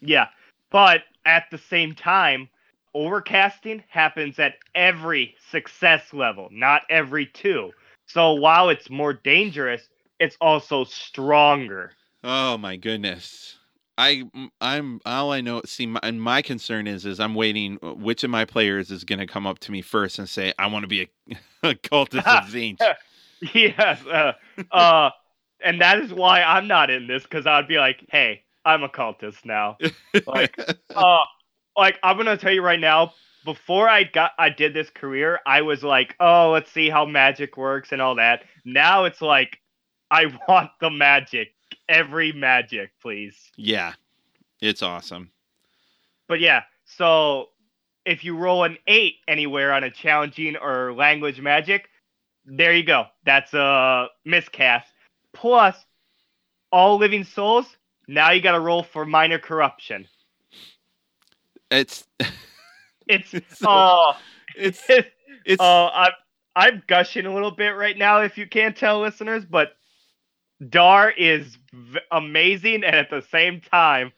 yeah. 0.00 0.28
But 0.70 1.02
at 1.24 1.44
the 1.50 1.58
same 1.58 1.94
time, 1.94 2.48
overcasting 2.94 3.82
happens 3.88 4.38
at 4.38 4.54
every 4.74 5.34
success 5.50 6.12
level, 6.12 6.48
not 6.50 6.82
every 6.90 7.26
two. 7.26 7.72
So 8.06 8.34
while 8.34 8.68
it's 8.68 8.90
more 8.90 9.12
dangerous, 9.12 9.88
it's 10.18 10.36
also 10.40 10.84
stronger. 10.84 11.92
Oh 12.22 12.58
my 12.58 12.76
goodness. 12.76 13.55
I 13.98 14.24
I'm 14.60 15.00
all 15.06 15.32
I 15.32 15.40
know. 15.40 15.62
See, 15.64 15.86
my, 15.86 16.00
and 16.02 16.20
my 16.20 16.42
concern 16.42 16.86
is 16.86 17.06
is 17.06 17.18
I'm 17.20 17.34
waiting. 17.34 17.78
uh, 17.82 17.94
Which 17.94 18.24
of 18.24 18.30
my 18.30 18.44
players 18.44 18.90
is 18.90 19.04
going 19.04 19.18
to 19.20 19.26
come 19.26 19.46
up 19.46 19.58
to 19.60 19.72
me 19.72 19.82
first 19.82 20.18
and 20.18 20.28
say, 20.28 20.52
"I 20.58 20.66
want 20.66 20.82
to 20.82 20.88
be 20.88 21.02
a, 21.02 21.36
a 21.70 21.74
cultist 21.74 22.26
of 22.26 22.44
Tzeentch." 22.50 22.78
yes, 23.54 24.04
uh, 24.06 24.32
uh, 24.70 25.10
and 25.62 25.80
that 25.80 25.98
is 25.98 26.12
why 26.12 26.42
I'm 26.42 26.66
not 26.68 26.90
in 26.90 27.06
this 27.06 27.22
because 27.22 27.46
I'd 27.46 27.68
be 27.68 27.78
like, 27.78 28.04
"Hey, 28.10 28.44
I'm 28.64 28.82
a 28.82 28.88
cultist 28.88 29.44
now." 29.44 29.78
Like, 30.26 30.58
uh, 30.94 31.18
like 31.76 31.98
I'm 32.02 32.16
gonna 32.16 32.36
tell 32.36 32.52
you 32.52 32.62
right 32.62 32.80
now. 32.80 33.12
Before 33.44 33.88
I 33.88 34.02
got, 34.02 34.32
I 34.40 34.50
did 34.50 34.74
this 34.74 34.90
career. 34.90 35.38
I 35.46 35.62
was 35.62 35.82
like, 35.84 36.16
"Oh, 36.20 36.50
let's 36.50 36.70
see 36.72 36.90
how 36.90 37.06
magic 37.06 37.56
works 37.56 37.92
and 37.92 38.02
all 38.02 38.16
that." 38.16 38.42
Now 38.64 39.04
it's 39.04 39.22
like, 39.22 39.58
I 40.10 40.26
want 40.48 40.70
the 40.80 40.90
magic, 40.90 41.54
every 41.88 42.32
magic, 42.32 42.90
please. 43.00 43.36
yeah, 43.56 43.92
it's 44.60 44.82
awesome. 44.82 45.30
But 46.28 46.40
yeah, 46.40 46.62
so 46.84 47.50
if 48.04 48.24
you 48.24 48.36
roll 48.36 48.64
an 48.64 48.78
eight 48.86 49.16
anywhere 49.28 49.72
on 49.72 49.84
a 49.84 49.90
challenging 49.90 50.56
or 50.56 50.92
language 50.92 51.40
magic, 51.40 51.88
there 52.44 52.72
you 52.72 52.84
go. 52.84 53.06
That's 53.24 53.52
a 53.54 54.08
miscast. 54.24 54.88
Plus, 55.32 55.76
all 56.72 56.96
living 56.98 57.24
souls. 57.24 57.66
Now 58.08 58.30
you 58.30 58.40
got 58.40 58.52
to 58.52 58.60
roll 58.60 58.82
for 58.82 59.04
minor 59.04 59.38
corruption. 59.38 60.06
It's 61.70 62.04
It's 63.08 63.32
It's 63.34 63.58
so- 63.58 63.66
oh, 63.68 64.12
it's 64.56 64.82
it's 64.88 65.08
it's 65.44 65.60
oh, 65.60 65.88
I'm 65.92 66.12
I'm 66.56 66.82
gushing 66.86 67.26
a 67.26 67.34
little 67.34 67.50
bit 67.50 67.70
right 67.70 67.96
now. 67.96 68.20
If 68.22 68.38
you 68.38 68.46
can't 68.48 68.76
tell, 68.76 69.00
listeners, 69.00 69.44
but 69.44 69.76
Dhar 70.62 71.12
is 71.16 71.58
v- 71.72 71.98
amazing 72.10 72.84
and 72.84 72.94
at 72.96 73.10
the 73.10 73.22
same 73.22 73.60
time 73.60 74.12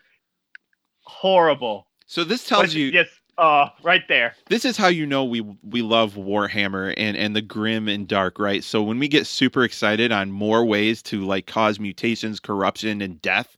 horrible. 1.03 1.87
so 2.07 2.24
this 2.24 2.44
tells 2.44 2.74
you 2.74 2.87
yes, 2.87 3.09
uh 3.38 3.68
right 3.83 4.03
there. 4.09 4.35
this 4.48 4.64
is 4.64 4.77
how 4.77 4.88
you 4.88 5.07
know 5.07 5.24
we 5.24 5.40
we 5.62 5.83
love 5.83 6.14
Warhammer 6.14 6.92
and 6.96 7.16
and 7.16 7.35
the 7.35 7.42
grim 7.42 7.88
and 7.88 8.07
dark, 8.07 8.38
right? 8.38 8.62
So 8.62 8.83
when 8.83 8.98
we 8.98 9.09
get 9.09 9.27
super 9.27 9.64
excited 9.64 10.12
on 10.12 10.31
more 10.31 10.64
ways 10.64 11.03
to 11.05 11.24
like 11.24 11.46
cause 11.46 11.81
mutations, 11.81 12.40
corruption, 12.40 13.01
and 13.01 13.20
death, 13.22 13.57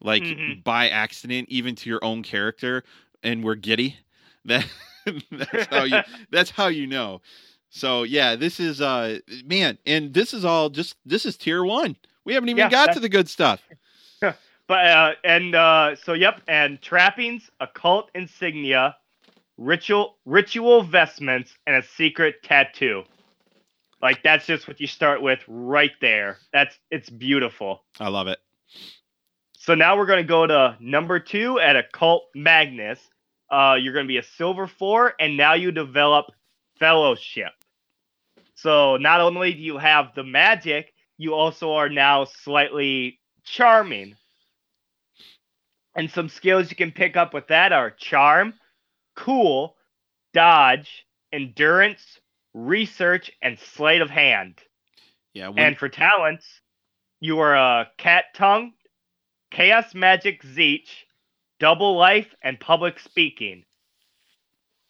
like 0.00 0.22
Mhm. 0.22 0.62
by 0.64 0.88
accident, 0.88 1.48
even 1.50 1.74
to 1.76 1.90
your 1.90 2.02
own 2.04 2.22
character, 2.22 2.82
and 3.22 3.42
we're 3.44 3.56
giddy, 3.56 3.96
that 4.44 4.66
that's 5.30 5.66
how 5.66 5.82
you 5.84 6.00
that's 6.30 6.50
how 6.50 6.68
you 6.68 6.86
know. 6.86 7.20
So 7.70 8.02
yeah, 8.04 8.36
this 8.36 8.60
is 8.60 8.80
uh 8.80 9.18
man, 9.44 9.78
and 9.86 10.14
this 10.14 10.32
is 10.32 10.44
all 10.44 10.70
just 10.70 10.96
this 11.04 11.26
is 11.26 11.36
tier 11.36 11.64
one. 11.64 11.96
We 12.24 12.34
haven't 12.34 12.48
even 12.48 12.58
Yeah, 12.58 12.70
got 12.70 12.92
to 12.92 13.00
the 13.00 13.08
good 13.08 13.28
stuff. 13.28 13.62
But 14.68 14.86
uh, 14.86 15.12
and 15.24 15.54
uh, 15.54 15.96
so 15.96 16.12
yep, 16.14 16.40
and 16.48 16.80
trappings, 16.80 17.50
occult 17.60 18.10
insignia, 18.14 18.96
ritual 19.58 20.16
ritual 20.24 20.82
vestments, 20.82 21.52
and 21.66 21.76
a 21.76 21.82
secret 21.82 22.42
tattoo. 22.42 23.02
Like 24.00 24.22
that's 24.22 24.46
just 24.46 24.66
what 24.68 24.80
you 24.80 24.86
start 24.86 25.20
with 25.20 25.40
right 25.46 25.90
there. 26.00 26.38
That's 26.52 26.78
it's 26.90 27.10
beautiful. 27.10 27.82
I 28.00 28.08
love 28.08 28.28
it. 28.28 28.38
So 29.58 29.74
now 29.74 29.96
we're 29.96 30.06
gonna 30.06 30.24
go 30.24 30.46
to 30.46 30.76
number 30.80 31.20
two 31.20 31.60
at 31.60 31.76
occult 31.76 32.24
Magnus. 32.34 32.98
Uh, 33.50 33.76
you're 33.78 33.92
gonna 33.92 34.06
be 34.06 34.18
a 34.18 34.22
silver 34.22 34.66
four, 34.66 35.14
and 35.20 35.36
now 35.36 35.54
you 35.54 35.70
develop 35.70 36.26
fellowship. 36.78 37.52
So 38.54 38.96
not 38.96 39.20
only 39.20 39.52
do 39.52 39.60
you 39.60 39.76
have 39.76 40.14
the 40.14 40.24
magic, 40.24 40.91
you 41.22 41.34
also 41.34 41.74
are 41.74 41.88
now 41.88 42.24
slightly 42.24 43.20
charming. 43.44 44.16
And 45.94 46.10
some 46.10 46.28
skills 46.28 46.68
you 46.70 46.76
can 46.76 46.90
pick 46.90 47.16
up 47.16 47.32
with 47.32 47.48
that 47.48 47.72
are 47.72 47.90
charm, 47.90 48.54
cool, 49.14 49.76
dodge, 50.32 51.06
endurance, 51.32 52.18
research, 52.54 53.30
and 53.40 53.58
sleight 53.58 54.00
of 54.02 54.10
hand. 54.10 54.58
Yeah, 55.32 55.48
when, 55.48 55.58
And 55.58 55.78
for 55.78 55.88
talents, 55.88 56.46
you 57.20 57.38
are 57.38 57.54
a 57.54 57.88
cat 57.98 58.24
tongue, 58.34 58.72
chaos 59.50 59.94
magic 59.94 60.42
tzeentch, 60.42 60.88
double 61.60 61.96
life, 61.96 62.34
and 62.42 62.58
public 62.58 62.98
speaking. 62.98 63.64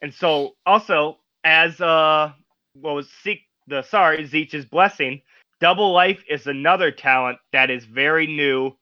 And 0.01 0.14
so 0.14 0.55
also 0.64 1.18
as 1.45 1.81
uh 1.81 2.33
what 2.75 2.95
was 2.95 3.11
seek 3.23 3.42
the 3.66 3.83
sorry, 3.83 4.25
Tzeentch's 4.25 4.64
blessing, 4.64 5.23
double 5.62 5.92
life 5.92 6.22
is 6.29 6.46
another 6.48 6.90
talent 6.90 7.38
that 7.53 7.70
is 7.70 7.85
very 7.85 8.27
new 8.27 8.72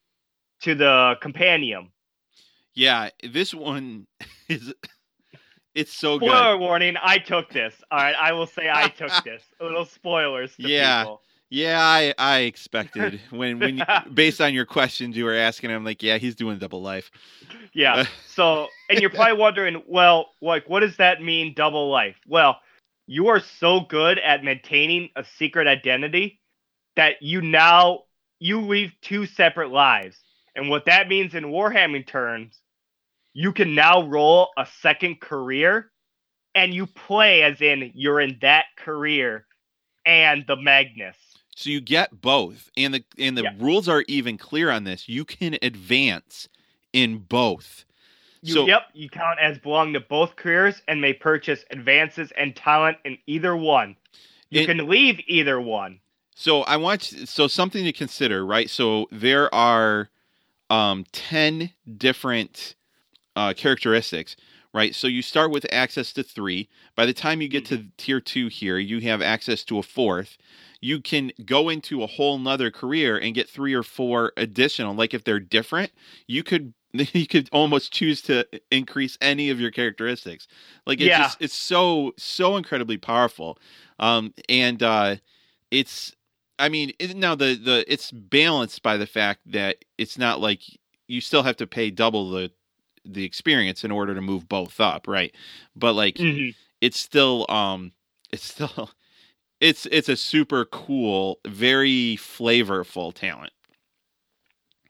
to 0.62 0.75
the 0.75 1.14
compendium. 1.21 1.93
yeah, 2.75 3.11
this 3.23 3.53
one 3.55 4.07
is 4.49 4.73
it's 5.75 5.93
so 5.93 6.19
good. 6.19 6.31
Spoiler 6.31 6.57
warning, 6.59 6.97
I 7.01 7.19
took 7.19 7.51
this. 7.53 7.75
Alright, 7.93 8.16
I 8.21 8.33
will 8.33 8.47
say 8.47 8.69
I 8.69 8.88
took 8.88 9.12
this. 9.25 9.43
A 9.61 9.64
little 9.64 9.85
spoilers 9.85 10.57
to 10.57 10.66
Yeah. 10.69 11.03
people. 11.05 11.23
Yeah, 11.51 11.81
I 11.83 12.14
I 12.16 12.38
expected 12.40 13.21
when 13.31 13.59
when 13.59 13.79
you, 13.79 13.85
based 14.14 14.40
on 14.40 14.55
your 14.55 14.64
questions 14.66 15.16
you 15.16 15.25
were 15.25 15.35
asking, 15.37 15.71
I'm 15.73 15.85
like, 15.85 16.03
yeah, 16.03 16.16
he's 16.16 16.35
doing 16.35 16.59
double 16.59 16.81
life. 16.81 17.11
Yeah. 17.75 17.95
Uh, 17.95 18.05
so, 18.27 18.69
and 18.88 19.01
you're 19.01 19.11
probably 19.11 19.37
wondering, 19.37 19.83
well, 19.87 20.31
like, 20.40 20.69
what 20.69 20.81
does 20.81 20.97
that 20.97 21.21
mean, 21.21 21.53
double 21.55 21.90
life? 21.90 22.16
Well, 22.27 22.59
you 23.07 23.27
are 23.29 23.40
so 23.40 23.81
good 23.81 24.19
at 24.21 24.45
maintaining 24.45 25.11
a 25.16 25.25
secret 25.25 25.66
identity 25.66 26.39
that 26.96 27.22
you 27.22 27.40
now 27.40 28.05
you 28.38 28.61
leave 28.61 28.92
two 29.03 29.26
separate 29.26 29.70
lives, 29.70 30.16
and 30.55 30.68
what 30.70 30.87
that 30.87 31.09
means 31.09 31.35
in 31.35 31.44
Warhammer 31.44 32.07
terms, 32.07 32.59
you 33.35 33.53
can 33.53 33.74
now 33.74 34.03
roll 34.07 34.48
a 34.57 34.66
second 34.81 35.20
career, 35.20 35.90
and 36.55 36.72
you 36.74 36.87
play 36.87 37.42
as 37.42 37.61
in 37.61 37.92
you're 37.94 38.20
in 38.20 38.38
that 38.40 38.64
career, 38.76 39.46
and 40.07 40.46
the 40.46 40.57
Magnus. 40.57 41.16
So 41.55 41.68
you 41.68 41.81
get 41.81 42.20
both, 42.20 42.70
and 42.76 42.94
the 42.94 43.05
and 43.18 43.37
the 43.37 43.42
Yeah. 43.42 43.55
rules 43.59 43.88
are 43.88 44.05
even 44.09 44.38
clear 44.38 44.70
on 44.70 44.85
this. 44.85 45.09
You 45.09 45.24
can 45.24 45.59
advance 45.62 46.48
in 46.92 47.18
both. 47.18 47.85
You, 48.42 48.55
So- 48.55 48.66
yep, 48.66 48.88
you 48.94 49.11
count 49.11 49.38
as 49.38 49.59
belonging 49.59 49.92
to 49.94 50.00
both 50.00 50.35
careers 50.37 50.81
and 50.88 51.00
may 51.03 51.12
purchase 51.12 51.62
advances 51.70 52.33
and 52.33 52.57
talent 52.57 52.96
in 53.05 53.18
either 53.26 53.55
one. 53.55 53.96
You 54.48 54.62
It- 54.62 54.66
can 54.66 54.88
leave 54.88 55.20
either 55.26 55.61
one. 55.61 56.00
So 56.35 56.62
I 56.62 56.77
want 56.77 57.03
so 57.03 57.47
something 57.49 57.85
to 57.85 57.93
consider, 57.93 58.45
right? 58.47 58.71
So 58.71 59.07
there 59.11 59.53
are 59.55 60.09
um 60.71 61.05
10 61.12 61.73
different 61.99 62.77
uh 63.37 63.55
characteristics, 63.55 64.37
right? 64.75 64.95
So 64.95 65.09
you 65.09 65.23
start 65.23 65.51
with 65.51 65.66
access 65.73 66.12
to 66.14 66.23
3. 66.23 66.68
By 66.97 67.07
the 67.07 67.14
time 67.14 67.43
you 67.43 67.49
get 67.49 67.66
to 67.66 67.87
tier 67.99 68.20
2 68.20 68.49
here, 68.49 68.78
you 68.78 69.01
have 69.03 69.22
access 69.22 69.64
to 69.64 69.78
a 69.78 69.83
fourth. 69.83 70.39
You 70.81 71.01
can 71.01 71.33
go 71.45 71.68
into 71.70 72.03
a 72.03 72.07
whole 72.09 72.39
nother 72.39 72.70
career 72.70 73.18
and 73.18 73.35
get 73.35 73.49
3 73.49 73.74
or 73.74 73.83
4 73.85 74.33
additional. 74.37 74.95
Like 74.95 75.14
if 75.14 75.24
they're 75.24 75.41
different, 75.41 75.93
you 76.26 76.43
could 76.43 76.74
you 76.93 77.26
could 77.26 77.49
almost 77.53 77.93
choose 77.93 78.22
to 78.22 78.47
increase 78.70 79.18
any 79.20 79.51
of 79.51 79.61
your 79.61 79.70
characteristics. 79.72 80.49
Like 80.87 81.01
it's 81.01 81.09
Yeah. 81.09 81.18
just 81.18 81.39
it's 81.41 81.55
so 81.55 82.12
so 82.18 82.57
incredibly 82.57 82.99
powerful. 82.99 83.59
Um 84.01 84.35
and 84.49 84.83
uh 84.83 85.16
it's 85.70 86.14
I 86.61 86.69
mean, 86.69 86.93
it, 86.99 87.17
now 87.17 87.35
the 87.35 87.55
the 87.55 87.85
it's 87.93 88.11
balanced 88.13 88.83
by 88.83 88.97
the 88.97 89.07
fact 89.07 89.41
that 89.47 89.79
it's 89.99 90.19
not 90.19 90.41
like 90.41 90.63
you 91.09 91.21
still 91.21 91.43
have 91.43 91.57
to 91.57 91.67
pay 91.67 91.91
double 91.91 92.31
the 92.31 92.53
the 93.05 93.25
experience 93.25 93.83
in 93.83 93.91
order 93.91 94.15
to 94.15 94.21
move 94.21 94.49
both 94.49 94.81
up, 94.81 95.09
right? 95.09 95.35
But 95.75 95.95
like 95.95 96.17
Mhm. 96.17 96.55
it's 96.81 96.99
still 96.99 97.47
um 97.51 97.93
it's 98.31 98.45
still 98.45 98.91
it's 99.61 99.87
it's 99.87 100.09
a 100.09 100.17
super 100.17 100.65
cool, 100.67 101.41
very 101.47 102.17
flavorful 102.17 103.13
talent. 103.15 103.53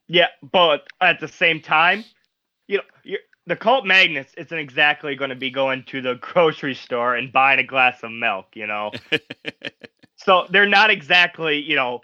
Yeah, 0.09 0.29
but 0.43 0.89
at 1.01 1.21
the 1.21 1.29
same 1.29 1.61
time, 1.61 2.05
you 2.67 2.79
know, 2.79 2.83
you're, 3.05 3.21
the 3.47 3.57
cult 3.57 3.87
Magnus 3.87 4.33
isn't 4.37 4.59
exactly 4.59 5.15
going 5.15 5.31
to 5.31 5.37
be 5.37 5.51
going 5.51 5.85
to 5.85 6.03
the 6.03 6.15
grocery 6.21 6.75
store 6.75 7.15
and 7.15 7.33
buying 7.33 7.59
a 7.61 7.65
glass 7.65 8.03
of 8.03 8.11
milk, 8.11 8.49
you 8.55 8.67
know. 8.67 8.93
so 10.25 10.47
they're 10.51 10.67
not 10.67 10.91
exactly, 10.91 11.59
you 11.61 11.77
know, 11.77 12.01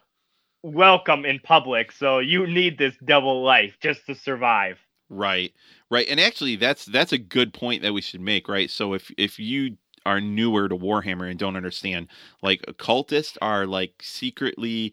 welcome 0.63 1.25
in 1.25 1.39
public. 1.41 1.93
So 1.93 2.19
you 2.19 2.47
need 2.47 2.79
this 2.79 2.95
double 3.05 3.43
life 3.43 3.77
just 3.81 4.07
to 4.07 4.15
survive. 4.15 4.79
Right. 5.09 5.53
Right. 5.91 6.07
And 6.09 6.19
actually 6.19 6.57
that's 6.57 6.85
that's 6.87 7.13
a 7.13 7.19
good 7.19 7.53
point 7.53 7.83
that 7.83 7.93
we 7.93 8.01
should 8.01 8.21
make, 8.21 8.49
right? 8.49 8.71
So 8.71 8.95
if 8.95 9.11
if 9.17 9.39
you 9.39 9.77
are 10.05 10.21
newer 10.21 10.69
to 10.69 10.77
Warhammer 10.77 11.29
and 11.29 11.39
don't 11.39 11.57
understand, 11.57 12.09
like 12.43 12.65
occultists 12.67 13.39
are 13.41 13.67
like 13.67 13.95
secretly 14.03 14.93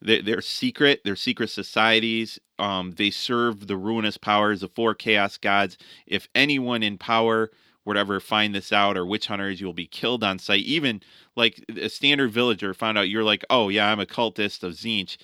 they're, 0.00 0.22
they're 0.22 0.42
secret, 0.42 1.00
they're 1.04 1.16
secret 1.16 1.50
societies. 1.50 2.38
Um, 2.58 2.92
they 2.92 3.10
serve 3.10 3.66
the 3.66 3.76
ruinous 3.76 4.18
powers 4.18 4.62
of 4.62 4.72
four 4.74 4.94
chaos 4.94 5.38
gods. 5.38 5.78
If 6.06 6.28
anyone 6.34 6.82
in 6.82 6.98
power 6.98 7.50
whatever 7.84 8.20
find 8.20 8.54
this 8.54 8.72
out 8.72 8.96
or 8.96 9.06
witch 9.06 9.26
hunters 9.26 9.60
you'll 9.60 9.72
be 9.72 9.86
killed 9.86 10.24
on 10.24 10.38
sight 10.38 10.62
even 10.64 11.00
like 11.36 11.64
a 11.76 11.88
standard 11.88 12.30
villager 12.30 12.74
found 12.74 12.98
out 12.98 13.08
you're 13.08 13.24
like 13.24 13.44
oh 13.50 13.68
yeah 13.68 13.90
i'm 13.90 14.00
a 14.00 14.06
cultist 14.06 14.62
of 14.62 14.72
tzeentch 14.74 15.16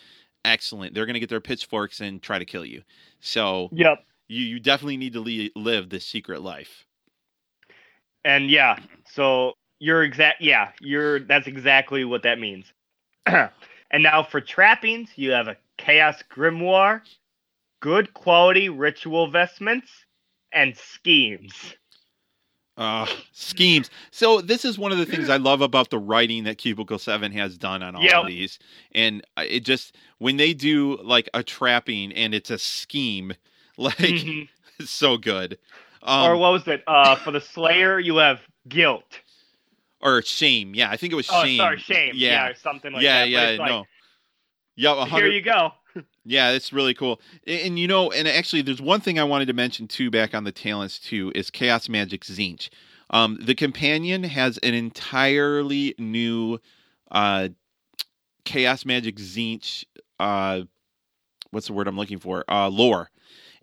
excellent 0.45 0.95
they're 0.95 1.07
going 1.07 1.15
to 1.15 1.21
get 1.21 1.29
their 1.31 1.41
pitchforks 1.41 2.01
and 2.01 2.23
try 2.23 2.39
to 2.39 2.45
kill 2.47 2.65
you 2.65 2.83
so 3.21 3.73
Yep. 3.73 4.05
you 4.29 4.45
you 4.45 4.61
definitely 4.61 4.97
need 4.97 5.13
to 5.13 5.21
le- 5.21 5.61
live 5.61 5.91
this 5.91 6.07
secret 6.07 6.43
life 6.43 6.87
And 8.25 8.51
yeah, 8.51 8.79
so 9.07 9.55
you're 9.79 10.03
exact 10.03 10.41
yeah, 10.43 10.73
you're 10.81 11.21
that's 11.21 11.47
exactly 11.47 12.05
what 12.05 12.23
that 12.23 12.39
means. 12.39 12.73
and 13.27 13.51
now 14.03 14.23
for 14.23 14.41
trappings, 14.41 15.11
you 15.17 15.33
have 15.33 15.49
a 15.49 15.57
chaos 15.79 16.23
grimoire, 16.33 17.03
good 17.81 18.15
quality 18.15 18.69
ritual 18.71 19.29
vestments, 19.31 19.91
and 20.53 20.77
schemes. 20.77 21.77
Uh 22.81 23.07
schemes 23.33 23.91
so 24.11 24.41
this 24.41 24.65
is 24.65 24.79
one 24.79 24.91
of 24.91 24.97
the 24.99 25.05
things 25.07 25.29
i 25.29 25.37
love 25.37 25.61
about 25.61 25.91
the 25.91 25.99
writing 25.99 26.45
that 26.45 26.57
cubicle 26.59 26.99
7 26.99 27.31
has 27.31 27.59
done 27.59 27.83
on 27.83 27.95
all 27.95 28.03
Yep. 28.03 28.23
of 28.23 28.27
these 28.27 28.59
and 28.93 29.23
it 29.37 29.61
just 29.61 29.97
when 30.19 30.39
they 30.39 30.55
do 30.55 30.97
like 31.03 31.29
a 31.35 31.43
trapping 31.43 32.11
and 32.15 32.35
it's 32.35 32.51
a 32.51 32.59
scheme 32.59 33.35
like 33.77 33.97
Mhm. 33.97 34.49
it's 34.79 34.91
so 34.91 35.17
good 35.19 35.59
um, 36.03 36.31
or 36.31 36.37
what 36.39 36.53
was 36.53 36.67
it? 36.67 36.83
Uh 36.87 37.15
for 37.17 37.31
the 37.31 37.41
Slayer 37.43 37.99
you 38.01 38.17
have 38.17 38.41
guilt. 38.69 39.21
or 40.01 40.23
shame. 40.23 40.75
Yeah, 40.75 40.91
I 40.91 40.97
think 40.97 41.13
it 41.13 41.17
was 41.17 41.29
Oh 41.31 41.45
shame. 41.45 41.59
sorry, 41.59 41.79
shame. 41.79 42.13
Yeah, 42.15 42.49
or 42.49 42.55
something 42.55 42.93
like 42.95 43.03
yeah, 43.03 43.27
that. 43.27 43.31
But 43.33 43.53
yeah. 43.53 43.59
like, 43.59 43.69
no. 43.71 43.85
Yeah, 44.77 45.03
a 45.03 45.07
Here 45.07 45.27
you 45.29 45.43
go. 45.43 45.73
Yeah, 46.31 46.53
it's 46.53 46.73
really 46.73 46.95
cool. 46.95 47.21
And, 47.45 47.61
and, 47.61 47.79
you 47.79 47.89
know, 47.89 48.13
and 48.13 48.29
actually, 48.29 48.63
there's 48.63 48.81
one 48.81 49.01
thing 49.01 49.19
I 49.19 49.25
wanted 49.25 49.47
to 49.47 49.53
mention 49.53 49.89
too, 49.89 50.11
back 50.11 50.33
on 50.33 50.45
the 50.45 50.53
talents 50.53 50.99
too, 51.01 51.33
is 51.35 51.51
Chaos 51.51 51.89
Magic 51.89 52.23
Tzeentch. 52.23 52.69
Um, 53.11 53.37
the 53.43 53.57
companion 53.57 54.23
has 54.23 54.57
an 54.59 54.73
entirely 54.73 55.97
new 55.99 56.61
uh, 57.11 57.49
Chaos 58.45 58.85
Magic 58.85 59.17
Tzeentch. 59.17 59.85
Uh, 60.21 60.63
what's 61.51 61.67
the 61.67 61.73
word 61.73 61.89
I'm 61.89 61.97
looking 61.97 62.21
for? 62.21 62.45
Uh, 62.49 62.69
lore. 62.69 63.11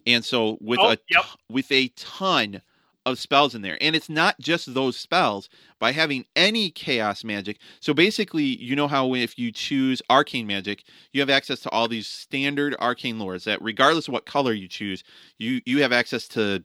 And 0.05 0.25
so 0.25 0.57
with 0.59 0.79
Oh, 0.81 0.91
a 0.91 0.97
yep. 1.09 1.23
with 1.49 1.71
a 1.71 1.87
ton 1.95 2.61
of 3.11 3.19
spells 3.19 3.55
in 3.55 3.61
there, 3.61 3.77
and 3.81 3.95
it's 3.95 4.09
not 4.09 4.39
just 4.39 4.73
those 4.73 4.97
spells. 4.97 5.49
By 5.79 5.91
having 5.91 6.25
any 6.35 6.71
chaos 6.71 7.23
magic, 7.23 7.59
so 7.79 7.93
basically, 7.93 8.43
you 8.43 8.75
know 8.75 8.87
how 8.87 9.13
if 9.13 9.37
you 9.37 9.51
choose 9.51 10.01
arcane 10.09 10.47
magic, 10.47 10.83
you 11.11 11.21
have 11.21 11.29
access 11.29 11.59
to 11.61 11.69
all 11.69 11.87
these 11.87 12.07
standard 12.07 12.75
arcane 12.79 13.19
lores 13.19 13.43
that 13.43 13.61
regardless 13.61 14.07
of 14.07 14.13
what 14.13 14.25
color 14.25 14.53
you 14.53 14.67
choose 14.67 15.03
you 15.37 15.61
you 15.65 15.81
have 15.81 15.91
access 15.91 16.27
to 16.29 16.63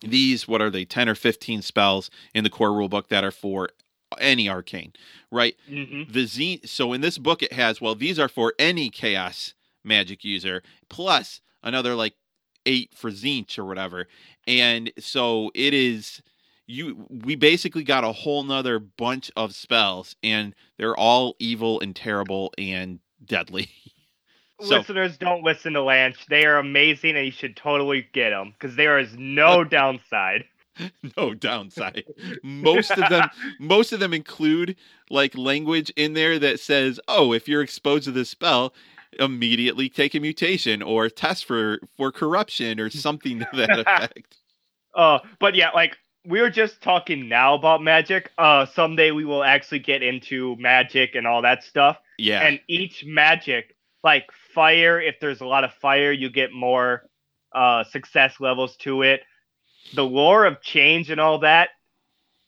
these 0.00 0.48
what 0.48 0.62
are 0.62 0.70
they 0.70 0.84
10 0.84 1.08
or 1.08 1.14
15 1.14 1.62
spells 1.62 2.10
in 2.34 2.44
the 2.44 2.50
core 2.50 2.70
rulebook 2.70 3.08
that 3.08 3.24
are 3.24 3.30
for 3.30 3.68
any 4.18 4.48
arcane 4.48 4.92
right? 5.30 5.56
Hmm 5.68 6.02
the 6.10 6.26
z 6.26 6.60
so 6.64 6.92
in 6.92 7.00
this 7.00 7.18
book 7.18 7.42
it 7.42 7.52
has 7.52 7.80
well 7.80 7.94
these 7.94 8.18
are 8.18 8.28
for 8.28 8.54
any 8.58 8.90
chaos 8.90 9.54
magic 9.84 10.24
user 10.24 10.62
plus 10.88 11.40
another 11.62 11.94
like 11.94 12.14
eight 12.66 12.90
for 12.94 13.10
Tzeentch 13.10 13.58
or 13.58 13.64
whatever 13.64 14.06
and 14.46 14.92
so 14.98 15.50
it 15.54 15.74
is 15.74 16.22
you 16.66 17.06
we 17.08 17.34
basically 17.34 17.82
got 17.82 18.04
a 18.04 18.12
whole 18.12 18.42
nother 18.42 18.78
bunch 18.78 19.30
of 19.36 19.54
spells 19.54 20.14
and 20.22 20.54
they're 20.78 20.96
all 20.96 21.34
evil 21.38 21.80
and 21.80 21.96
terrible 21.96 22.52
and 22.58 23.00
deadly 23.24 23.70
So- 24.62 24.76
Listeners, 24.76 25.16
don't 25.16 25.42
listen 25.42 25.72
to 25.72 25.78
Lanch. 25.78 26.26
They 26.28 26.44
are 26.44 26.58
amazing, 26.58 27.16
and 27.16 27.24
you 27.24 27.32
should 27.32 27.56
totally 27.56 28.06
get 28.12 28.28
them 28.28 28.52
because 28.52 28.76
there 28.76 28.98
is 28.98 29.16
no 29.16 29.64
downside. 29.78 30.44
no 31.16 31.32
downside. 31.32 32.04
Most 32.42 32.90
of 32.90 33.08
them 33.08 33.30
most 33.58 33.92
of 33.94 34.00
them 34.00 34.12
include 34.12 34.76
like 35.08 35.34
language 35.34 35.90
in 35.96 36.12
there 36.12 36.38
that 36.38 36.60
says, 36.60 37.00
"Oh, 37.08 37.32
if 37.32 37.48
you're 37.48 37.62
exposed 37.62 38.04
to 38.04 38.10
this 38.12 38.28
spell, 38.28 38.74
immediately 39.18 39.88
take 39.88 40.14
a 40.14 40.20
mutation 40.20 40.82
or 40.82 41.08
test 41.08 41.44
for 41.44 41.78
for 41.96 42.12
corruption 42.12 42.80
or 42.80 42.90
something 42.90 43.40
to 43.40 43.48
that 43.54 43.78
effect." 43.86 44.36
Uh, 44.94 45.18
but 45.38 45.54
yeah, 45.54 45.70
like 45.70 45.96
we 46.26 46.40
are 46.40 46.50
just 46.50 46.82
talking 46.82 47.28
now 47.28 47.54
about 47.54 47.82
magic. 47.82 48.30
Uh, 48.36 48.66
someday 48.66 49.10
we 49.10 49.24
will 49.24 49.42
actually 49.42 49.78
get 49.78 50.02
into 50.02 50.56
magic 50.56 51.14
and 51.14 51.26
all 51.26 51.42
that 51.42 51.64
stuff. 51.64 51.98
Yeah. 52.18 52.42
And 52.42 52.60
each 52.68 53.04
magic, 53.06 53.76
like 54.04 54.26
fire, 54.54 55.00
if 55.00 55.16
there's 55.20 55.40
a 55.40 55.46
lot 55.46 55.64
of 55.64 55.72
fire, 55.74 56.12
you 56.12 56.30
get 56.30 56.52
more 56.52 57.04
uh 57.52 57.82
success 57.84 58.34
levels 58.38 58.76
to 58.76 59.02
it. 59.02 59.22
The 59.94 60.04
lore 60.04 60.44
of 60.44 60.60
change 60.60 61.10
and 61.10 61.20
all 61.20 61.38
that. 61.40 61.70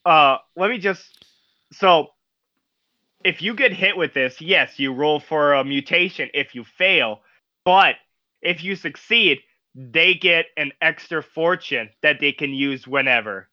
Uh, 0.04 0.38
let 0.56 0.70
me 0.70 0.78
just 0.78 1.24
so 1.72 2.08
if 3.24 3.42
you 3.42 3.54
get 3.54 3.72
hit 3.72 3.96
with 3.96 4.14
this, 4.14 4.40
yes, 4.40 4.78
you 4.78 4.92
roll 4.92 5.20
for 5.20 5.54
a 5.54 5.64
mutation 5.64 6.28
if 6.34 6.54
you 6.54 6.64
fail, 6.64 7.20
but 7.64 7.96
if 8.40 8.62
you 8.64 8.76
succeed, 8.76 9.40
they 9.74 10.14
get 10.14 10.46
an 10.56 10.72
extra 10.80 11.22
fortune 11.22 11.90
that 12.02 12.20
they 12.20 12.32
can 12.32 12.52
use 12.52 12.86
whenever, 12.86 13.48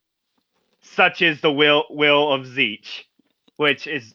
such 0.81 1.21
as 1.21 1.41
the 1.41 1.51
will 1.51 1.85
will 1.89 2.31
of 2.33 2.41
Tzeentch, 2.41 3.03
which 3.57 3.87
is 3.87 4.13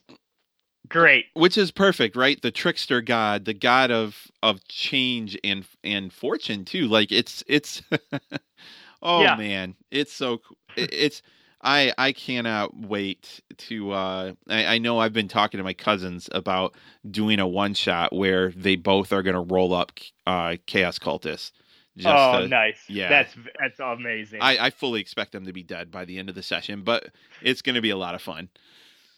great. 0.87 1.25
Which 1.33 1.57
is 1.57 1.71
perfect, 1.71 2.15
right? 2.15 2.41
The 2.41 2.51
trickster 2.51 3.01
god, 3.01 3.45
the 3.45 3.53
god 3.53 3.91
of 3.91 4.27
of 4.43 4.67
change 4.67 5.37
and 5.43 5.65
and 5.83 6.13
fortune 6.13 6.65
too. 6.65 6.87
Like 6.87 7.11
it's 7.11 7.43
it's 7.47 7.81
Oh 9.01 9.21
Yeah. 9.21 9.35
man, 9.35 9.75
it's 9.91 10.11
so 10.11 10.41
it's 10.75 11.21
I 11.65 11.93
I 11.97 12.11
cannot 12.11 12.77
wait 12.77 13.41
to 13.57 13.91
uh 13.91 14.33
I, 14.47 14.65
I 14.65 14.77
know 14.77 14.99
I've 14.99 15.13
been 15.13 15.27
talking 15.27 15.57
to 15.57 15.63
my 15.63 15.73
cousins 15.73 16.29
about 16.31 16.75
doing 17.09 17.39
a 17.39 17.47
one 17.47 17.73
shot 17.73 18.13
where 18.13 18.51
they 18.51 18.75
both 18.75 19.11
are 19.11 19.23
gonna 19.23 19.41
roll 19.41 19.73
up 19.73 19.91
uh 20.25 20.55
chaos 20.67 20.99
cultists. 20.99 21.51
Just 21.97 22.07
oh, 22.07 22.41
to- 22.41 22.47
nice. 22.47 22.83
yeah. 22.87 23.09
that's 23.09 23.35
that's 23.59 23.79
amazing. 23.79 24.41
I, 24.41 24.65
I 24.65 24.69
fully 24.69 25.01
expect 25.01 25.31
them 25.31 25.45
to 25.45 25.53
be 25.53 25.63
dead 25.63 25.91
by 25.91 26.05
the 26.05 26.19
end 26.19 26.29
of 26.29 26.35
the 26.35 26.43
session, 26.43 26.83
but 26.83 27.07
it's 27.41 27.61
gonna 27.61 27.81
be 27.81 27.89
a 27.89 27.97
lot 27.97 28.15
of 28.15 28.21
fun. 28.21 28.49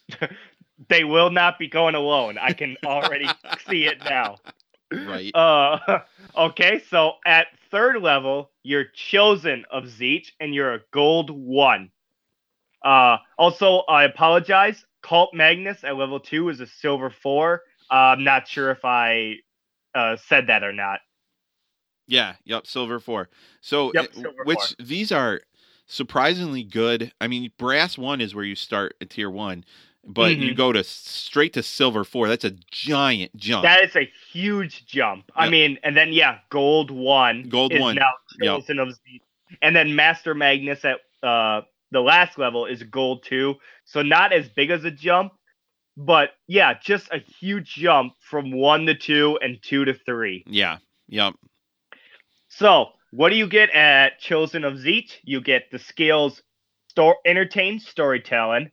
they 0.89 1.03
will 1.03 1.31
not 1.31 1.59
be 1.59 1.67
going 1.67 1.95
alone. 1.95 2.37
I 2.39 2.53
can 2.53 2.77
already 2.85 3.27
see 3.67 3.85
it 3.85 4.03
now. 4.03 4.37
Right. 4.91 5.35
Uh, 5.35 5.99
okay, 6.37 6.81
so 6.89 7.13
at 7.25 7.47
third 7.71 8.01
level, 8.01 8.51
you're 8.63 8.85
chosen 8.85 9.65
of 9.71 9.85
Tzeentch, 9.85 10.31
and 10.39 10.53
you're 10.53 10.73
a 10.73 10.81
gold 10.91 11.29
one. 11.29 11.91
Uh, 12.83 13.17
also, 13.37 13.79
I 13.89 14.03
apologize. 14.03 14.85
Cult 15.01 15.33
Magnus 15.33 15.83
at 15.83 15.95
level 15.95 16.19
two 16.19 16.49
is 16.49 16.59
a 16.59 16.67
silver 16.67 17.09
four. 17.09 17.61
Uh, 17.89 17.93
I'm 18.15 18.23
not 18.23 18.47
sure 18.47 18.71
if 18.71 18.83
I 18.83 19.35
uh, 19.95 20.17
said 20.27 20.47
that 20.47 20.63
or 20.63 20.73
not. 20.73 20.99
Yeah, 22.07 22.35
yep, 22.45 22.65
silver 22.67 22.99
four. 22.99 23.29
So, 23.61 23.91
Yep, 23.93 24.13
silver 24.13 24.43
which 24.45 24.75
these 24.79 25.11
are 25.11 25.41
surprisingly 25.87 26.63
good. 26.63 27.11
I 27.19 27.27
mean, 27.27 27.51
brass 27.57 27.97
one 27.97 28.21
is 28.21 28.33
where 28.33 28.45
you 28.45 28.55
start 28.55 28.95
at 29.01 29.09
tier 29.09 29.29
one, 29.29 29.65
but 30.05 30.35
you 30.37 30.51
Mhm. 30.53 30.57
go 30.57 30.71
to 30.71 30.83
straight 30.83 31.53
to 31.53 31.63
silver 31.63 32.03
four. 32.03 32.27
That's 32.27 32.45
a 32.45 32.51
giant 32.71 33.35
jump. 33.35 33.63
That 33.63 33.83
is 33.83 33.95
a 33.95 34.09
huge 34.31 34.85
jump. 34.85 35.31
I 35.35 35.49
mean, 35.49 35.79
and 35.83 35.95
then 35.95 36.13
yeah, 36.13 36.39
gold 36.49 36.91
one. 36.91 37.49
Gold 37.49 37.73
is 37.73 37.81
one. 37.81 37.95
now 37.95 38.11
Yep. 38.39 38.59
of 38.59 38.65
Tzeentch, 38.65 39.21
and 39.61 39.75
then 39.75 39.95
Master 39.95 40.33
Magnus 40.33 40.85
at 40.85 40.99
uh 41.23 41.61
the 41.91 42.01
last 42.01 42.37
level 42.37 42.65
is 42.65 42.83
gold 42.83 43.23
two. 43.23 43.55
So 43.85 44.01
not 44.01 44.33
as 44.33 44.49
big 44.49 44.69
as 44.71 44.83
a 44.85 44.91
jump, 44.91 45.33
but 45.97 46.31
yeah, 46.47 46.75
just 46.79 47.09
a 47.11 47.19
huge 47.19 47.73
jump 47.75 48.13
from 48.19 48.51
one 48.51 48.85
to 48.87 48.95
two 48.95 49.39
and 49.41 49.61
two 49.61 49.85
to 49.85 49.93
three. 49.93 50.47
yeah, 50.47 50.77
yep, 51.07 51.33
So 52.49 52.89
what 53.11 53.29
do 53.29 53.35
you 53.35 53.47
get 53.47 53.69
at 53.71 54.19
Chosen 54.19 54.63
of 54.63 54.75
Tzeentch? 54.75 55.11
You 55.23 55.41
get 55.41 55.71
the 55.71 55.79
skills 55.79 56.41
sto- 56.89 57.15
entertain 57.25 57.79
storytelling, 57.79 58.71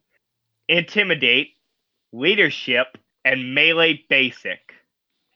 intimidate, 0.69 1.51
leadership, 2.13 2.99
and 3.25 3.55
melee 3.55 4.05
basic. 4.09 4.75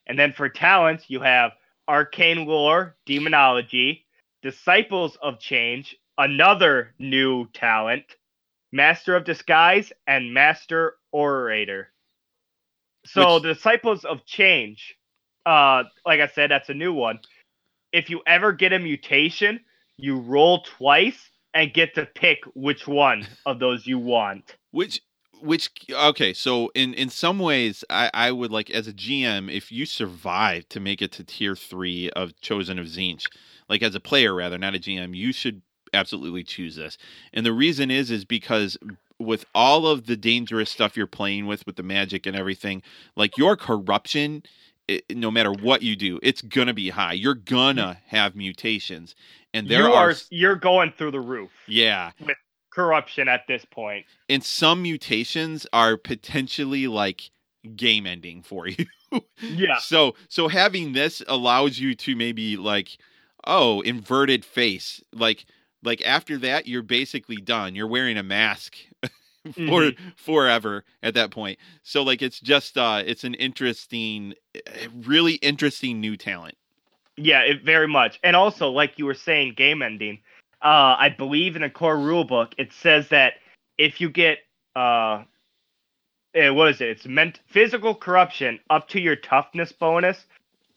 And 0.06 0.18
then 0.18 0.32
for 0.32 0.48
talents, 0.48 1.04
you 1.08 1.20
have 1.20 1.52
Arcane 1.86 2.46
Lore, 2.46 2.96
Demonology, 3.06 4.06
Disciples 4.42 5.16
of 5.22 5.38
Change, 5.38 5.96
another 6.18 6.94
new 6.98 7.46
talent, 7.54 8.04
Master 8.72 9.16
of 9.16 9.24
Disguise, 9.24 9.92
and 10.06 10.34
Master 10.34 10.96
Orator. 11.12 11.92
So 13.06 13.34
Which- 13.34 13.42
the 13.44 13.54
Disciples 13.54 14.04
of 14.04 14.26
Change, 14.26 14.96
uh, 15.46 15.84
like 16.04 16.20
I 16.20 16.26
said, 16.26 16.50
that's 16.50 16.68
a 16.68 16.74
new 16.74 16.92
one. 16.92 17.20
If 17.92 18.10
you 18.10 18.20
ever 18.26 18.52
get 18.52 18.74
a 18.74 18.78
mutation, 18.78 19.60
you 19.96 20.18
roll 20.18 20.62
twice 20.62 21.30
and 21.54 21.72
get 21.72 21.94
to 21.94 22.04
pick 22.04 22.40
which 22.54 22.86
one 22.86 23.26
of 23.46 23.58
those 23.58 23.86
you 23.86 23.98
want. 23.98 24.56
Which 24.72 25.00
which 25.40 25.70
okay, 25.90 26.32
so 26.34 26.70
in 26.74 26.94
in 26.94 27.08
some 27.08 27.38
ways 27.38 27.84
I 27.88 28.10
I 28.12 28.32
would 28.32 28.50
like 28.50 28.70
as 28.70 28.88
a 28.88 28.92
GM 28.92 29.50
if 29.50 29.72
you 29.72 29.86
survive 29.86 30.68
to 30.70 30.80
make 30.80 31.00
it 31.00 31.12
to 31.12 31.24
tier 31.24 31.54
3 31.54 32.10
of 32.10 32.38
Chosen 32.40 32.78
of 32.78 32.86
Tzeentch, 32.86 33.26
like 33.68 33.82
as 33.82 33.94
a 33.94 34.00
player 34.00 34.34
rather, 34.34 34.58
not 34.58 34.74
a 34.74 34.78
GM, 34.78 35.16
you 35.16 35.32
should 35.32 35.62
absolutely 35.92 36.44
choose 36.44 36.76
this. 36.76 36.98
And 37.32 37.44
the 37.44 37.52
reason 37.52 37.90
is 37.90 38.10
is 38.10 38.24
because 38.24 38.76
with 39.18 39.44
all 39.54 39.86
of 39.86 40.06
the 40.06 40.16
dangerous 40.16 40.70
stuff 40.70 40.96
you're 40.96 41.06
playing 41.06 41.46
with 41.46 41.66
with 41.66 41.76
the 41.76 41.82
magic 41.82 42.26
and 42.26 42.36
everything, 42.36 42.82
like 43.16 43.36
your 43.36 43.56
corruption 43.56 44.42
it, 44.88 45.04
no 45.16 45.30
matter 45.30 45.52
what 45.52 45.82
you 45.82 45.94
do, 45.94 46.18
it's 46.22 46.42
gonna 46.42 46.74
be 46.74 46.88
high. 46.88 47.12
You're 47.12 47.34
gonna 47.34 47.98
mm-hmm. 48.00 48.16
have 48.16 48.34
mutations, 48.34 49.14
and 49.52 49.68
there 49.68 49.82
you 49.82 49.92
are, 49.92 50.10
are 50.10 50.14
you're 50.30 50.56
going 50.56 50.92
through 50.92 51.10
the 51.12 51.20
roof. 51.20 51.50
yeah, 51.66 52.12
with 52.18 52.36
Corruption 52.70 53.28
at 53.28 53.46
this 53.46 53.64
point. 53.64 54.06
and 54.28 54.42
some 54.42 54.82
mutations 54.82 55.66
are 55.72 55.96
potentially 55.96 56.86
like 56.86 57.30
game 57.76 58.06
ending 58.06 58.42
for 58.42 58.66
you. 58.66 58.86
Yeah. 59.40 59.78
So 59.78 60.16
so 60.28 60.48
having 60.48 60.92
this 60.92 61.22
allows 61.26 61.78
you 61.78 61.94
to 61.94 62.14
maybe 62.14 62.58
like 62.58 62.98
oh 63.46 63.80
inverted 63.80 64.44
face 64.44 65.02
like 65.14 65.46
like 65.82 66.02
after 66.04 66.38
that 66.38 66.66
you're 66.66 66.82
basically 66.82 67.36
done. 67.36 67.74
You're 67.74 67.86
wearing 67.86 68.18
a 68.18 68.22
mask 68.22 68.76
for 69.54 69.92
Mhm. 69.92 69.96
forever 70.16 70.84
at 71.02 71.14
that 71.14 71.30
point. 71.30 71.58
So 71.82 72.02
like 72.02 72.22
it's 72.22 72.40
just 72.40 72.76
uh 72.76 73.02
it's 73.04 73.24
an 73.24 73.34
interesting 73.34 74.34
really 74.94 75.34
interesting 75.34 76.00
new 76.00 76.16
talent. 76.16 76.56
Yeah, 77.16 77.40
it 77.40 77.62
very 77.64 77.88
much. 77.88 78.20
And 78.22 78.36
also, 78.36 78.70
like 78.70 78.98
you 78.98 79.04
were 79.06 79.14
saying, 79.14 79.54
game 79.54 79.82
ending. 79.82 80.20
Uh, 80.62 80.96
I 80.98 81.08
believe 81.16 81.56
in 81.56 81.62
the 81.62 81.70
core 81.70 81.98
rule 81.98 82.24
book 82.24 82.54
it 82.58 82.72
says 82.72 83.08
that 83.08 83.34
if 83.76 84.00
you 84.00 84.10
get 84.10 84.38
uh, 84.76 85.22
eh, 86.34 86.50
what 86.50 86.68
is 86.68 86.80
it? 86.80 86.88
It's 86.88 87.06
meant 87.06 87.40
physical 87.46 87.94
corruption 87.94 88.60
up 88.70 88.88
to 88.88 89.00
your 89.00 89.16
toughness 89.16 89.72
bonus, 89.72 90.26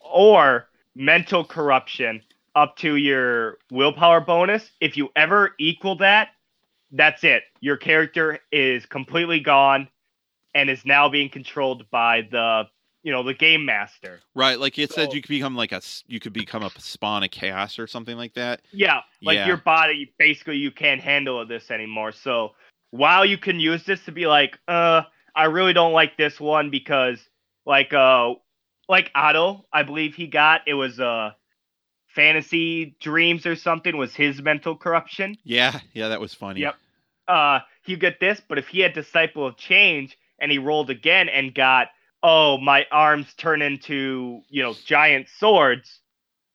or 0.00 0.68
mental 0.94 1.44
corruption 1.44 2.22
up 2.54 2.76
to 2.78 2.96
your 2.96 3.58
willpower 3.70 4.20
bonus. 4.20 4.70
If 4.80 4.96
you 4.96 5.10
ever 5.16 5.54
equal 5.58 5.96
that, 5.96 6.30
that's 6.90 7.24
it. 7.24 7.44
Your 7.60 7.76
character 7.76 8.38
is 8.50 8.86
completely 8.86 9.40
gone, 9.40 9.88
and 10.54 10.68
is 10.68 10.84
now 10.84 11.08
being 11.08 11.30
controlled 11.30 11.90
by 11.90 12.28
the 12.30 12.64
you 13.02 13.12
know 13.12 13.22
the 13.22 13.34
game 13.34 13.64
master. 13.64 14.20
Right, 14.34 14.58
like 14.58 14.78
it 14.78 14.92
said 14.92 15.12
you 15.12 15.22
could 15.22 15.28
become 15.28 15.56
like 15.56 15.72
a 15.72 15.80
you 16.06 16.20
could 16.20 16.32
become 16.32 16.62
a 16.62 16.70
spawn 16.78 17.24
of 17.24 17.30
chaos 17.30 17.78
or 17.78 17.86
something 17.86 18.16
like 18.16 18.34
that. 18.34 18.62
Yeah, 18.72 19.00
like 19.22 19.36
Yeah. 19.36 19.46
your 19.46 19.56
body 19.58 20.12
basically 20.18 20.56
you 20.56 20.70
can't 20.70 21.00
handle 21.00 21.44
this 21.46 21.70
anymore. 21.70 22.12
So 22.12 22.54
while 22.90 23.24
you 23.24 23.38
can 23.38 23.58
use 23.58 23.84
this 23.84 24.04
to 24.04 24.12
be 24.12 24.26
like, 24.26 24.58
uh, 24.68 25.02
I 25.34 25.44
really 25.44 25.72
don't 25.72 25.92
like 25.92 26.16
this 26.16 26.38
one 26.38 26.70
because 26.70 27.18
like 27.66 27.92
uh 27.92 28.34
like 28.88 29.10
Otto, 29.14 29.64
I 29.72 29.82
believe 29.82 30.14
he 30.14 30.26
got 30.26 30.62
it 30.66 30.74
was 30.74 31.00
uh 31.00 31.32
fantasy 32.14 32.96
dreams 33.00 33.46
or 33.46 33.56
something 33.56 33.96
was 33.96 34.14
his 34.14 34.40
mental 34.42 34.76
corruption. 34.76 35.36
Yeah, 35.44 35.78
yeah, 35.92 36.08
that 36.08 36.20
was 36.20 36.34
funny. 36.34 36.60
Yep. 36.60 36.74
Uh 37.28 37.60
you 37.86 37.96
get 37.96 38.20
this, 38.20 38.40
but 38.48 38.58
if 38.58 38.68
he 38.68 38.80
had 38.80 38.92
disciple 38.92 39.46
of 39.46 39.56
change 39.56 40.16
and 40.38 40.50
he 40.52 40.58
rolled 40.58 40.90
again 40.90 41.28
and 41.28 41.54
got 41.54 41.88
oh 42.22 42.58
my 42.58 42.86
arms 42.90 43.32
turn 43.34 43.62
into 43.62 44.42
you 44.48 44.62
know 44.62 44.74
giant 44.86 45.28
swords. 45.28 46.00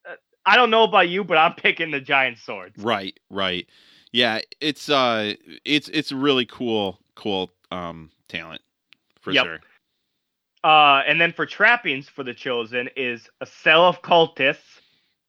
uh, 0.10 0.16
I 0.46 0.56
don't 0.56 0.70
know 0.70 0.84
about 0.84 1.10
you, 1.10 1.24
but 1.24 1.38
I'm 1.38 1.54
picking 1.56 1.92
the 1.92 2.02
giant 2.02 2.38
swords. 2.38 2.76
Right, 2.82 3.20
right. 3.30 3.68
Yeah, 4.12 4.40
it's 4.62 4.90
uh 4.90 5.34
it's 5.66 5.90
it's 5.90 6.12
really 6.12 6.46
cool 6.46 7.00
cool 7.16 7.50
um 7.72 8.12
talent 8.28 8.62
for 9.22 9.34
Yep. 9.34 9.46
sure. 9.46 9.60
Uh, 10.64 11.02
and 11.08 11.22
then 11.22 11.32
for 11.32 11.46
trappings 11.46 12.10
for 12.10 12.24
the 12.24 12.34
chosen 12.34 12.90
is 12.96 13.30
a 13.42 13.46
cell 13.46 13.86
of 13.86 14.02
cultists, 14.02 14.82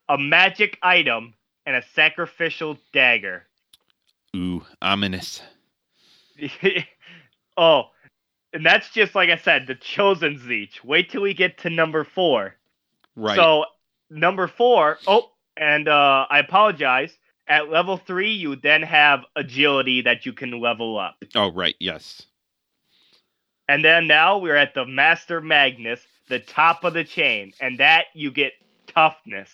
a 0.09 0.17
magic 0.17 0.77
item, 0.81 1.33
and 1.65 1.75
a 1.75 1.83
sacrificial 1.93 2.77
dagger. 2.91 3.45
Ooh, 4.35 4.65
ominous. 4.81 5.41
oh, 7.57 7.83
and 8.51 8.65
that's 8.65 8.89
just 8.89 9.13
like 9.13 9.29
I 9.29 9.37
said, 9.37 9.67
the 9.67 9.75
chosen 9.75 10.39
Tzeentch. 10.39 10.83
Wait 10.83 11.11
till 11.11 11.21
we 11.21 11.33
get 11.33 11.59
to 11.59 11.69
number 11.69 12.03
four. 12.03 12.55
Right. 13.15 13.35
So 13.35 13.65
number 14.09 14.47
four, 14.47 14.97
oh, 15.07 15.29
and 15.55 15.87
uh, 15.87 16.25
I 16.29 16.39
apologize. 16.39 17.15
At 17.47 17.71
level 17.71 17.97
three, 17.97 18.31
you 18.31 18.55
then 18.55 18.83
have 18.83 19.25
agility 19.35 20.01
that 20.01 20.23
you 20.23 20.33
can 20.33 20.59
level 20.59 20.99
up. 20.99 21.15
oh, 21.35 21.51
right. 21.51 21.75
Yes. 21.79 22.23
And 23.67 23.83
then 23.83 24.05
now 24.05 24.37
we're 24.37 24.55
at 24.55 24.75
the 24.75 24.85
Master 24.85 25.41
Magnus, 25.41 25.99
the 26.27 26.39
top 26.39 26.83
of 26.83 26.93
the 26.93 27.03
chain, 27.03 27.53
and 27.59 27.79
that 27.79 28.05
you 28.13 28.31
get 28.31 28.53
toughness. 28.85 29.49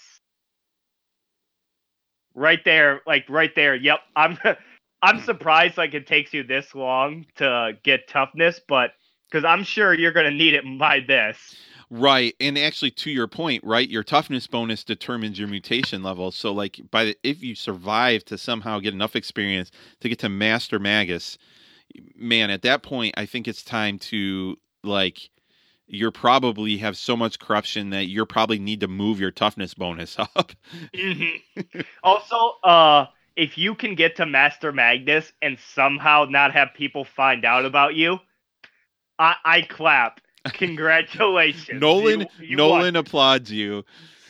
Right 2.36 2.64
there, 2.64 3.02
like 3.08 3.26
right 3.30 3.54
there. 3.56 3.76
Yep, 3.76 4.00
I'm 4.16 4.38
I'm 5.02 5.22
surprised 5.22 5.78
like 5.78 5.94
it 5.94 6.08
takes 6.08 6.34
you 6.34 6.44
this 6.44 6.74
long 6.76 7.26
to 7.36 7.78
get 7.84 8.08
toughness, 8.08 8.60
but 8.68 8.92
because 9.30 9.46
I'm 9.46 9.64
sure 9.64 9.94
you're 9.94 10.12
gonna 10.12 10.32
need 10.32 10.54
it 10.54 10.64
by 10.80 11.00
this. 11.00 11.56
Right. 11.90 12.34
And 12.40 12.58
actually 12.58 12.92
to 12.92 13.12
your 13.12 13.28
point, 13.28 13.64
right, 13.64 13.88
your 13.88 14.04
toughness 14.04 14.48
bonus 14.48 14.84
determines 14.84 15.38
your 15.38 15.48
mutation 15.48 16.02
level. 16.02 16.32
So 16.32 16.52
like 16.52 16.82
by 16.90 17.06
the, 17.06 17.18
if 17.24 17.44
you 17.44 17.54
survive 17.54 18.26
to 18.26 18.38
somehow 18.38 18.80
get 18.80 18.94
enough 18.94 19.16
experience 19.16 19.72
to 20.02 20.10
get 20.10 20.20
to 20.20 20.30
master 20.30 20.80
magus, 20.80 21.38
man, 22.16 22.50
at 22.50 22.64
that 22.64 22.82
point 22.82 23.14
I 23.18 23.26
think 23.26 23.48
it's 23.48 23.64
time 23.64 24.00
to 24.00 24.58
like 24.84 25.30
you're 25.88 26.12
probably 26.12 26.78
have 26.78 26.98
so 26.98 27.16
much 27.16 27.40
corruption 27.40 27.92
that 27.92 28.06
you're 28.06 28.26
probably 28.26 28.60
need 28.60 28.80
to 28.82 28.88
move 28.88 29.20
your 29.20 29.32
toughness 29.32 29.74
bonus 29.74 30.18
up. 30.20 30.52
Mhm. 30.94 31.42
also, 32.04 32.54
uh, 32.64 33.06
if 33.36 33.58
you 33.58 33.76
can 33.76 33.96
get 33.96 34.16
to 34.18 34.26
Master 34.26 34.72
Magnus 34.72 35.32
and 35.42 35.58
somehow 35.74 36.26
not 36.30 36.54
have 36.54 36.70
people 36.74 37.04
find 37.06 37.46
out 37.46 37.66
about 37.66 37.96
you, 37.96 38.20
I, 39.20 39.36
I 39.46 39.62
clap. 39.62 40.22
Congratulations, 40.54 41.82
Nolan 41.82 42.22
You- 42.22 42.28
you 42.40 42.58
won. 42.58 42.70
Nolan 42.80 42.96
applauds 42.96 43.52
you 43.52 43.84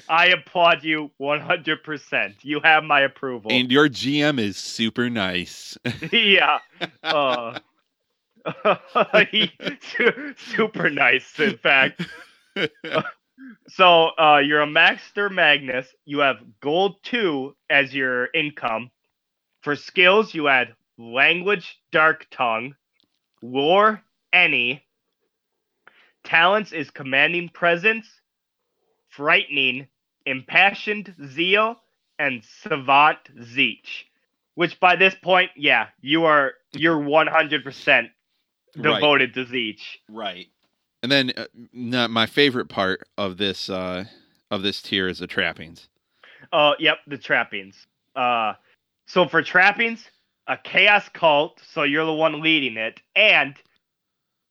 I 0.07 0.27
applaud 0.27 0.83
you 0.83 1.09
100%. 1.19 2.35
You 2.43 2.59
have 2.63 2.83
my 2.83 3.01
approval. 3.01 3.51
and 3.51 3.71
your 3.71 3.89
GM 3.89 4.37
is 4.39 4.55
super 4.55 5.09
nice. 5.09 5.77
yeah. 6.11 6.59
Uh, 7.03 7.57
super 10.37 10.89
nice, 10.89 11.39
in 11.39 11.57
fact. 11.57 12.01
So 13.67 14.11
uh, 14.17 14.37
you're 14.37 14.61
a 14.61 14.67
Master 14.67 15.29
Magnus. 15.29 15.87
You 16.05 16.19
have 16.19 16.37
gold 16.61 17.03
two 17.03 17.55
as 17.69 17.93
your 17.93 18.29
income. 18.33 18.91
For 19.61 19.75
skills, 19.75 20.33
you 20.33 20.47
add 20.47 20.75
language, 20.97 21.77
dark 21.91 22.27
tongue, 22.31 22.75
lore, 23.41 24.01
any. 24.31 24.83
Talents 26.23 26.71
is 26.71 26.89
commanding 26.91 27.49
presence, 27.49 28.07
frightening, 29.09 29.87
impassioned 30.25 31.13
zeal, 31.27 31.81
and 32.17 32.43
savant 32.63 33.17
tzeentch. 33.37 34.05
Which 34.55 34.79
by 34.79 34.95
this 34.95 35.15
point, 35.15 35.51
yeah, 35.57 35.87
you 35.99 36.23
are 36.25 36.53
you're 36.73 36.97
100% 36.97 38.09
Right. 38.75 38.95
devoted 38.95 39.33
to 39.35 39.45
tzeentch. 39.45 39.81
Right. 40.09 40.47
And 41.03 41.11
then 41.11 41.33
uh, 41.37 41.45
not 41.73 42.09
my 42.09 42.25
favorite 42.25 42.67
part 42.69 43.07
of 43.17 43.37
this 43.37 43.69
uh 43.69 44.05
of 44.51 44.61
this 44.63 44.81
tier 44.81 45.07
is 45.07 45.19
the 45.19 45.27
trappings. 45.27 45.87
Uh, 46.51 46.73
yep, 46.79 46.97
the 47.07 47.17
trappings. 47.17 47.87
Uh, 48.15 48.53
so 49.07 49.27
for 49.27 49.41
trappings, 49.41 50.07
a 50.47 50.57
chaos 50.57 51.09
cult. 51.09 51.59
So 51.67 51.83
you're 51.83 52.05
the 52.05 52.13
one 52.13 52.41
leading 52.41 52.77
it, 52.77 52.99
and 53.15 53.55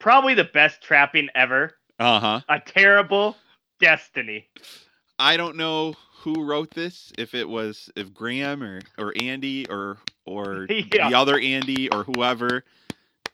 probably 0.00 0.34
the 0.34 0.44
best 0.44 0.82
trapping 0.82 1.28
ever. 1.34 1.76
Uh-huh. 1.98 2.40
A 2.48 2.60
terrible 2.60 3.36
destiny. 3.80 4.48
I 5.18 5.36
don't 5.36 5.56
know 5.56 5.94
who 6.18 6.42
wrote 6.44 6.70
this, 6.70 7.12
if 7.18 7.34
it 7.34 7.48
was 7.48 7.90
if 7.96 8.12
Graham 8.12 8.62
or 8.62 8.80
or 8.98 9.12
Andy 9.20 9.66
or 9.68 9.98
or 10.24 10.66
Yeah. 10.68 11.08
the 11.10 11.16
other 11.16 11.38
Andy 11.38 11.88
or 11.90 12.04
whoever. 12.04 12.64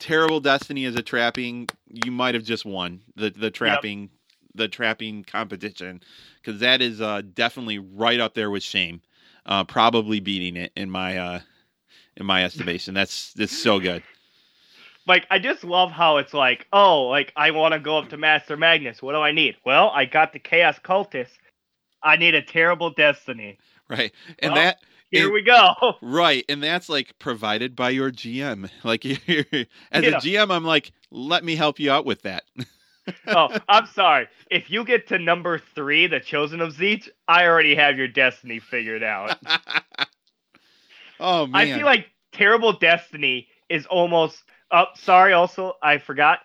Terrible 0.00 0.40
destiny 0.40 0.84
as 0.86 0.96
a 0.96 1.02
trapping. 1.02 1.68
You 1.86 2.10
might 2.10 2.34
have 2.34 2.42
just 2.42 2.64
won 2.64 3.02
the 3.14 3.30
the 3.30 3.50
trapping 3.50 4.10
the 4.54 4.68
trapping 4.68 5.22
competition 5.24 6.00
because 6.42 6.60
that 6.60 6.82
is 6.82 7.00
uh, 7.00 7.22
definitely 7.34 7.78
right 7.78 8.18
up 8.18 8.34
there 8.34 8.50
with 8.50 8.62
shame, 8.62 9.00
uh, 9.46 9.64
probably 9.64 10.20
beating 10.20 10.56
it 10.56 10.72
in 10.74 10.90
my 10.90 11.16
uh, 11.16 11.40
in 12.16 12.26
my 12.26 12.44
estimation. 12.44 12.94
That's 12.94 13.32
that's 13.34 13.56
so 13.56 13.78
good. 13.78 14.02
Like 15.06 15.26
I 15.30 15.38
just 15.38 15.64
love 15.64 15.90
how 15.90 16.18
it's 16.18 16.34
like, 16.34 16.66
oh, 16.72 17.04
like 17.04 17.32
I 17.36 17.50
want 17.50 17.74
to 17.74 17.80
go 17.80 17.98
up 17.98 18.08
to 18.10 18.16
Master 18.16 18.56
Magnus. 18.56 19.02
What 19.02 19.12
do 19.12 19.18
I 19.18 19.32
need? 19.32 19.56
Well, 19.64 19.90
I 19.94 20.04
got 20.04 20.32
the 20.32 20.38
Chaos 20.38 20.78
Cultist. 20.78 21.38
I 22.02 22.16
need 22.16 22.34
a 22.34 22.42
terrible 22.42 22.90
destiny. 22.90 23.58
Right, 23.88 24.12
and 24.38 24.52
Well, 24.52 24.62
that 24.62 24.80
Here 25.10 25.24
and- 25.24 25.32
we 25.32 25.42
go. 25.42 25.74
Right, 26.02 26.44
and 26.48 26.62
that's 26.62 26.88
like 26.88 27.18
provided 27.18 27.76
by 27.76 27.90
your 27.90 28.10
GM. 28.10 28.70
Like 28.84 29.04
as 29.04 29.18
a 29.18 30.12
GM, 30.12 30.50
I'm 30.50 30.64
like, 30.64 30.92
let 31.10 31.44
me 31.44 31.56
help 31.56 31.78
you 31.78 31.90
out 31.90 32.06
with 32.06 32.22
that. 32.22 32.44
oh, 33.26 33.56
I'm 33.68 33.86
sorry. 33.86 34.28
If 34.50 34.70
you 34.70 34.84
get 34.84 35.08
to 35.08 35.18
number 35.18 35.60
three, 35.74 36.06
the 36.06 36.20
Chosen 36.20 36.60
of 36.60 36.74
Tzeentch, 36.74 37.08
I 37.28 37.46
already 37.46 37.74
have 37.74 37.98
your 37.98 38.08
destiny 38.08 38.58
figured 38.58 39.02
out. 39.02 39.38
oh 41.20 41.46
man, 41.46 41.54
I 41.54 41.76
feel 41.76 41.86
like 41.86 42.06
terrible 42.32 42.72
destiny 42.72 43.48
is 43.68 43.86
almost. 43.86 44.42
Oh, 44.70 44.86
sorry. 44.94 45.32
Also, 45.32 45.74
I 45.82 45.98
forgot. 45.98 46.40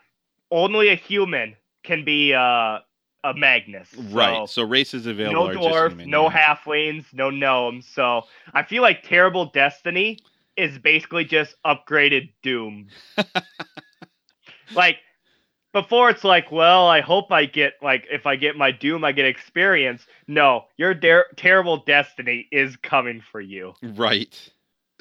Only 0.52 0.90
a 0.90 0.96
human 0.96 1.56
can 1.84 2.06
be 2.06 2.34
uh, 2.34 2.80
a 3.26 3.34
Magnus. 3.34 3.90
So 3.90 4.02
right. 4.12 4.50
So 4.50 4.64
races 4.64 5.06
available 5.08 5.54
no 5.54 5.60
dwarf, 5.60 6.06
no 6.06 6.30
halflings, 6.30 7.06
no 7.14 7.30
gnomes. 7.30 7.88
So 7.88 8.24
I 8.54 8.64
feel 8.64 8.82
like 8.82 9.04
terrible 9.04 9.46
destiny 9.46 10.20
is 10.56 10.78
basically 10.78 11.26
just 11.26 11.56
upgraded 11.66 12.32
Doom. 12.44 12.88
like 14.76 14.98
before, 15.74 16.10
it's 16.10 16.24
like, 16.24 16.52
well, 16.52 16.88
I 16.88 17.02
hope 17.02 17.32
I 17.32 17.46
get 17.46 17.74
like 17.82 18.06
if 18.12 18.26
I 18.26 18.36
get 18.36 18.56
my 18.56 18.72
Doom, 18.72 19.04
I 19.04 19.12
get 19.12 19.26
experience. 19.26 20.06
No, 20.28 20.66
your 20.78 20.94
terrible 21.36 21.78
destiny 21.78 22.48
is 22.52 22.78
coming 22.78 23.22
for 23.32 23.42
you. 23.42 23.74
Right. 23.82 24.52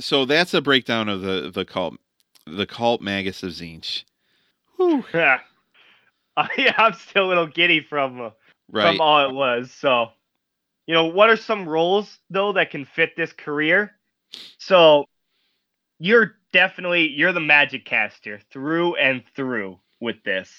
So 0.00 0.24
that's 0.24 0.54
a 0.54 0.62
breakdown 0.62 1.08
of 1.08 1.20
the 1.20 1.50
the 1.52 1.64
cult, 1.64 1.98
the 2.46 2.66
cult 2.66 3.02
magus 3.02 3.42
of 3.42 3.52
Tzeentch. 3.52 4.04
Uh, 6.38 6.48
yeah, 6.58 6.74
I'm 6.78 6.94
still 6.94 7.26
a 7.26 7.28
little 7.28 7.46
giddy 7.46 7.80
from 7.80 8.20
uh, 8.20 8.30
Right. 8.70 8.98
from 8.98 9.00
all 9.00 9.28
it 9.28 9.32
was. 9.32 9.70
So, 9.70 10.08
you 10.86 10.94
know, 10.94 11.06
what 11.06 11.30
are 11.30 11.36
some 11.36 11.68
roles 11.68 12.18
though 12.30 12.52
that 12.52 12.70
can 12.70 12.84
fit 12.84 13.16
this 13.16 13.32
career? 13.32 13.92
So, 14.58 15.04
you're 15.98 16.36
definitely 16.52 17.08
you're 17.08 17.32
the 17.32 17.40
magic 17.40 17.84
caster 17.84 18.40
through 18.50 18.96
and 18.96 19.22
through 19.36 19.78
with 20.00 20.22
this. 20.24 20.50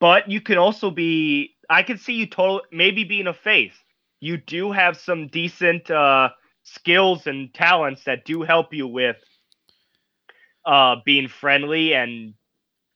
But 0.00 0.30
you 0.30 0.40
can 0.40 0.58
also 0.58 0.90
be 0.90 1.56
I 1.68 1.82
could 1.82 2.00
see 2.00 2.14
you 2.14 2.26
total 2.26 2.62
maybe 2.72 3.04
being 3.04 3.26
a 3.26 3.34
face. 3.34 3.74
You 4.20 4.36
do 4.36 4.72
have 4.72 4.96
some 4.96 5.28
decent 5.28 5.90
uh 5.90 6.30
skills 6.64 7.26
and 7.26 7.52
talents 7.54 8.04
that 8.04 8.24
do 8.24 8.42
help 8.42 8.74
you 8.74 8.86
with 8.86 9.16
uh 10.64 10.96
being 11.04 11.28
friendly 11.28 11.94
and 11.94 12.34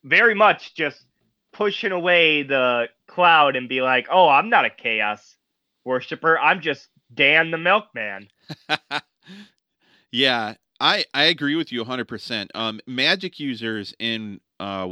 very 0.05 0.35
much 0.35 0.75
just 0.75 1.05
pushing 1.53 1.93
away 1.93 2.43
the 2.43 2.89
cloud 3.07 3.57
and 3.57 3.69
be 3.69 3.83
like, 3.83 4.09
"Oh, 4.11 4.29
I'm 4.29 4.51
not 4.51 4.65
a 4.65 4.71
chaos 4.71 5.37
worshiper. 5.85 6.39
I'm 6.39 6.61
just 6.61 6.89
Dan 7.13 7.51
the 7.51 7.59
Milkman." 7.59 8.29
yeah, 10.11 10.55
I 10.81 11.05
I 11.15 11.25
agree 11.25 11.57
with 11.57 11.73
you 11.73 11.85
100%. 11.85 12.49
Um 12.55 12.81
magic 12.87 13.39
users 13.39 13.95
in 13.99 14.41
uh 14.61 14.87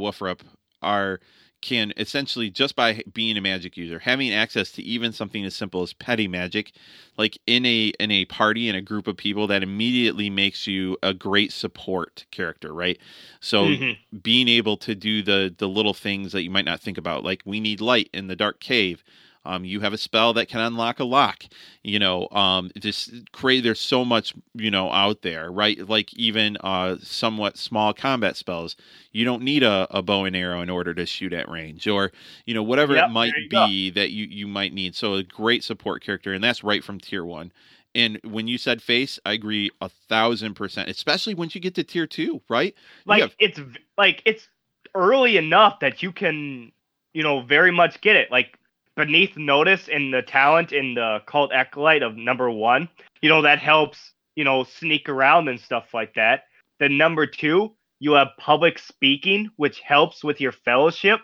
are 0.81 1.19
can 1.61 1.93
essentially 1.97 2.49
just 2.49 2.75
by 2.75 3.03
being 3.13 3.37
a 3.37 3.41
magic 3.41 3.77
user, 3.77 3.99
having 3.99 4.33
access 4.33 4.71
to 4.73 4.83
even 4.83 5.11
something 5.13 5.45
as 5.45 5.55
simple 5.55 5.81
as 5.83 5.93
petty 5.93 6.27
magic, 6.27 6.73
like 7.17 7.37
in 7.47 7.65
a 7.65 7.87
in 7.99 8.11
a 8.11 8.25
party 8.25 8.69
in 8.69 8.75
a 8.75 8.81
group 8.81 9.07
of 9.07 9.17
people 9.17 9.47
that 9.47 9.63
immediately 9.63 10.29
makes 10.29 10.67
you 10.67 10.97
a 11.03 11.13
great 11.13 11.51
support 11.51 12.25
character, 12.31 12.73
right? 12.73 12.99
So 13.39 13.79
Mhm. 13.79 13.97
being 14.21 14.47
able 14.47 14.77
to 14.77 14.95
do 14.95 15.21
the 15.23 15.53
the 15.57 15.69
little 15.69 15.93
things 15.93 16.31
that 16.33 16.43
you 16.43 16.49
might 16.49 16.65
not 16.65 16.81
think 16.81 16.97
about 16.97 17.23
like 17.23 17.41
we 17.45 17.59
need 17.59 17.79
light 17.81 18.09
in 18.13 18.27
the 18.27 18.35
dark 18.35 18.59
cave 18.59 19.03
um, 19.45 19.65
you 19.65 19.79
have 19.79 19.93
a 19.93 19.97
spell 19.97 20.33
that 20.33 20.47
can 20.47 20.59
unlock 20.61 20.99
a 20.99 21.03
lock 21.03 21.43
you 21.83 21.99
know 21.99 22.27
um, 22.29 22.71
just 22.79 23.11
create 23.31 23.61
there's 23.61 23.79
so 23.79 24.03
much 24.05 24.33
you 24.53 24.71
know 24.71 24.91
out 24.91 25.21
there 25.21 25.51
right? 25.51 25.87
Like 25.87 26.13
even 26.13 26.57
uh, 26.61 26.97
somewhat 27.01 27.57
small 27.57 27.93
combat 27.93 28.35
spells. 28.37 28.75
You 29.11 29.25
don't 29.25 29.41
need 29.43 29.63
a, 29.63 29.87
a 29.89 30.01
bow 30.01 30.25
and 30.25 30.35
arrow 30.35 30.61
in 30.61 30.69
order 30.69 30.93
to 30.93 31.05
shoot 31.05 31.33
at 31.33 31.49
range 31.49 31.87
or 31.87 32.11
you 32.45 32.53
know 32.53 32.63
whatever 32.63 32.95
Yep, 32.95 32.99
it 32.99 33.05
might 33.05 33.37
you 33.37 33.49
go. 33.49 33.67
be 33.69 33.89
that 33.91 34.11
you 34.11 34.25
you 34.25 34.47
might 34.47 34.73
need. 34.73 34.95
So 34.95 35.15
a 35.15 35.23
great 35.23 35.63
support 35.63 36.03
character 36.03 36.33
and 36.33 36.43
that's 36.43 36.63
right 36.63 36.83
from 36.83 36.99
tier 36.99 37.25
one. 37.25 37.51
And 37.93 38.19
when 38.23 38.47
you 38.47 38.57
said 38.57 38.81
face 38.81 39.19
i 39.25 39.33
agree 39.33 39.69
a 39.81 39.89
thousand 39.89 40.53
percent 40.55 40.89
especially 40.89 41.33
once 41.33 41.55
you 41.55 41.61
get 41.61 41.75
to 41.75 41.83
tier 41.83 42.07
two 42.07 42.41
right? 42.49 42.73
Like 43.05 43.21
have- 43.21 43.35
it's 43.39 43.59
like 43.97 44.21
it's 44.25 44.47
early 44.95 45.37
enough 45.37 45.79
that 45.79 46.03
you 46.03 46.11
can, 46.11 46.71
you 47.13 47.23
know, 47.23 47.41
very 47.41 47.71
much 47.71 48.01
get 48.01 48.15
it. 48.15 48.31
Like 48.31 48.57
beneath 48.95 49.37
notice 49.37 49.87
in 49.87 50.11
the 50.11 50.21
talent 50.21 50.71
in 50.71 50.93
the 50.95 51.19
cult 51.25 51.51
acolyte 51.53 52.03
of 52.03 52.15
number 52.17 52.49
one, 52.49 52.89
you 53.21 53.29
know, 53.29 53.41
that 53.41 53.59
helps, 53.59 54.13
you 54.35 54.43
know, 54.43 54.63
sneak 54.63 55.09
around 55.09 55.47
and 55.47 55.59
stuff 55.59 55.93
like 55.93 56.13
that. 56.15 56.43
Then 56.79 56.97
number 56.97 57.25
two, 57.25 57.75
you 57.99 58.13
have 58.13 58.29
public 58.37 58.79
speaking, 58.79 59.49
which 59.57 59.79
helps 59.79 60.23
with 60.23 60.41
your 60.41 60.51
fellowship. 60.51 61.21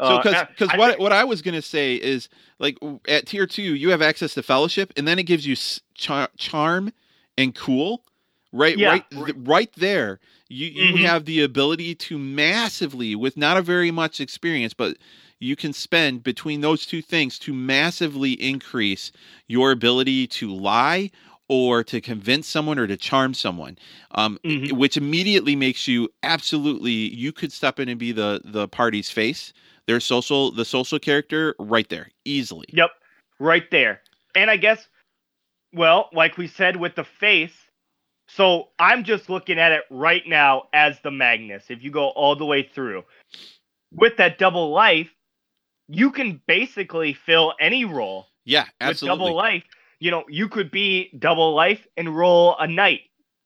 So 0.00 0.04
Uh, 0.04 0.18
because 0.18 0.34
uh, 0.34 0.46
because 0.48 0.70
I 0.72 0.78
what 0.78 0.98
what 1.00 1.12
I 1.12 1.24
was 1.24 1.42
gonna 1.42 1.62
say 1.62 1.96
is 1.96 2.28
like 2.58 2.76
at 3.08 3.26
tier 3.26 3.46
two 3.46 3.62
you 3.74 3.90
have 3.90 4.00
access 4.02 4.34
to 4.34 4.42
fellowship 4.42 4.92
and 4.96 5.08
then 5.08 5.18
it 5.18 5.24
gives 5.24 5.46
you 5.46 5.56
char- 5.94 6.30
charm 6.36 6.92
and 7.36 7.52
cool 7.54 8.02
right 8.52 8.78
Yeah, 8.78 8.90
right 8.90 9.10
th- 9.10 9.34
right 9.38 9.72
there 9.76 10.20
you 10.48 10.68
you 10.68 10.96
Mhm. 10.96 11.00
have 11.00 11.24
the 11.24 11.42
ability 11.42 11.94
to 11.96 12.16
massively 12.16 13.16
with 13.16 13.36
not 13.36 13.56
a 13.56 13.62
very 13.62 13.90
much 13.90 14.20
experience 14.20 14.72
but 14.72 14.96
you 15.40 15.56
can 15.56 15.72
spend 15.72 16.22
between 16.22 16.60
those 16.60 16.84
two 16.86 17.02
things 17.02 17.38
to 17.40 17.52
massively 17.52 18.32
increase 18.32 19.12
your 19.46 19.70
ability 19.70 20.26
to 20.26 20.52
lie 20.54 21.10
or 21.48 21.82
to 21.82 22.00
convince 22.00 22.46
someone 22.46 22.78
or 22.78 22.86
to 22.86 22.96
charm 22.96 23.32
someone 23.34 23.78
um, 24.12 24.38
Mhm. 24.44 24.72
which 24.72 24.96
immediately 24.96 25.56
makes 25.56 25.88
you 25.88 26.08
absolutely 26.22 26.92
you 26.92 27.32
could 27.32 27.52
step 27.52 27.78
in 27.80 27.88
and 27.88 27.98
be 27.98 28.12
the 28.12 28.40
the 28.44 28.68
party's 28.68 29.10
face 29.10 29.52
their 29.86 30.00
social 30.00 30.50
the 30.50 30.64
social 30.64 30.98
character 30.98 31.54
right 31.58 31.88
there 31.88 32.10
easily 32.24 32.66
Yep, 32.72 32.90
right 33.38 33.70
there. 33.70 34.02
And 34.34 34.50
I 34.50 34.56
guess, 34.58 34.86
well, 35.72 36.10
like 36.12 36.36
we 36.36 36.46
said 36.46 36.76
with 36.76 36.94
the 36.94 37.04
face, 37.04 37.54
so 38.28 38.68
I'm 38.78 39.04
just 39.04 39.30
looking 39.30 39.58
at 39.58 39.72
it 39.72 39.84
right 39.90 40.22
now 40.26 40.64
as 40.74 41.00
the 41.00 41.10
Magnus. 41.10 41.64
If 41.70 41.82
you 41.82 41.90
go 41.90 42.08
all 42.10 42.36
the 42.36 42.44
way 42.44 42.62
through 42.62 43.04
with 43.90 44.18
that 44.18 44.38
double 44.38 44.70
life, 44.70 45.08
you 45.88 46.10
can 46.10 46.40
basically 46.46 47.14
fill 47.14 47.54
any 47.60 47.84
role 47.84 48.26
yeah 48.44 48.64
with 48.64 48.72
absolutely 48.80 49.18
double 49.24 49.36
life. 49.36 49.64
You 50.00 50.10
know, 50.12 50.24
you 50.28 50.48
could 50.48 50.70
be 50.70 51.10
double 51.18 51.54
life 51.54 51.84
and 51.96 52.16
roll 52.16 52.56
a 52.58 52.68
knight, 52.68 53.00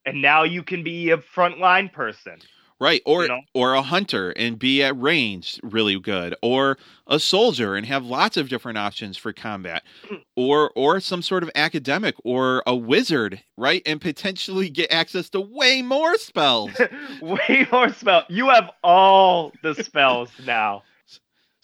and 0.04 0.20
now 0.20 0.42
you 0.42 0.62
can 0.62 0.82
be 0.84 1.10
a 1.10 1.16
frontline 1.16 1.90
person. 1.92 2.40
right 2.80 3.00
or 3.06 3.22
you 3.22 3.28
know? 3.28 3.40
or 3.54 3.74
a 3.74 3.80
hunter 3.82 4.30
and 4.32 4.58
be 4.58 4.82
at 4.82 5.00
range 5.00 5.58
really 5.62 5.98
good 6.00 6.34
or 6.42 6.76
a 7.06 7.18
soldier 7.20 7.74
and 7.76 7.86
have 7.86 8.04
lots 8.04 8.36
of 8.36 8.48
different 8.48 8.76
options 8.76 9.16
for 9.16 9.32
combat 9.32 9.82
or 10.36 10.70
or 10.74 10.98
some 11.00 11.22
sort 11.22 11.42
of 11.44 11.50
academic 11.54 12.14
or 12.24 12.62
a 12.66 12.74
wizard 12.74 13.40
right 13.56 13.82
and 13.86 14.00
potentially 14.00 14.68
get 14.68 14.92
access 14.92 15.30
to 15.30 15.40
way 15.40 15.80
more 15.80 16.16
spells 16.18 16.70
Way 17.22 17.66
more 17.70 17.88
spells. 17.92 18.24
You 18.28 18.48
have 18.50 18.70
all 18.82 19.52
the 19.62 19.74
spells 19.82 20.30
now. 20.44 20.82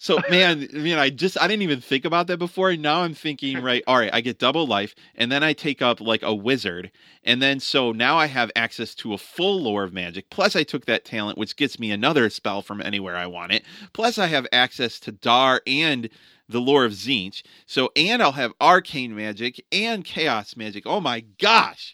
So 0.01 0.17
man, 0.29 0.65
I 0.73 0.77
mean, 0.77 0.97
I 0.97 1.09
just 1.09 1.39
I 1.39 1.45
didn't 1.47 1.63
even 1.63 1.81
think 1.81 2.05
about 2.05 2.27
that 2.27 2.37
before. 2.37 2.73
Now 2.77 3.01
I'm 3.01 3.13
thinking, 3.13 3.61
right, 3.61 3.83
all 3.85 3.97
right, 3.97 4.09
I 4.13 4.21
get 4.21 4.39
double 4.39 4.65
life, 4.65 4.95
and 5.15 5.29
then 5.29 5.43
I 5.43 5.51
take 5.51 5.81
up 5.81 5.99
like 5.99 6.23
a 6.23 6.33
wizard, 6.33 6.89
and 7.25 7.41
then 7.41 7.59
so 7.59 7.91
now 7.91 8.17
I 8.17 8.27
have 8.27 8.49
access 8.55 8.95
to 8.95 9.13
a 9.13 9.17
full 9.17 9.61
lore 9.61 9.83
of 9.83 9.93
magic. 9.93 10.29
Plus, 10.29 10.55
I 10.55 10.63
took 10.63 10.85
that 10.85 11.03
talent, 11.03 11.37
which 11.37 11.57
gets 11.57 11.79
me 11.79 11.91
another 11.91 12.29
spell 12.29 12.61
from 12.61 12.81
anywhere 12.81 13.17
I 13.17 13.27
want 13.27 13.51
it. 13.51 13.63
Plus, 13.91 14.17
I 14.17 14.27
have 14.27 14.47
access 14.53 15.01
to 15.01 15.11
Dhar 15.11 15.59
and 15.67 16.09
the 16.47 16.61
lore 16.61 16.85
of 16.85 16.93
Tzeentch. 16.93 17.43
So, 17.65 17.91
and 17.97 18.23
I'll 18.23 18.31
have 18.31 18.53
arcane 18.61 19.13
magic 19.13 19.63
and 19.69 20.05
chaos 20.05 20.55
magic. 20.55 20.85
Oh 20.87 21.01
my 21.01 21.25
gosh! 21.41 21.93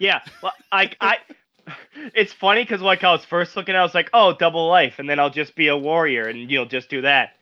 Yeah, 0.00 0.20
well, 0.42 0.52
like 0.72 0.96
I, 1.00 1.18
it's 2.12 2.32
funny 2.32 2.64
because 2.64 2.80
like 2.80 3.04
I 3.04 3.12
was 3.12 3.24
first 3.24 3.56
looking, 3.56 3.76
I 3.76 3.84
was 3.84 3.94
like, 3.94 4.10
oh, 4.12 4.34
double 4.36 4.68
life, 4.68 4.98
and 4.98 5.08
then 5.08 5.20
I'll 5.20 5.30
just 5.30 5.54
be 5.54 5.68
a 5.68 5.76
warrior, 5.76 6.26
and 6.26 6.50
you'll 6.50 6.66
just 6.66 6.88
do 6.88 7.02
that. 7.02 7.35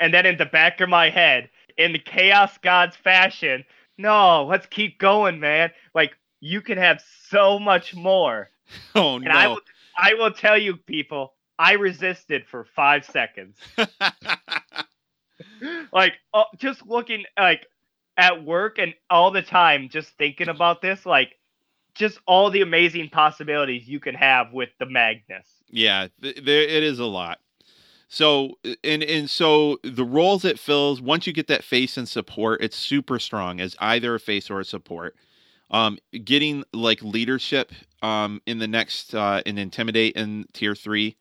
And 0.00 0.12
then 0.14 0.26
in 0.26 0.38
the 0.38 0.46
back 0.46 0.80
of 0.80 0.88
my 0.88 1.10
head, 1.10 1.50
in 1.78 1.92
the 1.92 1.98
chaos 2.00 2.58
gods 2.58 2.96
fashion, 2.96 3.64
no, 3.98 4.44
let's 4.46 4.66
keep 4.66 4.98
going, 4.98 5.40
man. 5.40 5.70
Like 5.94 6.12
you 6.40 6.62
can 6.62 6.78
have 6.78 7.02
so 7.28 7.60
much 7.60 7.94
more, 7.94 8.50
Oh 8.94 9.18
and 9.24 9.32
I 9.32 9.46
no! 9.46 9.54
will, 9.54 9.60
I 9.96 10.14
will 10.14 10.32
tell 10.32 10.58
you, 10.58 10.76
people, 10.76 11.34
I 11.58 11.74
resisted 11.74 12.46
for 12.46 12.64
five 12.64 13.04
seconds. 13.04 13.58
like 15.92 16.14
uh, 16.34 16.44
just 16.58 16.86
looking 16.86 17.24
like 17.38 17.66
at 18.16 18.44
work 18.44 18.78
and 18.78 18.94
all 19.10 19.30
the 19.30 19.42
time 19.42 19.88
just 19.90 20.10
thinking 20.18 20.48
about 20.48 20.82
this 20.82 21.06
like 21.06 21.38
just 21.94 22.18
all 22.26 22.50
the 22.50 22.62
amazing 22.62 23.08
possibilities 23.10 23.88
you 23.88 24.00
can 24.00 24.14
have 24.14 24.52
with 24.52 24.70
the 24.78 24.86
Magnus. 24.86 25.46
Yeah, 25.68 26.08
th- 26.22 26.42
there 26.44 26.62
it 26.62 26.82
is 26.82 26.98
a 27.00 27.04
lot. 27.04 27.38
So 28.12 28.58
and 28.82 29.02
and 29.04 29.30
so 29.30 29.78
the 29.84 30.04
roles 30.04 30.44
it 30.44 30.58
fills 30.58 31.00
once 31.00 31.26
you 31.28 31.32
get 31.32 31.46
that 31.46 31.64
face 31.64 31.96
and 31.96 32.08
support, 32.08 32.60
it's 32.62 32.76
super 32.76 33.18
strong 33.20 33.60
as 33.60 33.76
either 33.78 34.14
a 34.16 34.20
face 34.20 34.50
or 34.50 34.60
a 34.60 34.64
support. 34.64 35.16
Um, 35.70 35.98
getting 36.24 36.64
like 36.72 37.02
leadership 37.02 37.72
um, 38.02 38.42
in 38.46 38.58
the 38.58 38.68
next 38.68 39.14
uh, 39.14 39.42
in 39.46 39.58
intimidate 39.58 40.16
in 40.16 40.46
tier 40.52 40.74
three, 40.74 41.16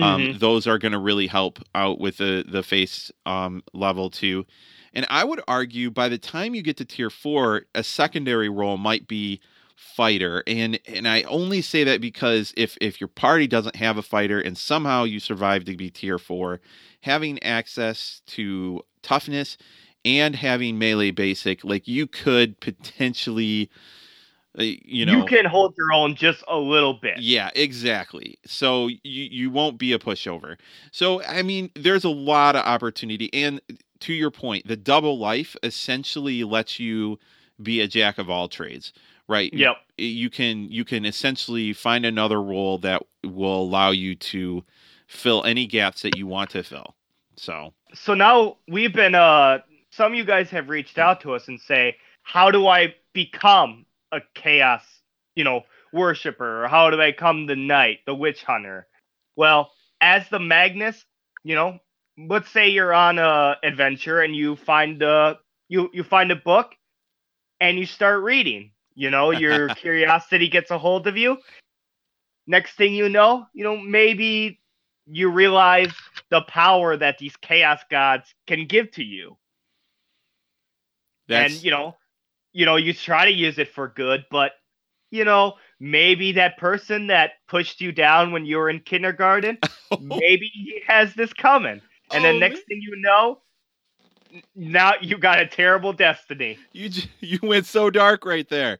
um, 0.00 0.28
Mhm. 0.28 0.32
those 0.32 0.66
are 0.66 0.78
going 0.78 0.92
to 0.92 0.98
really 0.98 1.26
help 1.28 1.60
out 1.74 2.00
with 2.00 2.18
the 2.18 2.44
the 2.48 2.62
face 2.62 3.12
um, 3.26 3.62
level 3.74 4.10
too. 4.10 4.46
And 4.94 5.06
I 5.10 5.24
would 5.24 5.42
argue 5.48 5.90
by 5.90 6.08
the 6.08 6.18
time 6.18 6.54
you 6.54 6.62
get 6.62 6.78
to 6.78 6.84
tier 6.86 7.10
four, 7.10 7.64
a 7.74 7.84
secondary 7.84 8.48
role 8.50 8.78
might 8.78 9.08
be 9.08 9.40
fighter. 9.82 10.42
And 10.46 10.78
and 10.86 11.06
I 11.06 11.22
only 11.22 11.60
say 11.62 11.84
that 11.84 12.00
because 12.00 12.54
if 12.56 12.76
if 12.80 13.00
your 13.00 13.08
party 13.08 13.46
doesn't 13.46 13.76
have 13.76 13.98
a 13.98 14.02
fighter 14.02 14.40
and 14.40 14.56
somehow 14.56 15.04
you 15.04 15.20
survive 15.20 15.64
to 15.64 15.76
be 15.76 15.90
tier 15.90 16.18
four, 16.18 16.60
having 17.02 17.42
access 17.42 18.22
to 18.28 18.82
toughness 19.02 19.58
and 20.04 20.36
having 20.36 20.78
melee 20.78 21.10
basic, 21.10 21.64
like 21.64 21.86
you 21.86 22.06
could 22.06 22.58
potentially, 22.60 23.70
uh, 24.58 24.62
you 24.62 25.04
know, 25.04 25.18
you 25.18 25.24
can 25.24 25.44
hold 25.44 25.74
your 25.76 25.92
own 25.92 26.14
just 26.14 26.42
a 26.48 26.56
little 26.56 26.94
bit. 26.94 27.18
yeah, 27.18 27.50
exactly. 27.54 28.38
So 28.46 28.88
you 28.88 28.98
you 29.02 29.50
won't 29.50 29.78
be 29.78 29.92
a 29.92 29.98
pushover. 29.98 30.56
So 30.90 31.22
I 31.24 31.42
mean, 31.42 31.70
there's 31.74 32.04
a 32.04 32.10
lot 32.10 32.56
of 32.56 32.64
opportunity, 32.64 33.32
and 33.34 33.60
to 34.00 34.12
your 34.12 34.30
point, 34.30 34.66
the 34.66 34.76
double 34.76 35.18
life 35.18 35.56
essentially 35.62 36.44
lets 36.44 36.80
you 36.80 37.18
be 37.62 37.80
a 37.80 37.86
jack 37.86 38.18
of 38.18 38.28
all 38.28 38.48
trades, 38.48 38.92
right? 39.32 39.52
Yep. 39.52 39.76
You 39.98 40.30
can 40.30 40.70
you 40.70 40.84
can 40.84 41.04
essentially 41.04 41.72
find 41.72 42.04
another 42.04 42.40
role 42.40 42.78
that 42.78 43.02
will 43.24 43.62
allow 43.62 43.90
you 43.90 44.14
to 44.14 44.62
fill 45.06 45.42
any 45.44 45.66
gaps 45.66 46.02
that 46.02 46.16
you 46.16 46.26
want 46.26 46.50
to 46.50 46.62
fill. 46.62 46.94
So 47.36 47.72
So 47.94 48.14
now 48.14 48.58
we've 48.68 48.92
been 48.92 49.14
uh 49.14 49.60
some 49.90 50.12
of 50.12 50.18
you 50.18 50.24
guys 50.24 50.50
have 50.50 50.68
reached 50.68 50.98
out 50.98 51.20
to 51.22 51.34
us 51.34 51.48
and 51.48 51.60
say, 51.60 51.96
"How 52.22 52.50
do 52.50 52.66
I 52.66 52.94
become 53.12 53.86
a 54.10 54.20
chaos, 54.34 54.84
you 55.34 55.44
know, 55.44 55.62
worshiper 55.92 56.64
or 56.64 56.68
how 56.68 56.90
do 56.90 57.00
I 57.00 57.10
become 57.10 57.46
the 57.46 57.56
knight, 57.56 58.00
the 58.06 58.14
witch 58.14 58.44
hunter?" 58.44 58.86
Well, 59.36 59.72
as 60.00 60.28
the 60.28 60.38
Magnus, 60.38 61.04
you 61.42 61.54
know, 61.54 61.78
let's 62.18 62.50
say 62.50 62.68
you're 62.68 62.92
on 62.92 63.18
a 63.18 63.56
adventure 63.62 64.20
and 64.20 64.36
you 64.36 64.56
find 64.56 65.02
a 65.02 65.38
you 65.68 65.90
you 65.92 66.02
find 66.02 66.30
a 66.30 66.36
book 66.36 66.74
and 67.60 67.78
you 67.78 67.86
start 67.86 68.22
reading. 68.22 68.72
You 68.94 69.10
know, 69.10 69.30
your 69.30 69.70
curiosity 69.72 70.48
gets 70.48 70.70
a 70.70 70.78
hold 70.78 71.06
of 71.06 71.16
you. 71.16 71.38
Next 72.46 72.74
thing 72.74 72.94
you 72.94 73.08
know, 73.08 73.46
you 73.52 73.64
know, 73.64 73.76
maybe 73.76 74.60
you 75.06 75.30
realize 75.30 75.92
the 76.30 76.42
power 76.42 76.96
that 76.96 77.18
these 77.18 77.36
chaos 77.36 77.80
gods 77.90 78.34
can 78.46 78.66
give 78.66 78.90
to 78.92 79.02
you. 79.04 79.36
that's 81.28 81.54
And 81.54 81.62
you 81.64 81.70
know, 81.70 81.96
you 82.52 82.66
know, 82.66 82.76
you 82.76 82.92
try 82.92 83.24
to 83.26 83.32
use 83.32 83.58
it 83.58 83.68
for 83.68 83.88
good, 83.88 84.24
but 84.30 84.52
you 85.10 85.24
know, 85.24 85.54
maybe 85.80 86.32
that 86.32 86.58
person 86.58 87.08
that 87.08 87.32
pushed 87.48 87.80
you 87.80 87.92
down 87.92 88.32
when 88.32 88.44
you 88.46 88.56
were 88.58 88.70
in 88.70 88.80
kindergarten, 88.80 89.58
maybe 89.98 90.50
he 90.52 90.82
has 90.86 91.14
this 91.14 91.32
coming. 91.32 91.80
And 92.12 92.24
then 92.24 92.38
Oh, 92.38 92.38
next 92.38 92.60
thing 92.62 92.80
you 92.82 92.94
know, 92.96 93.42
now 94.54 94.94
you 95.00 95.18
got 95.18 95.40
a 95.40 95.46
terrible 95.46 95.92
destiny. 95.92 96.58
You 96.72 96.88
j- 96.88 97.10
you 97.20 97.38
went 97.42 97.66
so 97.66 97.90
dark 97.90 98.24
right 98.24 98.48
there. 98.48 98.78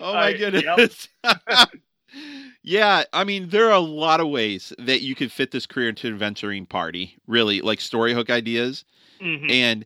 Oh 0.00 0.16
my 0.16 0.32
yep. 0.52 0.80
goodness. 0.80 1.08
yeah, 2.62 3.04
I 3.12 3.24
mean 3.24 3.48
there 3.48 3.66
are 3.68 3.72
a 3.72 3.78
lot 3.80 4.20
of 4.20 4.28
ways 4.28 4.72
that 4.78 5.02
you 5.02 5.14
could 5.14 5.32
fit 5.32 5.50
this 5.50 5.66
career 5.66 5.88
into 5.90 6.08
adventuring 6.08 6.66
party. 6.66 7.16
Really, 7.26 7.60
like 7.60 7.80
story 7.80 8.14
hook 8.14 8.30
ideas 8.30 8.84
Mhm. 9.20 9.48
and 9.48 9.84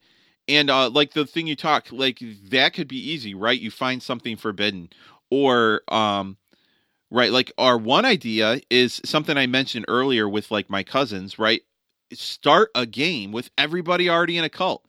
and 0.48 0.70
uh 0.70 0.90
like 0.90 1.12
the 1.12 1.26
thing 1.26 1.46
you 1.46 1.56
talk 1.56 1.88
like 1.92 2.20
that 2.50 2.74
could 2.74 2.88
be 2.88 2.98
easy, 3.12 3.34
right? 3.34 3.58
You 3.60 3.70
find 3.70 4.02
something 4.02 4.36
forbidden 4.36 4.90
or 5.30 5.82
um 5.88 6.36
right 7.10 7.32
like 7.32 7.52
our 7.58 7.78
one 7.78 8.04
idea 8.04 8.60
is 8.70 9.00
something 9.04 9.36
I 9.36 9.46
mentioned 9.46 9.84
earlier 9.88 10.28
with 10.28 10.50
like 10.50 10.70
my 10.70 10.82
cousins, 10.82 11.38
right? 11.38 11.62
Start 12.12 12.70
a 12.74 12.86
game 12.86 13.32
with 13.32 13.50
everybody 13.58 14.08
already 14.08 14.38
in 14.38 14.44
a 14.44 14.48
cult. 14.50 14.84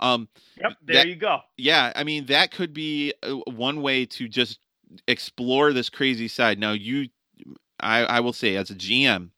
Um 0.00 0.28
Yep, 0.60 0.72
there 0.82 0.96
that- 0.96 1.08
you 1.08 1.14
go. 1.16 1.40
yeah 1.56 1.92
i 1.94 2.02
mean 2.04 2.26
that 2.26 2.50
could 2.50 2.72
be 2.74 3.12
uh, 3.22 3.34
one 3.46 3.80
way 3.82 4.04
to 4.06 4.26
just 4.28 4.58
explore 5.06 5.72
this 5.72 5.88
crazy 5.88 6.28
side 6.28 6.58
now 6.58 6.72
you 6.72 7.08
i 7.80 8.00
i 8.04 8.20
will 8.20 8.32
say 8.32 8.56
as 8.56 8.70
a 8.70 8.74
gm 8.74 9.30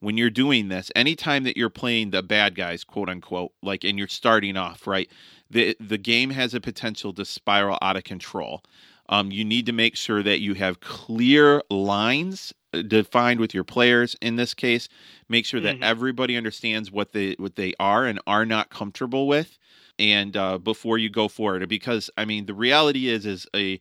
when 0.00 0.16
you're 0.16 0.30
doing 0.30 0.68
this 0.68 0.90
anytime 0.94 1.44
that 1.44 1.56
you're 1.56 1.70
playing 1.70 2.10
the 2.10 2.22
bad 2.22 2.54
guys 2.54 2.84
quote 2.84 3.08
unquote 3.08 3.52
like 3.62 3.84
and 3.84 3.98
you're 3.98 4.06
starting 4.08 4.56
off 4.56 4.86
right 4.86 5.10
the 5.50 5.76
the 5.80 5.98
game 5.98 6.30
has 6.30 6.54
a 6.54 6.60
potential 6.60 7.12
to 7.12 7.24
spiral 7.24 7.78
out 7.82 7.96
of 7.96 8.04
control 8.04 8.62
um, 9.08 9.30
you 9.32 9.44
need 9.44 9.66
to 9.66 9.72
make 9.72 9.96
sure 9.96 10.22
that 10.22 10.40
you 10.40 10.54
have 10.54 10.80
clear 10.80 11.60
lines 11.70 12.54
uh, 12.72 12.82
defined 12.82 13.40
with 13.40 13.52
your 13.52 13.64
players 13.64 14.14
in 14.22 14.36
this 14.36 14.54
case 14.54 14.88
make 15.28 15.44
sure 15.44 15.60
that 15.60 15.76
Mhm. 15.78 15.82
everybody 15.82 16.36
understands 16.36 16.90
what 16.92 17.12
they 17.12 17.32
what 17.38 17.56
they 17.56 17.74
are 17.80 18.06
and 18.06 18.20
are 18.26 18.46
not 18.46 18.70
comfortable 18.70 19.26
with 19.26 19.58
and 20.02 20.36
uh, 20.36 20.58
before 20.58 20.98
you 20.98 21.08
go 21.08 21.28
forward 21.28 21.66
because 21.68 22.10
i 22.18 22.24
mean 22.24 22.46
the 22.46 22.54
reality 22.54 23.08
is 23.08 23.24
is 23.24 23.46
a 23.54 23.80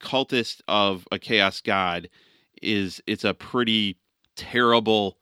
cultist 0.00 0.60
of 0.66 1.06
a 1.12 1.18
chaos 1.18 1.60
god 1.60 2.08
is 2.62 3.02
it's 3.06 3.24
a 3.24 3.34
pretty 3.34 3.96
terrible 4.34 5.18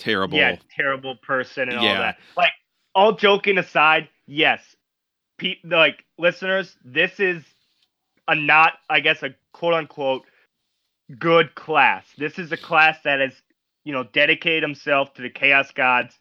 terrible 0.00 0.38
Yeah, 0.38 0.56
terrible 0.74 1.16
person 1.16 1.68
and 1.68 1.78
all 1.78 1.94
that. 1.98 2.16
Like, 2.36 2.52
all 2.94 3.12
joking 3.12 3.58
aside, 3.58 4.08
yes, 4.26 4.74
pe- 5.38 5.58
like 5.62 6.04
listeners, 6.18 6.76
this 6.84 7.20
is 7.20 7.44
a 8.26 8.34
not, 8.34 8.74
I 8.88 9.00
guess, 9.00 9.22
a 9.22 9.34
quote 9.52 9.74
unquote 9.74 10.24
good 11.18 11.54
class. 11.54 12.06
This 12.16 12.38
is 12.38 12.50
a 12.50 12.56
class 12.56 12.98
that 13.04 13.20
has, 13.20 13.34
you 13.84 13.92
know, 13.92 14.04
dedicated 14.04 14.62
himself 14.62 15.14
to 15.14 15.22
the 15.22 15.30
chaos 15.30 15.70
gods, 15.70 16.18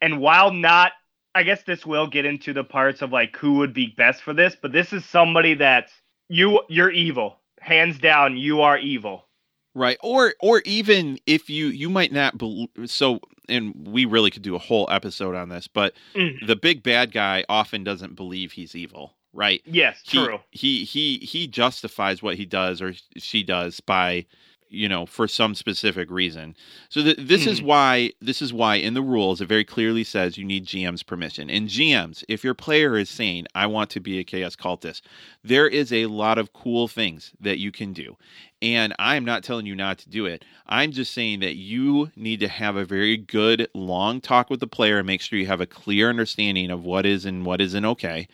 and 0.00 0.20
while 0.20 0.52
not, 0.52 0.92
I 1.34 1.42
guess 1.42 1.62
this 1.62 1.84
will 1.86 2.06
get 2.06 2.24
into 2.24 2.52
the 2.52 2.64
parts 2.64 3.02
of 3.02 3.12
like 3.12 3.36
who 3.36 3.54
would 3.54 3.72
be 3.74 3.88
best 3.96 4.22
for 4.22 4.32
this, 4.32 4.56
but 4.60 4.72
this 4.72 4.92
is 4.92 5.04
somebody 5.04 5.54
that's 5.54 5.92
you, 6.28 6.60
you're 6.68 6.90
evil, 6.90 7.38
hands 7.60 7.98
down, 7.98 8.36
you 8.36 8.60
are 8.60 8.78
evil. 8.78 9.26
right 9.74 9.98
or 10.02 10.34
or 10.40 10.62
even 10.64 11.18
if 11.26 11.48
you 11.50 11.66
you 11.66 11.88
might 11.90 12.10
not 12.12 12.36
believe 12.38 12.68
so 12.86 13.20
and 13.48 13.74
we 13.86 14.04
really 14.06 14.30
could 14.30 14.42
do 14.42 14.54
a 14.56 14.58
whole 14.58 14.88
episode 14.90 15.34
on 15.34 15.48
this 15.50 15.68
but 15.68 15.94
Mhm. 16.14 16.46
the 16.46 16.56
big 16.56 16.82
bad 16.82 17.12
guy 17.12 17.44
often 17.48 17.84
doesn't 17.84 18.14
believe 18.16 18.52
he's 18.52 18.74
evil 18.74 19.14
right 19.34 19.60
Yes, 19.66 20.00
he, 20.04 20.18
true. 20.18 20.40
he 20.50 20.84
he 20.84 21.18
he 21.18 21.46
justifies 21.46 22.22
what 22.22 22.36
he 22.36 22.46
does 22.46 22.80
or 22.82 22.94
she 23.18 23.42
does 23.42 23.78
by 23.80 24.24
you 24.70 24.88
know 24.88 25.06
for 25.06 25.26
some 25.28 25.54
specific 25.54 26.10
reason. 26.10 26.54
So 26.88 27.02
th- 27.02 27.16
this 27.18 27.46
is 27.46 27.60
Mhm. 27.60 27.64
why 27.64 28.12
this 28.20 28.40
is 28.42 28.52
why 28.52 28.76
in 28.76 28.94
the 28.94 29.02
rules 29.02 29.40
it 29.40 29.46
very 29.48 29.64
clearly 29.64 30.04
says 30.04 30.36
you 30.38 30.44
need 30.44 30.66
gm's 30.66 31.02
permission. 31.02 31.48
And 31.50 31.68
gms 31.68 32.24
if 32.28 32.44
your 32.44 32.54
player 32.54 32.96
is 32.96 33.08
saying 33.10 33.46
i 33.54 33.66
want 33.66 33.90
to 33.90 34.00
be 34.00 34.18
a 34.18 34.24
chaos 34.24 34.56
cultist 34.56 35.02
there 35.44 35.66
is 35.68 35.92
a 35.92 36.06
lot 36.06 36.38
of 36.38 36.52
cool 36.52 36.88
things 36.88 37.32
that 37.40 37.58
you 37.58 37.70
can 37.72 37.92
do. 37.92 38.16
And 38.60 38.94
i'm 38.98 39.24
not 39.24 39.42
telling 39.44 39.66
you 39.66 39.74
not 39.74 39.98
to 39.98 40.08
do 40.10 40.26
it. 40.26 40.44
I'm 40.66 40.92
just 40.92 41.12
saying 41.14 41.40
that 41.40 41.56
you 41.56 42.10
need 42.16 42.40
to 42.40 42.48
have 42.48 42.76
a 42.76 42.84
very 42.84 43.16
good 43.16 43.68
long 43.74 44.20
talk 44.20 44.50
with 44.50 44.60
the 44.60 44.66
player 44.66 44.98
and 44.98 45.06
make 45.06 45.20
sure 45.22 45.38
you 45.38 45.46
have 45.46 45.60
a 45.60 45.66
clear 45.66 46.10
understanding 46.10 46.70
of 46.70 46.84
what 46.84 47.06
is 47.06 47.24
and 47.24 47.46
what 47.46 47.60
isn't 47.60 47.84
okay. 47.84 48.28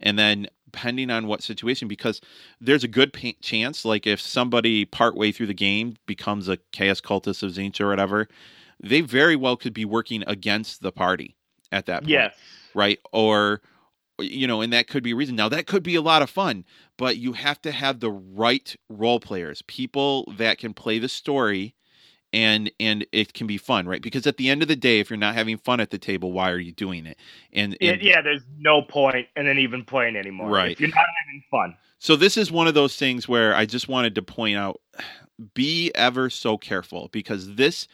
And 0.00 0.18
then 0.18 0.46
depending 0.74 1.08
on 1.10 1.28
what 1.28 1.40
situation 1.42 1.86
because 1.86 2.20
there's 2.60 2.82
a 2.82 2.88
good 2.88 3.12
pa- 3.12 3.30
chance 3.40 3.84
like 3.84 4.06
if 4.06 4.20
somebody 4.20 4.84
partway 4.84 5.30
through 5.30 5.46
the 5.46 5.54
game 5.54 5.94
becomes 6.06 6.48
a 6.48 6.56
chaos 6.72 7.00
cultist 7.00 7.42
of 7.44 7.52
tzeentch 7.52 7.80
or 7.80 7.88
whatever 7.88 8.28
they 8.80 9.00
very 9.00 9.36
well 9.36 9.56
could 9.56 9.72
be 9.72 9.84
working 9.84 10.24
against 10.26 10.82
the 10.82 10.90
party 10.90 11.36
at 11.70 11.86
that 11.86 12.00
point 12.00 12.10
Yes. 12.10 12.34
right 12.74 12.98
or 13.12 13.60
you 14.18 14.46
know 14.48 14.60
and 14.60 14.72
that 14.72 14.88
could 14.88 15.04
be 15.04 15.12
a 15.12 15.16
reason 15.16 15.36
now 15.36 15.48
that 15.48 15.66
could 15.68 15.84
be 15.84 15.94
a 15.94 16.02
lot 16.02 16.22
of 16.22 16.30
fun 16.30 16.64
but 16.96 17.16
you 17.18 17.32
have 17.34 17.62
to 17.62 17.70
have 17.70 18.00
the 18.00 18.10
right 18.10 18.74
role 18.88 19.20
players 19.20 19.62
people 19.68 20.32
that 20.36 20.58
can 20.58 20.74
play 20.74 20.98
the 20.98 21.08
story 21.08 21.74
and 22.34 22.70
and 22.80 23.06
it 23.12 23.32
can 23.32 23.46
be 23.46 23.56
fun 23.56 23.86
right 23.86 24.02
because 24.02 24.26
at 24.26 24.36
the 24.36 24.50
end 24.50 24.60
of 24.60 24.68
the 24.68 24.76
day 24.76 24.98
if 24.98 25.08
you're 25.08 25.16
not 25.16 25.34
having 25.34 25.56
fun 25.56 25.80
at 25.80 25.90
the 25.90 25.98
table 25.98 26.32
why 26.32 26.50
are 26.50 26.58
you 26.58 26.72
doing 26.72 27.06
it 27.06 27.16
and, 27.54 27.76
Yeah, 27.80 27.92
and 27.92 28.02
yeah, 28.02 28.20
there's 28.20 28.42
no 28.58 28.82
point 28.82 29.28
in 29.36 29.46
then 29.46 29.58
even 29.58 29.84
playing 29.84 30.16
anymore. 30.16 30.48
Right. 30.48 30.72
If 30.72 30.80
you're 30.80 30.88
not 30.90 31.06
having 31.24 31.44
fun. 31.50 31.76
So 31.98 32.16
this 32.16 32.36
is 32.36 32.52
one 32.52 32.66
of 32.66 32.74
those 32.74 32.96
things 32.96 33.28
where 33.28 33.54
I 33.54 33.64
just 33.64 33.88
wanted 33.88 34.14
to 34.16 34.22
point 34.22 34.56
out 34.56 34.80
be 35.54 35.90
ever 35.94 36.30
so 36.30 36.58
careful 36.58 37.08
because 37.12 37.54
this 37.54 37.88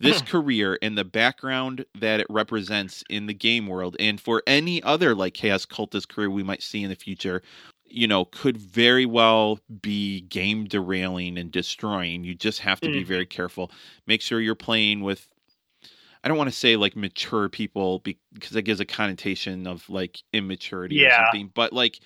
this 0.00 0.22
career 0.30 0.78
and 0.82 0.96
the 0.96 1.04
background 1.04 1.84
that 1.98 2.20
it 2.20 2.26
represents 2.28 3.02
in 3.08 3.26
the 3.26 3.34
game 3.34 3.66
world 3.66 3.96
and 3.98 4.20
for 4.20 4.42
any 4.46 4.82
other 4.82 5.14
like 5.14 5.34
chaos 5.34 5.66
cultist 5.66 6.08
career 6.08 6.30
we 6.30 6.42
might 6.42 6.62
see 6.62 6.82
in 6.82 6.90
the 6.90 6.96
future 6.96 7.42
you 7.90 8.06
know 8.06 8.24
could 8.26 8.56
very 8.56 9.06
well 9.06 9.58
be 9.82 10.22
game 10.22 10.64
derailing 10.66 11.38
and 11.38 11.50
destroying 11.50 12.24
you 12.24 12.34
just 12.34 12.60
have 12.60 12.80
to 12.80 12.88
be 12.90 13.02
Mm. 13.02 13.06
very 13.06 13.26
careful 13.26 13.70
make 14.06 14.20
sure 14.20 14.40
you're 14.40 14.54
playing 14.54 15.02
with 15.02 15.28
i 16.24 16.28
don't 16.28 16.38
want 16.38 16.50
to 16.50 16.56
say 16.56 16.76
like 16.76 16.96
mature 16.96 17.48
people 17.48 18.00
because 18.00 18.50
that 18.50 18.62
gives 18.62 18.80
a 18.80 18.84
connotation 18.84 19.66
of 19.66 19.88
like 19.88 20.22
immaturity 20.32 20.96
or 21.04 21.10
Yeah. 21.10 21.30
something 21.30 21.50
but 21.54 21.72
like 21.72 22.00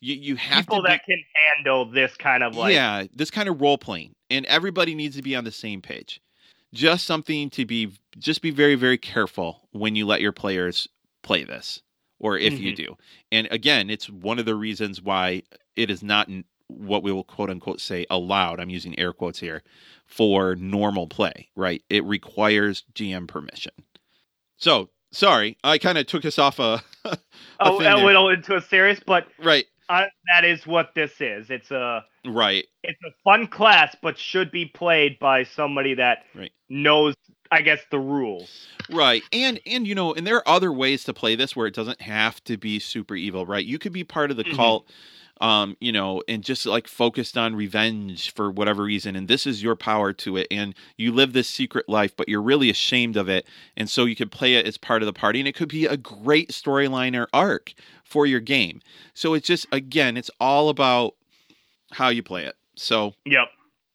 you, 0.00 0.14
you 0.14 0.36
have 0.36 0.64
People 0.66 0.78
to 0.78 0.82
be, 0.84 0.88
that 0.90 1.04
can 1.04 1.22
handle 1.56 1.84
this 1.84 2.16
kind 2.16 2.42
of 2.42 2.54
like 2.54 2.72
yeah, 2.72 3.04
this 3.14 3.30
kind 3.30 3.48
of 3.48 3.60
role 3.60 3.78
playing, 3.78 4.14
and 4.30 4.46
everybody 4.46 4.94
needs 4.94 5.16
to 5.16 5.22
be 5.22 5.34
on 5.34 5.44
the 5.44 5.50
same 5.52 5.82
page. 5.82 6.20
Just 6.72 7.06
something 7.06 7.50
to 7.50 7.64
be, 7.64 7.92
just 8.18 8.42
be 8.42 8.50
very, 8.50 8.74
very 8.74 8.98
careful 8.98 9.68
when 9.72 9.96
you 9.96 10.06
let 10.06 10.20
your 10.20 10.32
players 10.32 10.86
play 11.22 11.42
this, 11.44 11.82
or 12.18 12.38
if 12.38 12.58
you 12.58 12.72
Mhm. 12.72 12.76
do. 12.76 12.96
And 13.32 13.48
again, 13.50 13.90
it's 13.90 14.08
one 14.08 14.38
of 14.38 14.44
the 14.44 14.54
reasons 14.54 15.00
why 15.02 15.42
it 15.76 15.90
is 15.90 16.02
not 16.02 16.28
what 16.68 17.02
we 17.02 17.12
will 17.12 17.24
quote 17.24 17.50
unquote 17.50 17.80
say 17.80 18.06
allowed. 18.10 18.60
I'm 18.60 18.70
using 18.70 18.98
air 18.98 19.12
quotes 19.12 19.40
here 19.40 19.62
for 20.06 20.54
normal 20.56 21.06
play, 21.06 21.48
right? 21.56 21.82
It 21.88 22.04
requires 22.04 22.84
GM 22.94 23.26
permission. 23.26 23.72
So 24.56 24.90
sorry, 25.12 25.56
I 25.64 25.78
kind 25.78 25.98
of 25.98 26.06
took 26.06 26.24
us 26.24 26.38
off 26.38 26.58
a, 26.58 26.82
a 27.04 27.18
oh, 27.60 27.80
a 27.80 28.04
little 28.04 28.28
into 28.28 28.56
a 28.56 28.60
serious, 28.60 29.00
but 29.04 29.28
right, 29.38 29.66
uh, 29.88 30.06
that 30.34 30.44
is 30.44 30.66
what 30.66 30.94
this 30.94 31.20
is. 31.20 31.50
It's 31.50 31.70
a 31.70 32.04
right. 32.26 32.66
it's 32.82 33.00
a 33.04 33.10
fun 33.24 33.46
class, 33.46 33.96
but 34.02 34.18
should 34.18 34.50
be 34.50 34.66
played 34.66 35.18
by 35.18 35.44
somebody 35.44 35.94
that 35.94 36.24
Right. 36.34 36.52
knows, 36.68 37.14
I 37.50 37.62
guess, 37.62 37.80
the 37.90 37.98
rules. 37.98 38.50
Right. 38.90 39.22
And 39.32 39.60
and 39.66 39.86
you 39.86 39.94
know, 39.94 40.14
and 40.14 40.26
there 40.26 40.36
are 40.36 40.48
other 40.48 40.72
ways 40.72 41.04
to 41.04 41.14
play 41.14 41.34
this 41.34 41.54
where 41.54 41.66
it 41.66 41.74
doesn't 41.74 42.00
have 42.02 42.42
to 42.44 42.56
be 42.56 42.78
super 42.78 43.14
evil, 43.14 43.46
right? 43.46 43.64
You 43.64 43.78
could 43.78 43.92
be 43.92 44.04
part 44.04 44.30
of 44.30 44.36
the 44.36 44.44
Mhm. 44.44 44.56
cult 44.56 44.90
um, 45.40 45.76
you 45.78 45.92
know, 45.92 46.20
and 46.26 46.42
just 46.42 46.66
like 46.66 46.88
focused 46.88 47.38
on 47.38 47.54
revenge 47.54 48.32
for 48.34 48.50
whatever 48.50 48.82
reason 48.82 49.14
and 49.14 49.28
this 49.28 49.46
is 49.46 49.62
your 49.62 49.76
power 49.76 50.12
to 50.12 50.36
it 50.36 50.48
and 50.50 50.74
you 50.96 51.12
live 51.12 51.32
this 51.32 51.48
secret 51.48 51.88
life 51.88 52.12
but 52.16 52.28
you're 52.28 52.42
really 52.42 52.70
ashamed 52.70 53.16
of 53.16 53.28
it 53.28 53.46
and 53.76 53.88
so 53.88 54.04
you 54.04 54.16
could 54.16 54.32
play 54.32 54.54
it 54.56 54.66
as 54.66 54.76
part 54.76 55.00
of 55.00 55.06
the 55.06 55.12
party 55.12 55.38
and 55.38 55.46
it 55.46 55.54
could 55.54 55.68
be 55.68 55.86
a 55.86 55.96
great 55.96 56.50
storyline 56.50 57.16
or 57.16 57.28
arc 57.32 57.72
for 58.02 58.26
your 58.26 58.40
game. 58.40 58.80
So 59.14 59.34
it's 59.34 59.46
just 59.46 59.66
again, 59.70 60.16
it's 60.16 60.30
all 60.40 60.70
about 60.70 61.14
how 61.92 62.08
you 62.08 62.22
play 62.24 62.44
it. 62.44 62.56
So 62.74 63.14
Yep. 63.24 63.48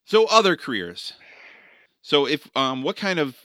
so 0.06 0.26
other 0.28 0.56
careers. 0.56 1.12
So 2.02 2.26
if 2.26 2.48
um 2.56 2.84
what 2.84 2.96
kind 2.96 3.20
of 3.20 3.36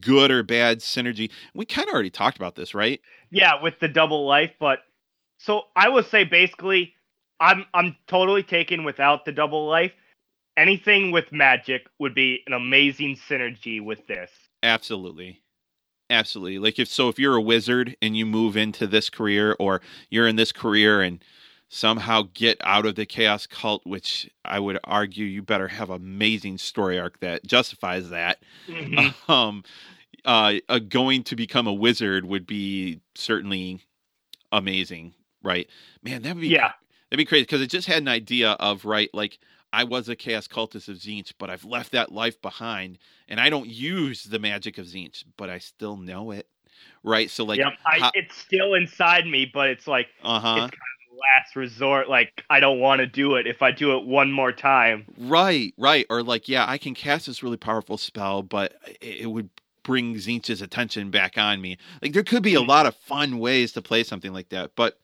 good 0.00 0.30
or 0.30 0.42
bad 0.42 0.80
synergy? 0.80 1.30
We 1.54 1.64
kind 1.64 1.88
of 1.88 1.94
already 1.94 2.10
talked 2.10 2.36
about 2.36 2.54
this, 2.54 2.74
right? 2.74 3.00
Yeah, 3.30 3.62
with 3.62 3.78
the 3.80 3.88
double 3.88 4.26
life, 4.26 4.52
but 4.58 4.80
so 5.38 5.62
I 5.74 5.88
would 5.88 6.06
say 6.06 6.24
basically 6.24 6.94
I'm 7.40 7.66
I'm 7.74 7.96
totally 8.06 8.42
taken 8.42 8.84
without 8.84 9.24
the 9.24 9.32
double 9.32 9.66
life. 9.66 9.92
Anything 10.56 11.10
with 11.10 11.32
magic 11.32 11.86
would 11.98 12.14
be 12.14 12.42
an 12.46 12.52
amazing 12.52 13.16
synergy 13.16 13.82
with 13.82 14.06
this. 14.06 14.30
Absolutely. 14.62 15.42
Absolutely. 16.08 16.58
Like 16.58 16.78
if 16.78 16.88
so 16.88 17.08
if 17.08 17.18
you're 17.18 17.36
a 17.36 17.40
wizard 17.40 17.96
and 18.02 18.16
you 18.16 18.26
move 18.26 18.56
into 18.56 18.86
this 18.86 19.10
career 19.10 19.56
or 19.58 19.80
you're 20.10 20.28
in 20.28 20.36
this 20.36 20.52
career 20.52 21.00
and 21.00 21.24
somehow 21.74 22.22
get 22.34 22.58
out 22.64 22.84
of 22.84 22.96
the 22.96 23.06
chaos 23.06 23.46
cult 23.46 23.80
which 23.86 24.28
I 24.44 24.60
would 24.60 24.78
argue 24.84 25.24
you 25.24 25.40
better 25.42 25.68
have 25.68 25.88
amazing 25.88 26.58
story 26.58 27.00
arc 27.00 27.18
that 27.20 27.46
justifies 27.46 28.10
that. 28.10 28.42
Mhm. 28.68 29.14
um 29.30 29.64
uh, 30.26 30.54
uh 30.68 30.78
going 30.80 31.22
to 31.24 31.34
become 31.34 31.66
a 31.66 31.72
wizard 31.72 32.26
would 32.26 32.46
be 32.46 33.00
certainly 33.14 33.80
amazing 34.52 35.14
right 35.42 35.66
man 36.02 36.22
that 36.22 36.34
would 36.34 36.42
be 36.42 36.48
Yeah. 36.48 36.72
that'd 37.10 37.16
be 37.18 37.24
crazy 37.24 37.44
because 37.44 37.62
it 37.62 37.70
just 37.70 37.88
had 37.88 38.02
an 38.02 38.08
idea 38.08 38.50
of 38.52 38.84
right 38.84 39.08
like 39.14 39.38
i 39.72 39.82
was 39.82 40.08
a 40.10 40.14
chaos 40.14 40.46
cultist 40.46 40.88
of 40.88 40.96
tzeentch 40.98 41.32
but 41.38 41.48
i've 41.50 41.64
left 41.64 41.92
that 41.92 42.12
life 42.12 42.40
behind 42.42 42.98
and 43.28 43.40
i 43.40 43.48
don't 43.48 43.68
use 43.68 44.24
the 44.24 44.38
magic 44.38 44.76
of 44.78 44.86
tzeentch 44.86 45.24
but 45.38 45.48
i 45.48 45.58
still 45.58 45.96
know 45.96 46.30
it 46.30 46.46
right 47.02 47.30
so 47.30 47.44
like 47.44 47.58
yep. 47.58 47.72
I, 47.86 47.98
how- 47.98 48.10
it's 48.14 48.36
still 48.36 48.74
inside 48.74 49.26
me, 49.26 49.50
but 49.52 49.70
it's 49.70 49.86
like 49.86 50.08
uh-huh 50.22 50.48
it's 50.66 50.70
kind 50.70 50.72
last 51.36 51.56
resort. 51.56 52.08
Like 52.08 52.44
I 52.50 52.60
don't 52.60 52.80
want 52.80 53.00
to 53.00 53.06
do 53.06 53.36
it. 53.36 53.46
If 53.46 53.62
I 53.62 53.70
do 53.70 53.96
it 53.96 54.04
one 54.04 54.30
more 54.32 54.52
time, 54.52 55.04
Right, 55.18 55.72
right. 55.78 56.06
Or 56.10 56.22
like, 56.22 56.48
yeah, 56.48 56.64
I 56.68 56.78
can 56.78 56.94
cast 56.94 57.26
this 57.26 57.42
really 57.42 57.56
powerful 57.56 57.96
spell, 57.98 58.42
but 58.42 58.74
it, 59.00 59.22
it 59.22 59.26
would 59.26 59.50
bring 59.84 60.14
Tzeentch's 60.14 60.62
attention 60.62 61.10
back 61.10 61.36
on 61.36 61.60
me. 61.60 61.76
Like 62.00 62.12
there 62.12 62.22
could 62.22 62.42
be 62.42 62.54
a 62.54 62.60
Mhm. 62.60 62.68
lot 62.68 62.86
of 62.86 62.94
fun 62.96 63.38
ways 63.38 63.72
to 63.72 63.82
play 63.82 64.04
something 64.04 64.32
like 64.32 64.48
that. 64.50 64.72
But 64.76 64.98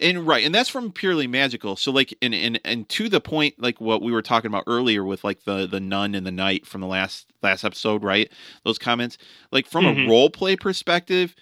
and 0.00 0.26
right, 0.26 0.44
and 0.44 0.52
that's 0.54 0.68
from 0.70 0.90
purely 0.90 1.28
magical. 1.28 1.76
So 1.76 1.92
like 1.92 2.12
and 2.20 2.34
and 2.34 2.58
and 2.64 2.88
to 2.88 3.08
the 3.08 3.20
point, 3.20 3.54
like 3.58 3.80
what 3.80 4.02
we 4.02 4.10
were 4.10 4.22
talking 4.22 4.48
about 4.48 4.64
earlier 4.66 5.04
with 5.04 5.22
like 5.22 5.44
the 5.44 5.66
the 5.68 5.78
nun 5.78 6.14
and 6.16 6.26
the 6.26 6.32
knight 6.32 6.66
from 6.66 6.80
the 6.80 6.88
last 6.88 7.26
last 7.42 7.62
episode, 7.64 8.02
right? 8.02 8.28
Those 8.64 8.78
comments. 8.78 9.18
Like 9.52 9.66
from 9.66 9.86
a 9.86 9.92
Mhm. 9.92 10.08
role 10.08 10.30
play 10.30 10.56
perspective, 10.56 11.36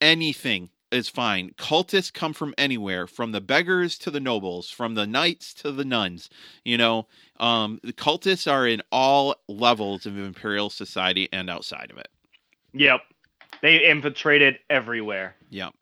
anything 0.00 0.68
is 0.92 1.08
fine. 1.08 1.50
Cultists 1.58 2.12
come 2.12 2.32
from 2.32 2.54
anywhere, 2.58 3.06
from 3.06 3.32
the 3.32 3.40
beggars 3.40 3.98
to 3.98 4.10
the 4.10 4.20
nobles, 4.20 4.70
from 4.70 4.94
the 4.94 5.06
knights 5.06 5.54
to 5.54 5.72
the 5.72 5.84
nuns. 5.84 6.28
You 6.64 6.78
know, 6.78 7.08
um, 7.40 7.80
the 7.82 7.92
cultists 7.92 8.50
are 8.50 8.66
in 8.66 8.82
all 8.92 9.36
levels 9.48 10.06
of 10.06 10.18
imperial 10.18 10.70
society 10.70 11.28
and 11.32 11.50
outside 11.50 11.90
of 11.90 11.98
it. 11.98 12.08
yep, 12.72 13.00
they 13.62 13.84
infiltrated 13.88 14.58
everywhere. 14.70 15.36
Yep. 15.50 15.74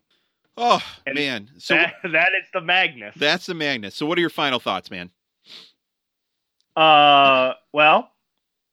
Oh 0.57 0.83
And 1.07 1.15
man, 1.15 1.51
so 1.59 1.75
that, 1.75 1.95
that 2.05 2.31
is 2.41 2.47
the 2.53 2.61
Magnus. 2.61 3.17
that's 3.17 3.47
the 3.47 3.55
Magnus. 3.55 3.95
So 3.95 4.07
what 4.07 4.19
are 4.19 4.21
your 4.21 4.31
final 4.31 4.61
thoughts, 4.61 4.91
man? 4.91 5.11
Uh, 6.77 7.55
well, 7.73 8.13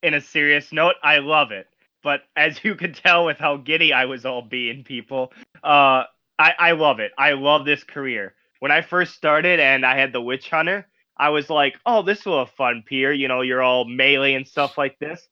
in 0.03 0.13
a 0.13 0.21
serious 0.21 0.71
note, 0.71 0.95
I 1.03 1.19
love 1.19 1.51
it. 1.51 1.67
But 2.03 2.21
as 2.35 2.63
you 2.63 2.75
can 2.75 2.93
tell 2.93 3.25
with 3.25 3.37
how 3.37 3.57
giddy 3.57 3.91
I 3.93 4.05
was 4.05 4.25
all 4.25 4.41
being, 4.41 4.83
people, 4.83 5.33
uh, 5.63 6.03
I, 6.39 6.53
I 6.57 6.71
love 6.71 6.99
it. 6.99 7.11
I 7.17 7.33
love 7.33 7.65
this 7.65 7.83
career. 7.83 8.35
When 8.59 8.71
I 8.71 8.81
first 8.81 9.13
started 9.15 9.59
and 9.59 9.85
I 9.85 9.97
had 9.97 10.13
the 10.13 10.21
Witch 10.21 10.49
Hunter, 10.49 10.87
I 11.17 11.29
was 11.29 11.49
like, 11.49 11.75
oh, 11.85 12.01
this 12.03 12.25
will 12.25 12.39
have 12.45 12.53
fun, 12.55 12.83
Peer. 12.85 13.11
You 13.11 13.27
know, 13.27 13.41
you're 13.41 13.61
all 13.61 13.85
melee 13.85 14.33
and 14.33 14.47
stuff 14.47 14.77
like 14.77 14.99
this. 14.99 15.27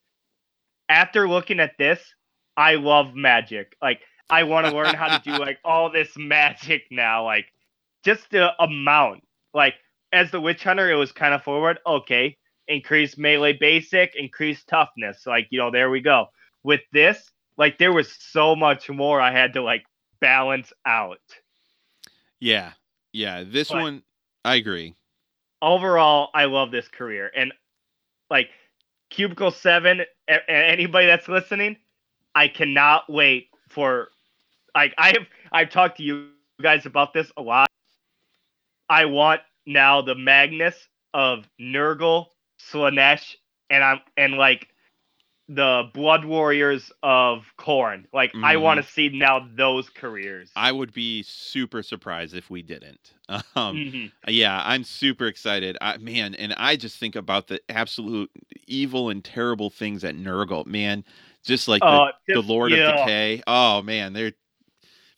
After 0.88 1.28
looking 1.28 1.60
at 1.60 1.78
this, 1.78 2.00
I 2.56 2.74
love 2.74 3.14
magic. 3.14 3.76
Like, 3.80 4.00
I 4.28 4.44
want 4.44 4.66
to 4.66 4.74
learn 4.74 4.94
how 4.94 5.16
to 5.16 5.22
do 5.22 5.36
like 5.38 5.58
all 5.64 5.90
this 5.90 6.10
magic 6.16 6.82
now. 6.90 7.24
Like, 7.24 7.46
just 8.04 8.30
the 8.30 8.50
amount. 8.62 9.22
Like, 9.54 9.74
as 10.12 10.30
the 10.30 10.40
Witch 10.40 10.64
Hunter, 10.64 10.90
it 10.90 10.96
was 10.96 11.12
kind 11.12 11.34
of 11.34 11.42
forward. 11.42 11.78
Okay, 11.86 12.36
increase 12.68 13.16
melee 13.16 13.52
basic, 13.52 14.14
increase 14.16 14.64
toughness. 14.64 15.26
Like, 15.26 15.48
you 15.50 15.58
know, 15.58 15.70
there 15.70 15.90
we 15.90 16.00
go. 16.00 16.26
With 16.62 16.80
this, 16.92 17.30
like 17.56 17.78
there 17.78 17.92
was 17.92 18.12
so 18.12 18.56
much 18.56 18.90
more 18.90 19.20
I 19.20 19.32
had 19.32 19.52
to 19.54 19.62
like 19.62 19.84
balance 20.26 20.72
out. 20.84 21.20
Yeah, 22.40 22.72
yeah. 23.12 23.44
This 23.46 23.68
But- 23.68 23.80
one, 23.80 24.02
I 24.44 24.56
agree. 24.56 24.94
Overall, 25.62 26.30
I 26.34 26.46
love 26.46 26.72
this 26.72 26.88
career. 26.88 27.30
And 27.34 27.52
like 28.28 28.50
Cubicle 29.10 29.52
7, 29.52 30.00
a- 30.00 30.06
a- 30.28 30.50
anybody 30.50 31.06
that's 31.06 31.28
listening, 31.28 31.76
I 32.34 32.48
cannot 32.48 33.08
wait 33.08 33.50
for 33.68 34.08
like 34.74 34.92
I've 34.98 35.28
I've 35.52 35.70
talked 35.70 35.96
to 35.98 36.02
you 36.02 36.30
guys 36.60 36.86
about 36.86 37.12
this 37.14 37.30
a 37.36 37.42
lot. 37.42 37.68
I 38.88 39.04
want 39.04 39.42
now 39.64 40.02
the 40.02 40.16
Magnus 40.16 40.88
of 41.14 41.48
Nurgle, 41.60 42.26
Slaanesh, 42.60 43.36
and 43.70 43.82
I'm 43.84 44.00
and 44.16 44.34
like 44.34 44.68
the 45.48 45.88
Blood 45.94 46.24
Warriors 46.24 46.90
of 47.02 47.52
Khorne. 47.58 48.06
Like 48.12 48.32
I 48.42 48.56
Mhm. 48.56 48.62
want 48.62 48.84
to 48.84 48.90
see 48.90 49.08
now 49.08 49.48
those 49.54 49.88
careers. 49.88 50.50
I 50.56 50.72
would 50.72 50.92
be 50.92 51.22
super 51.22 51.82
surprised 51.82 52.34
if 52.34 52.50
we 52.50 52.62
didn't. 52.62 53.14
Um, 53.56 53.76
Mhm. 53.76 54.12
Yeah, 54.28 54.62
I'm 54.64 54.82
super 54.84 55.26
excited. 55.26 55.76
I, 55.80 55.96
man, 55.98 56.34
and 56.34 56.52
I 56.54 56.76
just 56.76 56.98
think 56.98 57.14
about 57.16 57.46
the 57.46 57.60
absolute 57.68 58.30
evil 58.66 59.08
and 59.10 59.24
terrible 59.24 59.70
things 59.70 60.04
at 60.04 60.14
Nurgle. 60.16 60.66
Man, 60.66 61.04
just 61.44 61.68
like 61.68 61.82
the, 61.82 61.86
Uh, 61.86 62.12
the 62.32 62.42
Lord 62.42 62.72
yeah. 62.72 62.90
of 62.90 62.96
Decay. 62.96 63.42
Oh 63.46 63.82
man, 63.82 64.12
they're 64.12 64.32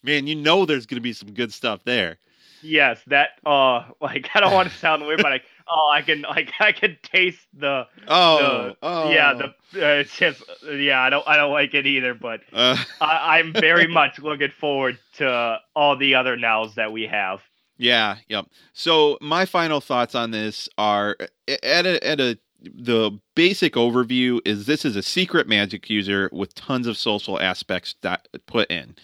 man, 0.03 0.27
you 0.27 0.35
know 0.35 0.65
there's 0.65 0.85
gonna 0.85 1.01
be 1.01 1.13
some 1.13 1.33
good 1.33 1.53
stuff 1.53 1.83
there. 1.83 2.17
Yes, 2.61 3.01
that 3.07 3.29
uh 3.45 3.83
like 4.01 4.29
I 4.33 4.39
don't 4.41 4.53
want 4.53 4.69
to 4.69 4.75
sound 4.79 5.05
weird, 5.05 5.21
but 5.21 5.31
like 5.31 5.45
oh 5.69 5.89
I 5.93 6.01
can 6.01 6.21
like 6.23 6.51
I 6.59 6.71
can 6.71 6.97
taste 7.03 7.47
the 7.53 7.87
Oh, 8.07 8.73
oh, 8.81 9.11
yeah 9.11 9.33
the 9.33 9.45
uh, 9.45 9.99
it's 9.99 10.15
just 10.17 10.43
yeah 10.71 11.01
I 11.01 11.09
don't 11.09 11.27
I 11.27 11.37
don't 11.37 11.51
like 11.51 11.73
it 11.73 11.85
either, 11.85 12.13
but 12.13 12.41
Uh, 12.53 12.77
I, 13.01 13.37
I'm 13.39 13.53
very 13.53 13.87
much 13.99 14.19
looking 14.19 14.51
forward 14.51 14.97
to 15.17 15.59
all 15.75 15.95
the 15.95 16.15
other 16.15 16.35
nows 16.35 16.75
that 16.75 16.91
we 16.91 17.03
have. 17.07 17.41
yeah, 17.77 18.17
yep. 18.27 18.47
So 18.73 19.17
my 19.21 19.45
final 19.45 19.79
thoughts 19.81 20.15
on 20.15 20.31
this 20.31 20.67
are 20.77 21.15
at 21.63 21.85
a 21.85 22.05
at 22.05 22.19
a 22.19 22.37
the 22.61 23.17
basic 23.35 23.75
overview 23.75 24.41
is 24.43 24.65
this 24.65 24.83
is 24.83 24.97
a 24.97 25.01
secret 25.01 25.47
magic 25.47 25.89
user 25.89 26.29
with 26.33 26.53
tons 26.55 26.87
of 26.87 26.97
social 26.97 27.39
aspects 27.39 27.95
that 28.01 28.27
put 28.47 28.69
in 28.69 28.95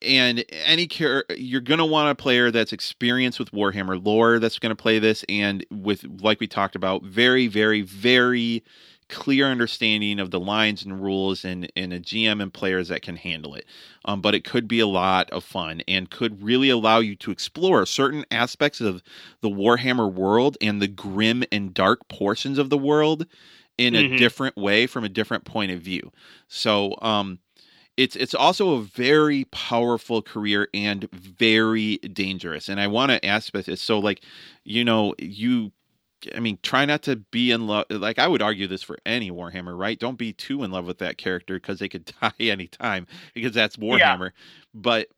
and 0.00 0.44
any 0.50 0.86
care 0.86 1.24
you're 1.36 1.60
going 1.60 1.78
to 1.78 1.84
want 1.84 2.10
a 2.10 2.14
player 2.14 2.50
that's 2.50 2.72
experienced 2.72 3.38
with 3.38 3.50
warhammer 3.52 4.02
lore 4.02 4.38
that's 4.38 4.58
going 4.58 4.70
to 4.70 4.80
play 4.80 4.98
this 4.98 5.24
and 5.28 5.64
with 5.70 6.04
like 6.22 6.40
we 6.40 6.46
talked 6.46 6.74
about 6.76 7.02
very 7.04 7.46
very 7.46 7.82
very 7.82 8.62
clear 9.08 9.46
understanding 9.46 10.18
of 10.18 10.30
the 10.32 10.40
lines 10.40 10.84
and 10.84 11.00
rules 11.00 11.44
and, 11.44 11.70
and 11.76 11.92
a 11.92 12.00
gm 12.00 12.42
and 12.42 12.52
players 12.54 12.88
that 12.88 13.02
can 13.02 13.16
handle 13.16 13.54
it 13.54 13.66
um, 14.06 14.20
but 14.20 14.34
it 14.34 14.44
could 14.44 14.66
be 14.66 14.80
a 14.80 14.86
lot 14.86 15.30
of 15.30 15.44
fun 15.44 15.82
and 15.86 16.10
could 16.10 16.42
really 16.42 16.70
allow 16.70 16.98
you 16.98 17.14
to 17.14 17.30
explore 17.30 17.84
certain 17.86 18.24
aspects 18.30 18.80
of 18.80 19.02
the 19.42 19.48
warhammer 19.50 20.12
world 20.12 20.56
and 20.60 20.80
the 20.80 20.88
grim 20.88 21.44
and 21.52 21.74
dark 21.74 22.08
portions 22.08 22.58
of 22.58 22.70
the 22.70 22.78
world 22.78 23.26
in 23.78 23.94
Mhm. 23.94 23.96
a 23.96 24.02
different 24.02 24.56
way 24.56 24.86
from 24.86 25.04
a 25.04 25.08
different 25.08 25.44
point 25.44 25.70
of 25.70 25.80
view 25.80 26.10
so 26.48 26.94
um 27.02 27.38
it's 27.96 28.16
it's 28.16 28.34
also 28.34 28.74
a 28.74 28.82
very 28.82 29.44
powerful 29.46 30.20
career 30.22 30.68
and 30.74 31.10
very 31.12 31.96
dangerous. 31.98 32.68
And 32.68 32.80
I 32.80 32.86
want 32.86 33.10
to 33.10 33.24
ask 33.24 33.48
about 33.48 33.64
this. 33.64 33.80
So, 33.80 33.98
like, 33.98 34.20
you 34.64 34.84
know, 34.84 35.14
you, 35.18 35.72
I 36.34 36.40
mean, 36.40 36.58
try 36.62 36.84
not 36.84 37.02
to 37.02 37.16
be 37.16 37.50
in 37.50 37.66
love. 37.66 37.86
Like, 37.90 38.18
I 38.18 38.28
would 38.28 38.42
argue 38.42 38.66
this 38.66 38.82
for 38.82 38.98
any 39.06 39.30
Warhammer, 39.30 39.76
right? 39.78 39.98
Don't 39.98 40.18
be 40.18 40.32
too 40.32 40.62
in 40.62 40.70
love 40.70 40.86
with 40.86 40.98
that 40.98 41.16
character 41.18 41.54
because 41.54 41.78
they 41.78 41.88
could 41.88 42.04
die 42.20 42.32
anytime 42.38 43.06
because 43.34 43.52
that's 43.52 43.76
Warhammer. 43.76 44.32
But 44.74 45.08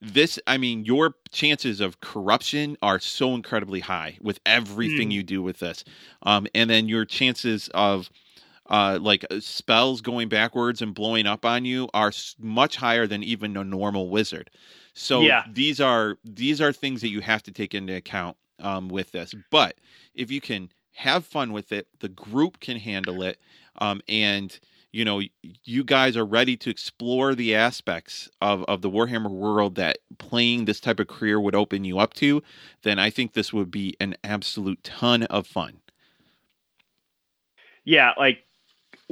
this, 0.00 0.38
I 0.46 0.56
mean, 0.56 0.84
your 0.84 1.14
chances 1.30 1.80
of 1.80 2.00
corruption 2.00 2.76
are 2.82 2.98
so 2.98 3.34
incredibly 3.34 3.80
high 3.80 4.18
with 4.20 4.40
everything 4.46 5.10
Mm. 5.10 5.12
you 5.12 5.22
do 5.22 5.42
with 5.42 5.58
this. 5.60 5.84
Um, 6.22 6.46
and 6.54 6.68
then 6.68 6.88
your 6.88 7.04
chances 7.04 7.68
of 7.74 8.10
uh, 8.68 8.98
like 9.00 9.24
uh, 9.30 9.40
spells 9.40 10.00
going 10.00 10.28
backwards 10.28 10.82
and 10.82 10.94
blowing 10.94 11.26
up 11.26 11.44
on 11.44 11.64
you 11.64 11.88
are 11.94 12.12
much 12.38 12.76
higher 12.76 13.06
than 13.06 13.22
even 13.22 13.56
a 13.56 13.64
normal 13.64 14.08
wizard. 14.08 14.50
So 14.94 15.32
Yeah. 15.32 15.44
these 15.44 15.80
are 15.80 16.16
these 16.24 16.60
are 16.60 16.72
things 16.72 17.00
that 17.00 17.08
you 17.10 17.20
have 17.20 17.42
to 17.44 17.52
take 17.52 17.74
into 17.74 17.94
account 17.94 18.36
um, 18.58 18.88
with 18.88 19.12
this. 19.12 19.34
But 19.50 19.78
if 20.14 20.30
you 20.30 20.40
can 20.40 20.70
have 20.92 21.24
fun 21.26 21.52
with 21.52 21.72
it, 21.72 21.88
the 22.00 22.08
group 22.08 22.60
can 22.60 22.76
handle 22.78 23.22
it, 23.22 23.40
um, 23.80 24.00
and 24.08 24.58
you 24.92 25.04
know 25.04 25.22
you 25.64 25.84
guys 25.84 26.16
are 26.16 26.24
ready 26.26 26.56
to 26.58 26.70
explore 26.70 27.34
the 27.34 27.54
aspects 27.54 28.28
of, 28.40 28.62
of 28.64 28.82
the 28.82 28.90
Warhammer 28.90 29.30
world 29.30 29.74
that 29.76 29.98
playing 30.18 30.66
this 30.66 30.80
type 30.80 31.00
of 31.00 31.08
career 31.08 31.40
would 31.40 31.54
open 31.54 31.84
you 31.84 31.98
up 31.98 32.14
to, 32.14 32.42
then 32.82 32.98
I 32.98 33.10
think 33.10 33.32
this 33.32 33.52
would 33.52 33.70
be 33.70 33.96
an 34.00 34.14
absolute 34.22 34.82
ton 34.84 35.22
of 35.24 35.46
fun. 35.46 35.80
Yeah, 37.84 38.12
like 38.16 38.44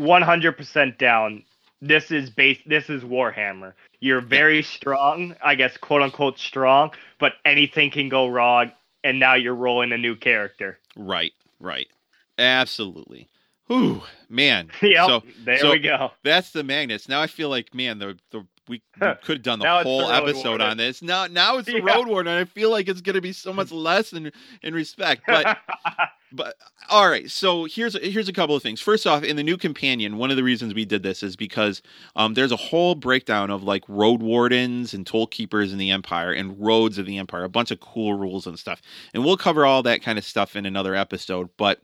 100% 0.01 0.99
down. 0.99 1.45
This 1.83 2.11
is 2.11 2.29
base. 2.31 2.59
This 2.67 2.91
is 2.91 3.03
Warhammer. 3.05 3.73
You're 4.01 4.21
very 4.21 4.63
strong, 4.63 5.35
I 5.43 5.55
guess, 5.55 5.77
quote 5.77 6.03
unquote 6.03 6.39
strong, 6.39 6.91
but 7.19 7.35
anything 7.45 7.91
can 7.91 8.09
go 8.09 8.29
wrong, 8.29 8.73
and 9.05 9.19
now 9.19 9.35
you're 9.35 9.55
rolling 9.55 9.93
a 9.93 9.99
new 9.99 10.15
character. 10.17 10.79
Right, 10.97 11.33
right. 11.59 11.89
Absolutely. 12.39 13.29
Whew, 13.67 14.03
man. 14.29 14.71
Yep, 14.83 15.07
So 15.07 15.23
there 15.45 15.59
so 15.59 15.71
we 15.73 15.79
go. 15.79 16.11
that's 16.25 16.51
the 16.51 16.65
magnets. 16.65 17.09
Now 17.09 17.23
I 17.23 17.27
feel 17.27 17.49
like, 17.49 17.73
man, 17.75 17.99
the 17.99 18.19
the 18.31 18.47
we, 18.69 18.83
we 19.01 19.15
could 19.23 19.37
have 19.39 19.43
done 19.43 19.59
the 19.59 19.65
it's 19.67 19.85
the 19.85 19.89
whole 19.89 20.11
episode 20.11 20.49
Warden. 20.49 20.67
on 20.67 20.77
this. 20.77 21.03
Now 21.03 21.27
now 21.29 21.57
it's 21.59 21.67
the 21.67 21.75
Yeah. 21.85 21.95
road 21.95 22.09
warden, 22.09 22.33
and 22.33 22.41
I 22.41 22.45
feel 22.45 22.71
like 22.71 22.89
it's 22.89 23.01
gonna 23.01 23.21
be 23.21 23.33
so 23.33 23.53
much 23.53 23.71
less 23.89 24.13
in 24.13 24.33
in 24.63 24.75
respect. 24.75 25.23
But 25.27 25.57
but 26.33 26.55
all 26.89 27.09
right, 27.09 27.31
so 27.31 27.65
here's 27.65 27.97
here's 28.03 28.29
a 28.29 28.33
couple 28.33 28.55
of 28.55 28.63
things. 28.63 28.81
First 28.81 29.07
off, 29.07 29.23
in 29.23 29.37
the 29.37 29.43
new 29.43 29.57
companion, 29.57 30.17
one 30.17 30.31
of 30.31 30.37
the 30.37 30.43
reasons 30.43 30.75
we 30.75 30.85
did 30.85 31.03
this 31.03 31.23
is 31.23 31.37
because 31.37 31.83
um, 32.17 32.35
there's 32.35 32.53
a 32.53 32.57
whole 32.57 32.95
breakdown 32.95 33.51
of 33.51 33.63
like 33.63 33.85
road 33.89 34.23
wardens 34.23 34.95
and 34.95 35.07
toll 35.07 35.27
keepers 35.27 35.73
in 35.73 35.79
the 35.79 35.91
Empire 35.91 36.33
and 36.33 36.61
roads 36.61 36.99
of 36.99 37.07
the 37.07 37.19
Empire, 37.19 37.45
a 37.45 37.49
bunch 37.49 37.71
of 37.71 37.81
cool 37.81 38.15
rules 38.15 38.47
and 38.47 38.59
stuff. 38.59 38.81
And 39.15 39.25
we'll 39.25 39.37
cover 39.37 39.65
all 39.67 39.83
that 39.83 40.03
kind 40.03 40.19
of 40.19 40.25
stuff 40.25 40.57
in 40.57 40.67
another 40.67 40.95
episode. 40.95 41.51
But 41.57 41.81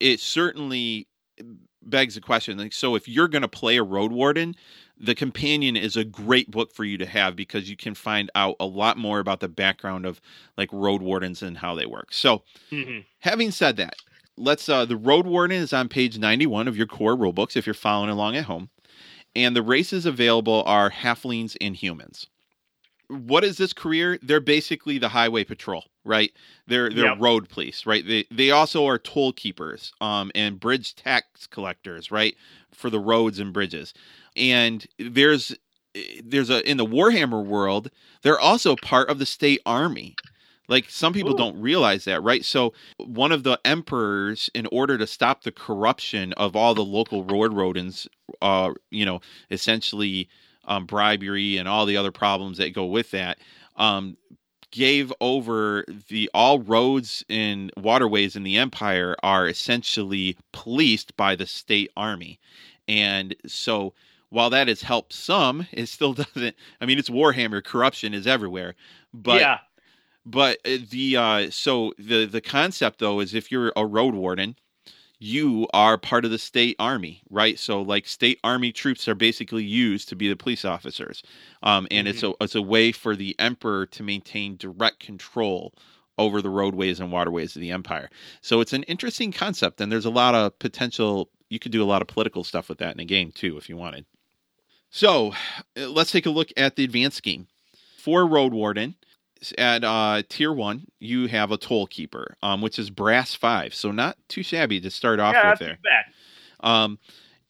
it 0.00 0.20
certainly 0.20 1.08
begs 1.82 2.14
the 2.14 2.20
question. 2.20 2.58
Like, 2.58 2.72
so 2.72 2.94
if 2.94 3.08
you're 3.08 3.28
going 3.28 3.42
to 3.42 3.48
play 3.48 3.76
a 3.76 3.82
road 3.82 4.12
warden, 4.12 4.54
the 4.98 5.14
companion 5.14 5.76
is 5.76 5.96
a 5.96 6.04
great 6.04 6.50
book 6.50 6.72
for 6.72 6.84
you 6.84 6.98
to 6.98 7.06
have 7.06 7.36
because 7.36 7.68
you 7.70 7.76
can 7.76 7.94
find 7.94 8.30
out 8.34 8.56
a 8.60 8.66
lot 8.66 8.96
more 8.98 9.18
about 9.18 9.40
the 9.40 9.48
background 9.48 10.06
of 10.06 10.20
like 10.56 10.70
road 10.72 11.02
wardens 11.02 11.42
and 11.42 11.58
how 11.58 11.74
they 11.74 11.86
work. 11.86 12.12
So 12.12 12.44
Mhm. 12.70 13.06
having 13.20 13.50
said 13.50 13.76
that, 13.78 13.96
let's 14.36 14.68
uh 14.68 14.84
the 14.86 14.96
road 14.96 15.26
warden 15.26 15.56
is 15.58 15.72
on 15.72 15.88
page 15.88 16.18
91 16.18 16.68
of 16.68 16.76
your 16.76 16.86
core 16.86 17.16
rulebooks 17.16 17.56
if 17.56 17.66
you're 17.66 17.74
following 17.74 18.10
along 18.10 18.36
at 18.36 18.44
home. 18.46 18.70
And 19.36 19.56
the 19.56 19.62
races 19.62 20.06
available 20.06 20.62
are 20.66 20.90
halflings 20.90 21.56
and 21.60 21.76
humans. 21.76 22.28
What 23.08 23.44
is 23.44 23.56
this 23.56 23.72
career? 23.72 24.18
They're 24.20 24.40
basically 24.40 24.98
the 24.98 25.08
highway 25.10 25.44
patrol, 25.44 25.84
right? 26.04 26.32
They're 26.66 26.90
they're 26.92 27.06
Yep. 27.06 27.16
road 27.16 27.48
police, 27.48 27.86
right? 27.86 28.04
They 28.04 28.24
they 28.32 28.50
also 28.50 28.84
are 28.86 28.98
toll 28.98 29.32
keepers, 29.32 29.92
um, 30.00 30.32
and 30.34 30.58
bridge 30.58 30.96
tax 30.96 31.46
collectors, 31.46 32.10
right, 32.10 32.36
for 32.72 32.90
the 32.90 32.98
roads 32.98 33.38
and 33.38 33.52
bridges. 33.52 33.94
And 34.36 34.86
there's 34.98 35.56
there's 36.22 36.50
a 36.50 36.68
in 36.68 36.76
the 36.76 36.86
Warhammer 36.86 37.44
world, 37.44 37.90
they're 38.22 38.38
also 38.38 38.76
part 38.76 39.08
of 39.08 39.18
the 39.18 39.26
state 39.26 39.60
army. 39.64 40.14
Like 40.68 40.90
some 40.90 41.12
people 41.12 41.34
Ooh. 41.34 41.38
don't 41.38 41.60
realize 41.60 42.04
that, 42.06 42.22
right? 42.22 42.44
So 42.44 42.72
one 42.98 43.30
of 43.30 43.44
the 43.44 43.58
emperors, 43.64 44.50
in 44.52 44.66
order 44.72 44.98
to 44.98 45.06
stop 45.06 45.42
the 45.42 45.52
corruption 45.52 46.32
of 46.32 46.56
all 46.56 46.74
the 46.74 46.84
local 46.84 47.22
road 47.24 47.52
wardens, 47.52 48.08
uh, 48.42 48.72
you 48.90 49.04
know, 49.04 49.20
essentially 49.50 50.28
um, 50.64 50.86
bribery 50.86 51.56
and 51.56 51.68
all 51.68 51.86
the 51.86 51.96
other 51.96 52.10
problems 52.10 52.58
that 52.58 52.74
go 52.74 52.84
with 52.84 53.12
that, 53.12 53.38
um, 53.76 54.16
gave 54.72 55.12
over 55.20 55.84
the 56.08 56.28
all 56.34 56.58
roads 56.58 57.24
and 57.28 57.70
waterways 57.76 58.34
in 58.34 58.42
the 58.42 58.56
empire 58.56 59.14
are 59.22 59.46
essentially 59.46 60.36
policed 60.52 61.16
by 61.16 61.36
the 61.36 61.46
state 61.46 61.90
army, 61.96 62.40
and 62.88 63.36
so 63.46 63.94
while 64.30 64.50
that 64.50 64.68
has 64.68 64.82
helped 64.82 65.12
some, 65.12 65.66
it 65.72 65.86
still 65.86 66.12
doesn't. 66.14 66.56
I 66.80 66.86
mean, 66.86 66.98
it's 66.98 67.10
Warhammer. 67.10 67.62
Corruption 67.62 68.14
is 68.14 68.26
everywhere, 68.26 68.74
but 69.12 69.40
yeah, 69.40 69.58
but 70.24 70.58
uh, 70.66 70.78
the 70.90 71.16
uh, 71.16 71.50
so 71.50 71.94
the 71.98 72.26
the 72.26 72.40
concept 72.40 72.98
though 72.98 73.20
is 73.20 73.34
if 73.34 73.50
you're 73.50 73.72
a 73.76 73.86
road 73.86 74.14
warden, 74.14 74.56
you 75.18 75.66
are 75.72 75.96
part 75.96 76.24
of 76.24 76.30
the 76.30 76.38
state 76.38 76.76
army, 76.78 77.22
right? 77.30 77.58
So 77.58 77.80
like 77.80 78.06
state 78.06 78.38
army 78.44 78.72
troops 78.72 79.08
are 79.08 79.14
basically 79.14 79.64
used 79.64 80.08
to 80.08 80.16
be 80.16 80.28
the 80.28 80.36
police 80.36 80.64
officers, 80.64 81.22
um, 81.62 81.86
and 81.90 82.08
it's 82.08 82.22
a 82.22 82.32
it's 82.40 82.54
a 82.54 82.62
way 82.62 82.92
for 82.92 83.16
the 83.16 83.34
emperor 83.38 83.86
to 83.86 84.02
maintain 84.02 84.56
direct 84.56 85.00
control 85.00 85.72
over 86.18 86.40
the 86.42 86.50
roadways 86.50 86.98
and 86.98 87.12
waterways 87.12 87.54
of 87.56 87.60
the 87.60 87.70
empire. 87.70 88.10
So 88.40 88.60
it's 88.60 88.72
an 88.72 88.82
interesting 88.84 89.32
concept, 89.32 89.80
and 89.80 89.92
there's 89.92 90.06
a 90.06 90.10
lot 90.10 90.34
of 90.34 90.58
potential. 90.58 91.30
You 91.48 91.60
could 91.60 91.72
do 91.72 91.82
a 91.82 91.86
lot 91.86 92.02
of 92.02 92.08
political 92.08 92.42
stuff 92.42 92.68
with 92.68 92.78
that 92.78 92.94
in 92.94 93.00
a 93.00 93.04
game 93.04 93.30
too, 93.30 93.56
if 93.56 93.68
you 93.68 93.76
wanted. 93.76 94.04
So 94.96 95.34
uh, 95.76 95.90
let's 95.90 96.10
take 96.10 96.24
a 96.24 96.30
look 96.30 96.48
at 96.56 96.76
the 96.76 96.84
advanced 96.84 97.18
scheme 97.18 97.48
for 97.98 98.26
road 98.26 98.54
warden 98.54 98.94
at 99.58 99.84
uh, 99.84 100.22
tier 100.26 100.54
one, 100.54 100.86
you 100.98 101.26
have 101.26 101.52
a 101.52 101.58
toll 101.58 101.86
keeper, 101.86 102.34
um, 102.42 102.62
which 102.62 102.78
is 102.78 102.88
brass 102.88 103.34
five, 103.34 103.74
so 103.74 103.90
not 103.90 104.16
too 104.28 104.42
shabby 104.42 104.80
to 104.80 104.90
start 104.90 105.20
off 105.20 105.34
yeah, 105.34 105.50
with 105.50 105.58
there. 105.58 105.78
Um, 106.60 106.98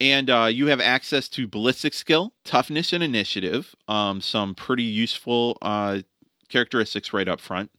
and 0.00 0.28
uh, 0.28 0.48
you 0.50 0.66
have 0.66 0.80
access 0.80 1.28
to 1.28 1.46
ballistic 1.46 1.94
skill, 1.94 2.32
toughness, 2.42 2.92
and 2.92 3.04
initiative. 3.04 3.76
Um, 3.86 4.20
some 4.20 4.56
pretty 4.56 4.82
useful 4.82 5.56
uh, 5.62 6.00
characteristics 6.48 7.12
right 7.12 7.28
up 7.28 7.40
front. 7.40 7.70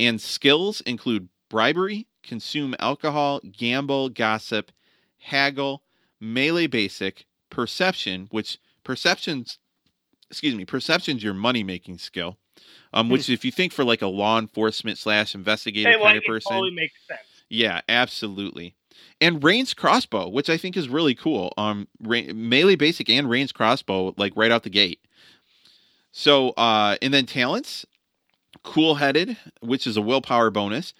And 0.00 0.22
skills 0.22 0.80
include 0.80 1.28
bribery, 1.50 2.06
consume 2.22 2.74
alcohol, 2.78 3.42
gamble, 3.52 4.08
gossip, 4.08 4.72
haggle, 5.18 5.82
melee 6.18 6.66
basic, 6.66 7.26
perception, 7.50 8.28
which 8.30 8.58
perceptions, 8.84 9.58
excuse 10.30 10.54
me, 10.54 10.64
perception's 10.64 11.22
your 11.22 11.34
money 11.34 11.62
making 11.62 11.98
skill. 11.98 12.38
Um, 12.94 13.08
which 13.08 13.30
if 13.30 13.44
you 13.44 13.50
think 13.50 13.72
for 13.72 13.84
like 13.84 14.02
a 14.02 14.06
law 14.06 14.38
enforcement 14.38 14.98
slash 14.98 15.34
investigator 15.34 15.90
Hey, 15.90 15.96
well, 15.96 16.06
kind 16.06 16.18
of 16.18 16.24
person, 16.24 16.52
totally 16.52 16.70
makes 16.74 16.94
sense. 17.08 17.20
yeah, 17.48 17.80
absolutely. 17.88 18.74
And 19.20 19.42
Range 19.42 19.74
crossbow, 19.74 20.28
which 20.28 20.50
I 20.50 20.56
think 20.58 20.76
is 20.76 20.88
really 20.88 21.14
cool. 21.14 21.52
Um, 21.56 21.88
ra- 22.00 22.32
melee 22.34 22.76
basic 22.76 23.08
and 23.08 23.30
Range 23.30 23.52
crossbow, 23.54 24.14
like 24.18 24.32
right 24.36 24.50
out 24.52 24.62
the 24.64 24.70
gate. 24.70 25.00
So, 26.12 26.50
uh, 26.50 26.96
and 27.00 27.12
then 27.14 27.24
talents, 27.24 27.86
cool 28.62 28.96
headed, 28.96 29.36
which 29.60 29.86
is 29.86 29.96
a 29.96 30.02
willpower 30.02 30.50
bonus. 30.50 30.92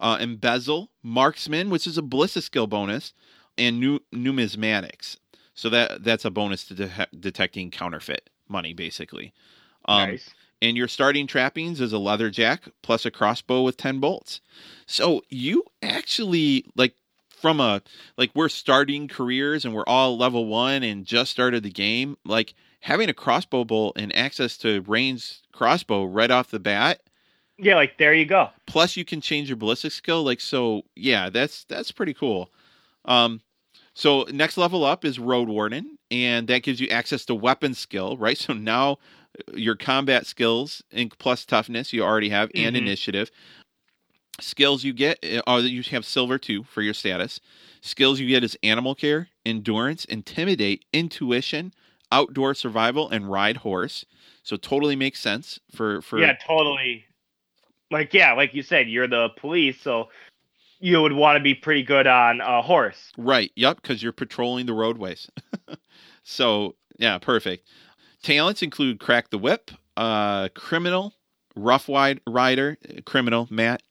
Uh, 0.00 0.16
embezzle, 0.20 0.90
marksman, 1.02 1.68
which 1.68 1.86
is 1.86 1.98
a 1.98 2.02
ballistic 2.02 2.44
skill 2.44 2.66
bonus, 2.66 3.12
and 3.58 3.78
nu- 3.80 4.00
numismatics. 4.14 5.16
So 5.60 5.68
that 5.68 6.04
that's 6.04 6.24
a 6.24 6.30
bonus 6.30 6.64
to 6.68 6.74
de- 6.74 7.06
detecting 7.18 7.70
counterfeit 7.70 8.30
money, 8.48 8.72
basically. 8.72 9.34
Um, 9.84 10.12
nice. 10.12 10.30
and 10.62 10.74
your 10.74 10.88
starting 10.88 11.26
trappings 11.26 11.82
is 11.82 11.92
a 11.92 11.98
leather 11.98 12.30
jack 12.30 12.62
plus 12.80 13.04
a 13.04 13.10
crossbow 13.10 13.60
with 13.60 13.76
10 13.76 14.00
bolts. 14.00 14.40
So 14.86 15.22
you 15.28 15.64
actually 15.82 16.64
like 16.76 16.94
from 17.28 17.60
a 17.60 17.82
like 18.16 18.30
we're 18.34 18.48
starting 18.48 19.06
careers 19.06 19.66
and 19.66 19.74
we're 19.74 19.84
all 19.86 20.16
level 20.16 20.46
one 20.46 20.82
and 20.82 21.04
just 21.04 21.30
started 21.30 21.62
the 21.62 21.70
game, 21.70 22.16
like 22.24 22.54
having 22.80 23.10
a 23.10 23.14
crossbow 23.14 23.64
bolt 23.64 23.98
and 23.98 24.16
access 24.16 24.56
to 24.58 24.80
range 24.86 25.40
crossbow 25.52 26.06
right 26.06 26.30
off 26.30 26.50
the 26.50 26.58
bat. 26.58 27.02
Yeah, 27.58 27.74
like 27.74 27.98
there 27.98 28.14
you 28.14 28.24
go. 28.24 28.48
Plus, 28.66 28.96
you 28.96 29.04
can 29.04 29.20
change 29.20 29.50
your 29.50 29.58
ballistic 29.58 29.92
skill. 29.92 30.22
Like 30.22 30.40
so, 30.40 30.84
yeah, 30.96 31.28
that's 31.28 31.64
that's 31.64 31.92
pretty 31.92 32.14
cool. 32.14 32.48
Um, 33.04 33.42
so 33.94 34.24
next 34.32 34.56
level 34.56 34.84
up 34.84 35.04
is 35.04 35.18
Road 35.18 35.48
Warden, 35.48 35.98
and 36.10 36.46
that 36.48 36.62
gives 36.62 36.80
you 36.80 36.88
access 36.88 37.24
to 37.26 37.34
weapon 37.34 37.74
skill, 37.74 38.16
right? 38.16 38.38
So 38.38 38.52
now 38.52 38.98
uh, 39.48 39.56
your 39.56 39.76
combat 39.76 40.26
skills 40.26 40.82
and 40.92 41.16
plus 41.18 41.44
toughness 41.44 41.92
you 41.92 42.02
already 42.02 42.28
have, 42.30 42.50
and 42.54 42.74
Mhm. 42.74 42.78
initiative. 42.78 43.30
Skills 44.40 44.84
you 44.84 44.92
get 44.92 45.18
uh, 45.24 45.42
are 45.46 45.60
that 45.60 45.70
you 45.70 45.82
have 45.90 46.04
silver 46.04 46.38
two 46.38 46.64
for 46.64 46.82
your 46.82 46.94
status. 46.94 47.40
Skills 47.82 48.20
you 48.20 48.28
get 48.28 48.44
is 48.44 48.56
animal 48.62 48.94
care, 48.94 49.28
endurance, 49.44 50.04
intimidate, 50.06 50.84
intuition, 50.92 51.74
outdoor 52.10 52.54
survival, 52.54 53.08
and 53.10 53.30
ride 53.30 53.58
horse. 53.58 54.04
So 54.42 54.56
totally 54.56 54.96
makes 54.96 55.20
sense 55.20 55.58
for 55.74 56.00
for 56.00 56.20
Yeah, 56.20 56.34
totally. 56.46 57.04
Like 57.90 58.14
yeah, 58.14 58.32
like 58.32 58.54
you 58.54 58.62
said, 58.62 58.88
you're 58.88 59.08
the 59.08 59.30
police, 59.36 59.80
so 59.80 60.08
you 60.80 61.00
would 61.02 61.12
want 61.12 61.36
to 61.36 61.42
be 61.42 61.54
pretty 61.54 61.82
good 61.82 62.06
on 62.06 62.40
a 62.40 62.62
horse. 62.62 63.12
Right. 63.16 63.52
Yep. 63.54 63.82
Because 63.82 64.02
you're 64.02 64.12
patrolling 64.12 64.66
the 64.66 64.72
roadways. 64.72 65.30
so 66.22 66.74
yeah, 66.98 67.18
perfect. 67.18 67.66
Talents 68.22 68.62
include 68.62 69.00
crack 69.00 69.30
the 69.30 69.38
whip, 69.38 69.70
uh, 69.96 70.48
criminal, 70.54 71.14
rough 71.56 71.88
wide 71.88 72.20
rider, 72.26 72.76
criminal, 73.06 73.48
Matt, 73.50 73.82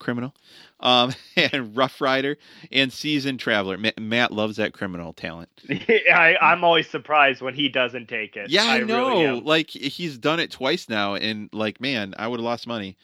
criminal, 0.00 0.34
um, 0.80 1.14
and 1.36 1.76
rough 1.76 2.00
rider, 2.00 2.36
and 2.72 2.92
seasoned 2.92 3.38
traveler. 3.38 3.78
Ma- 3.78 3.90
Matt 4.00 4.32
loves 4.32 4.56
that 4.56 4.72
criminal 4.72 5.12
talent. 5.12 5.48
I, 5.70 6.36
I'm 6.40 6.64
always 6.64 6.88
surprised 6.88 7.40
when 7.42 7.54
he 7.54 7.68
doesn't 7.68 8.08
take 8.08 8.36
it. 8.36 8.50
Yeah, 8.50 8.64
I, 8.64 8.80
know. 8.80 9.20
Really 9.20 9.40
like 9.40 9.70
he's 9.70 10.18
done 10.18 10.40
it 10.40 10.50
twice 10.50 10.88
now, 10.88 11.14
and 11.14 11.48
like, 11.52 11.80
man, 11.80 12.14
I 12.18 12.26
would 12.26 12.40
have 12.40 12.44
lost 12.44 12.66
money. 12.66 12.96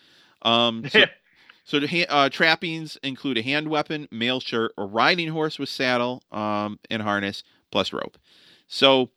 Um, 0.42 0.88
so, 0.88 1.04
so 1.66 1.80
the 1.80 2.06
uh, 2.08 2.28
trappings 2.28 2.96
include 3.02 3.38
a 3.38 3.42
hand 3.42 3.68
weapon, 3.68 4.06
mail 4.12 4.38
shirt, 4.38 4.72
a 4.78 4.84
riding 4.84 5.28
horse 5.30 5.58
with 5.58 5.68
saddle 5.68 6.22
um, 6.30 6.78
and 6.88 7.02
harness, 7.02 7.42
plus 7.72 7.92
rope. 7.92 8.16
So, 8.68 9.10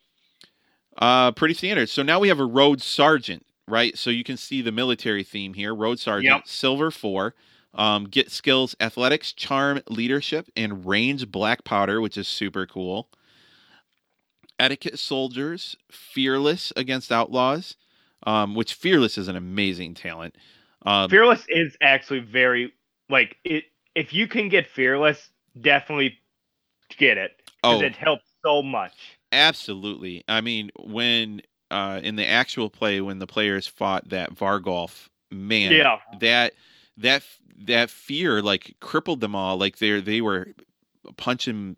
uh, 0.98 1.32
pretty 1.32 1.54
standard. 1.54 1.90
So 1.90 2.02
now 2.02 2.20
we 2.20 2.28
have 2.28 2.40
a 2.40 2.46
road 2.46 2.82
sergeant, 2.82 3.46
right? 3.68 3.96
So 3.96 4.10
you 4.10 4.24
can 4.24 4.36
see 4.36 4.64
the 4.64 4.72
military 4.72 5.24
theme 5.24 5.54
here. 5.54 5.76
Road 5.76 6.00
sergeant, 6.00 6.26
Yep. 6.38 6.48
silver 6.48 6.90
four. 6.92 7.36
Um, 7.76 8.06
get 8.06 8.32
skills, 8.32 8.76
athletics, 8.82 9.32
charm, 9.32 9.82
leadership, 9.88 10.50
and 10.58 10.88
range 10.88 11.30
black 11.32 11.64
powder, 11.64 12.02
which 12.02 12.18
is 12.18 12.28
super 12.28 12.66
cool. 12.66 13.10
Etiquette 14.58 14.98
soldiers, 14.98 15.76
fearless 15.92 16.74
against 16.76 17.12
outlaws, 17.12 17.76
um, 18.26 18.56
which 18.56 18.74
fearless 18.74 19.18
is 19.20 19.28
an 19.28 19.36
amazing 19.36 19.94
talent. 19.94 20.36
Um, 20.86 21.10
Fearless 21.10 21.46
is 21.50 21.76
actually 21.82 22.20
very 22.20 22.74
like 23.10 23.38
it. 23.44 23.66
If 23.96 24.14
you 24.14 24.28
can 24.28 24.50
get 24.50 24.68
fearless, 24.68 25.30
definitely 25.60 26.18
get 26.98 27.18
it 27.18 27.32
because 27.62 27.82
oh, 27.82 27.86
it 27.86 27.96
helps 27.96 28.26
so 28.46 28.62
much. 28.62 28.94
Absolutely. 29.32 30.24
I 30.28 30.42
mean, 30.42 30.72
when 30.80 31.42
uh, 31.70 32.00
in 32.04 32.16
the 32.16 32.26
actual 32.26 32.70
play, 32.70 33.02
when 33.02 33.20
the 33.20 33.28
players 33.28 33.68
fought 33.68 34.10
that 34.10 34.34
Vargulf, 34.34 35.10
man, 35.32 35.74
Yeah, 35.74 35.98
that 36.20 36.54
that 36.98 37.24
that 37.66 37.90
fear 37.90 38.42
like 38.42 38.76
crippled 38.80 39.22
them 39.22 39.36
all. 39.36 39.58
Like 39.58 39.78
they 39.78 40.00
they 40.00 40.22
were 40.22 40.48
punching, 41.18 41.76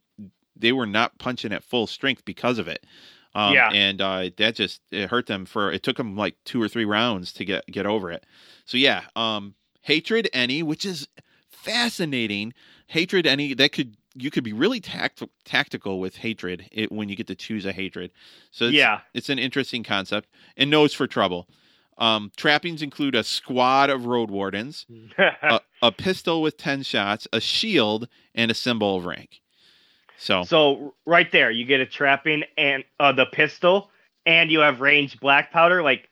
they 0.56 0.72
were 0.72 0.86
not 0.86 1.18
punching 1.18 1.52
at 1.52 1.64
full 1.64 1.88
strength 1.88 2.24
because 2.26 2.58
of 2.58 2.68
it. 2.68 2.86
Um, 3.34 3.54
Yeah. 3.54 3.70
and 3.72 4.02
uh, 4.02 4.30
that 4.38 4.56
just 4.56 4.82
it 4.92 5.10
hurt 5.10 5.28
them 5.28 5.46
for. 5.46 5.72
It 5.72 5.84
took 5.84 5.98
them 5.98 6.16
like 6.18 6.36
two 6.44 6.62
or 6.62 6.68
three 6.68 6.86
rounds 6.86 7.32
to 7.34 7.46
get 7.46 7.66
get 7.68 7.86
over 7.86 8.12
it. 8.12 8.26
So 8.66 8.78
yeah, 8.78 9.04
um, 9.16 9.56
hatred 9.82 10.30
any, 10.34 10.64
which 10.64 10.86
is 10.86 11.08
fascinating. 11.50 12.54
Hatred 12.88 13.26
any 13.26 13.54
that 13.54 13.72
could 13.72 13.96
you 14.16 14.30
could 14.30 14.44
be 14.44 14.52
really 14.52 14.82
tact- 14.82 15.24
tactical 15.46 16.00
with 16.02 16.18
hatred 16.18 16.68
it, 16.72 16.92
when 16.92 17.08
you 17.08 17.16
get 17.16 17.28
to 17.28 17.36
choose 17.36 17.66
a 17.66 17.72
hatred. 17.72 18.12
So 18.52 18.66
it's, 18.66 18.74
yeah, 18.74 19.00
it's 19.14 19.30
an 19.30 19.40
interesting 19.40 19.84
concept 19.84 20.28
and 20.58 20.70
nose 20.70 20.94
for 20.94 21.08
trouble. 21.08 21.48
Um, 21.98 22.32
trappings 22.36 22.82
include 22.82 23.16
a 23.16 23.24
squad 23.24 23.90
of 23.90 24.06
road 24.08 24.30
wardens, 24.30 24.86
a, 25.18 25.62
a 25.82 25.92
pistol 25.94 26.42
with 26.42 26.58
10 26.58 26.84
shots, 26.84 27.28
a 27.32 27.40
shield, 27.40 28.08
and 28.36 28.50
a 28.52 28.54
symbol 28.56 28.98
of 28.98 29.06
rank. 29.06 29.40
So, 30.22 30.44
so 30.44 30.94
right 31.08 31.32
there, 31.32 31.50
you 31.50 31.66
get 31.66 31.80
a 31.80 31.86
trapping 31.86 32.44
and 32.56 32.84
uh, 33.00 33.12
the 33.12 33.26
pistol, 33.26 33.90
and 34.28 34.52
you 34.52 34.60
have 34.60 34.80
ranged 34.80 35.20
black 35.20 35.52
powder. 35.52 35.82
Like 35.82 36.10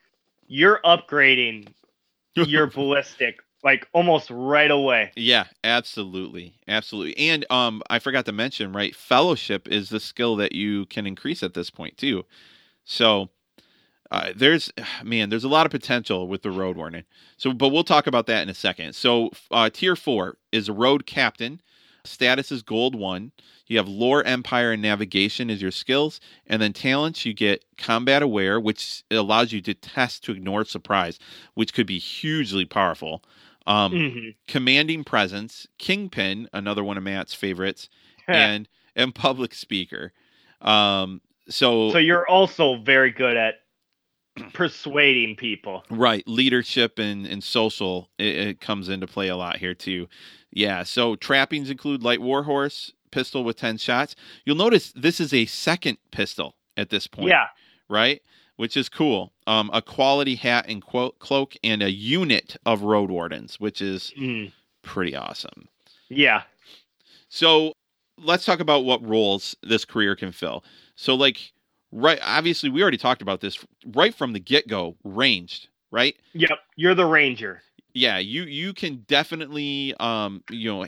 you're 0.48 0.80
upgrading 0.84 1.68
your 2.34 2.66
ballistic 2.66 3.38
like 3.64 3.88
almost 3.94 4.32
right 4.32 4.72
away. 4.72 5.12
yeah, 5.16 5.46
absolutely. 5.64 6.56
Absolutely. 6.68 7.30
And 7.30 7.46
um 7.52 7.84
I 7.90 8.00
forgot 8.00 8.26
to 8.26 8.32
mention, 8.32 8.74
right? 8.74 8.96
Fellowship 8.96 9.68
is 9.68 9.90
the 9.90 10.00
skill 10.00 10.36
that 10.38 10.54
you 10.54 10.88
can 10.88 11.06
increase 11.06 11.44
at 11.44 11.54
this 11.54 11.70
point 11.70 11.98
too. 11.98 12.26
So 12.86 13.30
uh, 14.10 14.32
there's 14.36 14.72
man, 15.04 15.30
there's 15.30 15.44
a 15.44 15.50
lot 15.50 15.68
of 15.68 15.72
potential 15.72 16.28
with 16.28 16.42
the 16.42 16.52
road 16.52 16.78
warden. 16.78 17.04
So, 17.38 17.54
but 17.54 17.70
we'll 17.70 17.84
talk 17.84 18.08
about 18.08 18.26
that 18.26 18.42
in 18.42 18.50
a 18.50 18.56
second. 18.56 18.94
So, 18.96 19.30
uh, 19.52 19.70
tier 19.72 19.96
four 19.96 20.38
is 20.52 20.68
a 20.68 20.74
road 20.74 21.06
captain. 21.06 21.62
Status 22.06 22.52
is 22.52 22.64
gold 22.64 22.96
one. 22.96 23.32
You 23.70 23.78
have 23.78 23.88
lore, 23.88 24.24
empire, 24.26 24.72
and 24.74 24.82
navigation 24.82 25.50
as 25.50 25.62
your 25.62 25.72
skills, 25.72 26.20
and 26.48 26.62
then 26.62 26.74
talents. 26.74 27.24
You 27.24 27.34
get 27.34 27.64
combat 27.78 28.22
aware, 28.22 28.60
which 28.60 29.04
allows 29.12 29.54
you 29.54 29.62
to 29.62 29.74
test 29.76 30.24
to 30.26 30.32
ignore 30.34 30.66
surprise, 30.66 31.20
which 31.54 31.74
could 31.74 31.88
be 31.88 32.00
hugely 32.00 32.66
powerful. 32.66 33.24
Um, 33.68 33.94
Mhm. 33.94 34.36
commanding 34.48 35.04
presence, 35.04 35.68
kingpin, 35.78 36.50
another 36.52 36.84
one 36.84 36.98
of 36.98 37.04
Matt's 37.04 37.34
favorites, 37.36 37.88
and 38.28 38.68
and 38.96 39.14
public 39.14 39.54
speaker. 39.54 40.12
Um, 40.62 41.22
so, 41.48 41.92
so 41.92 42.00
you're 42.00 42.28
also 42.28 42.78
very 42.78 43.12
good 43.12 43.38
at 43.38 43.62
persuading 44.54 45.36
people. 45.36 45.84
right, 45.92 46.28
leadership 46.28 46.98
and 46.98 47.28
and 47.28 47.44
social 47.44 48.10
it, 48.18 48.36
it 48.36 48.62
comes 48.62 48.90
into 48.90 49.06
play 49.08 49.28
a 49.28 49.38
lot 49.38 49.58
here 49.58 49.76
too. 49.76 50.08
Yeah, 50.52 50.82
so 50.84 51.16
trappings 51.16 51.70
include 51.70 52.02
light 52.02 52.22
warhorse, 52.22 52.94
pistol 53.12 53.44
with 53.44 53.58
ten 53.58 53.78
shots. 53.78 54.16
You'll 54.46 54.56
notice 54.56 54.92
this 54.96 55.20
is 55.20 55.34
a 55.34 55.46
second 55.46 55.98
pistol 56.12 56.56
at 56.78 56.90
this 56.90 57.08
point. 57.08 57.30
Yeah, 57.30 57.48
right, 57.90 58.22
which 58.58 58.76
is 58.78 58.90
cool. 58.90 59.32
Um, 59.48 59.70
a 59.74 59.82
quality 59.82 60.36
hat 60.36 60.66
and 60.68 60.82
quote, 60.82 61.20
cloak, 61.20 61.56
and 61.64 61.82
a 61.82 61.92
unit 61.92 62.56
of 62.66 62.82
road 62.84 63.10
wardens, 63.10 63.60
which 63.60 63.82
is 63.82 64.14
Mhm. 64.18 64.52
pretty 64.82 65.16
awesome. 65.16 65.68
yeah, 66.10 66.44
So 67.28 67.74
let's 68.18 68.44
talk 68.46 68.60
about 68.60 68.84
what 68.84 69.06
roles 69.08 69.56
this 69.62 69.86
career 69.86 70.16
can 70.16 70.32
fill. 70.32 70.64
So 70.96 71.14
like 71.16 71.52
right 71.92 72.20
obviously 72.24 72.70
we 72.70 72.82
already 72.82 72.98
talked 72.98 73.22
about 73.22 73.42
this 73.42 73.64
right 73.86 74.14
from 74.16 74.34
the 74.34 74.40
get-go, 74.40 74.96
ranged, 75.04 75.68
right? 75.92 76.16
yep. 76.34 76.60
You're 76.76 76.96
the 76.96 77.06
ranger. 77.06 77.62
Yeah, 77.94 78.18
you 78.20 78.44
you 78.44 78.74
can 78.74 78.98
definitely 79.08 79.96
um 80.00 80.44
you 80.52 80.70
know 80.72 80.86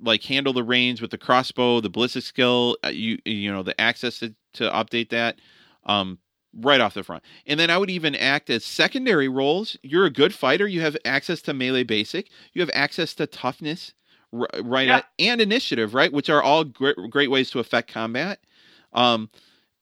like 0.00 0.22
handle 0.22 0.52
the 0.52 0.62
reins 0.62 1.00
with 1.02 1.10
the 1.10 1.18
crossbow, 1.18 1.80
the 1.80 1.90
ballistic 1.90 2.22
skill, 2.22 2.76
uh, 2.84 2.88
you 2.88 3.18
you 3.24 3.50
know 3.52 3.62
the 3.62 3.78
access 3.80 4.20
to, 4.20 4.34
to 4.54 4.70
update 4.70 5.10
that 5.10 5.40
um 5.84 6.18
right 6.54 6.80
off 6.80 6.94
the 6.94 7.02
front. 7.02 7.24
And 7.46 7.58
then 7.58 7.68
I 7.70 7.76
would 7.78 7.90
even 7.90 8.14
act 8.14 8.48
as 8.48 8.64
secondary 8.64 9.28
roles. 9.28 9.76
You're 9.82 10.06
a 10.06 10.10
good 10.10 10.32
fighter, 10.34 10.66
you 10.68 10.80
have 10.82 10.96
access 11.04 11.42
to 11.42 11.54
melee 11.54 11.82
basic, 11.84 12.30
you 12.52 12.62
have 12.62 12.70
access 12.74 13.14
to 13.16 13.26
toughness 13.26 13.92
right 14.32 14.88
Yeah. 14.88 15.02
and 15.18 15.40
initiative, 15.40 15.94
right, 15.94 16.12
which 16.12 16.30
are 16.30 16.42
all 16.42 16.64
great 16.64 16.96
great 17.10 17.30
ways 17.30 17.50
to 17.50 17.58
affect 17.58 17.90
combat. 17.92 18.38
Um 18.92 19.30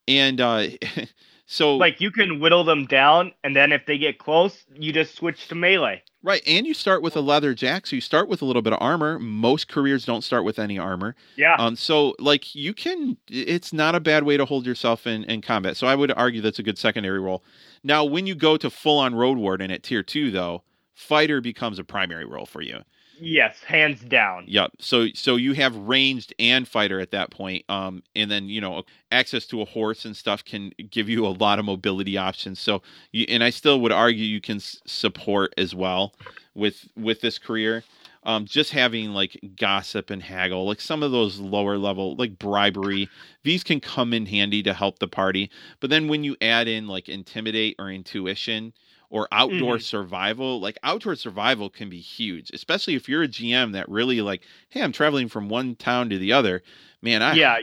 and 0.08 0.40
uh 0.40 0.68
so 1.46 1.76
Like 1.76 2.00
you 2.00 2.10
can 2.10 2.40
whittle 2.40 2.64
them 2.64 2.86
down, 2.86 3.32
and 3.42 3.54
then 3.54 3.72
if 3.72 3.86
they 3.86 3.98
get 3.98 4.18
close, 4.18 4.64
you 4.74 4.92
just 4.92 5.14
switch 5.14 5.48
to 5.48 5.54
melee. 5.54 6.02
Right, 6.22 6.40
and 6.46 6.66
you 6.66 6.72
start 6.72 7.02
with 7.02 7.16
a 7.16 7.20
leather 7.20 7.52
jack, 7.52 7.86
so 7.86 7.96
you 7.96 8.00
start 8.00 8.28
with 8.28 8.40
a 8.40 8.46
little 8.46 8.62
bit 8.62 8.72
of 8.72 8.78
armor. 8.80 9.18
Most 9.18 9.68
careers 9.68 10.06
don't 10.06 10.24
start 10.24 10.42
with 10.42 10.58
any 10.58 10.78
armor. 10.78 11.14
Yeah, 11.36 11.54
Um, 11.58 11.76
so 11.76 12.14
like 12.18 12.54
you 12.54 12.72
can, 12.72 13.18
it's 13.28 13.74
not 13.74 13.94
a 13.94 14.00
bad 14.00 14.24
way 14.24 14.38
to 14.38 14.46
hold 14.46 14.64
yourself 14.64 15.06
in 15.06 15.24
in 15.24 15.42
combat. 15.42 15.76
So 15.76 15.86
I 15.86 15.94
would 15.94 16.10
argue 16.12 16.40
that's 16.40 16.58
a 16.58 16.62
good 16.62 16.78
secondary 16.78 17.20
role. 17.20 17.44
Now, 17.82 18.04
when 18.04 18.26
you 18.26 18.34
go 18.34 18.56
to 18.56 18.70
full 18.70 18.98
on 18.98 19.14
road 19.14 19.36
warden 19.36 19.70
at 19.70 19.82
tier 19.82 20.02
two, 20.02 20.30
though, 20.30 20.62
fighter 20.94 21.42
becomes 21.42 21.78
a 21.78 21.84
primary 21.84 22.24
role 22.24 22.46
for 22.46 22.62
you. 22.62 22.84
Yes, 23.20 23.62
hands 23.64 24.02
down. 24.02 24.50
Yep. 24.50 24.72
So 24.80 25.08
so 25.14 25.36
you 25.36 25.54
have 25.54 25.74
ranged 25.76 26.34
and 26.38 26.68
fighter 26.68 27.00
at 27.00 27.12
that 27.12 27.30
point. 27.30 27.64
Um, 27.70 28.02
and 28.14 28.30
then 28.30 28.48
you 28.48 28.60
know 28.60 28.82
access 29.10 29.46
to 29.46 29.62
a 29.62 29.64
horse 29.64 30.04
and 30.04 30.14
stuff 30.16 30.44
can 30.44 30.72
give 30.90 31.08
you 31.08 31.26
a 31.26 31.28
lot 31.28 31.58
of 31.58 31.64
mobility 31.64 32.18
options. 32.18 32.60
So 32.60 32.82
you, 33.12 33.24
and 33.28 33.42
I 33.42 33.50
still 33.50 33.80
would 33.80 33.92
argue 33.92 34.24
you 34.24 34.40
can 34.42 34.56
s- 34.56 34.80
support 34.86 35.54
as 35.56 35.74
well 35.74 36.14
with 36.54 36.88
with 36.96 37.20
this 37.22 37.38
career. 37.38 37.84
um, 38.24 38.46
just 38.46 38.70
having 38.72 39.10
like 39.12 39.38
gossip 39.56 40.10
and 40.10 40.22
haggle, 40.22 40.66
like 40.66 40.80
some 40.80 41.02
of 41.02 41.12
those 41.12 41.38
lower 41.38 41.78
level, 41.78 42.16
like 42.16 42.38
bribery, 42.38 43.10
these 43.44 43.62
can 43.64 43.80
come 43.80 44.12
in 44.14 44.26
handy 44.26 44.62
to 44.62 44.74
help 44.74 44.98
the 44.98 45.08
party. 45.08 45.50
But 45.80 45.90
then 45.90 46.08
when 46.08 46.24
you 46.24 46.36
add 46.40 46.68
in 46.68 46.86
like 46.88 47.08
intimidate 47.08 47.76
or 47.78 47.90
intuition 47.90 48.72
or 49.10 49.28
outdoor 49.32 49.76
Mhm. 49.76 49.82
survival, 49.82 50.60
like 50.60 50.78
outdoor 50.82 51.14
survival 51.16 51.70
can 51.70 51.88
be 51.88 52.00
huge, 52.00 52.50
especially 52.52 52.94
if 52.94 53.08
you're 53.08 53.22
a 53.22 53.28
GM 53.28 53.72
that 53.72 53.88
really 53.88 54.20
like, 54.20 54.42
hey, 54.70 54.82
I'm 54.82 54.92
traveling 54.92 55.28
from 55.28 55.48
one 55.48 55.76
town 55.76 56.10
to 56.10 56.18
the 56.18 56.32
other. 56.32 56.62
Man, 57.02 57.22
I 57.22 57.34
yeah, 57.34 57.58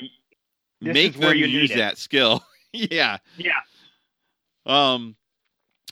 make 0.81 1.13
them 1.17 1.37
you 1.37 1.45
use 1.45 1.71
that 1.71 1.97
skill. 1.97 2.43
yeah. 2.73 3.17
yeah, 3.37 3.61
Um, 4.65 5.15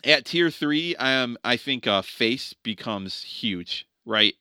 at 0.03 0.25
tier 0.25 0.49
three, 0.49 0.95
um, 0.95 1.37
I 1.43 1.57
think 1.57 1.87
uh, 1.87 2.01
face 2.01 2.53
becomes 2.53 3.21
huge, 3.21 3.87
right? 4.05 4.35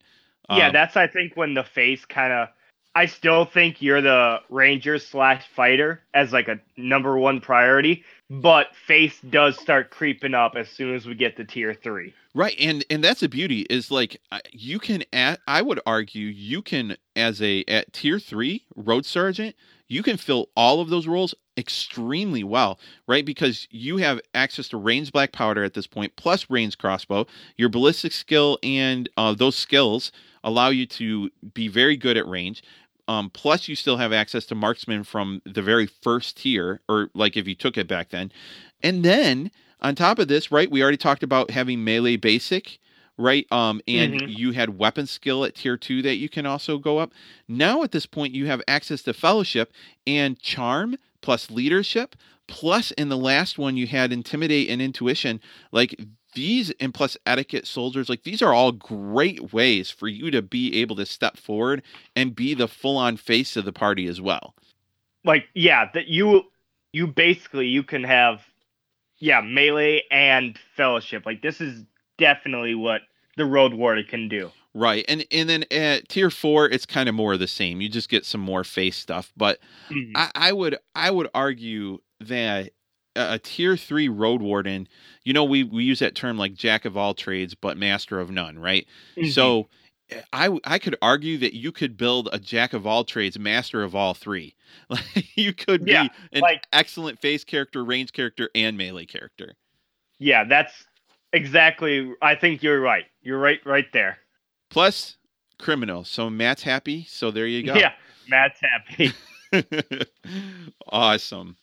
yeah. 0.50 0.66
Um, 0.66 0.72
That's 0.72 0.96
I 0.96 1.06
think 1.06 1.36
when 1.36 1.54
the 1.54 1.64
face 1.64 2.04
kind 2.04 2.32
of. 2.32 2.48
I 2.94 3.06
still 3.06 3.44
think 3.44 3.80
you're 3.80 4.00
the 4.00 4.40
ranger 4.48 4.98
slash 4.98 5.46
fighter 5.54 6.02
as 6.14 6.32
like 6.32 6.48
a 6.48 6.58
number 6.76 7.16
one 7.16 7.40
priority, 7.40 8.02
but 8.30 8.74
face 8.86 9.18
does 9.20 9.58
start 9.58 9.90
creeping 9.90 10.34
up 10.34 10.54
as 10.56 10.68
soon 10.68 10.94
as 10.94 11.06
we 11.06 11.14
get 11.14 11.36
to 11.36 11.44
tier 11.44 11.74
three. 11.74 12.14
right, 12.34 12.56
and 12.60 12.84
and 12.90 13.02
that's 13.02 13.20
the 13.20 13.28
beauty 13.28 13.62
is 13.70 13.90
like 13.90 14.20
you 14.52 14.78
can. 14.78 15.04
Add, 15.12 15.38
I 15.46 15.62
would 15.62 15.80
argue 15.86 16.26
you 16.26 16.62
can 16.62 16.96
as 17.16 17.40
a 17.40 17.64
at 17.66 17.92
tier 17.92 18.18
three 18.18 18.64
road 18.76 19.06
sergeant, 19.06 19.56
you 19.88 20.02
can 20.02 20.16
fill 20.16 20.50
all 20.54 20.80
of 20.80 20.90
those 20.90 21.06
roles 21.06 21.34
extremely 21.56 22.44
well, 22.44 22.78
right? 23.06 23.24
Because 23.24 23.66
you 23.70 23.96
have 23.96 24.20
access 24.34 24.68
to 24.68 24.76
range 24.76 25.12
black 25.12 25.32
powder 25.32 25.64
at 25.64 25.74
this 25.74 25.86
point, 25.86 26.14
plus 26.16 26.48
range 26.48 26.78
crossbow. 26.78 27.26
Your 27.56 27.68
ballistic 27.68 28.12
skill 28.12 28.58
and 28.62 29.08
uh, 29.16 29.34
those 29.34 29.56
skills 29.56 30.12
allow 30.44 30.68
you 30.68 30.86
to 30.86 31.30
be 31.54 31.68
very 31.68 31.96
good 31.96 32.16
at 32.16 32.28
range. 32.28 32.62
Um, 33.08 33.30
plus, 33.30 33.68
you 33.68 33.74
still 33.74 33.96
have 33.96 34.12
access 34.12 34.46
to 34.46 34.54
marksman 34.54 35.02
from 35.04 35.42
the 35.44 35.62
very 35.62 35.86
first 35.86 36.36
tier, 36.38 36.80
or 36.88 37.10
like 37.14 37.36
if 37.36 37.48
you 37.48 37.54
took 37.54 37.76
it 37.78 37.88
back 37.88 38.10
then. 38.10 38.30
And 38.82 39.04
then 39.04 39.50
on 39.80 39.94
top 39.94 40.18
of 40.18 40.28
this, 40.28 40.52
right, 40.52 40.70
we 40.70 40.82
already 40.82 40.96
talked 40.98 41.22
about 41.22 41.50
having 41.50 41.84
melee 41.84 42.16
basic, 42.16 42.78
right? 43.16 43.46
Um, 43.50 43.80
and 43.88 44.20
Mhm. 44.20 44.28
you 44.28 44.52
had 44.52 44.78
weapon 44.78 45.06
skill 45.06 45.44
at 45.44 45.54
tier 45.56 45.76
two 45.76 46.02
that 46.02 46.16
you 46.16 46.28
can 46.28 46.46
also 46.46 46.78
go 46.78 46.98
up. 46.98 47.12
Now 47.48 47.82
at 47.82 47.92
this 47.92 48.06
point, 48.06 48.34
you 48.34 48.46
have 48.46 48.62
access 48.68 49.02
to 49.02 49.14
fellowship 49.14 49.72
and 50.06 50.38
charm 50.38 50.96
plus 51.20 51.50
leadership. 51.50 52.14
Plus, 52.46 52.92
in 52.92 53.08
the 53.10 53.16
last 53.16 53.58
one, 53.58 53.76
you 53.76 53.86
had 53.86 54.12
intimidate 54.12 54.70
and 54.70 54.80
intuition. 54.80 55.40
Like 55.72 55.98
these, 56.34 56.70
and 56.80 56.92
plus 56.94 57.16
etiquette 57.26 57.66
soldiers, 57.66 58.08
like 58.08 58.22
these 58.22 58.42
are 58.42 58.52
all 58.52 58.72
great 58.72 59.52
ways 59.52 59.90
for 59.90 60.08
you 60.08 60.30
to 60.30 60.42
be 60.42 60.80
able 60.80 60.96
to 60.96 61.06
step 61.06 61.36
forward 61.36 61.82
and 62.14 62.34
be 62.36 62.54
the 62.54 62.68
full 62.68 62.96
on 62.96 63.16
face 63.16 63.56
of 63.56 63.64
the 63.64 63.72
party 63.72 64.06
as 64.06 64.20
well. 64.20 64.54
like 65.24 65.46
yeah 65.54 65.90
that 65.94 66.08
you 66.08 66.44
you 66.92 67.06
basically 67.06 67.66
you 67.66 67.82
can 67.82 68.04
have 68.04 68.42
yeah 69.18 69.40
melee 69.40 70.02
and 70.10 70.58
fellowship 70.76 71.26
like 71.26 71.42
this 71.42 71.60
is 71.60 71.84
definitely 72.18 72.74
what 72.74 73.02
the 73.36 73.44
road 73.44 73.74
warrior 73.74 74.04
can 74.04 74.28
do 74.28 74.50
Right. 74.74 75.04
And 75.08 75.24
and 75.32 75.48
then 75.48 75.64
at 75.72 76.08
tier 76.08 76.30
four, 76.30 76.68
it's 76.68 76.86
kind 76.86 77.08
of 77.08 77.14
more 77.14 77.32
of 77.32 77.40
the 77.40 77.48
same. 77.48 77.80
You 77.80 77.88
just 77.88 78.08
get 78.08 78.24
some 78.24 78.40
more 78.40 78.62
face 78.62 78.96
stuff. 78.96 79.32
But 79.36 79.58
Mhm. 79.90 80.12
I, 80.14 80.30
I 80.36 80.52
would 80.52 80.78
I 80.94 81.10
would 81.10 81.28
argue 81.34 81.98
that 82.20 82.70
a, 83.34 83.38
tier 83.38 83.76
three 83.76 84.08
road 84.08 84.40
warden, 84.42 84.88
you 85.24 85.32
know, 85.32 85.44
we, 85.44 85.62
we 85.64 85.84
use 85.84 85.98
that 86.00 86.14
term 86.14 86.38
like 86.38 86.54
jack 86.54 86.84
of 86.84 86.96
all 86.96 87.14
trades, 87.14 87.54
but 87.54 87.76
master 87.76 88.20
of 88.20 88.30
none, 88.30 88.58
right? 88.58 88.86
Mhm. 89.16 89.32
So 89.32 89.68
I 90.32 90.58
I 90.64 90.78
could 90.78 90.96
argue 91.02 91.36
that 91.38 91.54
you 91.54 91.70
could 91.72 91.96
build 91.96 92.28
a 92.32 92.38
jack 92.38 92.72
of 92.72 92.86
all 92.86 93.04
trades, 93.04 93.38
master 93.38 93.82
of 93.82 93.94
all 93.94 94.14
three. 94.14 94.54
Like 94.90 95.36
you 95.36 95.52
could 95.54 95.84
be 95.84 95.92
Yeah, 95.92 96.08
an 96.32 96.40
like- 96.42 96.66
excellent 96.72 97.18
face 97.20 97.44
character, 97.44 97.84
range 97.84 98.12
character, 98.12 98.48
and 98.54 98.76
melee 98.78 99.06
character. 99.06 99.54
yeah 100.18 100.44
that's 100.44 100.72
exactly 101.34 102.12
i 102.22 102.34
think 102.34 102.62
you're 102.62 102.80
right 102.80 103.04
you're 103.22 103.38
right 103.38 103.60
right 103.66 103.86
there 103.92 104.18
Plus 104.70 105.16
criminal. 105.58 106.04
So 106.04 106.28
Matt's 106.30 106.62
happy. 106.62 107.04
So 107.08 107.30
there 107.30 107.46
you 107.46 107.62
go. 107.64 107.74
yeah 107.74 107.92
matt's 108.28 108.60
happy 108.60 109.12
awesome. 110.88 111.56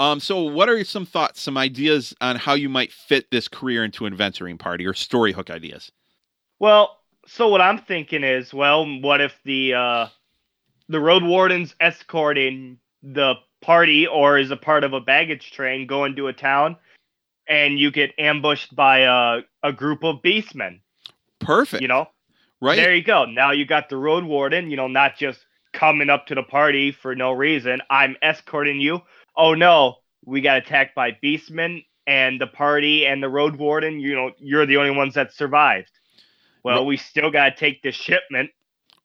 Um, 0.00 0.20
so 0.20 0.42
what 0.42 0.68
are 0.68 0.82
some 0.84 1.06
thoughts, 1.06 1.40
some 1.40 1.56
ideas 1.56 2.14
on 2.20 2.36
how 2.36 2.54
you 2.54 2.68
might 2.68 2.92
fit 2.92 3.30
this 3.30 3.46
career 3.48 3.84
into 3.84 4.06
an 4.06 4.12
adventuring 4.12 4.58
party 4.58 4.86
or 4.86 4.94
story 4.94 5.32
hook 5.32 5.50
ideas? 5.50 5.92
well 6.60 7.00
so 7.26 7.48
what 7.48 7.60
i'm 7.60 7.78
thinking 7.78 8.22
is 8.22 8.54
well 8.54 8.86
what 9.00 9.20
if 9.20 9.40
the 9.44 9.74
uh 9.74 10.06
the 10.88 11.00
road 11.00 11.24
warden's 11.24 11.74
escorting 11.80 12.78
the 13.02 13.34
party 13.60 14.06
or 14.06 14.38
is 14.38 14.52
a 14.52 14.56
part 14.56 14.84
of 14.84 14.92
a 14.92 15.00
baggage 15.00 15.50
train 15.50 15.84
going 15.84 16.14
to 16.14 16.28
a 16.28 16.32
town 16.32 16.76
and 17.48 17.76
you 17.78 17.90
get 17.90 18.12
ambushed 18.18 18.74
by 18.76 19.00
a, 19.00 19.40
a 19.64 19.72
group 19.72 20.04
of 20.04 20.22
beastmen 20.22 20.78
Perfect. 21.40 21.82
you 21.82 21.88
know 21.88 22.06
right? 22.64 22.76
There 22.76 22.94
you 22.94 23.02
go. 23.04 23.26
Now 23.26 23.50
you 23.52 23.66
got 23.66 23.88
the 23.88 23.96
road 23.96 24.24
warden, 24.24 24.70
you 24.70 24.76
know, 24.76 24.88
not 24.88 25.16
just 25.16 25.46
coming 25.72 26.10
up 26.10 26.26
to 26.26 26.34
the 26.34 26.42
party 26.42 26.92
for 26.92 27.14
no 27.14 27.32
reason. 27.32 27.82
I'm 27.90 28.16
escorting 28.22 28.80
you. 28.80 29.02
Oh 29.36 29.54
no, 29.54 29.96
we 30.24 30.40
got 30.40 30.58
attacked 30.58 30.94
by 30.94 31.12
beastmen 31.12 31.84
and 32.06 32.40
the 32.40 32.46
party 32.46 33.06
and 33.06 33.22
the 33.22 33.28
road 33.28 33.56
warden, 33.56 34.00
you 34.00 34.14
know, 34.14 34.32
you're 34.38 34.66
the 34.66 34.76
only 34.76 34.90
ones 34.90 35.14
that 35.14 35.32
survived. 35.32 35.90
Well, 36.64 36.80
Right. 36.80 36.86
we 36.86 36.96
still 36.96 37.30
got 37.30 37.50
to 37.50 37.56
take 37.56 37.82
the 37.82 37.92
shipment. 37.92 38.50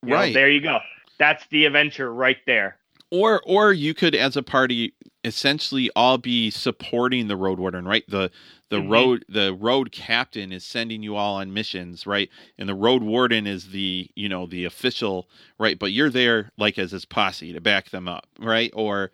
You 0.05 0.17
know, 0.17 0.17
right. 0.17 0.33
there 0.33 0.49
you 0.49 0.61
go. 0.61 0.79
That's 1.19 1.45
the 1.47 1.65
adventure 1.65 2.13
right 2.13 2.37
there. 2.47 2.79
or 3.11 3.41
or 3.45 3.73
you 3.73 3.93
could 3.93 4.13
as 4.15 4.37
a 4.37 4.43
party 4.43 4.93
essentially 5.23 5.89
all 5.95 6.17
be 6.17 6.49
supporting 6.51 7.27
the 7.27 7.35
road 7.35 7.59
warden, 7.59 7.85
right? 7.85 8.03
The 8.07 8.31
the 8.69 8.81
Mhm. 8.81 8.89
road 8.89 9.25
the 9.27 9.53
road 9.53 9.91
captain 9.91 10.51
is 10.51 10.63
sending 10.63 11.01
you 11.03 11.15
all 11.15 11.35
on 11.37 11.53
missions, 11.53 12.05
right? 12.05 12.29
And 12.57 12.69
the 12.69 12.75
road 12.75 13.01
warden 13.03 13.47
is 13.47 13.69
the, 13.71 14.09
you 14.15 14.29
know, 14.29 14.45
the 14.45 14.63
official, 14.65 15.27
right? 15.57 15.77
But 15.79 15.91
you're 15.91 16.11
there 16.11 16.51
like 16.57 16.77
as 16.77 16.91
his 16.91 17.05
posse 17.05 17.51
to 17.53 17.61
back 17.61 17.89
them 17.89 18.07
up, 18.07 18.27
right? 18.39 18.71
Or 18.75 19.11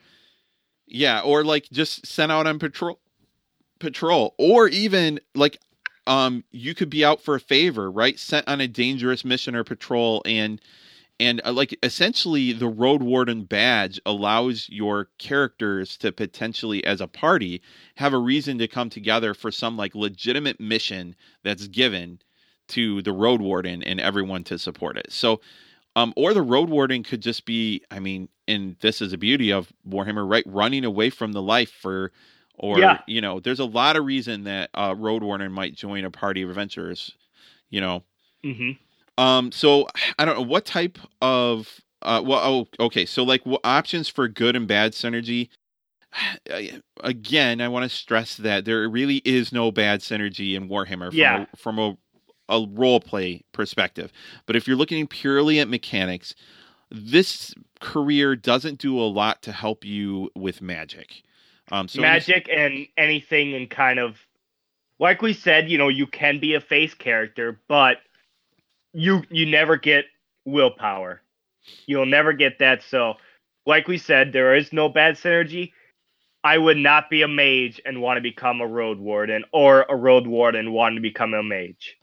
yeah, 0.87 1.21
or 1.21 1.43
like 1.43 1.67
just 1.71 2.05
sent 2.05 2.31
out 2.31 2.47
on 2.47 2.59
patrol 2.59 2.99
patrol 3.79 4.33
or 4.37 4.67
even 4.69 5.19
like 5.35 5.57
um 6.07 6.43
you 6.51 6.73
could 6.73 6.89
be 6.89 7.03
out 7.03 7.21
for 7.21 7.35
a 7.35 7.39
favor, 7.39 7.91
right? 7.91 8.19
Sent 8.19 8.47
on 8.47 8.61
a 8.61 8.67
dangerous 8.67 9.25
mission 9.25 9.55
or 9.55 9.63
patrol 9.63 10.21
and 10.25 10.61
and 11.19 11.41
uh, 11.45 11.51
like 11.53 11.77
essentially 11.83 12.51
the 12.53 12.67
road 12.67 13.01
warden 13.01 13.43
badge 13.43 13.99
allows 14.05 14.67
your 14.69 15.09
characters 15.17 15.97
to 15.97 16.11
potentially 16.11 16.83
as 16.85 17.01
a 17.01 17.07
party 17.07 17.61
have 17.95 18.13
a 18.13 18.17
reason 18.17 18.57
to 18.57 18.67
come 18.67 18.89
together 18.89 19.33
for 19.33 19.51
some 19.51 19.77
like 19.77 19.95
legitimate 19.95 20.59
mission 20.59 21.15
that's 21.43 21.67
given 21.67 22.19
to 22.67 23.01
the 23.03 23.13
road 23.13 23.41
warden 23.41 23.83
and 23.83 23.99
everyone 23.99 24.43
to 24.43 24.57
support 24.59 24.97
it 24.97 25.11
so 25.11 25.39
um 25.95 26.13
or 26.15 26.33
the 26.33 26.41
road 26.41 26.69
warden 26.69 27.03
could 27.03 27.21
just 27.21 27.45
be 27.45 27.81
i 27.91 27.99
mean 27.99 28.27
and 28.47 28.75
this 28.81 29.01
is 29.01 29.11
the 29.11 29.17
beauty 29.17 29.51
of 29.51 29.71
warhammer 29.87 30.29
right 30.29 30.43
running 30.47 30.85
away 30.85 31.09
from 31.09 31.31
the 31.33 31.41
life 31.41 31.71
for 31.71 32.11
or 32.55 32.79
Yeah. 32.79 32.97
you 33.07 33.21
know 33.21 33.39
there's 33.39 33.59
a 33.59 33.65
lot 33.65 33.95
of 33.95 34.05
reason 34.05 34.43
that 34.43 34.69
uh 34.75 34.93
road 34.97 35.23
warden 35.23 35.51
might 35.51 35.75
join 35.75 36.05
a 36.05 36.11
party 36.11 36.41
of 36.41 36.49
adventurers 36.49 37.15
you 37.69 37.81
know 37.81 38.03
hmm 38.43 38.71
um, 39.17 39.51
so 39.53 39.87
I 40.19 40.25
don't 40.25 40.35
know 40.35 40.41
what 40.45 40.65
type 40.65 40.97
of 41.21 41.79
uh 42.01 42.21
well 42.23 42.41
oh 42.43 42.85
okay, 42.85 43.05
so 43.05 43.23
like 43.23 43.45
what 43.45 43.61
options 43.63 44.09
for 44.09 44.27
good 44.27 44.55
and 44.57 44.67
bad 44.67 44.91
synergy 44.91 45.49
again, 47.03 47.61
I 47.61 47.67
want 47.67 47.83
to 47.83 47.89
stress 47.89 48.37
that 48.37 48.65
there 48.65 48.87
really 48.89 49.17
is 49.17 49.51
no 49.51 49.71
bad 49.71 50.01
synergy 50.01 50.55
in 50.55 50.69
Warhammer 50.69 51.09
from 51.09 51.17
Yeah. 51.17 51.45
a, 51.53 51.57
from 51.57 51.79
a 51.79 51.97
a 52.49 52.65
role 52.71 52.99
play 52.99 53.43
perspective. 53.51 54.11
But 54.45 54.55
if 54.55 54.67
you're 54.67 54.77
looking 54.77 55.07
purely 55.07 55.59
at 55.59 55.67
mechanics, 55.67 56.35
this 56.91 57.53
career 57.81 58.35
doesn't 58.35 58.79
do 58.79 58.99
a 58.99 59.03
lot 59.03 59.41
to 59.43 59.51
help 59.51 59.83
you 59.83 60.29
with 60.35 60.61
magic. 60.61 61.23
Um, 61.71 61.87
so 61.87 62.01
Magic 62.01 62.47
and 62.51 62.87
anything 62.97 63.55
and 63.55 63.69
kind 63.69 63.99
of 63.99 64.19
like 64.99 65.21
we 65.21 65.33
said, 65.33 65.69
you 65.69 65.77
know, 65.77 65.89
you 65.89 66.07
can 66.07 66.39
be 66.39 66.53
a 66.53 66.61
face 66.61 66.93
character, 66.93 67.59
but 67.67 67.97
you 68.93 69.23
you 69.29 69.45
never 69.45 69.77
get 69.77 70.05
willpower. 70.45 71.21
You'll 71.85 72.05
never 72.05 72.33
get 72.33 72.59
that. 72.59 72.83
So, 72.83 73.15
like 73.65 73.87
we 73.87 73.97
said, 73.97 74.31
there 74.31 74.55
is 74.55 74.71
no 74.71 74.87
bad 74.87 75.15
synergy. 75.15 75.71
I 76.43 76.59
would 76.59 76.77
not 76.77 77.09
be 77.09 77.23
a 77.23 77.27
mage 77.27 77.81
and 77.85 78.01
want 78.01 78.17
to 78.17 78.21
become 78.21 78.61
a 78.61 78.67
road 78.67 78.99
warden, 78.99 79.43
or 79.51 79.85
a 79.89 79.95
road 79.95 80.27
warden 80.27 80.71
want 80.71 80.95
to 80.95 81.01
become 81.01 81.33
a 81.33 81.41
mage. 81.41 81.97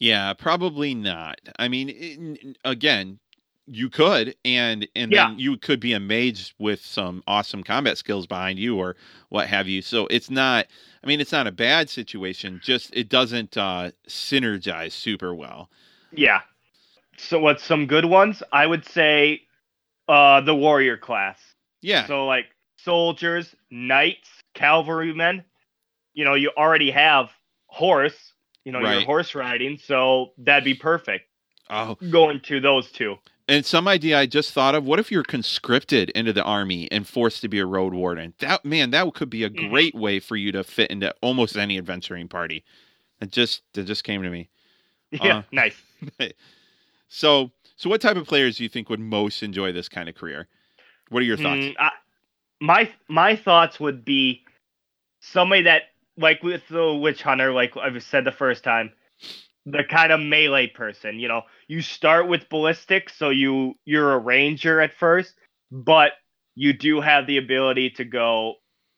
Yeah, 0.00 0.32
probably 0.34 0.94
not. 0.94 1.40
I 1.58 1.68
mean, 1.68 1.88
it, 1.90 2.56
again, 2.64 3.18
you 3.66 3.90
could, 3.90 4.34
and 4.44 4.86
and 4.94 5.12
Yeah. 5.12 5.30
then 5.30 5.38
you 5.38 5.56
could 5.56 5.80
be 5.80 5.92
a 5.92 6.00
mage 6.00 6.54
with 6.58 6.84
some 6.84 7.22
awesome 7.26 7.62
combat 7.62 7.98
skills 7.98 8.26
behind 8.26 8.58
you, 8.58 8.76
or 8.78 8.96
what 9.28 9.48
have 9.48 9.68
you. 9.68 9.82
So 9.82 10.06
it's 10.08 10.30
not. 10.30 10.66
I 11.02 11.06
mean, 11.06 11.20
it's 11.20 11.32
not 11.32 11.46
a 11.46 11.52
bad 11.52 11.90
situation. 11.90 12.60
Just 12.62 12.94
it 12.94 13.08
doesn't 13.08 13.56
uh, 13.56 13.90
synergize 14.08 14.92
super 14.92 15.34
well. 15.34 15.68
Yeah. 16.12 16.40
So 17.16 17.40
what's 17.40 17.64
some 17.64 17.86
good 17.86 18.04
ones? 18.04 18.42
I 18.52 18.66
would 18.66 18.84
say 18.84 19.42
uh 20.08 20.40
the 20.40 20.54
warrior 20.54 20.96
class. 20.96 21.38
Yeah. 21.82 22.06
So 22.06 22.26
like 22.26 22.46
soldiers, 22.76 23.54
knights, 23.70 24.28
cavalrymen. 24.54 25.44
You 26.14 26.24
know, 26.24 26.34
you 26.34 26.50
already 26.56 26.90
have 26.90 27.30
horse, 27.66 28.32
you 28.68 28.72
know, 28.72 28.80
Right. 28.82 28.98
your 28.98 29.06
horse 29.06 29.34
riding, 29.34 29.78
so 29.78 30.32
that'd 30.36 30.62
be 30.62 30.74
perfect 30.74 31.24
oh, 31.70 31.96
going 32.10 32.38
to 32.40 32.60
those 32.60 32.92
two. 32.92 33.16
and 33.48 33.64
some 33.64 33.88
idea 33.88 34.18
I 34.18 34.26
just 34.26 34.52
thought 34.52 34.74
of. 34.74 34.84
What 34.84 34.98
if 34.98 35.10
you're 35.10 35.22
conscripted 35.22 36.10
into 36.10 36.34
the 36.34 36.42
army 36.44 36.86
and 36.92 37.08
forced 37.08 37.40
to 37.40 37.48
be 37.48 37.60
a 37.60 37.64
road 37.64 37.94
warden? 37.94 38.34
That 38.40 38.66
man, 38.66 38.90
that 38.90 39.10
could 39.14 39.30
be 39.30 39.42
a 39.44 39.48
Mhm. 39.48 39.70
great 39.70 39.94
way 39.94 40.20
for 40.20 40.36
you 40.36 40.52
to 40.52 40.62
fit 40.64 40.90
into 40.90 41.14
almost 41.22 41.56
any 41.56 41.78
adventuring 41.78 42.28
party. 42.28 42.62
It 43.22 43.32
just 43.32 43.62
it 43.74 43.84
just 43.84 44.04
came 44.04 44.22
to 44.22 44.28
me. 44.28 44.50
Yeah, 45.12 45.38
Uh, 45.38 45.42
nice. 45.50 45.80
So, 47.08 47.50
so 47.76 47.88
what 47.88 48.02
type 48.02 48.18
of 48.18 48.26
players 48.26 48.58
do 48.58 48.64
you 48.64 48.68
think 48.68 48.90
would 48.90 49.00
most 49.00 49.42
enjoy 49.42 49.72
this 49.72 49.88
kind 49.88 50.10
of 50.10 50.14
career? 50.14 50.46
What 51.08 51.20
are 51.22 51.26
your 51.26 51.38
thoughts? 51.38 51.64
Mm, 51.64 51.74
I, 51.80 51.90
my 52.60 52.90
my 53.08 53.34
thoughts 53.34 53.80
would 53.80 54.04
be 54.04 54.44
somebody 55.20 55.62
that 55.62 55.84
like 56.18 56.42
with 56.42 56.66
the 56.68 56.94
witch 56.94 57.22
hunter, 57.22 57.52
like 57.52 57.76
I've 57.76 58.02
said 58.02 58.24
the 58.24 58.32
first 58.32 58.64
time, 58.64 58.92
the 59.66 59.84
kind 59.84 60.12
of 60.12 60.20
melee 60.20 60.66
person. 60.66 61.18
You 61.18 61.28
know, 61.28 61.42
you 61.68 61.80
start 61.80 62.28
with 62.28 62.48
ballistic, 62.48 63.10
so 63.10 63.30
you 63.30 63.74
you're 63.84 64.12
a 64.12 64.18
ranger 64.18 64.80
at 64.80 64.92
first, 64.92 65.34
but 65.70 66.12
you 66.54 66.72
do 66.72 67.00
have 67.00 67.26
the 67.26 67.38
ability 67.38 67.90
to 67.90 68.04
go 68.04 68.54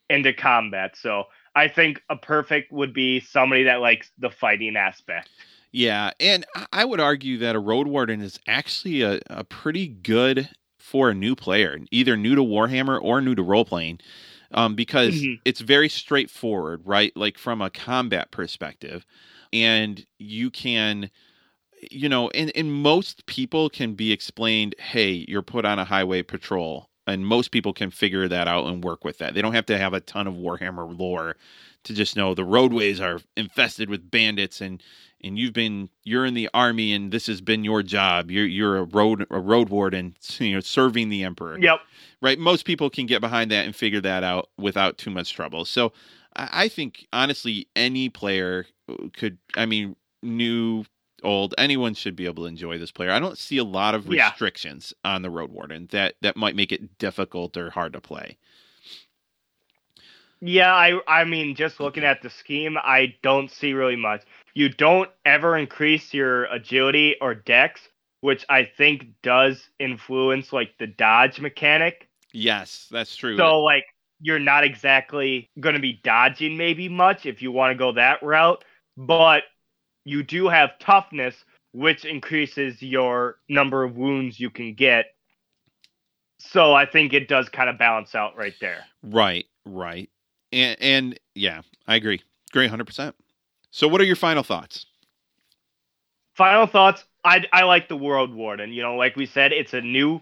into 0.09 0.33
combat. 0.33 0.97
So 0.97 1.25
I 1.55 1.69
think 1.69 2.03
a 2.09 2.17
perfect 2.17 2.73
would 2.73 2.95
be 2.95 3.21
somebody 3.21 3.65
that 3.65 3.81
likes 3.81 4.11
the 4.19 4.31
fighting 4.31 4.77
aspect. 4.77 5.29
Yeah, 5.73 6.11
and 6.19 6.45
I- 6.73 6.85
would 6.85 7.01
argue 7.01 7.39
that 7.39 7.55
a 7.55 7.61
road 7.61 7.87
warden 7.87 8.21
is 8.21 8.41
actually 8.47 9.03
a, 9.03 9.21
a 9.29 9.45
pretty 9.45 9.87
good 9.87 10.49
for 10.79 11.11
a 11.11 11.15
new 11.15 11.37
player, 11.37 11.79
either 11.93 12.17
new 12.17 12.35
to 12.35 12.43
Warhammer 12.43 13.01
or 13.01 13.21
new 13.21 13.37
to 13.37 13.43
role 13.43 13.65
playing, 13.65 14.01
um, 14.53 14.75
because 14.75 15.29
Mhm. 15.29 15.41
it's 15.45 15.61
very 15.61 15.89
straightforward, 15.89 16.83
right? 16.85 17.13
Like 17.17 17.39
from 17.39 17.63
a 17.63 17.71
combat 17.71 18.31
perspective, 18.31 19.07
and 19.53 20.05
you 20.19 20.51
can, 20.51 21.11
you 21.91 22.09
know, 22.09 22.29
and, 22.31 22.53
and 22.55 22.73
most 22.73 23.27
people 23.27 23.71
can 23.71 23.95
be 23.95 24.13
explained, 24.13 24.75
hey, 24.79 25.25
you're 25.29 25.43
put 25.43 25.65
on 25.65 25.79
a 25.79 25.85
highway 25.85 26.23
patrol. 26.23 26.89
And 27.07 27.27
most 27.27 27.51
people 27.51 27.73
can 27.73 27.91
figure 27.91 28.29
that 28.29 28.47
out 28.47 28.67
and 28.67 28.85
work 28.85 29.05
with 29.05 29.19
that. 29.19 29.35
They 29.35 29.43
don't 29.43 29.55
have 29.55 29.67
to 29.67 29.79
have 29.79 29.95
a 29.95 30.01
ton 30.01 30.29
of 30.29 30.35
Warhammer 30.35 30.97
lore 30.97 31.37
to 31.85 31.95
just 31.95 32.15
know 32.17 32.35
the 32.35 32.45
roadways 32.45 33.01
are 33.01 33.21
infested 33.37 33.91
with 33.91 34.11
bandits 34.11 34.61
and 34.61 34.81
and 35.23 35.39
you've 35.39 35.53
been 35.53 35.89
you're 36.05 36.27
in 36.27 36.35
the 36.35 36.49
army 36.55 36.93
and 36.93 37.13
this 37.13 37.27
has 37.27 37.41
been 37.41 37.65
your 37.65 37.83
job 37.83 38.31
you're 38.31 38.47
you're 38.47 38.77
a 38.79 38.85
road 38.85 39.27
a 39.31 39.41
road 39.41 39.69
warden 39.69 40.15
you 40.39 40.55
know 40.55 40.61
serving 40.61 41.09
the 41.09 41.23
emperor 41.25 41.59
Yep. 41.59 41.81
right 42.21 42.39
most 42.39 42.65
people 42.65 42.91
can 42.91 43.07
get 43.07 43.21
behind 43.21 43.51
that 43.51 43.65
and 43.67 43.75
figure 43.75 44.01
that 44.01 44.23
out 44.25 44.49
without 44.59 44.99
too 44.99 45.11
much 45.11 45.33
trouble 45.33 45.65
so 45.65 45.93
i, 46.37 46.65
I 46.65 46.69
think 46.69 47.07
honestly 47.13 47.69
any 47.77 48.09
player 48.09 48.67
could 49.13 49.39
i 49.57 49.67
mean 49.67 49.97
new 50.23 50.85
old 51.23 51.55
anyone 51.59 51.95
should 51.95 52.17
be 52.17 52.25
able 52.27 52.45
to 52.45 52.49
enjoy 52.49 52.79
this 52.79 52.91
player 52.93 53.11
i 53.11 53.19
don't 53.19 53.39
see 53.39 53.59
a 53.59 53.65
lot 53.65 53.95
of 53.95 54.09
Yeah. 54.09 54.29
restrictions 54.29 54.95
on 55.05 55.23
the 55.23 55.31
road 55.31 55.51
warden 55.51 55.89
that 55.93 56.15
that 56.23 56.37
might 56.37 56.57
make 56.57 56.73
it 56.73 56.99
difficult 56.99 57.57
or 57.57 57.71
hard 57.71 57.93
to 57.93 58.01
play 58.01 58.39
Yeah, 60.43 60.73
I 60.75 60.99
I 61.07 61.25
mean, 61.25 61.55
just 61.55 61.81
looking 61.81 62.03
at 62.05 62.23
the 62.23 62.31
scheme, 62.31 62.79
I 62.79 63.15
don't 63.23 63.51
see 63.51 63.75
really 63.75 63.97
much. 63.97 64.23
You 64.55 64.69
don't 64.69 65.11
ever 65.25 65.57
increase 65.57 66.13
your 66.13 66.45
agility 66.47 67.17
or 67.21 67.35
dex, 67.35 67.81
which 68.21 68.45
I 68.49 68.65
think 68.65 69.07
does 69.23 69.69
influence 69.79 70.53
like 70.53 70.75
the 70.79 70.87
dodge 70.87 71.41
mechanic. 71.41 72.09
yes 72.33 72.89
that's 72.91 73.15
true 73.17 73.37
So 73.37 73.61
like 73.63 73.85
you're 74.21 74.39
not 74.39 74.65
exactly 74.65 75.49
going 75.59 75.75
to 75.75 75.81
be 75.81 76.01
dodging 76.05 76.57
maybe 76.57 76.89
much 76.89 77.25
if 77.27 77.41
you 77.43 77.51
want 77.53 77.71
to 77.73 77.75
go 77.79 77.93
that 77.93 78.23
route, 78.23 78.63
but 78.97 79.45
you 80.05 80.23
do 80.23 80.49
have 80.49 80.79
toughness 80.79 81.35
which 81.73 82.05
increases 82.05 82.83
your 82.83 83.37
number 83.49 83.85
of 83.85 83.97
wounds 83.97 84.39
you 84.41 84.51
can 84.51 84.75
get. 84.75 85.07
So 86.41 86.75
I 86.75 86.87
think 86.87 87.13
it 87.13 87.29
does 87.29 87.49
kind 87.49 87.71
of 87.71 87.79
balance 87.79 88.15
out 88.15 88.37
right 88.37 88.55
there. 88.61 88.85
Right, 89.03 89.47
right. 89.65 90.11
And 90.53 90.77
and 90.81 91.21
yeah, 91.35 91.63
I 91.87 91.97
agree. 91.97 92.21
Agree 92.51 92.69
100%. 92.69 93.13
So 93.71 93.89
what 93.89 94.01
are 94.01 94.05
your 94.05 94.17
final 94.17 94.43
thoughts? 94.43 94.87
final 96.35 96.67
thoughts 96.67 97.05
i 97.25 97.45
i 97.53 97.65
like 97.65 97.89
the 97.89 97.99
road 97.99 98.33
warden 98.33 98.73
you 98.73 98.83
know 98.83 98.97
like 98.97 99.15
we 99.17 99.27
said 99.27 99.53
it's 99.53 99.75
a 99.75 99.81
new 99.81 100.21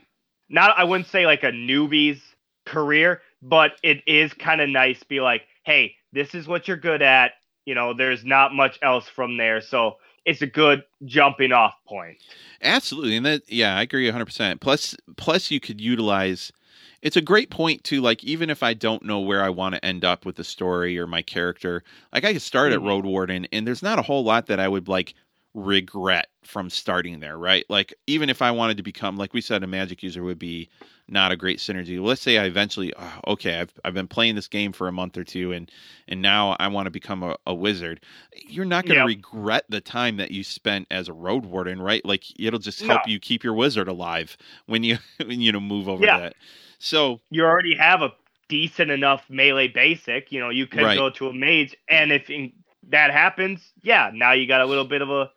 not 0.49 0.77
i 0.77 0.83
wouldn't 0.83 1.09
say 1.09 1.27
like 1.27 1.45
a 1.45 1.53
newbie's 1.53 2.21
career 2.67 3.21
but 3.41 3.73
it 3.85 4.03
is 4.07 4.33
kind 4.33 4.61
of 4.61 4.69
nice 4.69 4.99
to 4.99 5.07
be 5.07 5.21
like 5.21 5.43
hey 5.65 5.95
this 6.13 6.35
is 6.35 6.49
what 6.49 6.67
you're 6.67 6.77
good 6.77 7.03
at 7.03 7.33
you 7.67 7.75
know 7.75 7.95
there's 7.95 8.25
not 8.25 8.53
much 8.53 8.79
else 8.83 9.07
from 9.07 9.37
there 9.37 9.61
so 9.61 9.97
it's 10.25 10.43
a 10.43 10.47
good 10.47 10.83
jumping 11.05 11.53
off 11.53 11.75
point 11.87 12.19
Absolutely. 12.63 13.17
And 13.17 13.27
that 13.27 13.43
yeah, 13.49 13.77
I 13.77 13.83
agree 13.83 14.11
100%. 14.11 14.61
Plus 14.61 14.97
plus 15.17 15.51
you 15.51 15.61
could 15.61 15.81
utilize 15.81 16.53
it's 17.03 17.17
a 17.17 17.21
great 17.23 17.51
point 17.51 17.85
too 17.85 18.01
like 18.01 18.25
even 18.25 18.51
if 18.51 18.63
I 18.63 18.75
don't 18.75 19.05
know 19.05 19.21
where 19.21 19.43
I 19.43 19.51
want 19.51 19.75
to 19.75 19.85
end 19.85 20.05
up 20.05 20.25
with 20.27 20.37
the 20.37 20.45
story 20.45 20.99
or 20.99 21.07
my 21.07 21.23
character, 21.23 21.83
like 22.13 22.25
I 22.25 22.33
could 22.33 22.43
start 22.43 22.73
at 22.73 22.81
Mhm. 22.81 22.83
Road 22.83 23.05
Warden 23.05 23.47
and 23.53 23.67
there's 23.67 23.83
not 23.83 23.99
a 23.99 24.03
whole 24.03 24.25
lot 24.25 24.47
that 24.47 24.61
I 24.61 24.69
would 24.69 24.89
like 24.89 25.15
regret 25.55 26.29
from 26.45 26.71
starting 26.71 27.21
there, 27.21 27.37
right? 27.39 27.65
Like 27.69 27.95
even 28.07 28.31
if 28.31 28.43
I 28.43 28.51
wanted 28.51 28.77
to 28.77 28.83
become 28.83 29.17
like 29.17 29.33
we 29.33 29.41
said 29.41 29.63
a 29.63 29.67
magic 29.67 30.03
user 30.03 30.23
would 30.23 30.39
be 30.39 30.69
not 31.09 31.33
a 31.33 31.37
great 31.37 31.59
synergy. 31.59 32.01
Let's 32.05 32.21
say 32.21 32.39
I 32.39 32.45
eventually 32.45 32.93
oh, 32.97 33.21
okay, 33.29 33.61
I've 33.61 33.73
I've 33.85 33.95
been 33.95 34.09
playing 34.09 34.35
this 34.35 34.49
game 34.49 34.73
for 34.73 34.89
a 34.89 34.93
month 34.93 35.17
or 35.17 35.25
two 35.25 35.53
and 35.53 35.71
and 36.09 36.21
now 36.21 36.57
I 36.61 36.69
want 36.69 36.87
to 36.87 36.91
become 36.91 37.23
a, 37.23 37.37
a 37.47 37.55
wizard. 37.55 38.01
You're 38.37 38.65
not 38.65 38.87
going 38.87 38.97
to 38.97 39.03
Yep. 39.03 39.03
regret 39.03 39.65
the 39.69 39.81
time 39.81 40.17
that 40.19 40.31
you 40.31 40.45
spent 40.45 40.87
as 40.91 41.09
a 41.09 41.13
road 41.13 41.47
warden, 41.47 41.81
right? 41.81 42.05
Like 42.05 42.25
it'll 42.39 42.59
just 42.61 42.83
help 42.83 43.07
No. 43.07 43.07
you 43.07 43.19
keep 43.19 43.43
your 43.45 43.55
wizard 43.55 43.89
alive 43.89 44.37
when 44.67 44.83
you 44.85 44.99
when 45.25 45.41
you 45.41 45.53
know 45.53 45.61
move 45.61 45.89
over 45.89 46.07
Yeah. 46.07 46.13
that. 46.13 46.35
So 46.79 47.21
you 47.31 47.45
already 47.45 47.77
have 47.77 48.03
a 48.03 48.13
decent 48.49 48.91
enough 48.91 49.25
melee 49.29 49.69
basic 49.69 50.33
you 50.33 50.41
know 50.41 50.49
you 50.49 50.67
could 50.67 50.83
Right. 50.83 50.97
go 50.97 51.11
to 51.11 51.29
a 51.29 51.33
mage 51.35 51.77
and 51.91 52.11
if 52.11 52.31
in, 52.31 52.51
that 52.89 53.11
happens 53.11 53.75
yeah 53.83 54.11
now 54.15 54.33
you 54.33 54.49
got 54.49 54.63
a 54.63 54.65
little 54.65 54.87
bit 54.87 55.03
of 55.03 55.11
a 55.11 55.31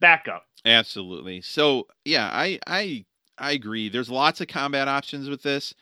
backup 0.00 0.44
Absolutely. 0.64 1.40
So 1.42 1.86
yeah, 2.04 2.30
I 2.32 2.58
I 2.66 3.04
I 3.38 3.52
agree. 3.52 3.88
There's 3.88 4.10
lots 4.10 4.40
of 4.40 4.48
combat 4.48 4.88
options 4.88 5.28
with 5.28 5.42
this. 5.42 5.74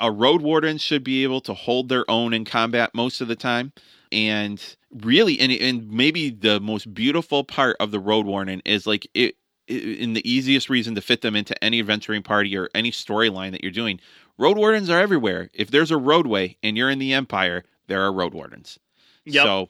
A 0.00 0.10
road 0.10 0.42
warden 0.42 0.76
should 0.78 1.04
be 1.04 1.22
able 1.22 1.40
to 1.42 1.54
hold 1.54 1.88
their 1.88 2.08
own 2.10 2.34
in 2.34 2.44
combat 2.44 2.94
most 2.94 3.20
of 3.20 3.28
the 3.28 3.36
time. 3.36 3.72
And 4.10 4.60
really 4.90 5.38
and 5.38 5.52
and 5.52 5.88
maybe 5.90 6.30
the 6.30 6.58
most 6.60 6.92
beautiful 6.92 7.44
part 7.44 7.76
of 7.78 7.90
the 7.90 8.00
road 8.00 8.26
warden 8.26 8.60
is 8.64 8.86
like 8.86 9.06
it 9.14 9.36
in 9.68 10.14
the 10.14 10.28
easiest 10.28 10.70
reason 10.70 10.94
to 10.94 11.00
fit 11.02 11.20
them 11.20 11.36
into 11.36 11.62
any 11.62 11.78
adventuring 11.78 12.22
party 12.22 12.56
or 12.56 12.70
any 12.74 12.90
storyline 12.90 13.52
that 13.52 13.62
you're 13.62 13.70
doing. 13.70 14.00
Road 14.38 14.56
wardens 14.56 14.88
are 14.88 15.00
everywhere. 15.00 15.50
If 15.52 15.70
there's 15.70 15.90
a 15.90 15.96
roadway 15.96 16.56
and 16.62 16.76
you're 16.76 16.90
in 16.90 17.00
the 17.00 17.12
empire, 17.12 17.64
there 17.88 18.02
are 18.02 18.12
road 18.12 18.34
wardens. 18.34 18.78
Yep. 19.24 19.44
So 19.44 19.68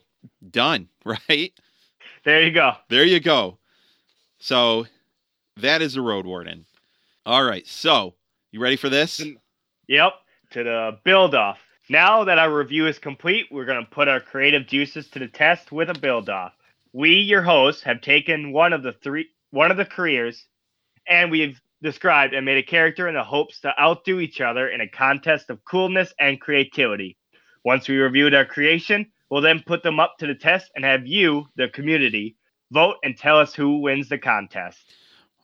done, 0.51 0.87
right? 1.05 1.51
there 2.23 2.43
you 2.43 2.51
go 2.51 2.73
There 2.89 3.05
you 3.05 3.19
go. 3.19 3.57
So 4.37 4.85
that 5.57 5.81
is 5.81 5.95
a 5.95 6.01
road 6.01 6.25
warden. 6.25 6.65
All 7.25 7.43
right. 7.43 7.65
So 7.67 8.13
you 8.51 8.59
ready 8.59 8.75
for 8.75 8.89
this? 8.89 9.21
Yep, 9.87 10.13
to 10.51 10.63
the 10.63 10.97
build 11.03 11.35
off. 11.35 11.57
Now 11.89 12.23
that 12.23 12.37
our 12.37 12.55
review 12.55 12.85
is 12.85 12.99
complete, 12.99 13.47
we're 13.51 13.65
going 13.65 13.83
to 13.83 13.89
put 13.89 14.07
our 14.07 14.19
creative 14.19 14.67
juices 14.67 15.07
to 15.09 15.19
the 15.19 15.27
test 15.27 15.71
with 15.71 15.89
a 15.89 15.99
build 15.99 16.29
off. 16.29 16.53
We, 16.93 17.15
your 17.15 17.41
hosts, 17.41 17.81
have 17.83 18.01
taken 18.01 18.51
one 18.53 18.73
of 18.73 18.83
the 18.83 18.93
three 18.93 19.29
one 19.51 19.71
of 19.71 19.77
the 19.77 19.85
careers 19.85 20.45
and 21.07 21.31
we've 21.31 21.59
described 21.81 22.33
and 22.33 22.45
made 22.45 22.57
a 22.57 22.63
character 22.63 23.07
in 23.07 23.15
the 23.15 23.23
hopes 23.23 23.59
to 23.61 23.79
outdo 23.79 24.19
each 24.19 24.41
other 24.41 24.69
in 24.69 24.81
a 24.81 24.87
contest 24.87 25.49
of 25.49 25.63
coolness 25.65 26.13
and 26.19 26.41
creativity. 26.41 27.17
Once 27.63 27.87
we 27.87 27.97
reviewed 27.97 28.33
our 28.33 28.45
creation, 28.45 29.05
we'll 29.29 29.41
then 29.41 29.63
put 29.65 29.83
them 29.83 29.99
up 29.99 30.15
to 30.19 30.27
the 30.27 30.35
test 30.35 30.71
and 30.75 30.85
have 30.85 31.05
you, 31.05 31.45
the 31.55 31.69
community, 31.69 32.35
vote 32.71 32.97
and 33.03 33.17
tell 33.17 33.39
us 33.39 33.53
who 33.53 33.79
wins 33.79 34.09
the 34.09 34.17
contest. 34.17 34.79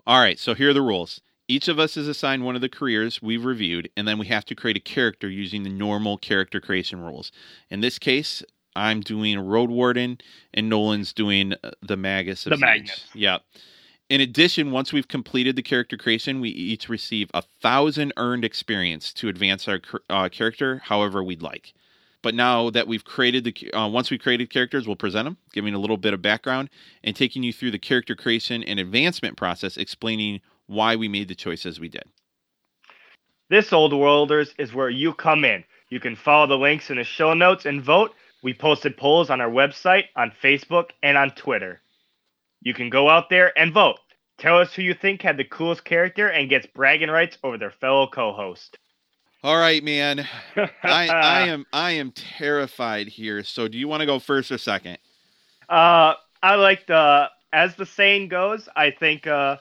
All 0.08 0.20
right. 0.20 0.40
So 0.40 0.54
here 0.54 0.70
are 0.70 0.74
the 0.74 0.82
rules. 0.82 1.22
Each 1.48 1.68
of 1.68 1.78
us 1.78 1.96
is 1.96 2.08
assigned 2.08 2.44
one 2.44 2.56
of 2.56 2.62
the 2.62 2.70
careers 2.70 3.22
we've 3.22 3.46
reviewed, 3.46 3.90
and 3.96 4.08
then 4.08 4.18
we 4.18 4.26
have 4.28 4.46
to 4.46 4.56
create 4.56 4.78
a 4.78 4.80
character 4.80 5.30
using 5.30 5.62
the 5.62 5.70
normal 5.70 6.18
character 6.18 6.60
creation 6.60 7.00
rules. 7.00 7.32
In 7.70 7.82
this 7.82 8.00
case, 8.00 8.44
I'm 8.76 9.02
doing 9.02 9.36
a 9.36 9.44
road 9.44 9.70
warden, 9.70 10.18
and 10.54 10.70
Nolan's 10.70 11.14
doing 11.14 11.54
uh, 11.64 11.72
the 11.84 11.98
Magus. 11.98 12.48
Of 12.48 12.52
The. 12.52 12.58
Magnus. 12.58 13.06
Yeah. 13.14 13.38
In 14.10 14.22
addition, 14.22 14.72
once 14.72 14.94
we've 14.94 15.08
completed 15.08 15.56
the 15.56 15.64
character 15.64 15.98
creation, 15.98 16.40
we 16.40 16.50
each 16.50 16.90
receive 16.90 17.32
a 17.34 17.42
thousand 17.42 18.14
earned 18.18 18.46
experience 18.46 19.12
to 19.14 19.30
advance 19.30 19.68
our 19.68 19.82
uh, 20.10 20.30
character 20.30 20.82
however 20.86 21.24
we'd 21.24 21.42
like. 21.42 21.74
but 22.26 22.34
now 22.34 22.72
that 22.72 22.88
we've 22.88 23.06
created 23.06 23.44
the 23.44 23.74
uh, 23.74 23.88
once 23.88 24.10
we've 24.10 24.20
created 24.20 24.50
characters, 24.50 24.88
we'll 24.88 24.96
present 24.96 25.26
them, 25.26 25.38
giving 25.54 25.76
a 25.76 25.78
little 25.78 25.96
bit 25.96 26.12
of 26.12 26.24
background 26.24 26.72
and 27.04 27.16
taking 27.16 27.44
you 27.44 27.54
through 27.54 27.70
the 27.70 27.78
character 27.78 28.16
creation 28.16 28.64
and 28.64 28.80
advancement 28.80 29.38
process, 29.38 29.78
explaining 29.78 30.42
why 30.66 30.96
we 30.96 31.08
made 31.08 31.28
the 31.28 31.36
choices 31.36 31.80
we 31.80 31.88
did. 31.88 32.06
This 33.50 33.72
Old 33.72 33.94
Worlders 33.94 34.56
is 34.58 34.74
where 34.74 34.90
you 34.90 35.14
come 35.14 35.46
in. 35.46 35.64
You 35.90 36.00
can 36.00 36.16
follow 36.16 36.48
the 36.48 36.58
links 36.58 36.90
in 36.90 36.98
the 36.98 37.04
show 37.04 37.36
notes 37.36 37.68
and 37.68 37.80
vote. 37.80 38.12
We 38.42 38.56
posted 38.56 38.98
polls 38.98 39.30
on 39.30 39.40
our 39.40 39.50
website, 39.50 40.06
on 40.16 40.32
Facebook, 40.32 40.90
and 41.04 41.20
on 41.20 41.30
Twitter. 41.30 41.80
You 42.66 42.74
can 42.74 42.90
go 42.90 43.08
out 43.10 43.30
there 43.30 43.58
and 43.58 43.72
vote. 43.72 44.00
Tell 44.40 44.58
us 44.58 44.74
who 44.74 44.82
you 44.82 44.94
think 44.94 45.22
had 45.22 45.38
the 45.38 45.46
coolest 45.46 45.86
character 45.86 46.28
and 46.28 46.50
gets 46.50 46.66
bragging 46.66 47.10
rights 47.10 47.38
over 47.44 47.58
their 47.58 47.72
fellow 47.72 48.08
co-host. 48.08 48.78
All 49.44 49.58
right, 49.58 49.84
man. 49.84 50.28
I, 50.84 51.08
I 51.08 51.42
am 51.48 51.66
I 51.72 51.92
am 51.92 52.12
terrified 52.12 53.08
here. 53.08 53.44
So, 53.44 53.68
do 53.68 53.78
you 53.78 53.88
want 53.88 54.02
to 54.02 54.08
go 54.08 54.18
first 54.18 54.52
or 54.52 54.58
second? 54.58 54.98
Uh, 55.70 56.16
I 56.42 56.56
like 56.56 56.88
the 56.88 57.30
as 57.54 57.76
the 57.76 57.86
saying 57.86 58.30
goes. 58.30 58.68
I 58.76 58.90
think 58.92 59.28
uh, 59.28 59.58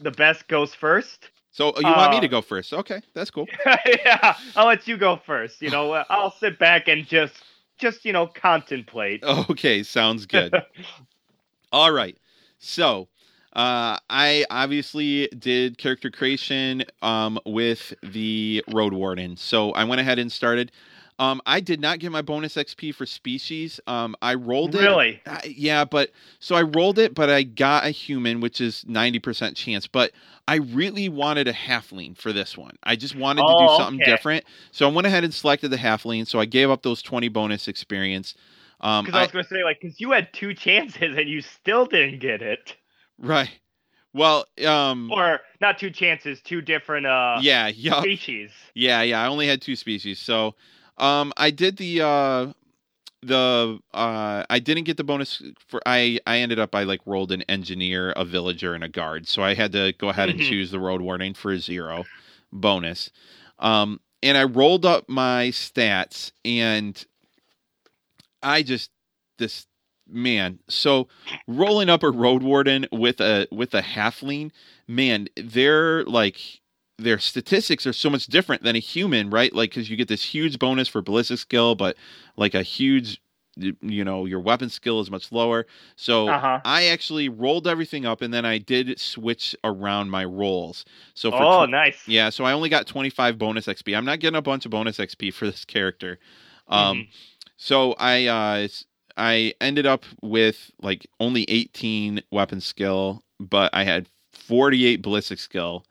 the 0.00 0.12
best 0.12 0.46
goes 0.46 0.72
first. 0.72 1.30
So, 1.50 1.78
you 1.80 1.86
want 1.86 2.12
me 2.12 2.18
Uh, 2.18 2.20
to 2.20 2.28
go 2.28 2.40
first? 2.40 2.72
Okay, 2.72 3.02
that's 3.12 3.30
cool. 3.30 3.48
yeah, 3.86 4.36
I'll 4.54 4.66
let 4.66 4.86
you 4.86 4.96
go 4.96 5.16
first. 5.16 5.60
You 5.60 5.70
know, 5.70 5.92
I'll 6.08 6.30
sit 6.30 6.58
back 6.60 6.86
and 6.86 7.04
just 7.06 7.34
just 7.78 8.04
you 8.04 8.12
know 8.12 8.28
contemplate. 8.28 9.24
Okay, 9.24 9.82
sounds 9.82 10.26
good. 10.26 10.54
All 11.72 11.90
right. 11.90 12.16
So, 12.58 13.08
uh, 13.52 13.98
I 14.10 14.44
obviously 14.50 15.28
did 15.28 15.78
character 15.78 16.10
creation 16.10 16.84
um, 17.02 17.38
with 17.46 17.94
the 18.02 18.62
Road 18.68 18.92
Warden. 18.92 19.36
So 19.36 19.72
I 19.72 19.84
went 19.84 20.00
ahead 20.00 20.18
and 20.18 20.30
started. 20.30 20.72
Um, 21.18 21.40
I 21.46 21.60
did 21.60 21.80
not 21.80 21.98
get 21.98 22.12
my 22.12 22.20
bonus 22.20 22.56
XP 22.56 22.94
for 22.94 23.06
species. 23.06 23.80
Um, 23.86 24.14
I 24.20 24.34
rolled 24.34 24.74
it. 24.74 24.80
Really? 24.82 25.22
Uh, 25.24 25.40
yeah, 25.44 25.84
but 25.84 26.10
so 26.38 26.54
I 26.54 26.62
rolled 26.62 26.98
it, 26.98 27.14
but 27.14 27.30
I 27.30 27.42
got 27.42 27.86
a 27.86 27.90
human, 27.90 28.40
which 28.40 28.60
is 28.60 28.84
90% 28.86 29.56
chance. 29.56 29.86
But 29.86 30.12
I 30.46 30.56
really 30.56 31.08
wanted 31.08 31.48
a 31.48 31.52
halfling 31.52 32.16
for 32.16 32.32
this 32.32 32.56
one. 32.56 32.76
I 32.82 32.94
just 32.96 33.16
wanted 33.16 33.46
to 33.48 33.54
do 33.54 33.66
Oh, 33.68 33.76
something 33.76 34.00
okay. 34.00 34.04
different. 34.04 34.44
So 34.70 34.88
I 34.88 34.92
went 34.92 35.06
ahead 35.06 35.24
and 35.24 35.32
selected 35.34 35.70
the 35.70 35.78
halfling. 35.78 36.26
So 36.26 36.38
I 36.38 36.44
gave 36.44 36.70
up 36.70 36.82
those 36.82 37.00
20 37.02 37.28
bonus 37.28 37.66
experience. 37.66 38.34
Um, 38.86 39.04
Because 39.04 39.16
I, 39.16 39.22
was 39.22 39.32
gonna 39.32 39.44
say 39.44 39.64
like, 39.64 39.80
because 39.80 40.00
you 40.00 40.12
had 40.12 40.32
two 40.32 40.54
chances 40.54 41.16
and 41.16 41.28
you 41.28 41.40
still 41.42 41.86
didn't 41.86 42.20
get 42.20 42.42
it, 42.42 42.76
Right. 43.18 43.50
Well, 44.12 44.46
um 44.66 45.16
or 45.16 45.40
not 45.60 45.78
two 45.78 45.90
chances, 45.90 46.40
two 46.42 46.60
different 46.60 47.06
uh 47.06 47.42
yeah, 47.42 47.68
yeah. 47.68 48.00
species. 48.02 48.50
Yeah, 48.74 49.02
yeah, 49.02 49.22
I 49.22 49.28
only 49.28 49.46
had 49.48 49.62
two 49.62 49.76
species. 49.76 50.18
So, 50.18 50.54
um 50.98 51.32
I 51.36 51.50
did 51.50 51.76
the 51.76 52.02
uh 52.02 52.52
the 53.22 53.80
uh 53.94 54.44
I 54.50 54.58
didn't 54.60 54.84
get 54.84 54.96
the 54.98 55.04
bonus 55.04 55.42
for 55.68 55.80
I 55.86 56.20
I 56.26 56.38
ended 56.38 56.58
up 56.58 56.74
I 56.74 56.84
like 56.84 57.00
rolled 57.06 57.32
an 57.32 57.42
engineer, 57.44 58.12
a 58.12 58.24
villager 58.24 58.74
and 58.74 58.84
a 58.84 58.88
guard. 58.88 59.28
So 59.28 59.42
I 59.42 59.54
had 59.54 59.72
to 59.72 59.94
go 59.98 60.10
ahead 60.10 60.30
and 60.30 60.38
Mhm. 60.38 60.40
choose 60.40 60.70
the 60.70 60.80
road 60.80 61.00
warden 61.02 61.34
for 61.34 61.52
a 61.52 61.58
zero 61.58 62.08
bonus. 62.52 63.10
Um 63.58 64.00
and 64.22 64.38
I 64.38 64.44
rolled 64.44 64.86
up 64.86 65.08
my 65.08 65.48
stats 65.48 66.32
and 66.44 67.04
I 68.42 68.62
just 68.62 68.90
this 69.38 69.66
man 70.08 70.60
so 70.68 71.08
rolling 71.48 71.88
up 71.90 72.02
a 72.04 72.10
road 72.10 72.42
warden 72.42 72.86
with 72.92 73.20
a 73.20 73.48
with 73.50 73.74
a 73.74 73.82
halfling 73.82 74.52
man 74.86 75.26
they're 75.36 76.04
like 76.04 76.60
their 76.96 77.18
statistics 77.18 77.86
are 77.88 77.92
so 77.92 78.08
much 78.08 78.26
different 78.28 78.62
than 78.62 78.76
a 78.76 78.78
human 78.78 79.28
right 79.30 79.52
like 79.52 79.70
because 79.70 79.90
you 79.90 79.96
get 79.96 80.06
this 80.06 80.22
huge 80.22 80.60
bonus 80.60 80.86
for 80.86 81.02
ballistic 81.02 81.38
skill 81.40 81.74
but 81.74 81.96
like 82.36 82.54
a 82.54 82.62
huge 82.62 83.20
you 83.56 84.04
know 84.04 84.26
your 84.26 84.38
weapon 84.38 84.68
skill 84.68 85.00
is 85.00 85.10
much 85.10 85.32
lower 85.32 85.66
so 85.96 86.28
Uh-huh. 86.28 86.60
i 86.64 86.84
actually 86.86 87.28
rolled 87.28 87.66
everything 87.66 88.06
up 88.06 88.22
and 88.22 88.32
then 88.32 88.44
i 88.44 88.58
did 88.58 89.00
switch 89.00 89.56
around 89.64 90.08
my 90.08 90.24
rolls 90.24 90.84
so 91.14 91.32
for 91.32 91.42
Oh, 91.42 91.66
tw- 91.66 91.70
nice. 91.70 92.06
yeah 92.06 92.30
so 92.30 92.44
i 92.44 92.52
only 92.52 92.68
got 92.68 92.86
25 92.86 93.38
bonus 93.38 93.66
xp 93.66 93.96
i'm 93.96 94.04
not 94.04 94.20
getting 94.20 94.36
a 94.38 94.42
bunch 94.42 94.64
of 94.66 94.70
bonus 94.70 94.98
xp 94.98 95.34
for 95.34 95.46
this 95.46 95.64
character 95.64 96.20
um 96.68 96.98
Mhm. 96.98 97.08
So 97.56 97.94
I 97.98 98.26
uh 98.26 98.68
I 99.16 99.54
ended 99.60 99.86
up 99.86 100.04
with 100.22 100.70
like 100.80 101.06
only 101.20 101.44
18 101.48 102.22
weapon 102.30 102.60
skill, 102.60 103.22
but 103.40 103.70
I 103.74 103.84
had 103.84 104.08
48 104.32 105.00
ballistic 105.02 105.38
skill 105.38 105.84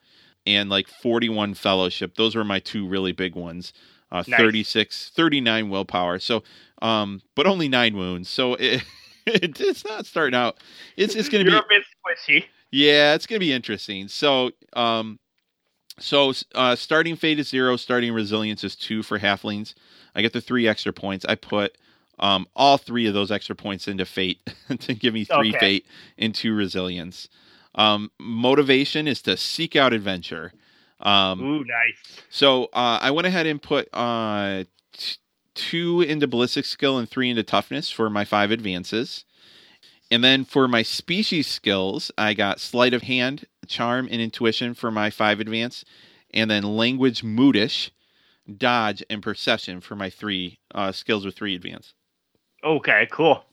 and 0.45 0.69
like 0.69 0.87
41 0.87 1.55
fellowship. 1.55 2.15
Those 2.15 2.35
were 2.35 2.43
my 2.43 2.59
two 2.59 2.87
really 2.87 3.11
big 3.11 3.35
ones. 3.35 3.73
Uh 4.11 4.23
Nice. 4.27 4.39
36 4.39 5.11
39 5.15 5.69
willpower. 5.69 6.19
So 6.19 6.43
um 6.81 7.21
but 7.35 7.47
only 7.47 7.67
9 7.67 7.95
wounds. 7.97 8.29
So 8.29 8.53
it, 8.59 8.83
it's 9.59 9.83
not 9.85 10.05
starting 10.05 10.35
out. 10.35 10.57
It's 10.97 11.15
it's 11.15 11.29
going 11.29 11.45
to 11.45 11.51
be 11.51 11.57
a 11.57 11.61
bit 11.67 11.83
squishy. 12.05 12.45
yeah, 12.71 13.15
it's 13.15 13.25
gonna 13.25 13.39
be 13.39 13.51
interesting. 13.53 14.07
So, 14.07 14.51
um, 14.73 15.19
so 15.97 16.33
uh, 16.53 16.75
starting 16.75 17.15
fate 17.15 17.39
is 17.39 17.47
zero. 17.49 17.75
Starting 17.77 18.13
resilience 18.13 18.63
is 18.63 18.75
two 18.75 19.01
for 19.01 19.17
halflings. 19.17 19.73
I 20.15 20.21
get 20.21 20.33
the 20.33 20.41
three 20.41 20.67
extra 20.67 20.93
points. 20.93 21.25
I 21.25 21.35
put 21.35 21.77
um 22.19 22.47
all 22.55 22.77
three 22.77 23.05
of 23.07 23.13
those 23.13 23.29
extra 23.31 23.55
points 23.55 23.87
into 23.87 24.05
fate 24.05 24.39
to 24.79 24.93
give 24.93 25.13
me 25.13 25.25
three 25.25 25.49
Okay. 25.49 25.59
fate 25.59 25.85
and 26.17 26.33
two 26.33 26.53
resilience. 26.55 27.27
Um, 27.75 28.09
motivation 28.17 29.07
is 29.07 29.21
to 29.23 29.35
seek 29.35 29.75
out 29.75 29.91
adventure. 29.91 30.53
Um, 31.01 31.41
Ooh, 31.41 31.65
nice. 31.65 32.21
so 32.29 32.65
uh, 32.65 32.99
I 33.01 33.11
went 33.11 33.27
ahead 33.27 33.45
and 33.47 33.61
put 33.61 33.89
uh, 33.93 34.63
t- 34.93 35.17
two 35.55 35.99
into 36.01 36.25
ballistic 36.25 36.63
skill 36.63 36.97
and 36.97 37.09
three 37.09 37.29
into 37.29 37.43
toughness 37.43 37.89
for 37.89 38.09
my 38.09 38.23
five 38.23 38.49
advances. 38.49 39.25
And 40.09 40.23
then 40.23 40.45
for 40.45 40.67
my 40.69 40.83
species 40.83 41.47
skills, 41.47 42.11
I 42.17 42.33
got 42.33 42.61
sleight 42.61 42.93
of 42.93 43.01
hand, 43.03 43.45
charm, 43.67 44.07
and 44.09 44.21
intuition 44.21 44.73
for 44.73 44.89
my 44.89 45.09
five 45.09 45.39
advance, 45.41 45.83
and 46.33 46.49
then 46.49 46.63
language, 46.63 47.23
moodish, 47.23 47.89
dodge, 48.57 49.03
and 49.09 49.21
perception 49.21 49.81
for 49.81 49.95
my 49.95 50.09
three 50.09 50.59
uh, 50.73 50.91
skills 50.91 51.25
with 51.25 51.35
three 51.35 51.55
advance. 51.55 51.93
Okay, 52.63 53.07
cool. 53.11 53.43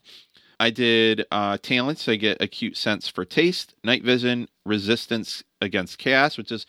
I 0.61 0.71
did 0.71 1.27
uh, 1.31 1.59
talents. 1.61 2.09
I 2.09 2.17
get 2.17 2.41
acute 2.41 2.77
sense 2.77 3.09
for 3.09 3.25
taste, 3.25 3.75
night 3.83 4.05
vision, 4.05 4.49
resistance 4.65 5.43
against 5.61 5.99
chaos, 5.99 6.39
which 6.39 6.53
is 6.53 6.67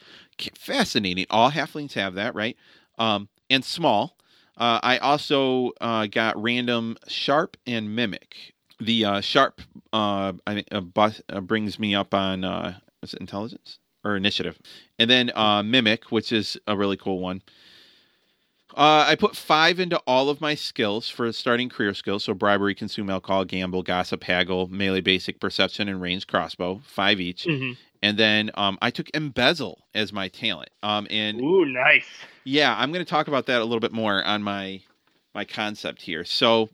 fascinating. 0.57 1.25
All 1.29 1.51
halflings 1.51 1.93
have 1.93 2.15
that, 2.15 2.33
right? 2.33 2.57
Um, 2.97 3.29
and 3.49 3.63
small. 3.63 4.17
Uh, 4.57 4.79
I 4.81 4.97
also 4.97 5.71
uh, 5.79 6.07
got 6.07 6.41
random 6.41 6.97
sharp 7.07 7.57
and 7.65 7.95
mimic. 7.95 8.53
The 8.79 9.05
uh, 9.05 9.21
sharp 9.21 9.61
uh, 9.93 10.33
I 10.45 10.55
think 10.55 10.67
uh, 10.71 10.81
bus, 10.81 11.21
uh, 11.29 11.39
brings 11.39 11.79
me 11.79 11.95
up 11.95 12.13
on 12.13 12.43
uh, 12.43 12.79
is 13.03 13.13
it 13.13 13.21
intelligence 13.21 13.79
or 14.03 14.15
initiative, 14.17 14.59
and 14.99 15.09
then 15.09 15.31
uh, 15.35 15.63
mimic, 15.63 16.11
which 16.11 16.31
is 16.31 16.57
a 16.67 16.75
really 16.75 16.97
cool 16.97 17.19
one. 17.19 17.41
Uh, 18.75 19.05
I 19.07 19.15
put 19.15 19.35
five 19.35 19.79
into 19.79 19.97
all 20.07 20.29
of 20.29 20.41
my 20.41 20.55
skills 20.55 21.07
for 21.07 21.31
starting 21.31 21.69
career 21.69 21.93
skills. 21.93 22.23
So 22.23 22.33
bribery, 22.33 22.73
consume 22.73 23.09
alcohol, 23.09 23.45
gamble, 23.45 23.83
gossip, 23.83 24.23
haggle, 24.23 24.67
melee, 24.67 25.01
basic, 25.01 25.39
perception, 25.39 25.87
and 25.87 26.01
ranged 26.01 26.27
crossbow. 26.27 26.81
Five 26.83 27.19
each. 27.21 27.45
Mhm. 27.45 27.77
And 28.01 28.17
then 28.17 28.51
um, 28.55 28.77
I 28.81 28.89
took 28.89 29.09
embezzle 29.13 29.85
as 29.93 30.11
my 30.11 30.27
talent. 30.27 30.69
Um, 30.81 31.07
and 31.09 31.39
Ooh, 31.39 31.65
nice. 31.65 32.07
yeah, 32.43 32.75
I'm 32.77 32.91
going 32.91 33.05
to 33.05 33.09
talk 33.09 33.27
about 33.27 33.45
that 33.45 33.61
a 33.61 33.63
little 33.63 33.79
bit 33.79 33.93
more 33.93 34.23
on 34.23 34.43
my 34.43 34.81
my 35.35 35.45
concept 35.45 36.01
here. 36.01 36.25
So, 36.25 36.69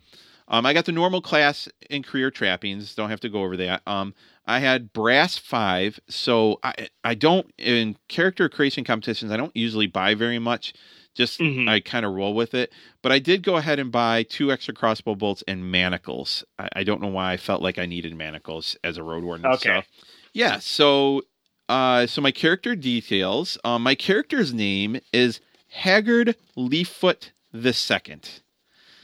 um, 0.50 0.66
I 0.66 0.74
got 0.74 0.86
the 0.86 0.92
normal 0.92 1.22
class 1.22 1.70
in 1.90 2.04
career 2.04 2.32
trappings. 2.32 2.94
Don't 2.96 3.10
have 3.10 3.22
to 3.22 3.30
go 3.30 3.44
over 3.44 3.56
that. 3.58 3.82
Um, 3.88 4.14
I 4.48 4.60
had 4.60 4.92
brass 4.92 5.38
five, 5.38 6.00
so 6.10 6.60
I 6.64 6.88
I 7.04 7.14
don't 7.14 7.54
in 7.58 7.98
character 8.08 8.50
creation 8.50 8.84
competitions. 8.84 9.32
I 9.32 9.38
don't 9.38 9.56
usually 9.56 9.88
buy 9.88 10.16
very 10.16 10.40
much. 10.40 10.74
Just 11.16 11.40
Mhm. 11.40 11.68
I 11.70 11.80
kind 11.80 12.06
of 12.06 12.14
roll 12.14 12.34
with 12.34 12.54
it. 12.54 12.72
But 13.02 13.12
I 13.12 13.20
did 13.20 13.44
go 13.44 13.58
ahead 13.58 13.80
and 13.80 13.92
buy 13.92 14.24
two 14.24 14.52
extra 14.52 14.74
crossbow 14.74 15.16
bolts 15.16 15.44
and 15.48 15.70
manacles. 15.72 16.44
I, 16.58 16.70
I 16.78 16.84
don't 16.84 17.02
know 17.02 17.08
why 17.10 17.34
I 17.34 17.38
felt 17.38 17.62
like 17.62 17.78
I 17.78 17.86
needed 17.86 18.16
manacles 18.16 18.78
as 18.84 18.98
a 18.98 19.04
road 19.04 19.24
warden. 19.24 19.46
Okay. 19.46 19.82
So, 19.82 20.04
yeah. 20.34 20.60
So 20.60 21.24
uh, 21.68 22.08
so 22.08 22.22
my 22.22 22.32
character 22.32 22.76
details. 22.76 23.58
Um, 23.64 23.84
my 23.84 23.96
character's 23.96 24.54
name 24.54 25.00
is 25.14 25.40
Haggard 25.70 26.36
Leaffoot 26.58 27.32
the 27.54 27.74
Second. 27.74 28.42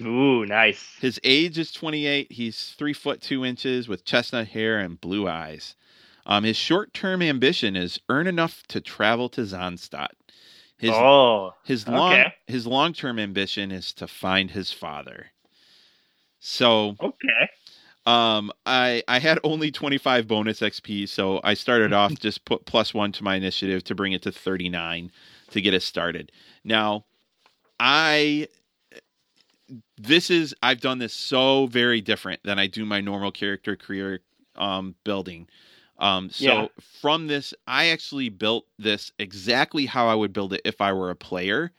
Ooh, 0.01 0.45
nice. 0.45 0.95
His 0.99 1.19
age 1.23 1.57
is 1.57 1.71
28. 1.71 2.31
He's 2.31 2.75
three 2.77 2.93
foot 2.93 3.21
two 3.21 3.45
inches 3.45 3.87
with 3.87 4.03
chestnut 4.03 4.47
hair 4.49 4.77
and 4.79 4.99
blue 4.99 5.27
eyes. 5.27 5.75
Um, 6.25 6.43
his 6.43 6.57
short-term 6.57 7.21
ambition 7.21 7.75
is 7.75 7.99
earn 8.09 8.25
enough 8.27 8.63
to 8.69 8.81
travel 8.81 9.29
to 9.29 9.41
Zahnstadt. 9.41 10.09
His 10.77 10.91
oh, 10.91 11.53
his 11.63 11.87
long 11.87 12.13
okay. 12.13 12.33
his 12.47 12.67
long-term 12.67 13.17
ambition 13.17 13.71
is 13.71 13.93
to 13.93 14.07
find 14.07 14.51
his 14.51 14.71
father. 14.71 15.27
So 16.39 16.95
okay. 17.01 17.49
um, 18.05 18.51
I 18.65 19.01
I 19.07 19.19
had 19.19 19.39
only 19.43 19.71
25 19.71 20.27
bonus 20.27 20.59
XP, 20.59 21.07
so 21.07 21.39
I 21.43 21.53
started 21.53 21.93
off 21.93 22.13
just 22.19 22.43
put 22.43 22.65
plus 22.65 22.93
one 22.93 23.11
to 23.13 23.23
my 23.23 23.35
initiative 23.35 23.83
to 23.85 23.95
bring 23.95 24.11
it 24.11 24.21
to 24.23 24.31
39 24.31 25.11
to 25.51 25.61
get 25.61 25.73
us 25.73 25.85
started. 25.85 26.31
Now, 26.63 27.05
I 27.79 28.49
this 29.97 30.29
is 30.29 30.53
I've 30.61 30.81
done 30.81 30.99
this 30.99 31.13
so 31.13 31.67
very 31.67 32.01
different 32.01 32.41
than 32.43 32.59
I 32.59 32.67
do 32.67 32.85
my 32.85 33.01
normal 33.01 33.31
character 33.31 33.75
career 33.75 34.19
um, 34.55 34.95
building. 35.03 35.47
Um, 35.97 36.29
so 36.29 36.53
Yeah. 36.53 36.67
from 36.79 37.27
this, 37.27 37.53
I 37.67 37.87
actually 37.87 38.29
built 38.29 38.67
this 38.77 39.11
exactly 39.19 39.85
how 39.85 40.07
I 40.07 40.15
would 40.15 40.33
build 40.33 40.53
it 40.53 40.61
if 40.65 40.81
I 40.81 40.93
were 40.93 41.09
a 41.09 41.15
player. 41.15 41.71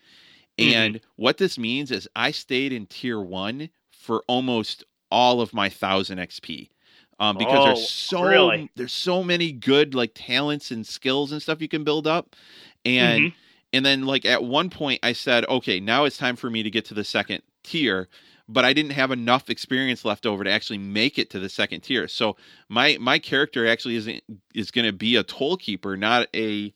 And 0.58 1.00
what 1.16 1.38
this 1.38 1.58
means 1.58 1.90
is 1.90 2.08
I 2.16 2.30
stayed 2.30 2.72
in 2.72 2.86
tier 2.86 3.20
one 3.20 3.70
for 3.92 4.24
almost 4.28 4.84
all 5.10 5.40
of 5.40 5.54
my 5.54 5.68
thousand 5.68 6.18
XP. 6.18 6.70
Um, 7.18 7.36
because 7.38 7.62
Oh, 7.62 7.64
there's 7.64 7.80
so 7.80 8.12
really? 8.18 8.70
there's 8.76 8.92
so 8.92 9.22
many 9.24 9.52
good 9.52 9.94
like 9.94 10.12
talents 10.14 10.70
and 10.70 10.86
skills 10.86 11.32
and 11.32 11.40
stuff 11.42 11.62
you 11.62 11.68
can 11.68 11.84
build 11.84 12.06
up. 12.06 12.36
And 12.84 13.28
Mhm. 13.28 13.36
and 13.72 13.84
then 13.84 14.04
like 14.06 14.24
at 14.24 14.44
one 14.44 14.70
point 14.70 15.00
I 15.02 15.12
said, 15.12 15.44
okay, 15.46 15.80
now 15.80 16.04
it's 16.04 16.16
time 16.18 16.36
for 16.36 16.50
me 16.50 16.62
to 16.62 16.70
get 16.70 16.84
to 16.86 16.94
the 16.94 17.04
second 17.04 17.42
tier, 17.64 18.08
but 18.48 18.64
I 18.64 18.72
didn't 18.72 18.92
have 18.92 19.10
enough 19.10 19.50
experience 19.50 20.04
left 20.04 20.26
over 20.26 20.44
to 20.44 20.50
actually 20.50 20.78
make 20.78 21.18
it 21.18 21.30
to 21.30 21.38
the 21.38 21.48
second 21.48 21.80
tier. 21.80 22.08
So 22.08 22.36
my 22.68 22.96
my 23.00 23.18
character 23.18 23.66
actually 23.66 23.96
isn't 23.96 24.22
is 24.54 24.70
going 24.70 24.86
to 24.86 24.92
be 24.92 25.16
a 25.16 25.22
toll 25.22 25.56
keeper, 25.56 25.96
not 25.96 26.28
a 26.34 26.72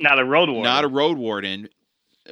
Not 0.00 0.18
a 0.18 0.24
road 0.24 0.48
warrior. 0.48 0.64
not 0.64 0.84
a 0.84 0.88
road 0.88 1.18
warden. 1.18 1.68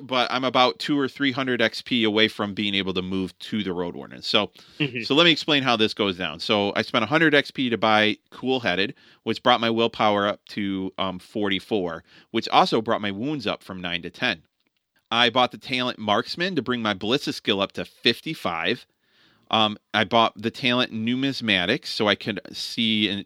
But 0.01 0.31
I'm 0.31 0.45
about 0.45 0.79
two 0.79 0.97
or 0.97 1.09
three 1.09 1.33
hundred 1.33 1.61
XP 1.61 2.07
away 2.07 2.29
from 2.29 2.55
being 2.55 2.77
able 2.77 2.95
to 2.95 3.03
move 3.03 3.37
to 3.41 3.65
the 3.65 3.73
road 3.73 3.97
warden. 3.97 4.23
So 4.23 4.53
Mhm. 4.79 5.05
so 5.05 5.17
let 5.17 5.25
me 5.25 5.33
explain 5.33 5.65
how 5.65 5.75
this 5.77 5.95
goes 5.95 6.17
down. 6.17 6.39
So 6.39 6.73
I 6.77 6.83
spent 6.83 7.03
100 7.03 7.35
XP 7.35 7.71
to 7.71 7.77
buy 7.77 8.17
Cool 8.31 8.61
Headed, 8.61 8.95
which 9.25 9.43
brought 9.43 9.61
my 9.61 9.69
willpower 9.69 10.29
up 10.29 10.45
to 10.51 10.95
um, 10.97 11.19
44, 11.19 12.05
which 12.31 12.49
also 12.51 12.81
brought 12.81 13.01
my 13.01 13.11
wounds 13.11 13.49
up 13.49 13.65
from 13.65 13.81
9 13.81 14.03
to 14.03 14.11
10. 14.11 14.43
I 15.11 15.31
bought 15.31 15.51
the 15.53 15.59
talent 15.59 15.99
Marksman 15.99 16.55
to 16.57 16.63
bring 16.63 16.83
my 16.83 16.95
Ballistic 16.95 17.35
skill 17.35 17.61
up 17.61 17.73
to 17.73 17.85
55. 17.85 18.87
Um, 19.51 19.77
I 19.93 20.05
bought 20.05 20.41
the 20.41 20.51
talent 20.51 20.93
Numismatics 20.93 21.87
so 21.87 22.07
I 22.07 22.15
could 22.15 22.41
see 22.53 23.09
and 23.09 23.25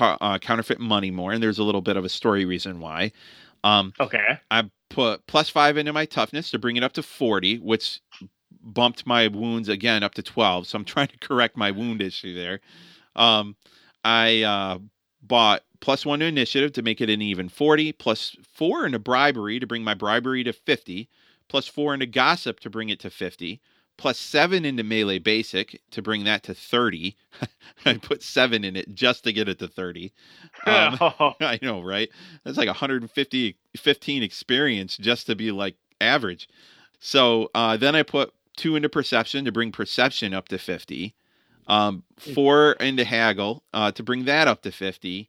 uh, 0.00 0.38
counterfeit 0.38 0.80
money 0.80 1.10
more, 1.10 1.32
and 1.32 1.42
there's 1.42 1.58
a 1.58 1.64
little 1.64 1.80
bit 1.80 1.96
of 1.96 2.04
a 2.04 2.08
story 2.08 2.44
reason 2.44 2.80
why. 2.80 3.12
Um, 3.62 3.92
Okay. 4.00 4.38
I 4.50 4.70
put 4.88 5.26
plus 5.26 5.48
five 5.48 5.76
into 5.76 5.92
my 5.92 6.04
toughness 6.06 6.50
to 6.50 6.58
bring 6.58 6.76
it 6.76 6.82
up 6.82 6.92
to 6.94 7.02
40, 7.02 7.58
which 7.58 8.00
bumped 8.62 9.06
my 9.06 9.28
wounds 9.28 9.68
again 9.68 10.02
up 10.02 10.14
to 10.14 10.22
12. 10.22 10.66
So 10.66 10.76
I'm 10.76 10.84
trying 10.86 11.08
to 11.08 11.18
correct 11.18 11.56
my 11.56 11.70
wound 11.70 12.02
issue 12.02 12.34
there. 12.34 12.60
Um, 13.14 13.54
I 14.04 14.42
uh, 14.42 14.78
bought 15.22 15.62
plus 15.80 16.04
one 16.04 16.18
to 16.20 16.26
initiative 16.26 16.72
to 16.72 16.82
make 16.82 17.00
it 17.00 17.10
an 17.10 17.22
even 17.22 17.48
40, 17.48 17.92
plus 17.92 18.36
four 18.52 18.86
into 18.86 18.98
bribery 18.98 19.60
to 19.60 19.66
bring 19.66 19.84
my 19.84 19.94
bribery 19.94 20.42
to 20.44 20.52
50, 20.52 21.08
plus 21.50 21.66
four 21.66 21.92
into 21.92 22.06
gossip 22.06 22.60
to 22.60 22.70
bring 22.70 22.88
it 22.88 23.00
to 23.00 23.10
50, 23.10 23.60
plus 23.98 24.18
seven 24.18 24.64
into 24.64 24.84
melee 24.84 25.18
basic 25.18 25.82
to 25.90 26.00
bring 26.00 26.22
that 26.24 26.44
to 26.44 26.54
30. 26.54 27.16
I 27.84 27.94
put 27.94 28.22
seven 28.22 28.64
in 28.64 28.76
it 28.76 28.94
just 28.94 29.24
to 29.24 29.32
get 29.32 29.48
it 29.48 29.58
to 29.58 29.68
30. 29.68 30.12
Um, 30.64 30.96
I 31.40 31.58
know, 31.60 31.82
right? 31.82 32.08
That's 32.44 32.56
like 32.56 32.68
150, 32.68 33.56
15 33.76 34.22
experience 34.22 34.96
just 34.96 35.26
to 35.26 35.34
be 35.34 35.50
like 35.50 35.74
average. 36.00 36.48
So 37.00 37.50
uh, 37.54 37.76
then 37.76 37.96
I 37.96 38.04
put 38.04 38.32
two 38.56 38.76
into 38.76 38.88
perception 38.88 39.44
to 39.44 39.52
bring 39.52 39.72
perception 39.72 40.32
up 40.32 40.46
to 40.48 40.58
50, 40.58 41.16
um, 41.66 42.04
four 42.16 42.72
into 42.74 43.04
haggle 43.04 43.64
uh, 43.74 43.90
to 43.92 44.04
bring 44.04 44.24
that 44.26 44.46
up 44.46 44.62
to 44.62 44.70
50. 44.70 45.28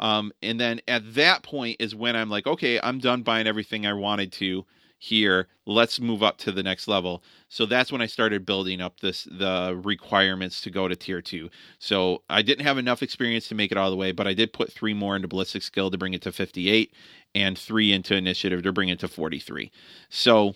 Um, 0.00 0.32
and 0.42 0.58
then 0.58 0.80
at 0.88 1.14
that 1.14 1.44
point 1.44 1.76
is 1.78 1.94
when 1.94 2.16
I'm 2.16 2.30
like, 2.30 2.48
okay, 2.48 2.80
I'm 2.82 2.98
done 2.98 3.22
buying 3.22 3.46
everything 3.46 3.86
I 3.86 3.92
wanted 3.92 4.32
to 4.32 4.66
here. 5.02 5.48
Let's 5.66 5.98
move 5.98 6.22
up 6.22 6.38
to 6.38 6.52
the 6.52 6.62
next 6.62 6.86
level. 6.86 7.24
So 7.48 7.66
that's 7.66 7.90
when 7.90 8.00
I 8.00 8.06
started 8.06 8.46
building 8.46 8.80
up 8.80 9.00
this 9.00 9.24
the 9.24 9.76
requirements 9.82 10.60
to 10.60 10.70
go 10.70 10.86
to 10.86 10.94
tier 10.94 11.20
two. 11.20 11.50
So 11.80 12.22
I 12.30 12.40
didn't 12.40 12.64
have 12.64 12.78
enough 12.78 13.02
experience 13.02 13.48
to 13.48 13.56
make 13.56 13.72
it 13.72 13.76
all 13.76 13.90
the 13.90 13.96
way, 13.96 14.12
but 14.12 14.28
I 14.28 14.32
did 14.32 14.52
put 14.52 14.70
three 14.72 14.94
more 14.94 15.16
into 15.16 15.26
ballistic 15.26 15.64
skill 15.64 15.90
to 15.90 15.98
bring 15.98 16.14
it 16.14 16.22
to 16.22 16.30
58, 16.30 16.94
and 17.34 17.58
three 17.58 17.92
into 17.92 18.14
initiative 18.14 18.62
to 18.62 18.72
bring 18.72 18.90
it 18.90 19.00
to 19.00 19.08
43. 19.08 19.72
So, 20.08 20.54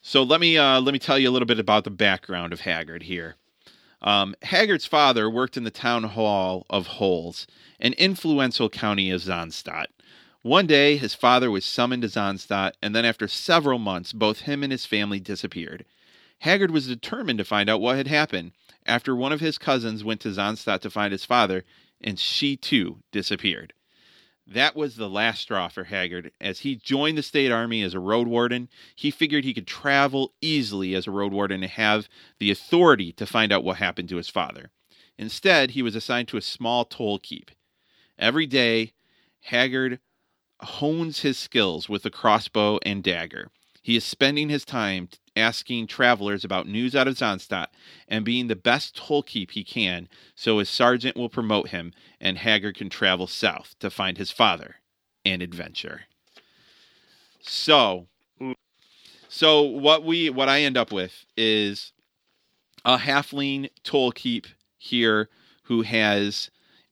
so 0.00 0.22
let 0.22 0.40
me 0.40 0.56
uh, 0.56 0.80
let 0.80 0.94
me 0.94 0.98
tell 0.98 1.18
you 1.18 1.28
a 1.28 1.32
little 1.32 1.44
bit 1.44 1.58
about 1.58 1.84
the 1.84 1.90
background 1.90 2.54
of 2.54 2.60
Haggard 2.60 3.02
here. 3.02 3.36
Um, 4.00 4.34
Haggard's 4.40 4.86
father 4.86 5.28
worked 5.28 5.58
in 5.58 5.64
the 5.64 5.70
town 5.70 6.04
hall 6.04 6.64
of 6.70 6.86
Holes, 6.86 7.46
an 7.80 7.92
influential 7.94 8.70
county 8.70 9.10
of 9.10 9.20
Zahnstadt. 9.20 9.88
One 10.42 10.66
day, 10.66 10.96
his 10.96 11.14
father 11.14 11.52
was 11.52 11.64
summoned 11.64 12.02
to 12.02 12.08
Zahnstadt, 12.08 12.72
and 12.82 12.96
then 12.96 13.04
after 13.04 13.28
several 13.28 13.78
months, 13.78 14.12
both 14.12 14.40
him 14.40 14.64
and 14.64 14.72
his 14.72 14.84
family 14.84 15.20
disappeared. 15.20 15.84
Haggard 16.40 16.72
was 16.72 16.88
determined 16.88 17.38
to 17.38 17.44
find 17.44 17.70
out 17.70 17.80
what 17.80 17.96
had 17.96 18.08
happened 18.08 18.50
after 18.84 19.14
one 19.14 19.30
of 19.30 19.38
his 19.38 19.56
cousins 19.56 20.02
went 20.02 20.20
to 20.22 20.32
Zahnstadt 20.32 20.80
to 20.80 20.90
find 20.90 21.12
his 21.12 21.24
father, 21.24 21.64
and 22.00 22.18
she 22.18 22.56
too 22.56 22.98
disappeared. 23.12 23.72
That 24.44 24.74
was 24.74 24.96
the 24.96 25.08
last 25.08 25.42
straw 25.42 25.68
for 25.68 25.84
Haggard. 25.84 26.32
As 26.40 26.60
he 26.60 26.74
joined 26.74 27.16
the 27.16 27.22
state 27.22 27.52
army 27.52 27.82
as 27.82 27.94
a 27.94 28.00
road 28.00 28.26
warden, 28.26 28.68
he 28.96 29.12
figured 29.12 29.44
he 29.44 29.54
could 29.54 29.68
travel 29.68 30.34
easily 30.40 30.96
as 30.96 31.06
a 31.06 31.12
road 31.12 31.32
warden 31.32 31.62
and 31.62 31.70
have 31.70 32.08
the 32.40 32.50
authority 32.50 33.12
to 33.12 33.26
find 33.26 33.52
out 33.52 33.62
what 33.62 33.76
happened 33.76 34.08
to 34.08 34.16
his 34.16 34.28
father. 34.28 34.72
Instead, 35.16 35.70
he 35.70 35.82
was 35.82 35.94
assigned 35.94 36.26
to 36.26 36.36
a 36.36 36.42
small 36.42 36.84
toll 36.84 37.20
keep. 37.20 37.52
Every 38.18 38.46
day, 38.46 38.92
Haggard 39.42 40.00
hones 40.64 41.20
his 41.20 41.38
skills 41.38 41.88
with 41.88 42.04
a 42.04 42.10
crossbow 42.10 42.78
and 42.84 43.02
dagger. 43.02 43.50
He 43.82 43.96
is 43.96 44.04
spending 44.04 44.48
his 44.48 44.64
time 44.64 45.08
asking 45.34 45.88
travelers 45.88 46.44
about 46.44 46.68
news 46.68 46.94
out 46.94 47.08
of 47.08 47.16
Zahnstadt 47.16 47.68
and 48.06 48.24
being 48.24 48.46
the 48.46 48.56
best 48.56 48.96
toll 48.96 49.22
keep 49.22 49.52
he 49.52 49.64
can 49.64 50.08
so 50.34 50.58
his 50.58 50.68
sergeant 50.68 51.16
will 51.16 51.28
promote 51.28 51.68
him 51.68 51.92
and 52.20 52.38
Haggard 52.38 52.76
can 52.76 52.90
travel 52.90 53.26
south 53.26 53.74
to 53.80 53.90
find 53.90 54.18
his 54.18 54.30
father 54.30 54.76
and 55.24 55.42
adventure. 55.42 56.02
So 57.40 58.06
so 59.28 59.62
what 59.62 60.04
we 60.04 60.28
what 60.28 60.50
I 60.50 60.60
end 60.60 60.76
up 60.76 60.92
with 60.92 61.24
is 61.36 61.92
a 62.84 62.98
halfling 62.98 63.70
toll 63.82 64.12
keep 64.12 64.46
here 64.76 65.30
who 65.64 65.82
has 65.82 66.50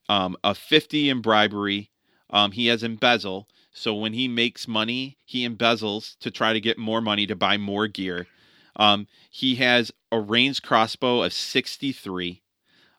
um, 0.09 0.35
a 0.43 0.55
50 0.55 1.09
in 1.09 1.21
bribery. 1.21 1.91
Um, 2.31 2.51
he 2.51 2.67
has 2.67 2.81
embezzle. 2.81 3.47
So 3.73 3.93
when 3.93 4.13
he 4.13 4.27
makes 4.27 4.67
money, 4.67 5.17
he 5.25 5.47
embezzles 5.47 6.17
to 6.19 6.29
try 6.29 6.53
to 6.53 6.59
get 6.59 6.77
more 6.77 7.01
money 7.01 7.25
to 7.27 7.35
buy 7.35 7.57
more 7.57 7.87
gear. 7.87 8.27
Um, 8.75 9.07
he 9.29 9.55
has 9.55 9.91
a 10.11 10.19
ranged 10.19 10.63
crossbow 10.63 11.23
of 11.23 11.33
63, 11.33 12.41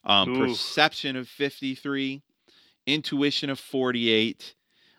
um, 0.05 0.35
perception 0.36 1.16
of 1.16 1.28
53, 1.28 2.23
intuition 2.86 3.51
of 3.51 3.59
48. 3.59 4.55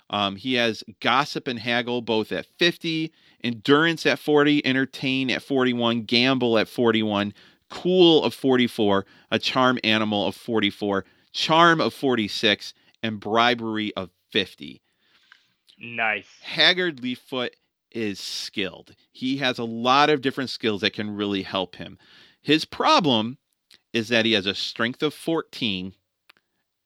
Um, 0.10 0.36
he 0.36 0.56
has 0.56 0.84
gossip 1.00 1.48
and 1.48 1.60
haggle 1.60 2.02
both 2.02 2.32
at 2.32 2.45
50, 2.45 3.12
endurance 3.44 4.06
at 4.06 4.20
40, 4.20 4.66
entertain 4.66 5.32
at 5.32 5.41
41, 5.41 6.04
gamble 6.04 6.58
at 6.60 6.68
41, 6.68 7.34
cool 7.70 8.24
of 8.24 8.34
44, 8.34 9.06
a 9.32 9.40
charm 9.40 9.80
animal 9.84 10.28
of 10.28 10.36
44, 10.36 11.06
charm 11.32 11.82
of 11.82 11.94
46, 11.94 12.74
and 13.02 13.20
bribery 13.20 13.91
of 13.95 14.12
50. 14.30 14.82
Nice. 15.84 16.28
Haggard 16.42 17.02
Leaffoot 17.02 17.52
is 17.92 18.20
skilled. 18.20 18.96
He 19.12 19.38
has 19.38 19.60
a 19.60 19.64
lot 19.64 20.10
of 20.10 20.22
different 20.22 20.50
skills 20.50 20.82
that 20.82 20.94
can 20.94 21.16
really 21.16 21.44
help 21.44 21.76
him. 21.76 21.98
His 22.42 22.66
problem 22.66 23.38
is 23.92 24.08
that 24.08 24.26
he 24.26 24.32
has 24.32 24.46
a 24.46 24.56
strength 24.56 25.04
of 25.04 25.14
14 25.14 25.94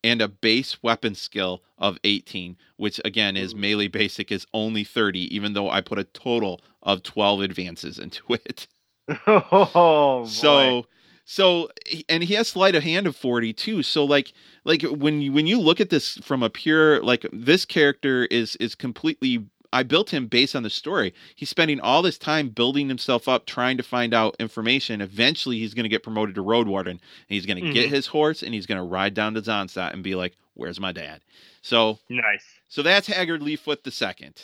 and 0.03 0.21
a 0.21 0.27
base 0.27 0.81
weapon 0.81 1.15
skill 1.15 1.63
of 1.77 1.99
18, 2.03 2.57
which 2.77 2.99
again 3.05 3.37
is 3.37 3.55
melee 3.55 3.87
basic 3.87 4.31
is 4.31 4.45
only 4.53 4.83
30, 4.83 5.33
even 5.35 5.53
though 5.53 5.69
I 5.69 5.81
put 5.81 5.99
a 5.99 6.03
total 6.03 6.61
of 6.81 7.03
12 7.03 7.41
advances 7.41 7.99
into 7.99 8.23
it. 8.33 8.67
Oh, 9.27 10.23
boy. 10.23 10.27
So 10.27 10.85
so 11.29 11.69
and 12.07 12.23
he 12.23 12.33
has 12.35 12.47
sleight 12.47 12.73
of 12.73 12.83
hand 12.83 13.05
of 13.05 13.15
40 13.15 13.51
too. 13.53 13.83
So 13.83 14.05
like 14.05 14.31
like 14.63 14.81
when 14.83 15.21
you 15.21 15.33
when 15.33 15.45
you 15.45 15.59
look 15.59 15.81
at 15.81 15.89
this 15.89 16.17
from 16.19 16.41
a 16.41 16.49
pure 16.49 17.03
like 17.03 17.25
this 17.33 17.65
character 17.65 18.25
is 18.31 18.55
is 18.55 18.73
completely 18.75 19.45
I 19.73 19.83
built 19.83 20.11
him 20.11 20.27
based 20.27 20.55
on 20.55 20.63
the 20.63 20.69
story. 20.69 21.13
He's 21.35 21.49
spending 21.49 21.81
all 21.81 22.01
this 22.01 22.17
time 22.17 22.47
building 22.47 22.87
himself 22.87 23.27
up, 23.27 23.45
trying 23.45 23.75
to 23.75 23.83
find 23.83 24.13
out 24.13 24.37
information. 24.39 25.01
Eventually, 25.01 25.59
he's 25.59 25.73
going 25.73 25.83
to 25.83 25.89
get 25.89 26.03
promoted 26.03 26.35
to 26.35 26.41
road 26.41 26.69
warden. 26.69 26.91
And 26.93 27.01
he's 27.27 27.45
going 27.45 27.61
to 27.61 27.73
get 27.73 27.87
Mhm. 27.87 27.91
his 27.91 28.07
horse 28.07 28.41
and 28.41 28.53
he's 28.53 28.65
going 28.65 28.77
to 28.77 28.83
ride 28.83 29.13
down 29.13 29.33
to 29.33 29.41
Zahnstadt 29.41 29.91
and 29.91 30.01
be 30.01 30.15
like, 30.15 30.37
"Where's 30.53 30.79
my 30.79 30.93
dad?" 30.93 31.19
So, 31.61 31.99
nice. 32.07 32.45
so 32.69 32.81
that's 32.81 33.07
Haggard 33.07 33.41
Leaffoot 33.41 33.83
the 33.83 33.91
second. 33.91 34.41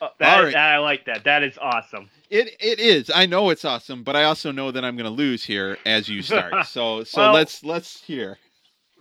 Oh, 0.00 0.08
that, 0.18 0.38
All 0.38 0.44
right. 0.44 0.54
I 0.54 0.78
like 0.78 1.04
that. 1.06 1.24
That 1.24 1.42
is 1.42 1.58
awesome. 1.58 2.08
It 2.30 2.56
it 2.60 2.78
is. 2.78 3.10
I 3.14 3.26
know 3.26 3.50
it's 3.50 3.64
awesome, 3.64 4.02
but 4.04 4.14
I 4.14 4.24
also 4.24 4.52
know 4.52 4.70
that 4.70 4.84
I'm 4.84 4.96
going 4.96 5.04
to 5.10 5.10
lose 5.10 5.42
here 5.44 5.76
as 5.84 6.08
you 6.08 6.22
start. 6.22 6.54
So 6.66 7.02
so 7.04 7.20
Well- 7.22 7.32
let's 7.34 7.64
let's 7.64 8.00
hear. 8.02 8.38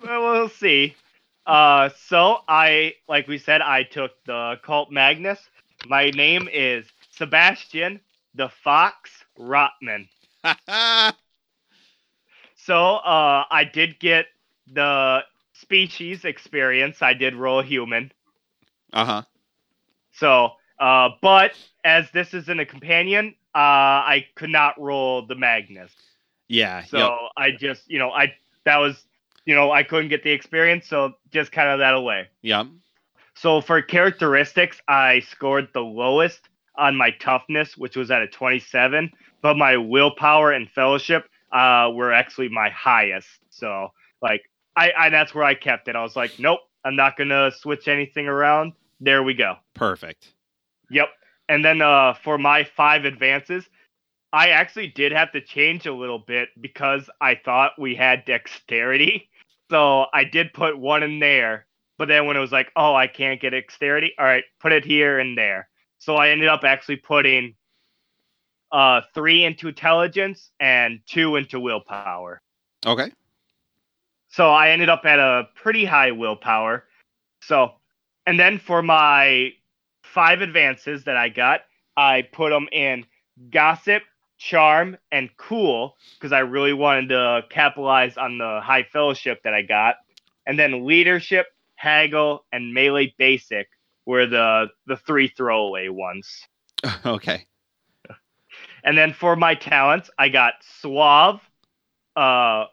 Well, 0.03 0.21
we'll 0.31 0.49
see. 0.49 0.95
Uh, 1.47 1.89
so 1.97 2.39
I, 2.47 2.93
like 3.07 3.27
we 3.27 3.37
said, 3.37 3.61
I 3.61 3.81
took 3.83 4.11
the 4.25 4.59
cult 4.63 4.91
Magnus. 4.91 5.39
My 5.87 6.09
name 6.11 6.47
is 6.51 6.85
Sebastian 7.11 7.99
the 8.35 8.49
Fox 8.49 9.09
Rotman. 9.39 10.07
So 12.55 12.95
uh, 12.97 13.45
I 13.49 13.63
did 13.63 13.97
get 13.99 14.25
the 14.73 15.23
species 15.53 16.25
experience. 16.25 17.01
I 17.01 17.13
did 17.13 17.33
roll 17.35 17.61
human. 17.61 18.11
uh 18.93 19.05
huh. 19.05 19.21
So, 20.11 20.51
uh, 20.79 21.09
but 21.21 21.53
as 21.83 22.09
this 22.11 22.33
is 22.33 22.49
in 22.49 22.59
a 22.59 22.65
companion, 22.65 23.35
uh, 23.55 24.03
I 24.05 24.27
could 24.35 24.49
not 24.49 24.79
roll 24.79 25.25
the 25.25 25.35
Magnus. 25.35 25.91
Yeah. 26.47 26.83
So 26.83 26.97
yep. 26.97 27.09
I 27.35 27.51
just, 27.51 27.89
you 27.89 27.99
know, 27.99 28.11
I 28.11 28.33
that 28.65 28.77
was, 28.77 29.05
you 29.45 29.55
know, 29.55 29.71
I 29.71 29.83
couldn't 29.83 30.09
get 30.09 30.23
the 30.23 30.31
experience, 30.31 30.87
so 30.87 31.13
just 31.31 31.51
kind 31.51 31.69
of 31.69 31.79
that 31.79 31.93
away. 31.93 32.27
Yep. 32.41 32.67
So 33.35 33.61
for 33.61 33.81
characteristics, 33.81 34.81
I 34.87 35.21
scored 35.21 35.69
the 35.73 35.81
lowest 35.81 36.41
on 36.75 36.95
my 36.95 37.11
toughness, 37.11 37.77
which 37.77 37.95
was 37.95 38.11
at 38.11 38.21
a 38.21 38.27
27, 38.27 39.11
but 39.41 39.57
my 39.57 39.77
willpower 39.77 40.51
and 40.51 40.69
fellowship 40.69 41.29
uh, 41.51 41.89
were 41.93 42.11
actually 42.11 42.49
my 42.49 42.69
highest. 42.69 43.27
So 43.49 43.89
like 44.21 44.41
I, 44.75 44.91
I 44.97 45.09
that's 45.09 45.33
where 45.33 45.43
I 45.43 45.55
kept 45.55 45.87
it. 45.87 45.95
I 45.95 46.03
was 46.03 46.15
like, 46.15 46.39
nope, 46.39 46.59
I'm 46.83 46.95
not 46.95 47.17
gonna 47.17 47.51
switch 47.51 47.87
anything 47.87 48.27
around. 48.27 48.73
There 48.99 49.23
we 49.23 49.33
go. 49.33 49.55
Perfect. 49.73 50.33
Yep. 50.89 51.09
And 51.49 51.63
then 51.63 51.81
uh, 51.81 52.13
for 52.23 52.37
my 52.37 52.63
five 52.63 53.05
advances, 53.05 53.65
I 54.33 54.49
actually 54.49 54.87
did 54.87 55.11
have 55.11 55.31
to 55.31 55.41
change 55.41 55.85
a 55.85 55.93
little 55.93 56.19
bit 56.19 56.49
because 56.59 57.09
I 57.21 57.35
thought 57.35 57.79
we 57.79 57.95
had 57.95 58.25
dexterity. 58.25 59.29
So 59.69 60.05
I 60.13 60.23
did 60.23 60.53
put 60.53 60.79
one 60.79 61.03
in 61.03 61.19
there. 61.19 61.65
But 61.97 62.07
then 62.07 62.25
when 62.25 62.37
it 62.37 62.39
was 62.39 62.53
like, 62.53 62.71
oh, 62.77 62.95
I 62.95 63.07
can't 63.07 63.41
get 63.41 63.49
dexterity, 63.49 64.13
all 64.17 64.23
right, 64.23 64.45
put 64.61 64.71
it 64.71 64.85
here 64.85 65.19
and 65.19 65.37
there. 65.37 65.67
So 65.97 66.15
I 66.15 66.29
ended 66.29 66.47
up 66.47 66.63
actually 66.63 66.95
putting 66.95 67.53
uh, 68.71 69.01
three 69.13 69.43
into 69.43 69.67
intelligence 69.67 70.51
and 70.59 71.01
two 71.05 71.35
into 71.35 71.59
willpower. 71.59 72.41
Okay. 72.85 73.11
So 74.29 74.51
I 74.51 74.69
ended 74.69 74.89
up 74.89 75.05
at 75.05 75.19
a 75.19 75.49
pretty 75.55 75.85
high 75.85 76.11
willpower. 76.11 76.85
So, 77.41 77.73
and 78.25 78.39
then 78.39 78.59
for 78.59 78.81
my 78.81 79.51
five 80.17 80.41
advances 80.41 81.03
that 81.03 81.15
I 81.15 81.29
got, 81.29 81.61
I 81.95 82.23
put 82.23 82.49
them 82.49 82.67
in 82.71 83.05
gossip, 83.51 84.01
charm, 84.39 84.97
and 85.11 85.29
cool 85.37 85.95
because 86.15 86.31
I 86.31 86.39
really 86.39 86.73
wanted 86.73 87.09
to 87.09 87.43
capitalize 87.51 88.17
on 88.17 88.39
the 88.39 88.59
high 88.63 88.81
fellowship 88.81 89.43
that 89.43 89.53
I 89.53 89.61
got. 89.61 89.97
And 90.47 90.57
then 90.57 90.87
leadership, 90.87 91.45
haggle, 91.75 92.45
and 92.51 92.73
melee 92.73 93.13
basic 93.19 93.67
were 94.07 94.25
the 94.25 94.69
the 94.87 94.97
three 94.97 95.27
throwaway 95.27 95.89
ones. 95.89 96.47
okay. 97.05 97.45
And 98.83 98.97
then 98.97 99.13
for 99.13 99.35
my 99.35 99.53
talents, 99.53 100.09
I 100.17 100.29
got 100.29 100.53
suave, 100.81 101.41
uh, 102.15 102.65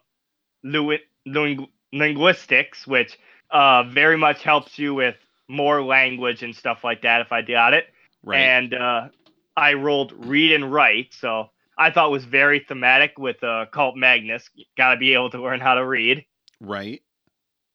linguistics, 1.93 2.87
which 2.87 3.19
uh, 3.51 3.83
very 3.83 4.17
much 4.17 4.43
helps 4.43 4.79
you 4.79 4.95
with 4.95 5.17
more 5.49 5.83
language 5.83 6.43
and 6.43 6.55
stuff 6.55 6.85
like 6.85 7.03
that 7.03 7.21
if 7.21 7.33
I 7.33 7.43
got 7.43 7.75
it. 7.75 7.87
Right. 8.23 8.41
And 8.41 8.75
uh, 8.75 9.09
I 9.57 9.75
rolled 9.75 10.13
read 10.27 10.53
and 10.53 10.73
write, 10.73 11.13
so 11.13 11.51
I 11.77 11.91
thought 11.91 12.09
it 12.09 12.13
was 12.13 12.25
very 12.25 12.61
thematic 12.61 13.19
with 13.19 13.43
uh, 13.45 13.67
Cult 13.73 13.97
Magus. 13.97 14.49
Got 14.77 14.93
to 14.93 14.97
be 14.97 15.15
able 15.15 15.31
to 15.31 15.43
learn 15.43 15.61
how 15.61 15.75
to 15.75 15.85
read. 15.87 16.25
right. 16.61 17.03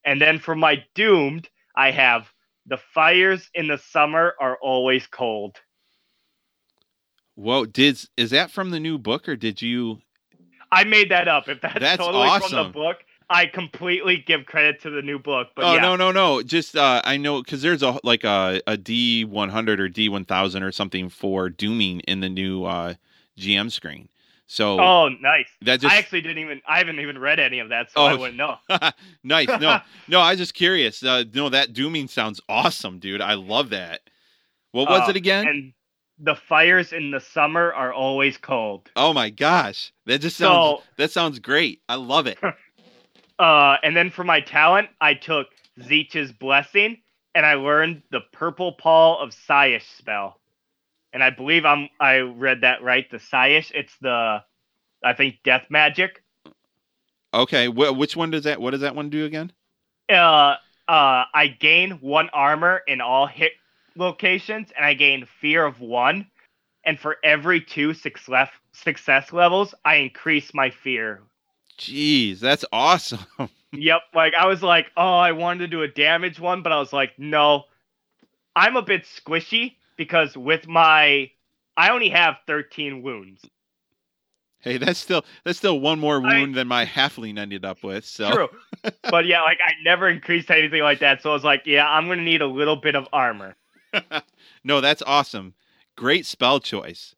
And 0.05 0.19
then 0.21 0.39
for 0.39 0.55
my 0.55 0.83
doomed, 0.95 1.49
I 1.75 1.91
have 1.91 2.31
the 2.65 2.77
fires 2.77 3.49
in 3.53 3.67
the 3.67 3.77
summer 3.77 4.33
are 4.39 4.57
always 4.61 5.05
cold. 5.07 5.57
Whoa. 7.35 7.65
Did 7.65 7.99
is 8.17 8.29
that 8.31 8.49
from 8.49 8.71
the 8.71 8.79
new 8.79 8.97
book 8.97 9.27
or 9.27 9.35
did 9.35 9.61
you? 9.61 9.99
I 10.71 10.83
made 10.83 11.11
that 11.11 11.27
up. 11.27 11.47
If 11.49 11.61
that's, 11.61 11.79
That's 11.79 11.97
totally 11.97 12.27
from 12.27 12.43
awesome. 12.43 12.67
the 12.67 12.73
book, 12.73 12.97
I 13.29 13.45
completely 13.45 14.17
give 14.17 14.45
credit 14.45 14.81
to 14.81 14.89
the 14.89 15.01
new 15.01 15.19
book. 15.19 15.49
But 15.55 15.67
oh 15.67 15.73
yeah, 15.73 15.81
no 15.81 15.95
no 15.95 16.11
no! 16.11 16.41
Just 16.41 16.75
uh, 16.75 17.01
I 17.03 17.17
know 17.17 17.41
because 17.43 17.61
there's 17.61 17.83
a 17.83 17.99
like 18.03 18.23
a 18.23 18.61
a 18.67 18.77
D 18.77 19.25
one 19.25 19.49
hundred 19.49 19.79
or 19.79 19.89
D 19.89 20.09
one 20.09 20.25
thousand 20.25 20.63
or 20.63 20.71
something 20.71 21.09
for 21.09 21.49
dooming 21.49 21.99
in 22.01 22.19
the 22.21 22.29
new 22.29 22.65
uh, 22.65 22.95
GM 23.37 23.71
screen. 23.71 24.09
So 24.47 24.79
Oh, 24.79 25.09
nice. 25.09 25.47
that 25.61 25.79
just 25.79 25.93
I 25.93 25.97
actually 25.97 26.21
didn't 26.21 26.39
even. 26.39 26.61
I 26.67 26.77
haven't 26.79 26.99
even 26.99 27.17
read 27.19 27.39
any 27.39 27.59
of 27.59 27.69
that, 27.69 27.91
so 27.91 28.01
I 28.01 28.13
Oh, 28.13 28.17
wouldn't 28.17 28.37
know. 28.37 28.55
nice. 29.23 29.47
No, 29.59 29.79
no, 30.07 30.19
I 30.21 30.31
was 30.31 30.39
just 30.39 30.53
curious. 30.53 31.03
Uh, 31.03 31.23
no, 31.33 31.49
that 31.49 31.73
dooming 31.73 32.07
sounds 32.07 32.41
awesome, 32.49 32.99
dude. 32.99 33.21
I 33.21 33.35
love 33.35 33.69
that. 33.69 34.01
What 34.71 34.89
was 34.89 35.01
Uh, 35.01 35.09
it 35.09 35.15
again? 35.15 35.45
And 35.45 35.73
the 36.19 36.35
fires 36.35 36.93
in 36.93 37.11
the 37.11 37.19
summer 37.19 37.73
are 37.73 37.93
always 37.93 38.37
cold. 38.37 38.89
oh 38.95 39.13
my 39.13 39.29
gosh, 39.29 39.93
that 40.05 40.19
just 40.19 40.37
sounds 40.37 40.75
So, 40.75 40.83
that 40.97 41.11
sounds 41.11 41.39
great. 41.39 41.81
I 41.87 41.95
love 41.95 42.27
it. 42.27 42.37
uh, 43.39 43.77
and 43.81 43.95
then 43.95 44.11
for 44.11 44.23
my 44.23 44.41
talent, 44.41 44.89
I 44.99 45.13
took 45.13 45.47
Tzeentch's 45.79 46.31
blessing, 46.33 46.97
and 47.33 47.45
I 47.45 47.55
learned 47.55 48.03
the 48.11 48.21
purple 48.33 48.73
pall 48.73 49.19
of 49.19 49.31
Shyish 49.31 49.97
spell. 49.97 50.39
And 51.13 51.23
I 51.23 51.31
believe 51.31 51.65
I'm. 51.65 51.89
I 51.99 52.19
read 52.19 52.61
that 52.61 52.83
right. 52.83 53.09
The 53.09 53.17
Shyish. 53.17 53.71
It's 53.73 53.95
the, 54.01 54.43
I 55.03 55.13
think, 55.13 55.37
death 55.43 55.67
magic. 55.69 56.21
Okay, 57.33 57.67
wh- 57.67 57.97
which 57.97 58.15
one 58.15 58.29
does 58.29 58.43
that? 58.43 58.61
What 58.61 58.71
does 58.71 58.81
that 58.81 58.95
one 58.95 59.09
do 59.09 59.25
again? 59.25 59.51
uh, 60.09 60.55
uh, 60.87 61.25
I 61.33 61.55
gain 61.59 61.91
one 62.01 62.29
armor 62.33 62.81
in 62.87 63.01
all 63.01 63.27
hit 63.27 63.53
locations, 63.95 64.71
and 64.75 64.85
I 64.85 64.93
gain 64.93 65.27
fear 65.39 65.65
of 65.65 65.79
one. 65.79 66.27
And 66.83 66.99
for 66.99 67.17
every 67.23 67.61
two 67.61 67.93
success 67.93 68.49
success 68.71 69.31
levels, 69.33 69.73
I 69.85 69.95
increase 69.95 70.53
my 70.53 70.69
fear. 70.69 71.21
Jeez, 71.79 72.39
that's 72.39 72.65
awesome. 72.73 73.25
yep, 73.71 74.01
like 74.13 74.33
I 74.35 74.45
was 74.45 74.61
like, 74.61 74.87
oh, 74.97 75.15
I 75.17 75.31
wanted 75.31 75.59
to 75.59 75.67
do 75.67 75.81
a 75.81 75.87
damage 75.87 76.39
one, 76.39 76.61
but 76.61 76.71
I 76.71 76.77
was 76.77 76.91
like, 76.93 77.17
no, 77.17 77.63
I'm 78.55 78.75
a 78.75 78.81
bit 78.81 79.05
squishy 79.05 79.75
because 79.95 80.35
with 80.37 80.67
my, 80.67 81.31
I 81.77 81.89
only 81.89 82.09
have 82.09 82.35
13 82.47 83.01
wounds. 83.01 83.45
hey, 84.59 84.77
that's 84.77 84.99
still 84.99 85.23
that's 85.45 85.57
still 85.57 85.79
one 85.79 85.99
more 85.99 86.17
I- 86.17 86.19
wound 86.41 86.55
than 86.55 86.67
my 86.67 86.85
halfling 86.85 87.39
ended 87.39 87.63
up 87.63 87.81
with. 87.81 88.03
So 88.05 88.29
True, 88.29 88.49
but 89.09 89.25
yeah, 89.25 89.41
like 89.41 89.59
I 89.65 89.71
never 89.83 90.09
increased 90.09 90.51
anything 90.51 90.81
like 90.81 90.99
that, 90.99 91.21
so 91.21 91.29
I 91.29 91.33
was 91.33 91.45
like, 91.45 91.63
yeah, 91.65 91.89
I'm 91.89 92.09
gonna 92.09 92.21
need 92.23 92.41
a 92.41 92.47
little 92.47 92.75
bit 92.75 92.95
of 92.95 93.07
armor. 93.13 93.55
no, 94.65 94.81
that's 94.81 95.01
awesome. 95.07 95.53
Great 95.95 96.25
spell 96.25 96.59
choice. 96.59 97.15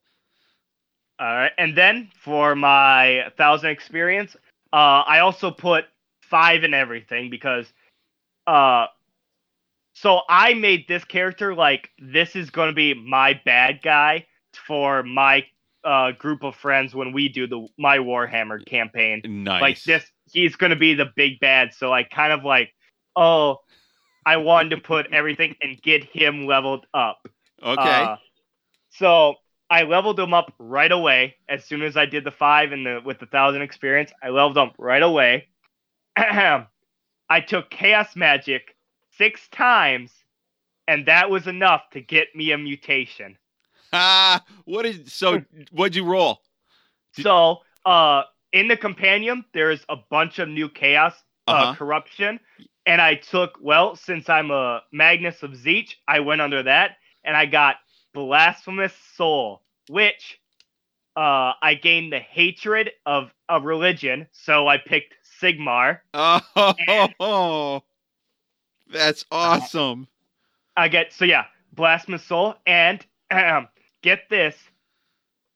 All 1.19 1.27
right, 1.35 1.51
and 1.57 1.75
then 1.77 2.09
for 2.19 2.55
my 2.55 3.31
thousand 3.37 3.69
experience, 3.71 4.35
uh, 4.73 5.03
I 5.05 5.19
also 5.19 5.51
put 5.51 5.85
five 6.21 6.63
in 6.63 6.73
everything 6.73 7.29
because, 7.29 7.71
uh, 8.47 8.87
so 9.93 10.21
I 10.29 10.53
made 10.53 10.87
this 10.87 11.03
character 11.03 11.53
like 11.53 11.89
this 11.99 12.35
is 12.35 12.49
going 12.49 12.69
to 12.69 12.75
be 12.75 12.93
my 12.93 13.39
bad 13.45 13.81
guy 13.81 14.25
for 14.67 15.03
my 15.03 15.45
uh 15.83 16.11
group 16.11 16.43
of 16.43 16.55
friends 16.55 16.93
when 16.93 17.11
we 17.11 17.27
do 17.27 17.47
the 17.47 17.67
my 17.77 17.97
Warhammer 17.97 18.63
campaign. 18.65 19.21
Nice. 19.25 19.61
Like 19.61 19.83
this, 19.83 20.05
he's 20.31 20.55
going 20.55 20.69
to 20.69 20.75
be 20.75 20.93
the 20.93 21.09
big 21.15 21.39
bad. 21.39 21.73
So 21.73 21.91
I 21.91 22.03
kind 22.03 22.31
of 22.31 22.43
like, 22.43 22.73
oh, 23.15 23.57
I 24.25 24.37
wanted 24.37 24.69
to 24.75 24.77
put 24.77 25.11
everything 25.11 25.55
and 25.61 25.81
get 25.81 26.03
him 26.03 26.45
leveled 26.45 26.85
up. 26.93 27.27
Okay. 27.61 27.81
Uh, 27.81 28.15
so 28.89 29.35
I 29.71 29.83
leveled 29.83 30.17
them 30.17 30.33
up 30.33 30.53
right 30.59 30.91
away 30.91 31.35
as 31.47 31.63
soon 31.63 31.81
as 31.81 31.95
I 31.95 32.05
did 32.05 32.25
the 32.25 32.31
five 32.31 32.73
and 32.73 32.85
the 32.85 33.01
with 33.03 33.19
the 33.19 33.25
thousand 33.25 33.61
experience. 33.61 34.11
I 34.21 34.27
leveled 34.29 34.57
them 34.57 34.71
right 34.77 35.01
away. 35.01 35.47
I 36.17 37.39
took 37.47 37.69
chaos 37.69 38.15
magic 38.15 38.75
six 39.17 39.47
times, 39.47 40.11
and 40.87 41.05
that 41.05 41.29
was 41.29 41.47
enough 41.47 41.83
to 41.93 42.01
get 42.01 42.35
me 42.35 42.51
a 42.51 42.57
mutation. 42.57 43.37
ah, 43.93 44.43
what 44.65 44.83
did 44.83 45.09
so? 45.09 45.41
What'd 45.71 45.95
you 45.95 46.03
roll? 46.05 46.41
Did- 47.15 47.23
So, 47.23 47.59
uh, 47.85 48.23
in 48.51 48.67
the 48.67 48.75
companion, 48.77 49.45
there's 49.53 49.85
a 49.87 49.95
bunch 50.09 50.39
of 50.39 50.49
new 50.49 50.67
chaos 50.67 51.13
uh, 51.47 51.51
Uh-huh. 51.51 51.75
corruption, 51.75 52.39
and 52.85 53.01
I 53.01 53.15
took 53.15 53.57
well 53.61 53.95
since 53.95 54.27
I'm 54.29 54.51
a 54.51 54.81
Magus 54.91 55.43
of 55.43 55.51
Tzeentch, 55.51 55.95
I 56.07 56.19
went 56.19 56.41
under 56.41 56.63
that, 56.63 56.97
and 57.23 57.37
I 57.37 57.45
got 57.45 57.77
blasphemous 58.13 58.93
soul, 59.15 59.61
which 59.89 60.39
uh, 61.15 61.53
I 61.61 61.77
gained 61.81 62.13
the 62.13 62.19
hatred 62.19 62.91
of 63.05 63.33
a 63.49 63.59
religion, 63.59 64.27
so 64.31 64.67
I 64.67 64.77
picked 64.77 65.15
Sigmar. 65.41 65.99
Oh, 66.13 67.83
that's 68.93 69.25
awesome. 69.31 70.07
I 70.77 70.87
get 70.87 71.11
so 71.11 71.25
yeah, 71.25 71.45
blasphemous 71.73 72.23
soul, 72.23 72.55
and 72.65 73.05
um, 73.29 73.67
get 74.01 74.29
this, 74.29 74.55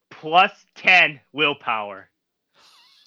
plus 0.10 0.52
ten 0.76 1.20
willpower. 1.34 2.10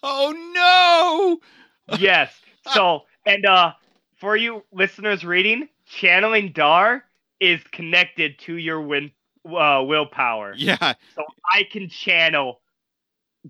Oh 0.03 1.41
no! 1.89 1.99
yes. 1.99 2.33
So, 2.75 3.05
and 3.25 3.47
uh 3.47 3.73
for 4.17 4.37
you 4.37 4.63
listeners 4.73 5.25
reading, 5.25 5.71
channeling 5.87 6.53
Dhar 6.53 7.01
is 7.41 7.63
connected 7.73 8.39
to 8.41 8.57
your 8.57 8.83
win 8.83 9.11
uh 9.49 9.83
willpower. 9.83 10.55
Yeah, 10.57 10.95
So 11.15 11.25
I 11.53 11.65
can 11.71 11.89
channel 11.89 12.61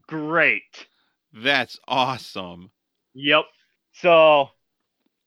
great. 0.07 0.87
That's 1.33 1.79
awesome. 1.87 2.70
Yep. 3.15 3.45
So 3.93 4.51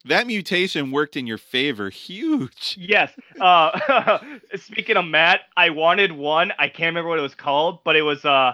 That 0.06 0.27
mutation 0.27 0.91
worked 0.91 1.15
in 1.15 1.27
your 1.27 1.38
favor. 1.38 1.89
Huge. 1.89 2.77
yes. 2.80 3.11
Uh, 3.39 4.19
speaking 4.56 4.98
of 4.98 5.06
Matt, 5.06 5.41
I 5.56 5.69
wanted 5.69 6.11
one. 6.11 6.52
I 6.57 6.68
can't 6.69 6.88
remember 6.89 7.10
what 7.10 7.19
it 7.19 7.23
was 7.23 7.35
called, 7.35 7.84
but 7.84 7.95
it 7.95 8.02
was 8.02 8.26
uh, 8.26 8.53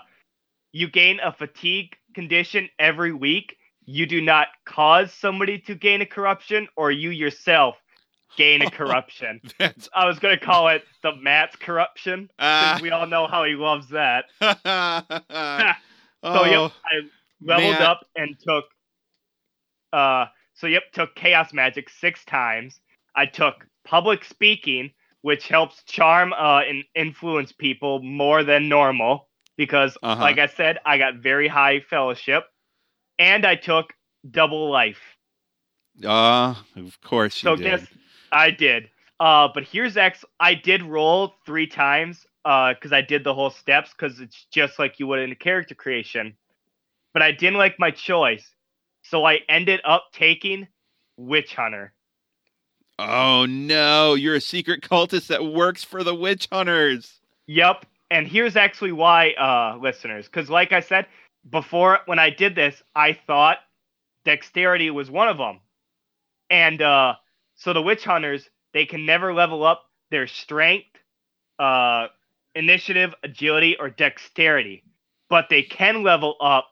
you 0.71 0.89
gain 0.89 1.19
a 1.23 1.31
fatigue 1.31 1.95
condition 2.13 2.69
every 2.79 3.13
week. 3.13 3.55
You 3.85 4.05
do 4.05 4.19
not 4.21 4.49
cause 4.65 5.13
somebody 5.13 5.59
to 5.59 5.75
gain 5.75 6.01
a 6.01 6.05
corruption, 6.05 6.67
or 6.75 6.91
you 6.91 7.09
yourself 7.11 7.77
gain 8.35 8.61
of 8.65 8.71
corruption. 8.71 9.39
That's 9.57 9.87
I 9.93 10.05
was 10.05 10.19
gonna 10.19 10.37
call 10.39 10.67
it 10.69 10.83
the 11.03 11.15
Matt's 11.15 11.55
corruption. 11.55 12.29
ah. 12.39 12.79
we 12.81 12.89
all 12.91 13.07
know 13.07 13.27
how 13.27 13.43
he 13.43 13.53
loves 13.55 13.89
that. 13.89 14.25
oh, 14.41 15.01
So 16.23 16.45
yep, 16.45 16.71
I 16.85 16.95
leveled 17.41 17.71
Matt. 17.73 17.81
up 17.81 18.05
and 18.15 18.35
took 18.39 18.65
uh 19.93 20.25
so 20.55 20.67
yep, 20.67 20.83
took 20.93 21.15
chaos 21.15 21.53
magic 21.53 21.89
six 21.89 22.25
times. 22.25 22.79
I 23.15 23.25
took 23.27 23.65
public 23.85 24.23
speaking, 24.25 24.91
which 25.21 25.47
helps 25.47 25.83
charm 25.83 26.33
uh 26.33 26.61
and 26.67 26.83
influence 26.95 27.51
people 27.51 28.01
more 28.01 28.43
than 28.43 28.67
normal 28.69 29.29
because 29.57 29.97
Uh-huh. 30.03 30.21
like 30.21 30.37
I 30.39 30.47
said, 30.47 30.79
I 30.85 30.97
got 30.97 31.15
very 31.15 31.47
high 31.47 31.79
fellowship. 31.79 32.45
And 33.19 33.45
I 33.45 33.55
took 33.55 33.93
double 34.29 34.69
life. 34.69 35.01
Uh, 36.05 36.53
of 36.75 37.01
course 37.01 37.41
you 37.41 37.47
So 37.49 37.55
did. 37.55 37.63
guess 37.63 37.87
I 38.31 38.51
did. 38.51 38.89
Uh 39.19 39.49
but 39.53 39.63
here's 39.63 39.97
X 39.97 40.23
I 40.39 40.53
did 40.53 40.83
roll 40.83 41.33
three 41.45 41.67
times 41.67 42.25
uh 42.45 42.73
because 42.73 42.93
I 42.93 43.01
did 43.01 43.23
the 43.23 43.33
whole 43.33 43.49
steps 43.49 43.91
because 43.91 44.19
it's 44.19 44.45
just 44.51 44.79
like 44.79 44.99
you 44.99 45.07
would 45.07 45.19
in 45.19 45.31
a 45.31 45.35
character 45.35 45.75
creation. 45.75 46.35
But 47.13 47.21
I 47.21 47.31
didn't 47.31 47.57
like 47.57 47.79
my 47.79 47.91
choice. 47.91 48.47
So 49.03 49.25
I 49.25 49.39
ended 49.47 49.79
up 49.85 50.07
taking 50.13 50.67
Witch 51.17 51.55
Hunter. 51.55 51.93
Oh 52.99 53.45
no, 53.45 54.15
you're 54.15 54.35
a 54.35 54.41
secret 54.41 54.81
cultist 54.81 55.27
that 55.27 55.45
works 55.45 55.83
for 55.83 56.03
the 56.03 56.15
witch 56.15 56.47
hunters. 56.51 57.19
Yep. 57.45 57.85
And 58.09 58.27
here's 58.27 58.55
actually 58.55 58.93
why, 58.93 59.31
uh, 59.31 59.77
listeners, 59.79 60.25
because 60.25 60.49
like 60.49 60.71
I 60.71 60.79
said 60.79 61.05
before, 61.49 61.99
when 62.05 62.19
I 62.19 62.29
did 62.29 62.55
this, 62.55 62.81
I 62.95 63.13
thought 63.13 63.59
dexterity 64.25 64.89
was 64.89 65.11
one 65.11 65.27
of 65.27 65.37
them. 65.37 65.59
And 66.49 66.81
uh, 66.81 67.15
so 67.57 67.73
the 67.73 67.81
witch 67.83 68.05
hunters, 68.05 68.49
they 68.73 68.85
can 68.85 69.05
never 69.05 69.33
level 69.33 69.65
up 69.65 69.83
their 70.11 70.27
strength, 70.27 70.87
uh, 71.59 72.07
initiative, 72.55 73.13
agility, 73.23 73.77
or 73.77 73.89
dexterity, 73.89 74.83
but 75.29 75.49
they 75.49 75.63
can 75.63 76.03
level 76.03 76.35
up 76.41 76.69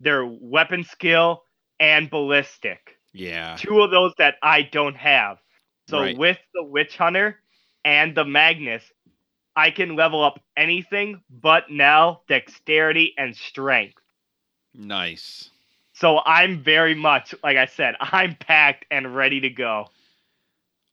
their 0.00 0.24
weapon 0.26 0.84
skill 0.84 1.44
and 1.80 2.10
ballistic. 2.10 2.96
Yeah. 3.12 3.56
two 3.58 3.82
of 3.82 3.90
those 3.90 4.14
that 4.18 4.36
I 4.42 4.62
don't 4.62 4.96
have. 4.96 5.38
So 5.88 6.00
Right. 6.00 6.16
with 6.16 6.38
the 6.54 6.64
Witch 6.64 6.96
Hunter 6.96 7.40
and 7.84 8.14
the 8.14 8.24
Magus, 8.24 8.92
I 9.56 9.70
can 9.70 9.96
level 9.96 10.22
up 10.22 10.40
anything 10.56 11.22
but 11.30 11.70
now 11.70 12.22
dexterity 12.28 13.14
and 13.18 13.36
strength. 13.36 13.98
Nice. 14.74 15.50
So 15.94 16.20
I'm 16.24 16.62
very 16.62 16.94
much, 16.94 17.34
like 17.42 17.56
I 17.56 17.66
said, 17.66 17.96
I'm 18.00 18.36
packed 18.36 18.86
and 18.90 19.14
ready 19.14 19.40
to 19.40 19.50
go. 19.50 19.88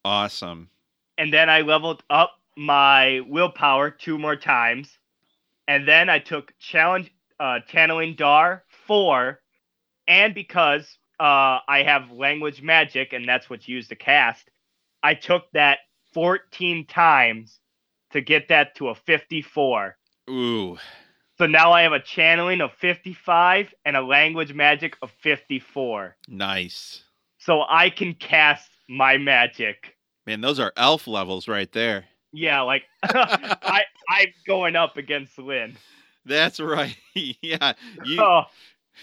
Awesome. 0.05 0.69
And 1.17 1.33
then 1.33 1.49
I 1.49 1.61
leveled 1.61 2.03
up 2.09 2.33
my 2.55 3.21
willpower 3.27 3.89
two 3.89 4.17
more 4.17 4.35
times. 4.35 4.97
And 5.67 5.87
then 5.87 6.09
I 6.09 6.19
took 6.19 6.53
challenge 6.59 7.11
uh, 7.39 7.59
channeling 7.67 8.15
Dhar 8.15 8.61
four, 8.85 9.41
and 10.07 10.33
because 10.33 10.97
uh, 11.19 11.59
I 11.67 11.83
have 11.85 12.11
language 12.11 12.61
magic, 12.61 13.13
and 13.13 13.27
that's 13.27 13.49
what's 13.49 13.67
used 13.67 13.89
to 13.89 13.95
cast, 13.95 14.49
I 15.01 15.15
took 15.15 15.51
that 15.53 15.79
14 16.13 16.85
times 16.85 17.59
to 18.11 18.21
get 18.21 18.47
that 18.49 18.75
to 18.75 18.89
a 18.89 18.95
54. 18.95 19.97
Ooh. 20.29 20.77
So 21.37 21.47
now 21.47 21.71
I 21.71 21.81
have 21.81 21.91
a 21.91 21.99
channeling 21.99 22.61
of 22.61 22.71
55 22.73 23.73
and 23.83 23.97
a 23.97 24.01
language 24.01 24.53
magic 24.53 24.95
of 25.01 25.11
54. 25.21 26.15
Nice. 26.27 27.03
So 27.39 27.63
I 27.67 27.89
can 27.89 28.13
cast 28.13 28.69
my 28.87 29.17
magic. 29.17 29.94
Man, 30.25 30.41
those 30.41 30.59
are 30.59 30.73
elf 30.75 31.07
levels 31.07 31.47
right 31.47 31.71
there. 31.71 32.05
Yeah, 32.33 32.61
like 32.61 32.83
I 33.03 33.83
I'm 34.09 34.33
going 34.45 34.75
up 34.75 34.97
against 34.97 35.37
Lynn. 35.37 35.77
That's 36.25 36.59
right. 36.59 36.97
yeah. 37.13 37.73
You 38.03 38.21
Oh, 38.21 38.43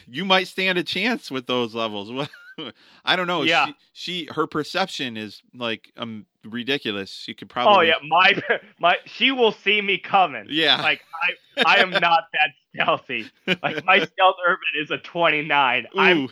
you 0.06 0.24
might 0.24 0.48
stand 0.48 0.78
a 0.78 0.82
chance 0.82 1.30
with 1.30 1.46
those 1.46 1.74
levels. 1.74 2.28
I 3.04 3.16
don't 3.16 3.26
know. 3.26 3.42
Yeah. 3.42 3.66
She, 3.66 3.74
she 3.92 4.28
her 4.32 4.46
perception 4.46 5.16
is 5.16 5.42
like 5.54 5.92
um 5.96 6.26
ridiculous. 6.44 7.10
She 7.10 7.34
could 7.34 7.48
probably 7.48 7.74
oh 7.76 7.80
yeah, 7.80 8.06
my 8.06 8.42
my 8.78 8.96
she 9.06 9.30
will 9.30 9.52
see 9.52 9.80
me 9.80 9.98
coming. 9.98 10.46
Yeah. 10.48 10.82
Like 10.82 11.02
I 11.56 11.62
I 11.64 11.76
am 11.78 11.90
not 11.90 12.24
that 12.32 12.50
stealthy. 12.74 13.30
Like 13.46 13.84
my 13.84 13.98
stealth 14.04 14.36
urban 14.46 14.82
is 14.82 14.90
a 14.90 14.98
29. 14.98 15.86
I'm. 15.96 16.28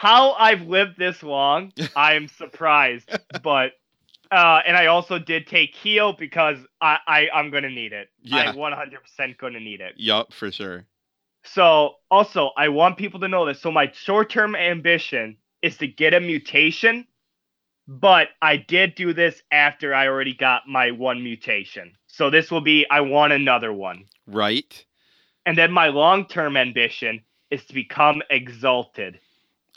How 0.00 0.32
I've 0.32 0.62
lived 0.62 0.96
this 0.96 1.22
long, 1.22 1.74
I 1.94 2.14
am 2.14 2.26
surprised. 2.26 3.10
But 3.42 3.72
uh, 4.32 4.60
and 4.66 4.74
I 4.74 4.86
also 4.86 5.18
did 5.18 5.46
take 5.46 5.74
heal 5.74 6.14
because 6.14 6.56
I, 6.80 6.96
I 7.06 7.28
I'm 7.34 7.50
gonna 7.50 7.68
need 7.68 7.92
it. 7.92 8.08
Yeah. 8.22 8.50
I'm 8.50 8.56
100 8.56 9.02
percent 9.02 9.36
gonna 9.36 9.60
need 9.60 9.82
it. 9.82 9.92
Yup, 9.98 10.32
for 10.32 10.50
sure. 10.50 10.86
So 11.44 11.96
also, 12.10 12.50
I 12.56 12.70
want 12.70 12.96
people 12.96 13.20
to 13.20 13.28
know 13.28 13.44
this. 13.44 13.60
So 13.60 13.70
my 13.70 13.90
short-term 13.92 14.56
ambition 14.56 15.36
is 15.60 15.76
to 15.78 15.86
get 15.86 16.14
a 16.14 16.20
mutation, 16.20 17.06
but 17.86 18.28
I 18.40 18.56
did 18.56 18.94
do 18.94 19.12
this 19.12 19.42
after 19.50 19.92
I 19.92 20.06
already 20.06 20.34
got 20.34 20.62
my 20.66 20.92
one 20.92 21.22
mutation. 21.22 21.92
So 22.06 22.30
this 22.30 22.50
will 22.50 22.62
be 22.62 22.86
I 22.90 23.02
want 23.02 23.34
another 23.34 23.70
one. 23.70 24.06
Right? 24.26 24.82
And 25.44 25.58
then 25.58 25.72
my 25.72 25.88
long-term 25.88 26.56
ambition 26.56 27.20
is 27.50 27.64
to 27.66 27.74
become 27.74 28.22
exalted. 28.30 29.20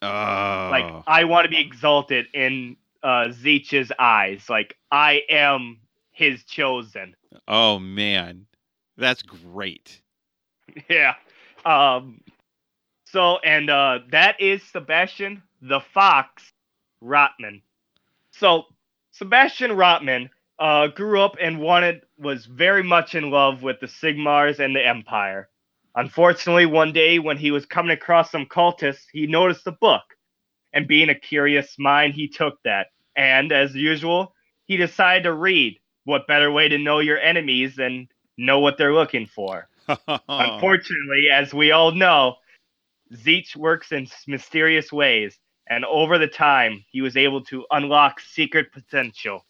Oh. 0.03 0.67
Like 0.71 1.03
I 1.07 1.23
want 1.23 1.45
to 1.45 1.49
be 1.49 1.59
exalted 1.59 2.27
in 2.34 2.75
uh 3.01 3.27
Tzeentch's 3.30 3.91
eyes. 3.97 4.49
Like 4.49 4.75
I 4.91 5.21
am 5.30 5.80
his 6.11 6.43
chosen. 6.43 7.15
oh 7.47 7.80
man. 7.80 8.45
That's 8.97 9.21
great. 9.23 10.01
Yeah. 10.89 11.13
Um 11.65 12.21
so 13.05 13.38
and 13.39 13.69
uh 13.69 13.99
that 14.11 14.41
is 14.41 14.63
Sebastian 14.63 15.43
the 15.61 15.80
Fox 15.80 16.51
Rotman. 17.03 17.61
So 18.31 18.63
Sebastian 19.11 19.71
Rotman 19.71 20.30
uh 20.59 20.88
grew 20.88 21.21
up 21.21 21.35
and 21.39 21.59
wanted 21.59 22.01
was 22.17 22.45
very 22.45 22.84
much 22.84 23.13
in 23.15 23.30
love 23.30 23.61
with 23.61 23.80
the 23.80 23.88
Sigmars 23.88 24.59
and 24.59 24.75
the 24.75 24.85
Empire. 24.85 25.49
Unfortunately, 25.95 26.65
one 26.65 26.91
day 26.91 27.19
when 27.19 27.37
he 27.37 27.51
was 27.51 27.65
coming 27.65 27.91
across 27.91 28.31
some 28.31 28.45
cultists, 28.45 29.05
he 29.11 29.27
noticed 29.27 29.67
a 29.67 29.71
book. 29.71 30.03
And 30.73 30.87
being 30.87 31.09
a 31.09 31.15
curious 31.15 31.75
mind, 31.77 32.15
he 32.15 32.27
took 32.27 32.61
that. 32.63 32.87
And 33.15 33.51
as 33.51 33.75
usual, 33.75 34.33
he 34.65 34.77
decided 34.77 35.23
to 35.23 35.33
read. 35.33 35.79
What 36.05 36.27
better 36.27 36.51
way 36.51 36.67
to 36.67 36.77
know 36.77 36.99
your 36.99 37.19
enemies 37.19 37.75
than 37.77 38.09
know 38.37 38.59
what 38.59 38.77
they're 38.77 38.93
looking 38.93 39.25
for? 39.25 39.69
Unfortunately, 40.27 41.27
as 41.31 41.53
we 41.53 41.71
all 41.71 41.91
know, 41.91 42.35
Tzeentch 43.13 43.55
works 43.55 43.91
in 43.91 44.07
mysterious 44.27 44.91
ways, 44.91 45.39
and 45.67 45.85
over 45.85 46.17
the 46.17 46.27
time, 46.27 46.83
he 46.89 47.01
was 47.01 47.15
able 47.15 47.43
to 47.45 47.65
unlock 47.71 48.19
secret 48.19 48.71
potential, 48.73 49.45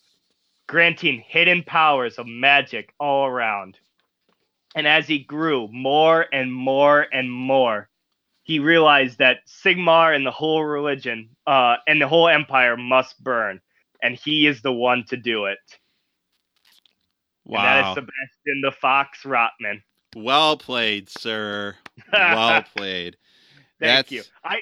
granting 0.67 1.23
hidden 1.25 1.63
powers 1.63 2.17
of 2.17 2.27
magic 2.27 2.93
all 2.99 3.25
around. 3.25 3.79
And 4.75 4.87
as 4.87 5.07
he 5.07 5.19
grew 5.19 5.67
more 5.71 6.25
and 6.33 6.51
more 6.53 7.05
and 7.13 7.31
more, 7.31 7.89
he 8.43 8.59
realized 8.59 9.19
that 9.19 9.39
Sigmar 9.47 10.15
and 10.15 10.25
the 10.25 10.31
whole 10.31 10.63
religion, 10.63 11.29
uh, 11.47 11.75
and 11.87 12.01
the 12.01 12.07
whole 12.07 12.27
empire 12.27 12.75
must 12.75 13.23
burn, 13.23 13.61
and 14.01 14.15
he 14.15 14.47
is 14.47 14.61
the 14.61 14.73
one 14.73 15.05
to 15.09 15.17
do 15.17 15.45
it. 15.45 15.59
And 17.45 17.55
that 17.55 17.79
is 17.79 17.83
wow. 17.85 17.93
Sebastian 17.93 18.61
the 18.63 18.71
Fox 18.71 19.19
Rotman. 19.23 19.81
Well 20.15 20.57
played, 20.57 21.09
sir. 21.09 21.75
Well 22.11 22.63
played. 22.75 23.17
Thank 23.79 24.07
That's- 24.07 24.11
you. 24.11 24.23
I 24.43 24.59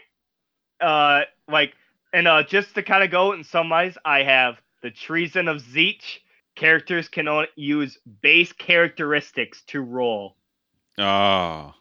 uh 0.83 1.25
like 1.47 1.73
and 2.11 2.27
uh 2.27 2.43
just 2.43 2.73
to 2.75 2.83
kind 2.83 3.03
of 3.03 3.11
go 3.11 3.33
and 3.33 3.45
summarize, 3.45 3.97
I 4.03 4.23
have 4.23 4.59
the 4.81 4.89
treason 4.89 5.47
of 5.47 5.61
Tzeentch. 5.61 6.20
Characters 6.55 7.07
can 7.07 7.27
only 7.27 7.47
use 7.55 7.97
base 8.21 8.51
characteristics 8.53 9.63
to 9.67 9.81
roll. 9.81 10.35
Oh. 10.97 11.73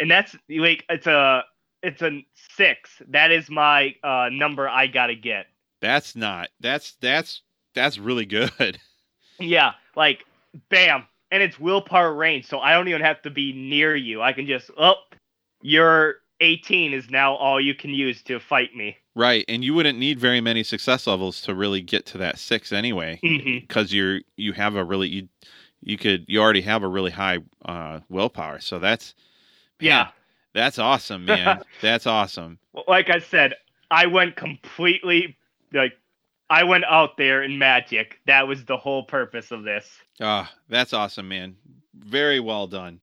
And 0.00 0.10
that's 0.10 0.36
like 0.48 0.84
it's 0.88 1.06
a 1.06 1.44
it's 1.82 2.02
a 2.02 2.24
six. 2.34 3.00
That 3.08 3.30
is 3.30 3.48
my 3.48 3.94
uh 4.02 4.28
number 4.32 4.68
I 4.68 4.86
gotta 4.86 5.14
get. 5.14 5.46
That's 5.80 6.16
not. 6.16 6.48
That's 6.60 6.92
that's 7.00 7.42
that's 7.74 7.98
really 7.98 8.26
good. 8.26 8.78
Yeah, 9.40 9.74
like 9.94 10.24
bam. 10.68 11.06
and 11.30 11.42
it's 11.42 11.60
willpower 11.60 12.12
range, 12.12 12.46
so 12.46 12.58
I 12.58 12.72
don't 12.72 12.88
even 12.88 13.02
have 13.02 13.22
to 13.22 13.30
be 13.30 13.52
near 13.52 13.94
you. 13.94 14.20
I 14.20 14.32
can 14.32 14.46
just 14.46 14.68
oh, 14.76 14.94
your 15.62 16.16
18 16.40 16.92
is 16.92 17.10
now 17.10 17.34
all 17.34 17.60
you 17.60 17.74
can 17.74 17.90
use 17.90 18.22
to 18.24 18.38
fight 18.38 18.74
me. 18.74 18.96
Right, 19.14 19.44
and 19.48 19.64
you 19.64 19.74
wouldn't 19.74 19.98
need 19.98 20.20
very 20.20 20.40
many 20.40 20.62
success 20.62 21.06
levels 21.06 21.40
to 21.42 21.54
really 21.54 21.80
get 21.82 22.06
to 22.06 22.18
that 22.18 22.38
six 22.38 22.72
anyway, 22.72 23.18
because 23.60 23.92
you're 23.92 24.20
you 24.36 24.52
have 24.52 24.76
a 24.76 24.84
really 24.84 25.08
you 25.08 25.28
you 25.80 25.96
could 25.96 26.24
you 26.28 26.40
already 26.40 26.60
have 26.62 26.82
a 26.84 26.88
really 26.88 27.10
high 27.10 27.38
uh, 27.64 28.00
willpower, 28.08 28.60
so 28.60 28.78
that's 28.78 29.14
man, 29.80 29.86
Yeah. 29.88 30.08
that's 30.54 30.78
awesome, 30.78 31.24
man. 31.24 31.62
that's 31.82 32.06
awesome. 32.06 32.58
Like 32.86 33.10
I 33.10 33.18
said, 33.18 33.54
I 33.90 34.06
went 34.06 34.36
completely 34.36 35.36
like 35.72 35.94
I 36.50 36.62
went 36.62 36.84
out 36.84 37.16
there 37.16 37.42
in 37.42 37.58
magic. 37.58 38.20
That 38.26 38.46
was 38.46 38.64
the 38.64 38.76
whole 38.76 39.02
purpose 39.02 39.50
of 39.50 39.64
this. 39.64 39.88
Ah, 40.20 40.50
that's 40.68 40.92
awesome, 40.92 41.28
man. 41.28 41.56
Very 41.94 42.38
well 42.38 42.68
done. 42.68 43.00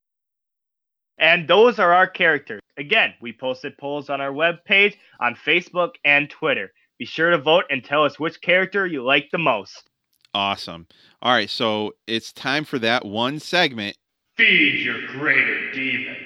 And 1.17 1.47
those 1.47 1.79
are 1.79 1.93
our 1.93 2.07
characters. 2.07 2.61
Again, 2.77 3.13
we 3.21 3.31
posted 3.31 3.77
polls 3.77 4.09
on 4.09 4.19
our 4.19 4.31
webpage, 4.31 4.95
on 5.19 5.35
Facebook, 5.35 5.91
and 6.03 6.29
Twitter. 6.29 6.71
Be 6.99 7.05
sure 7.05 7.31
to 7.31 7.37
vote 7.37 7.65
and 7.69 7.83
tell 7.83 8.03
us 8.03 8.19
which 8.19 8.41
character 8.41 8.85
you 8.85 9.03
like 9.03 9.29
the 9.31 9.37
most. 9.37 9.89
Awesome. 10.33 10.87
All 11.21 11.31
right, 11.31 11.49
so 11.49 11.93
it's 12.07 12.33
time 12.33 12.65
for 12.65 12.79
that 12.79 13.05
one 13.05 13.39
segment. 13.39 13.97
Feed 14.35 14.83
your 14.83 15.07
greater 15.07 15.71
demon. 15.71 16.17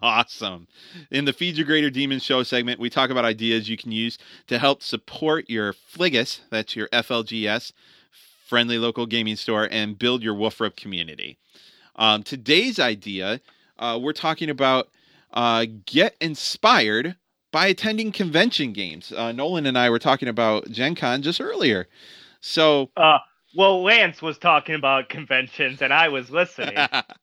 Awesome. 0.00 0.68
In 1.10 1.24
the 1.24 1.32
Feed 1.32 1.56
Your 1.56 1.66
Greater 1.66 1.90
Demon 1.90 2.20
Show 2.20 2.44
segment, 2.44 2.78
we 2.78 2.88
talk 2.88 3.10
about 3.10 3.24
ideas 3.24 3.68
you 3.68 3.76
can 3.76 3.90
use 3.90 4.16
to 4.46 4.60
help 4.60 4.80
support 4.80 5.50
your 5.50 5.72
Fligus, 5.72 6.40
that's 6.50 6.76
your 6.76 6.88
FLGS, 6.90 7.72
friendly 8.46 8.78
local 8.78 9.06
gaming 9.06 9.34
store, 9.34 9.68
and 9.72 9.98
build 9.98 10.22
your 10.22 10.36
Woofrup 10.36 10.76
community. 10.76 11.36
Um, 11.96 12.22
today's 12.22 12.78
idea, 12.78 13.40
uh, 13.82 13.98
we're 13.98 14.12
talking 14.12 14.48
about 14.48 14.88
uh, 15.32 15.66
get 15.86 16.16
inspired 16.20 17.16
by 17.50 17.66
attending 17.66 18.12
convention 18.12 18.72
games. 18.72 19.12
Uh, 19.12 19.32
Nolan 19.32 19.66
and 19.66 19.76
I 19.76 19.90
were 19.90 19.98
talking 19.98 20.28
about 20.28 20.70
Gen 20.70 20.94
Con 20.94 21.20
just 21.20 21.40
earlier. 21.40 21.88
So 22.40 22.90
Uh, 22.96 23.18
well, 23.54 23.82
Lance 23.82 24.22
was 24.22 24.38
talking 24.38 24.74
about 24.74 25.08
conventions, 25.08 25.82
and 25.82 25.92
I 25.92 26.08
was 26.08 26.30
listening. 26.30 26.76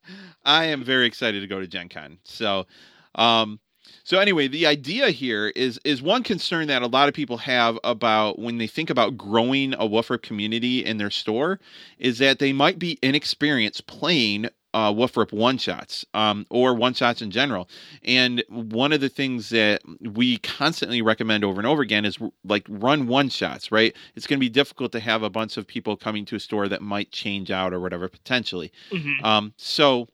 I 0.46 0.66
am 0.66 0.84
very 0.84 1.08
excited 1.08 1.40
to 1.40 1.48
go 1.48 1.60
to 1.60 1.68
Gen 1.68 1.90
Con. 1.90 2.20
So, 2.24 2.68
um, 3.16 3.60
so 4.04 4.20
anyway, 4.20 4.48
the 4.48 4.68
idea 4.68 5.10
here 5.10 5.48
is 5.56 5.80
is 5.86 6.02
one 6.02 6.24
concern 6.24 6.68
that 6.68 6.82
a 6.82 6.88
lot 6.88 7.08
of 7.08 7.16
people 7.16 7.38
have 7.38 7.80
about 7.84 8.38
when 8.38 8.58
they 8.58 8.68
think 8.68 8.90
about 8.90 9.18
growing 9.18 9.74
a 9.80 9.86
woofer 9.86 10.18
community 10.18 10.86
in 10.86 10.98
their 10.98 11.10
store 11.10 11.60
is 11.98 12.20
that 12.20 12.40
they 12.40 12.54
might 12.54 12.78
be 12.78 13.00
inexperienced 13.02 13.88
playing 13.88 14.50
uh, 14.74 14.94
woof 14.96 15.18
rip 15.18 15.32
one 15.34 15.58
shots 15.58 16.06
um, 16.14 16.46
or 16.50 16.74
one 16.74 16.94
shots 16.94 17.22
in 17.22 17.32
general. 17.32 17.70
And 18.04 18.44
one 18.50 18.94
of 18.94 19.02
the 19.02 19.10
things 19.10 19.50
that 19.50 19.82
we 20.02 20.38
constantly 20.38 21.02
recommend 21.02 21.44
over 21.44 21.60
and 21.60 21.68
over 21.68 21.82
again 21.82 22.06
is 22.06 22.18
like 22.44 22.66
run 22.70 23.08
one 23.08 23.30
shots, 23.30 23.72
right? 23.72 23.96
It's 24.16 24.28
going 24.28 24.38
to 24.38 24.46
be 24.46 24.50
difficult 24.50 24.92
to 24.94 25.00
have 25.00 25.24
a 25.24 25.30
bunch 25.30 25.58
of 25.58 25.66
people 25.68 25.98
coming 25.98 26.26
to 26.26 26.36
a 26.36 26.40
store 26.40 26.68
that 26.68 26.82
might 26.82 27.12
change 27.12 27.52
out 27.52 27.74
or 27.74 27.80
whatever 27.80 28.08
potentially. 28.08 28.72
Mhm. 28.92 29.24
Um, 29.24 29.54
so, 29.58 30.08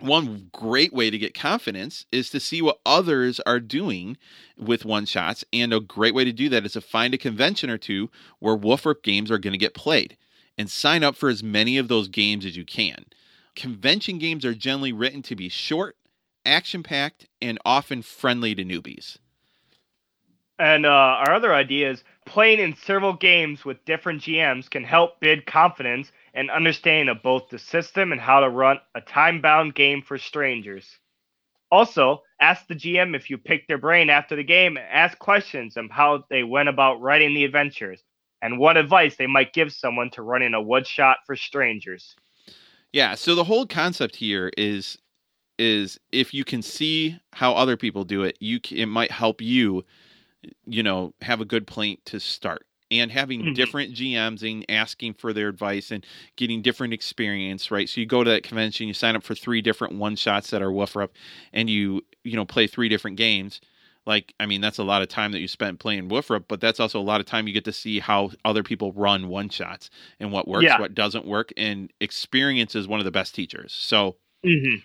one 0.00 0.48
great 0.52 0.92
way 0.92 1.10
to 1.10 1.18
get 1.18 1.34
confidence 1.34 2.06
is 2.12 2.30
to 2.30 2.38
see 2.38 2.62
what 2.62 2.78
others 2.86 3.40
are 3.40 3.58
doing 3.58 4.16
with 4.56 4.84
one 4.84 5.06
shots. 5.06 5.44
And 5.52 5.74
a 5.74 5.80
great 5.80 6.14
way 6.14 6.24
to 6.24 6.32
do 6.32 6.48
that 6.50 6.64
is 6.64 6.74
to 6.74 6.80
find 6.80 7.14
a 7.14 7.18
convention 7.18 7.68
or 7.68 7.78
two 7.78 8.08
where 8.38 8.56
Wolfrup 8.56 9.02
games 9.02 9.28
are 9.28 9.38
going 9.38 9.54
to 9.54 9.58
get 9.58 9.74
played 9.74 10.16
and 10.56 10.70
sign 10.70 11.02
up 11.02 11.16
for 11.16 11.28
as 11.28 11.42
many 11.42 11.78
of 11.78 11.88
those 11.88 12.06
games 12.06 12.44
as 12.46 12.56
you 12.56 12.64
can. 12.64 13.06
Convention 13.58 14.18
games 14.18 14.44
are 14.44 14.54
generally 14.54 14.92
written 14.92 15.20
to 15.22 15.34
be 15.34 15.48
short, 15.48 15.96
action 16.46 16.84
packed, 16.84 17.26
and 17.42 17.58
often 17.64 18.02
friendly 18.02 18.54
to 18.54 18.64
newbies. 18.64 19.18
And 20.60 20.86
uh, 20.86 20.90
our 20.90 21.34
other 21.34 21.52
idea 21.52 21.90
is 21.90 22.04
playing 22.24 22.60
in 22.60 22.76
several 22.76 23.14
games 23.14 23.64
with 23.64 23.84
different 23.84 24.22
GMs 24.22 24.70
can 24.70 24.84
help 24.84 25.18
build 25.18 25.44
confidence 25.44 26.12
and 26.34 26.52
understanding 26.52 27.08
of 27.08 27.24
both 27.24 27.48
the 27.48 27.58
system 27.58 28.12
and 28.12 28.20
how 28.20 28.38
to 28.38 28.48
run 28.48 28.78
a 28.94 29.00
time 29.00 29.40
bound 29.40 29.74
game 29.74 30.02
for 30.02 30.18
strangers. 30.18 31.00
Also, 31.72 32.22
ask 32.40 32.64
the 32.68 32.76
GM 32.76 33.16
if 33.16 33.28
you 33.28 33.38
picked 33.38 33.66
their 33.66 33.76
brain 33.76 34.08
after 34.08 34.36
the 34.36 34.44
game 34.44 34.76
and 34.76 34.86
ask 34.88 35.18
questions 35.18 35.76
on 35.76 35.88
how 35.88 36.24
they 36.30 36.44
went 36.44 36.68
about 36.68 37.00
writing 37.00 37.34
the 37.34 37.44
adventures 37.44 38.04
and 38.40 38.60
what 38.60 38.76
advice 38.76 39.16
they 39.16 39.26
might 39.26 39.52
give 39.52 39.72
someone 39.72 40.10
to 40.10 40.22
running 40.22 40.54
a 40.54 40.62
wood 40.62 40.86
shot 40.86 41.18
for 41.26 41.34
strangers. 41.34 42.14
Yeah, 42.92 43.14
so 43.14 43.34
the 43.34 43.44
whole 43.44 43.66
concept 43.66 44.16
here 44.16 44.50
is 44.56 44.98
is 45.58 46.00
if 46.12 46.34
you 46.34 46.44
can 46.44 46.62
see 46.62 47.18
how 47.34 47.52
other 47.54 47.76
people 47.76 48.04
do 48.04 48.24
it, 48.24 48.36
you 48.40 48.60
it 48.72 48.86
might 48.86 49.10
help 49.12 49.42
you 49.42 49.84
you 50.66 50.82
know, 50.82 51.14
have 51.22 51.40
a 51.40 51.46
good 51.46 51.66
point 51.66 52.04
to 52.06 52.20
start. 52.20 52.66
And 52.90 53.10
having 53.12 53.48
Mhm. 53.48 53.54
different 53.54 53.94
GMs 53.94 54.42
and 54.44 54.64
asking 54.70 55.14
for 55.14 55.32
their 55.32 55.48
advice 55.48 55.90
and 55.92 56.06
getting 56.36 56.62
different 56.62 56.94
experience, 56.94 57.70
right? 57.70 57.88
So 57.88 58.00
you 58.00 58.06
go 58.06 58.24
to 58.24 58.30
that 58.30 58.44
convention, 58.44 58.88
you 58.88 58.94
sign 58.94 59.16
up 59.16 59.24
for 59.24 59.34
three 59.34 59.62
different 59.62 59.96
one 59.96 60.16
shots 60.16 60.50
that 60.50 60.62
are 60.62 60.70
Woofrup, 60.72 61.10
and 61.52 61.70
you, 61.70 62.02
you 62.24 62.36
know, 62.36 62.44
play 62.46 62.66
three 62.68 62.88
different 62.88 63.16
games. 63.18 63.60
Like, 64.08 64.32
I 64.40 64.46
mean, 64.46 64.62
that's 64.62 64.78
a 64.78 64.84
lot 64.84 65.02
of 65.02 65.08
time 65.08 65.32
that 65.32 65.40
you 65.40 65.46
spent 65.48 65.80
playing 65.80 66.08
Woofrup, 66.08 66.44
but 66.48 66.62
that's 66.62 66.80
also 66.80 66.98
a 66.98 67.02
lot 67.04 67.20
of 67.20 67.26
time 67.26 67.46
you 67.46 67.52
get 67.52 67.66
to 67.66 67.74
see 67.74 67.98
how 67.98 68.30
other 68.42 68.62
people 68.62 68.90
run 68.94 69.28
one 69.28 69.50
shots 69.50 69.90
and 70.18 70.32
what 70.32 70.48
works, 70.48 70.64
Yeah. 70.64 70.80
what 70.80 70.94
doesn't 70.94 71.26
work. 71.26 71.52
And 71.58 71.92
experience 72.00 72.74
is 72.74 72.88
one 72.88 73.00
of 73.00 73.04
the 73.04 73.10
best 73.10 73.34
teachers. 73.34 73.74
So 73.74 74.16
Mm-hmm. 74.46 74.76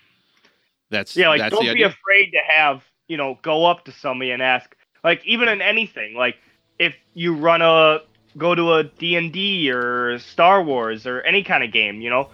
that's 0.90 1.16
Yeah, 1.16 1.28
like 1.28 1.40
that's 1.40 1.54
don't 1.54 1.64
be 1.64 1.70
idea. 1.70 1.86
afraid 1.86 2.32
to 2.32 2.38
have, 2.54 2.84
you 3.08 3.16
know, 3.16 3.38
go 3.40 3.64
up 3.64 3.86
to 3.86 3.92
somebody 3.92 4.30
and 4.30 4.42
ask. 4.42 4.76
Like 5.02 5.24
even 5.24 5.48
in 5.48 5.62
anything, 5.62 6.14
like 6.14 6.36
if 6.78 6.94
you 7.14 7.34
run 7.34 7.62
a 7.62 8.00
go 8.36 8.54
to 8.54 8.74
a 8.74 8.84
D&D 8.84 9.70
or 9.70 10.18
Star 10.18 10.62
Wars 10.62 11.06
or 11.06 11.22
any 11.22 11.42
kind 11.42 11.64
of 11.64 11.72
game, 11.72 12.02
you 12.02 12.10
know, 12.10 12.28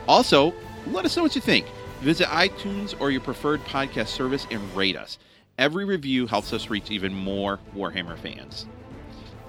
Also, 0.07 0.55
let 0.87 1.05
us 1.05 1.17
know 1.17 1.23
what 1.23 1.35
you 1.35 1.41
think. 1.41 1.67
Visit 2.01 2.27
iTunes 2.29 2.95
or 3.01 3.11
your 3.11 3.21
preferred 3.21 3.61
podcast 3.65 4.09
service 4.09 4.47
and 4.51 4.61
rate 4.77 4.97
us. 4.97 5.19
Every 5.59 5.85
review 5.85 6.27
helps 6.27 6.53
us 6.53 6.71
reach 6.71 6.91
even 6.91 7.15
more 7.15 7.61
Warhammer 7.77 8.19
fans. 8.19 8.67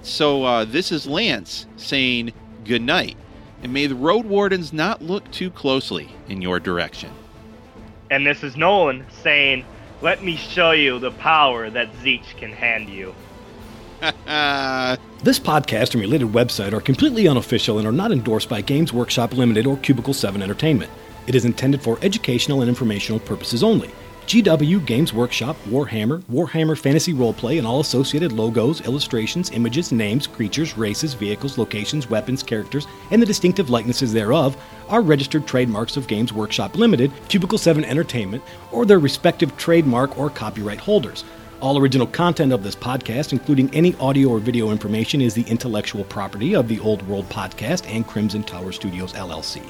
So 0.02 0.44
uh, 0.44 0.64
this 0.64 0.92
is 0.92 1.06
Lance 1.06 1.66
saying 1.76 2.32
good 2.64 2.82
night, 2.82 3.16
and 3.62 3.72
may 3.72 3.86
the 3.86 3.94
road 3.94 4.26
wardens 4.26 4.72
not 4.72 5.00
look 5.00 5.30
too 5.30 5.50
closely 5.50 6.10
in 6.28 6.42
your 6.42 6.60
direction. 6.60 7.10
And 8.10 8.26
this 8.26 8.42
is 8.42 8.54
Nolan 8.54 9.06
saying, 9.22 9.64
Let 10.02 10.22
me 10.22 10.36
show 10.36 10.72
you 10.72 10.98
the 10.98 11.10
power 11.12 11.70
that 11.70 11.92
Tzeentch 11.94 12.36
can 12.36 12.52
hand 12.52 12.88
you. 12.88 13.14
This 15.24 15.40
podcast 15.40 15.94
and 15.94 16.02
related 16.02 16.28
website 16.28 16.74
are 16.74 16.82
completely 16.82 17.26
unofficial 17.28 17.78
and 17.78 17.88
are 17.88 17.92
not 17.92 18.12
endorsed 18.12 18.50
by 18.50 18.60
Games 18.60 18.92
Workshop 18.92 19.32
Limited 19.32 19.66
or 19.66 19.78
Cubicle 19.78 20.12
7 20.12 20.42
Entertainment. 20.42 20.90
It 21.26 21.34
is 21.34 21.46
intended 21.46 21.80
for 21.80 21.98
educational 22.02 22.60
and 22.60 22.68
informational 22.68 23.20
purposes 23.20 23.62
only. 23.62 23.90
GW, 24.26 24.84
Games 24.86 25.12
Workshop, 25.12 25.56
Warhammer, 25.68 26.22
Warhammer 26.24 26.78
Fantasy 26.78 27.12
Roleplay, 27.12 27.58
and 27.58 27.66
all 27.66 27.80
associated 27.80 28.32
logos, 28.32 28.80
illustrations, 28.80 29.50
images, 29.50 29.92
names, 29.92 30.26
creatures, 30.26 30.76
races, 30.78 31.14
vehicles, 31.14 31.58
locations, 31.58 32.08
weapons, 32.08 32.42
characters, 32.42 32.86
and 33.10 33.20
the 33.20 33.26
distinctive 33.26 33.70
likenesses 33.70 34.12
thereof 34.12 34.56
are 34.88 35.02
registered 35.02 35.46
trademarks 35.46 35.96
of 35.96 36.06
Games 36.06 36.32
Workshop 36.32 36.76
Limited, 36.76 37.12
Cubicle 37.28 37.58
7 37.58 37.84
Entertainment, 37.84 38.42
or 38.72 38.84
their 38.84 38.98
respective 38.98 39.56
trademark 39.56 40.18
or 40.18 40.30
copyright 40.30 40.80
holders. 40.80 41.24
All 41.60 41.78
original 41.78 42.06
content 42.06 42.52
of 42.52 42.62
this 42.62 42.76
podcast, 42.76 43.32
including 43.32 43.74
any 43.74 43.94
audio 43.96 44.28
or 44.28 44.38
video 44.38 44.70
information, 44.70 45.20
is 45.20 45.34
the 45.34 45.44
intellectual 45.44 46.04
property 46.04 46.54
of 46.54 46.68
the 46.68 46.80
Old 46.80 47.06
World 47.08 47.28
Podcast 47.28 47.88
and 47.88 48.06
Crimson 48.06 48.42
Tower 48.42 48.72
Studios 48.72 49.12
LLC. 49.12 49.62